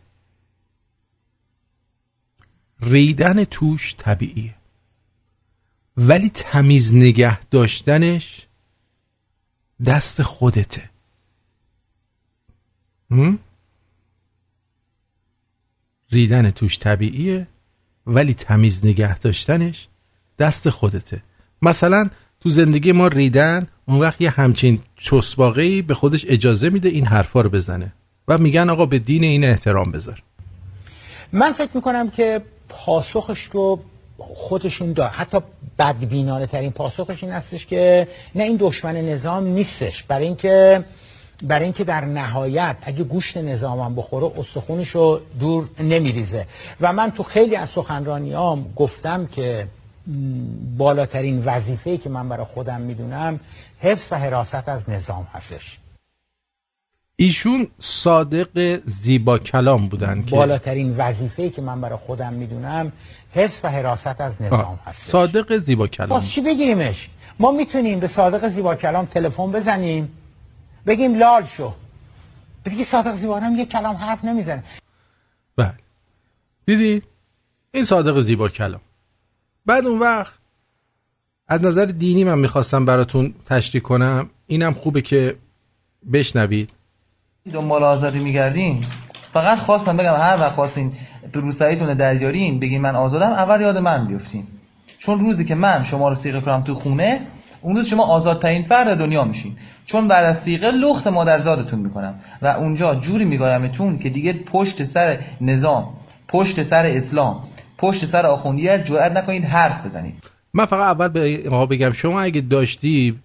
ریدن 2.81 3.43
توش 3.43 3.95
طبیعیه. 3.97 4.55
ولی 5.97 6.29
تمیز 6.29 6.93
نگه 6.95 7.39
داشتنش 7.39 8.47
دست 9.85 10.23
خودته؟ 10.23 10.89
ریدن 16.11 16.51
توش 16.51 16.79
طبیعیه 16.79 17.47
ولی 18.07 18.33
تمیز 18.33 18.85
نگه 18.85 19.19
داشتنش 19.19 19.87
دست 20.39 20.69
خودته. 20.69 21.21
مثلا 21.61 22.09
تو 22.39 22.49
زندگی 22.49 22.91
ما 22.91 23.07
ریدن 23.07 23.67
اون 23.85 23.99
وقت 23.99 24.21
یه 24.21 24.29
همچین 24.29 24.79
چسباقی 24.95 25.81
به 25.81 25.93
خودش 25.93 26.25
اجازه 26.29 26.69
میده 26.69 26.89
این 26.89 27.05
حرفا 27.05 27.41
رو 27.41 27.49
بزنه 27.49 27.93
و 28.27 28.37
میگن 28.37 28.69
آقا 28.69 28.85
به 28.85 28.99
دین 28.99 29.23
این 29.23 29.43
احترام 29.43 29.91
بذار. 29.91 30.23
من 31.31 31.53
فکر 31.53 31.69
می‌کنم 31.73 32.09
که 32.09 32.41
پاسخش 32.69 33.49
رو 33.53 33.83
خودشون 34.35 34.93
دار. 34.93 35.09
حتی 35.09 35.37
بدبینانه 35.79 36.47
ترین 36.47 36.71
پاسخش 36.71 37.23
این 37.23 37.31
هستش 37.33 37.65
که 37.65 38.07
نه 38.35 38.43
این 38.43 38.57
دشمن 38.59 38.95
نظام 38.95 39.43
نیستش. 39.43 40.03
برای 40.03 40.25
اینکه 40.25 40.83
برای 41.43 41.63
اینکه 41.63 41.83
در 41.83 42.05
نهایت 42.05 42.75
اگه 42.81 43.03
گوشت 43.03 43.37
نظامم 43.37 43.95
بخوره 43.95 44.39
استخونش 44.39 44.89
رو 44.89 45.21
دور 45.39 45.69
نمیریزه. 45.79 46.45
و 46.81 46.93
من 46.93 47.11
تو 47.11 47.23
خیلی 47.23 47.55
از 47.55 47.69
سخنرانیام 47.69 48.73
گفتم 48.75 49.25
که 49.25 49.67
بالاترین 50.77 51.43
وظیفه‌ای 51.45 51.97
که 51.97 52.09
من 52.09 52.29
برای 52.29 52.45
خودم 52.53 52.81
می‌دونم 52.81 53.39
حفظ 53.79 54.07
و 54.11 54.15
حراست 54.19 54.69
از 54.69 54.89
نظام 54.89 55.27
هستش. 55.33 55.77
ایشون 57.15 57.67
صادق 57.79 58.81
زیبا 58.85 59.37
کلام 59.37 59.87
بودن 59.87 60.23
که 60.23 60.35
بالاترین 60.35 60.97
وظیفه‌ای 60.97 61.49
که 61.49 61.61
من 61.61 61.81
برای 61.81 61.97
خودم 62.05 62.33
می‌دونم 62.33 62.91
حفظ 63.33 63.59
و 63.63 63.69
حراست 63.69 64.21
از 64.21 64.41
نظام 64.41 64.59
آه، 64.59 64.79
هستش. 64.85 65.11
صادق 65.11 65.57
زیبا 65.57 65.87
کلام. 65.87 66.09
باز 66.09 66.29
چی 66.29 66.41
بگیریمش؟ 66.41 67.09
ما 67.39 67.51
می‌تونیم 67.51 67.99
به 67.99 68.07
صادق 68.07 68.47
زیبا 68.47 68.75
کلام 68.75 69.05
تلفن 69.05 69.51
بزنیم. 69.51 70.17
بگیم 70.87 71.15
لال 71.15 71.45
شو. 71.45 71.73
دیگه 72.63 72.83
صادق 72.83 73.13
زیبا 73.13 73.39
هم 73.39 73.55
یه 73.55 73.65
کلام 73.65 73.95
حرف 73.95 74.25
نمی‌زنه. 74.25 74.63
بله. 75.57 75.73
دیدی؟ 76.65 77.01
این 77.71 77.83
صادق 77.83 78.19
زیبا 78.19 78.49
کلام. 78.49 78.81
بعد 79.65 79.85
اون 79.85 79.99
وقت 79.99 80.33
از 81.47 81.63
نظر 81.63 81.85
دینی 81.85 82.23
من 82.23 82.39
می‌خواستم 82.39 82.85
براتون 82.85 83.33
تشریح 83.45 83.83
کنم. 83.83 84.29
اینم 84.47 84.73
خوبه 84.73 85.01
که 85.01 85.37
بشنوید. 86.13 86.69
دنبال 87.53 87.83
آزادی 87.83 88.19
میگردین 88.19 88.81
فقط 89.31 89.59
خواستم 89.59 89.97
بگم 89.97 90.13
هر 90.13 90.37
وقت 90.39 90.51
خواستین 90.51 90.93
روسریتون 91.39 91.87
رو 91.87 91.93
دریارین 91.93 92.59
بگین 92.59 92.81
من 92.81 92.95
آزادم 92.95 93.29
اول 93.29 93.61
یاد 93.61 93.77
من 93.77 94.07
بیفتین. 94.07 94.43
چون 94.99 95.19
روزی 95.19 95.45
که 95.45 95.55
من 95.55 95.83
شما 95.83 96.09
رو 96.09 96.15
سیغه 96.15 96.41
کنم 96.41 96.61
تو 96.61 96.73
خونه 96.73 97.19
اون 97.61 97.75
روز 97.75 97.87
شما 97.87 98.03
آزادترین 98.03 98.63
فرد 98.63 98.97
دنیا 98.97 99.23
میشین. 99.23 99.55
چون 99.85 100.07
بعد 100.07 100.25
از 100.25 100.39
سیغه 100.39 100.71
لخت 100.71 101.07
مادرزادتون 101.07 101.79
می‌کنم. 101.79 102.15
و 102.41 102.47
اونجا 102.47 102.95
جوری 102.95 103.25
میگایمتون 103.25 103.99
که 103.99 104.09
دیگه 104.09 104.33
پشت 104.33 104.83
سر 104.83 105.19
نظام 105.41 105.93
پشت 106.27 106.63
سر 106.63 106.85
اسلام 106.85 107.43
پشت 107.77 108.05
سر 108.05 108.25
آخوندیت 108.25 108.85
جرئت 108.85 109.11
نکنید 109.11 109.45
حرف 109.45 109.85
بزنید. 109.85 110.23
من 110.53 110.65
فقط 110.65 110.95
اول 110.95 111.07
به 111.07 111.43
آقا 111.47 111.65
بگم 111.65 111.91
شما 111.91 112.21
اگه 112.21 112.41
داشتی 112.41 113.19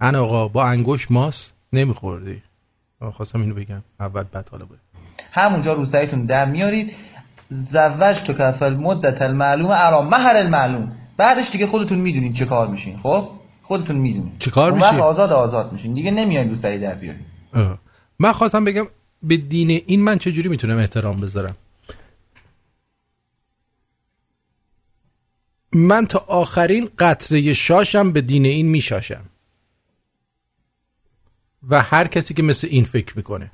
ان 0.00 0.14
آقا 0.14 0.48
با 0.48 0.66
انگوش 0.66 1.10
ماس 1.10 1.52
نمیخوردی. 1.72 2.42
خواستم 3.12 3.40
اینو 3.40 3.54
بگم 3.54 3.82
اول 4.00 4.22
بعد 4.22 4.48
حالا 4.48 4.64
بود 4.64 4.78
همونجا 5.32 5.72
روسریتون 5.72 6.26
در 6.26 6.44
میارید. 6.44 6.92
زوج 7.48 8.16
تو 8.16 8.32
کفل 8.32 8.74
مدت 8.74 9.22
المعلوم 9.22 9.70
ارا 9.70 10.02
مهر 10.02 10.36
المعلوم. 10.36 10.92
بعدش 11.16 11.50
دیگه 11.50 11.66
خودتون 11.66 11.98
می‌دونید 11.98 12.34
چه 12.34 12.44
کار 12.44 12.68
میشین 12.68 12.98
خب؟ 12.98 13.28
خودتون 13.62 13.96
می‌دونید 13.96 14.38
چه 14.38 14.50
کار 14.50 14.70
اون 14.70 14.80
وقت 14.80 14.92
میشی؟ 14.92 15.02
آزاد 15.02 15.32
آزاد 15.32 15.72
میشین. 15.72 15.94
دیگه 15.94 16.10
نمیاین 16.10 16.48
روسری 16.48 16.78
در 16.78 16.94
بیارید 16.94 17.26
اه. 17.54 17.78
من 18.18 18.32
خواستم 18.32 18.64
بگم 18.64 18.86
به 19.22 19.36
دین 19.36 19.70
این 19.70 20.02
من 20.02 20.18
چجوری 20.18 20.48
می‌تونم 20.48 20.78
احترام 20.78 21.16
بذارم؟ 21.16 21.56
من 25.72 26.06
تا 26.06 26.18
آخرین 26.18 26.88
قطره 26.98 27.52
شاشم 27.52 28.12
به 28.12 28.20
دین 28.20 28.46
این 28.46 28.68
میشاشم. 28.68 29.24
و 31.68 31.82
هر 31.82 32.06
کسی 32.06 32.34
که 32.34 32.42
مثل 32.42 32.68
این 32.70 32.84
فکر 32.84 33.16
می‌کنه. 33.16 33.50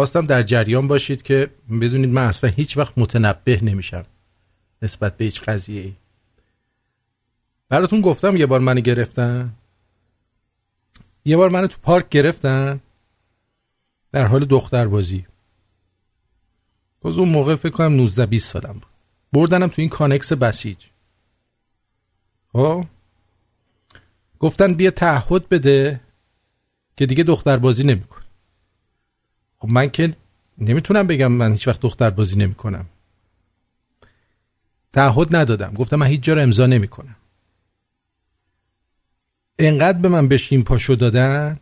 خواستم 0.00 0.26
در 0.26 0.42
جریان 0.42 0.88
باشید 0.88 1.22
که 1.22 1.50
بدونید 1.80 2.10
من 2.10 2.26
اصلا 2.26 2.50
هیچ 2.50 2.76
وقت 2.76 2.98
متنبه 2.98 3.60
نمیشم 3.62 4.04
نسبت 4.82 5.16
به 5.16 5.24
هیچ 5.24 5.42
قضیه 5.42 5.92
براتون 7.68 8.00
گفتم 8.00 8.36
یه 8.36 8.46
بار 8.46 8.60
منو 8.60 8.80
گرفتن. 8.80 9.54
یه 11.24 11.36
بار 11.36 11.50
منو 11.50 11.66
تو 11.66 11.78
پارک 11.82 12.08
گرفتن. 12.08 12.80
در 14.12 14.26
حال 14.26 14.44
دختر 14.44 14.88
بازی 14.88 15.26
باز 17.00 17.18
اون 17.18 17.28
موقع 17.28 17.56
فکر 17.56 17.72
کنم 17.72 17.92
19 17.92 18.26
20 18.26 18.52
سالم 18.52 18.72
بود. 18.72 18.86
بردنم 19.32 19.66
تو 19.66 19.82
این 19.82 19.88
کانکس 19.88 20.32
بسیج. 20.32 20.84
خب؟ 22.52 22.84
گفتن 24.38 24.74
بیا 24.74 24.90
تعهد 24.90 25.48
بده 25.48 26.00
که 26.96 27.06
دیگه 27.06 27.24
دختر 27.24 27.56
بازی 27.56 27.84
نمیکن 27.84 28.19
خب 29.60 29.68
من 29.68 29.90
که 29.90 30.14
نمی‌تونم 30.58 31.06
بگم 31.06 31.32
من 31.32 31.52
هیچ 31.52 31.68
وقت 31.68 31.80
دختر 31.80 32.10
بازی 32.10 32.36
نمی‌کنم. 32.36 32.86
تعهد 34.92 35.36
ندادم. 35.36 35.74
گفتم 35.74 35.96
من 35.96 36.06
هیچ 36.06 36.20
جا 36.20 36.34
رو 36.34 36.42
امضا 36.42 36.66
نمی‌کنم. 36.66 37.16
انقدر 39.58 39.98
به 39.98 40.08
من 40.08 40.28
بشین 40.28 40.64
پاشو 40.64 40.94
دادن 40.94 41.60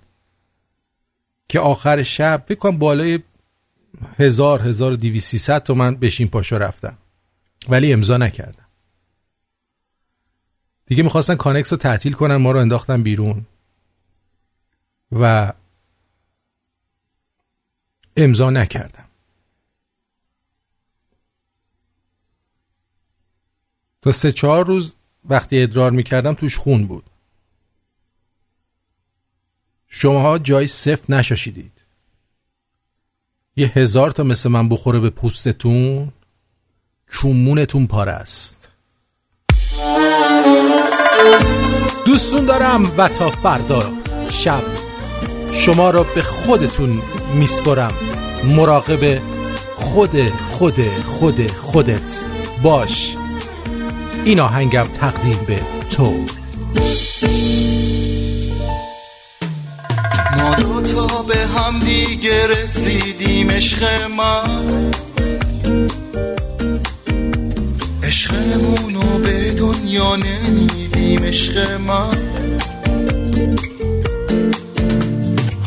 که 1.48 1.60
آخر 1.60 2.02
شب 2.02 2.44
فکر 2.48 2.58
کنم 2.58 2.78
بالای 2.78 3.18
هزار 4.18 4.62
هزار 4.62 4.92
و 4.92 4.96
دیویست 4.96 5.28
سیصد 5.28 5.62
تومن 5.62 5.94
بشین 5.94 6.28
پاشو 6.28 6.58
رفتم. 6.58 6.98
ولی 7.68 7.92
امضا 7.92 8.16
نکردم. 8.16 8.66
دیگه 10.86 11.02
می‌خواستن 11.02 11.34
کانکس 11.34 11.72
رو 11.72 11.78
تعطیل 11.78 12.12
کنن 12.12 12.36
ما 12.36 12.52
رو 12.52 12.60
انداختن 12.60 13.02
بیرون. 13.02 13.46
و 15.12 15.52
امضا 18.18 18.50
نکردم. 18.50 19.04
تا 24.02 24.12
سه 24.12 24.32
چهار 24.32 24.66
روز 24.66 24.94
وقتی 25.24 25.62
ادرار 25.62 25.90
می‌کردم 25.90 26.34
توش 26.34 26.56
خون 26.56 26.86
بود. 26.86 27.10
شماها 29.86 30.38
جای 30.38 30.66
صفر 30.66 31.14
نشاشیدید. 31.14 31.72
یه 33.56 33.72
هزار 33.74 34.10
تا 34.10 34.22
مثل 34.22 34.48
من 34.48 34.68
بخوره 34.68 35.00
به 35.00 35.10
پوستتون 35.10 36.12
چومونتون 37.10 37.86
پاره 37.86 38.12
است. 38.12 38.68
دوستون 42.06 42.44
دارم 42.44 42.98
و 42.98 43.08
تا 43.08 43.30
فردا 43.30 43.92
شب 44.30 44.77
شما 45.52 45.90
را 45.90 46.02
به 46.02 46.22
خودتون 46.22 47.02
میسپرم. 47.34 47.92
مراقب 48.44 49.20
خود 49.74 50.32
خود 50.50 51.02
خود 51.06 51.50
خودت 51.50 52.20
باش. 52.62 53.14
این 54.24 54.40
آهنگم 54.40 54.86
تقدیم 54.94 55.38
به 55.46 55.60
تو. 55.90 56.14
ما 60.38 60.54
دوتا 60.54 61.22
به 61.22 61.36
هم 61.36 61.78
دیگه 61.78 62.46
رسیدیم 62.46 63.50
عشق 63.50 63.84
من 64.18 64.90
عشقمونو 68.02 69.18
به 69.18 69.50
دنیا 69.50 70.16
نمیدیم 70.16 71.24
عشق 71.24 71.80
من 71.80 72.28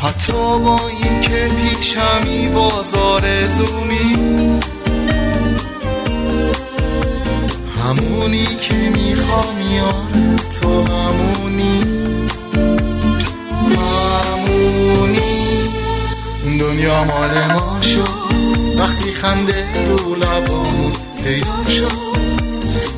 حتی 0.01 0.33
با 0.33 0.79
این 0.87 1.21
که 1.21 1.51
پیشمی 1.55 2.49
بازار 2.49 3.47
زومی. 3.47 4.59
همونی 7.83 8.45
که 8.45 8.73
می‌خوام 8.73 9.61
یار 9.75 10.03
تو 10.61 10.83
همونی. 10.83 11.79
همونی. 14.35 15.37
دنیا 16.59 17.03
مال 17.03 17.53
ما 17.53 17.81
شد. 17.81 18.79
وقتی 18.79 19.11
خنده 19.11 19.65
رو 19.87 20.15
لبامون 20.15 20.91
پیدا 21.23 21.71
شد. 21.71 21.91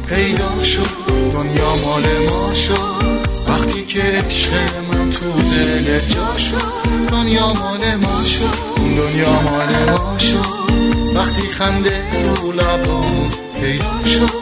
پیدا 0.09 0.59
شد. 0.63 0.89
دنیا 1.34 1.75
مال 1.85 2.03
ما 2.30 2.53
شد. 2.53 3.22
وقتی 3.64 3.85
که 3.85 4.02
عشق 4.02 4.52
من 4.91 5.10
تو 5.10 5.31
دل 5.31 5.99
جا 5.99 6.38
شد 6.38 7.10
دنیا 7.11 7.53
مال 7.53 7.95
ما 7.95 8.26
شد. 8.26 8.81
دنیا 8.98 9.41
مال 9.41 9.91
ما 9.91 10.18
شد. 10.19 11.18
وقتی 11.18 11.48
خنده 11.48 12.03
رو 12.26 12.52
لبامون 12.52 13.30
پیدا 13.61 14.06
شد. 14.06 14.34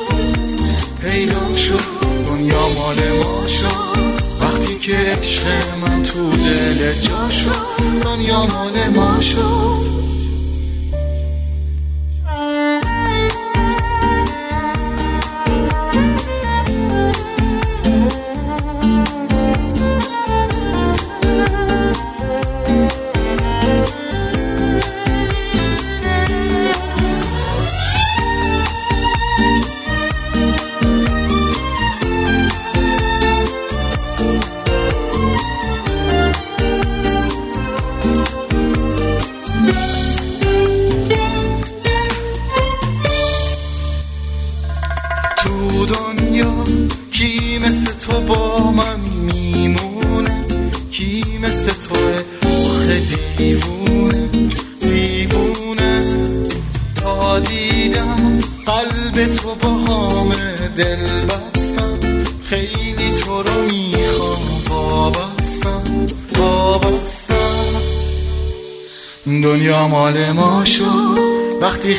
پیدا 1.01 1.55
شد. 1.55 1.81
دنیا 2.27 2.67
مال 2.77 2.97
ما 3.23 3.47
شد. 3.47 3.99
وقتی 4.41 4.75
که 4.79 4.95
عشق 4.95 5.45
من 5.81 6.03
تو 6.03 6.31
دل 6.31 6.93
جا 6.93 7.29
شد 7.29 8.01
دنیا 8.03 8.45
مال 8.45 8.89
ما 8.95 9.21
شد. 9.21 10.10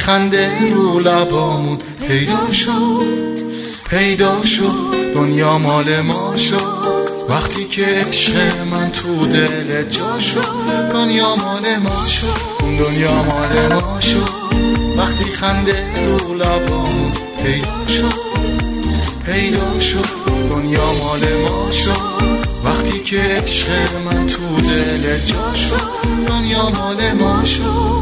خنده 0.06 0.74
رو 0.74 1.00
لبامون 1.00 1.78
پیدا 2.08 2.52
شد 2.52 3.38
پیدا 3.90 4.42
شد 4.42 5.14
دنیا 5.14 5.58
مال 5.58 6.00
ما 6.00 6.36
شد. 6.36 6.82
وقتی 7.28 7.64
که 7.64 7.86
عشق 7.86 8.32
من 8.72 8.90
تو 8.90 9.26
دل 9.26 9.82
جا 9.90 10.18
شد 10.18 10.92
دنیا 10.92 11.36
مال 11.36 11.76
ما 11.76 12.06
شد 12.08 12.84
دنیا 12.84 13.22
مال 13.22 13.74
ما 13.74 14.00
شد. 14.00 14.28
وقتی 14.98 15.24
خنده 15.24 16.06
رو 16.08 16.34
لبامون 16.34 17.12
پیدا 17.42 17.86
شد 17.86 18.20
پیدا 19.26 19.80
شد 19.80 20.08
دنیا 20.50 20.92
مال 20.92 21.20
ما 21.20 21.70
شد. 21.70 22.22
وقتی 22.64 22.98
که 22.98 23.20
عشق 23.20 23.68
من 24.04 24.26
تو 24.26 24.56
دل 24.56 25.18
جا 25.26 25.54
شد 25.54 25.90
دنیا 26.28 26.70
مال 26.70 27.12
ما 27.12 27.44
شد. 27.44 28.01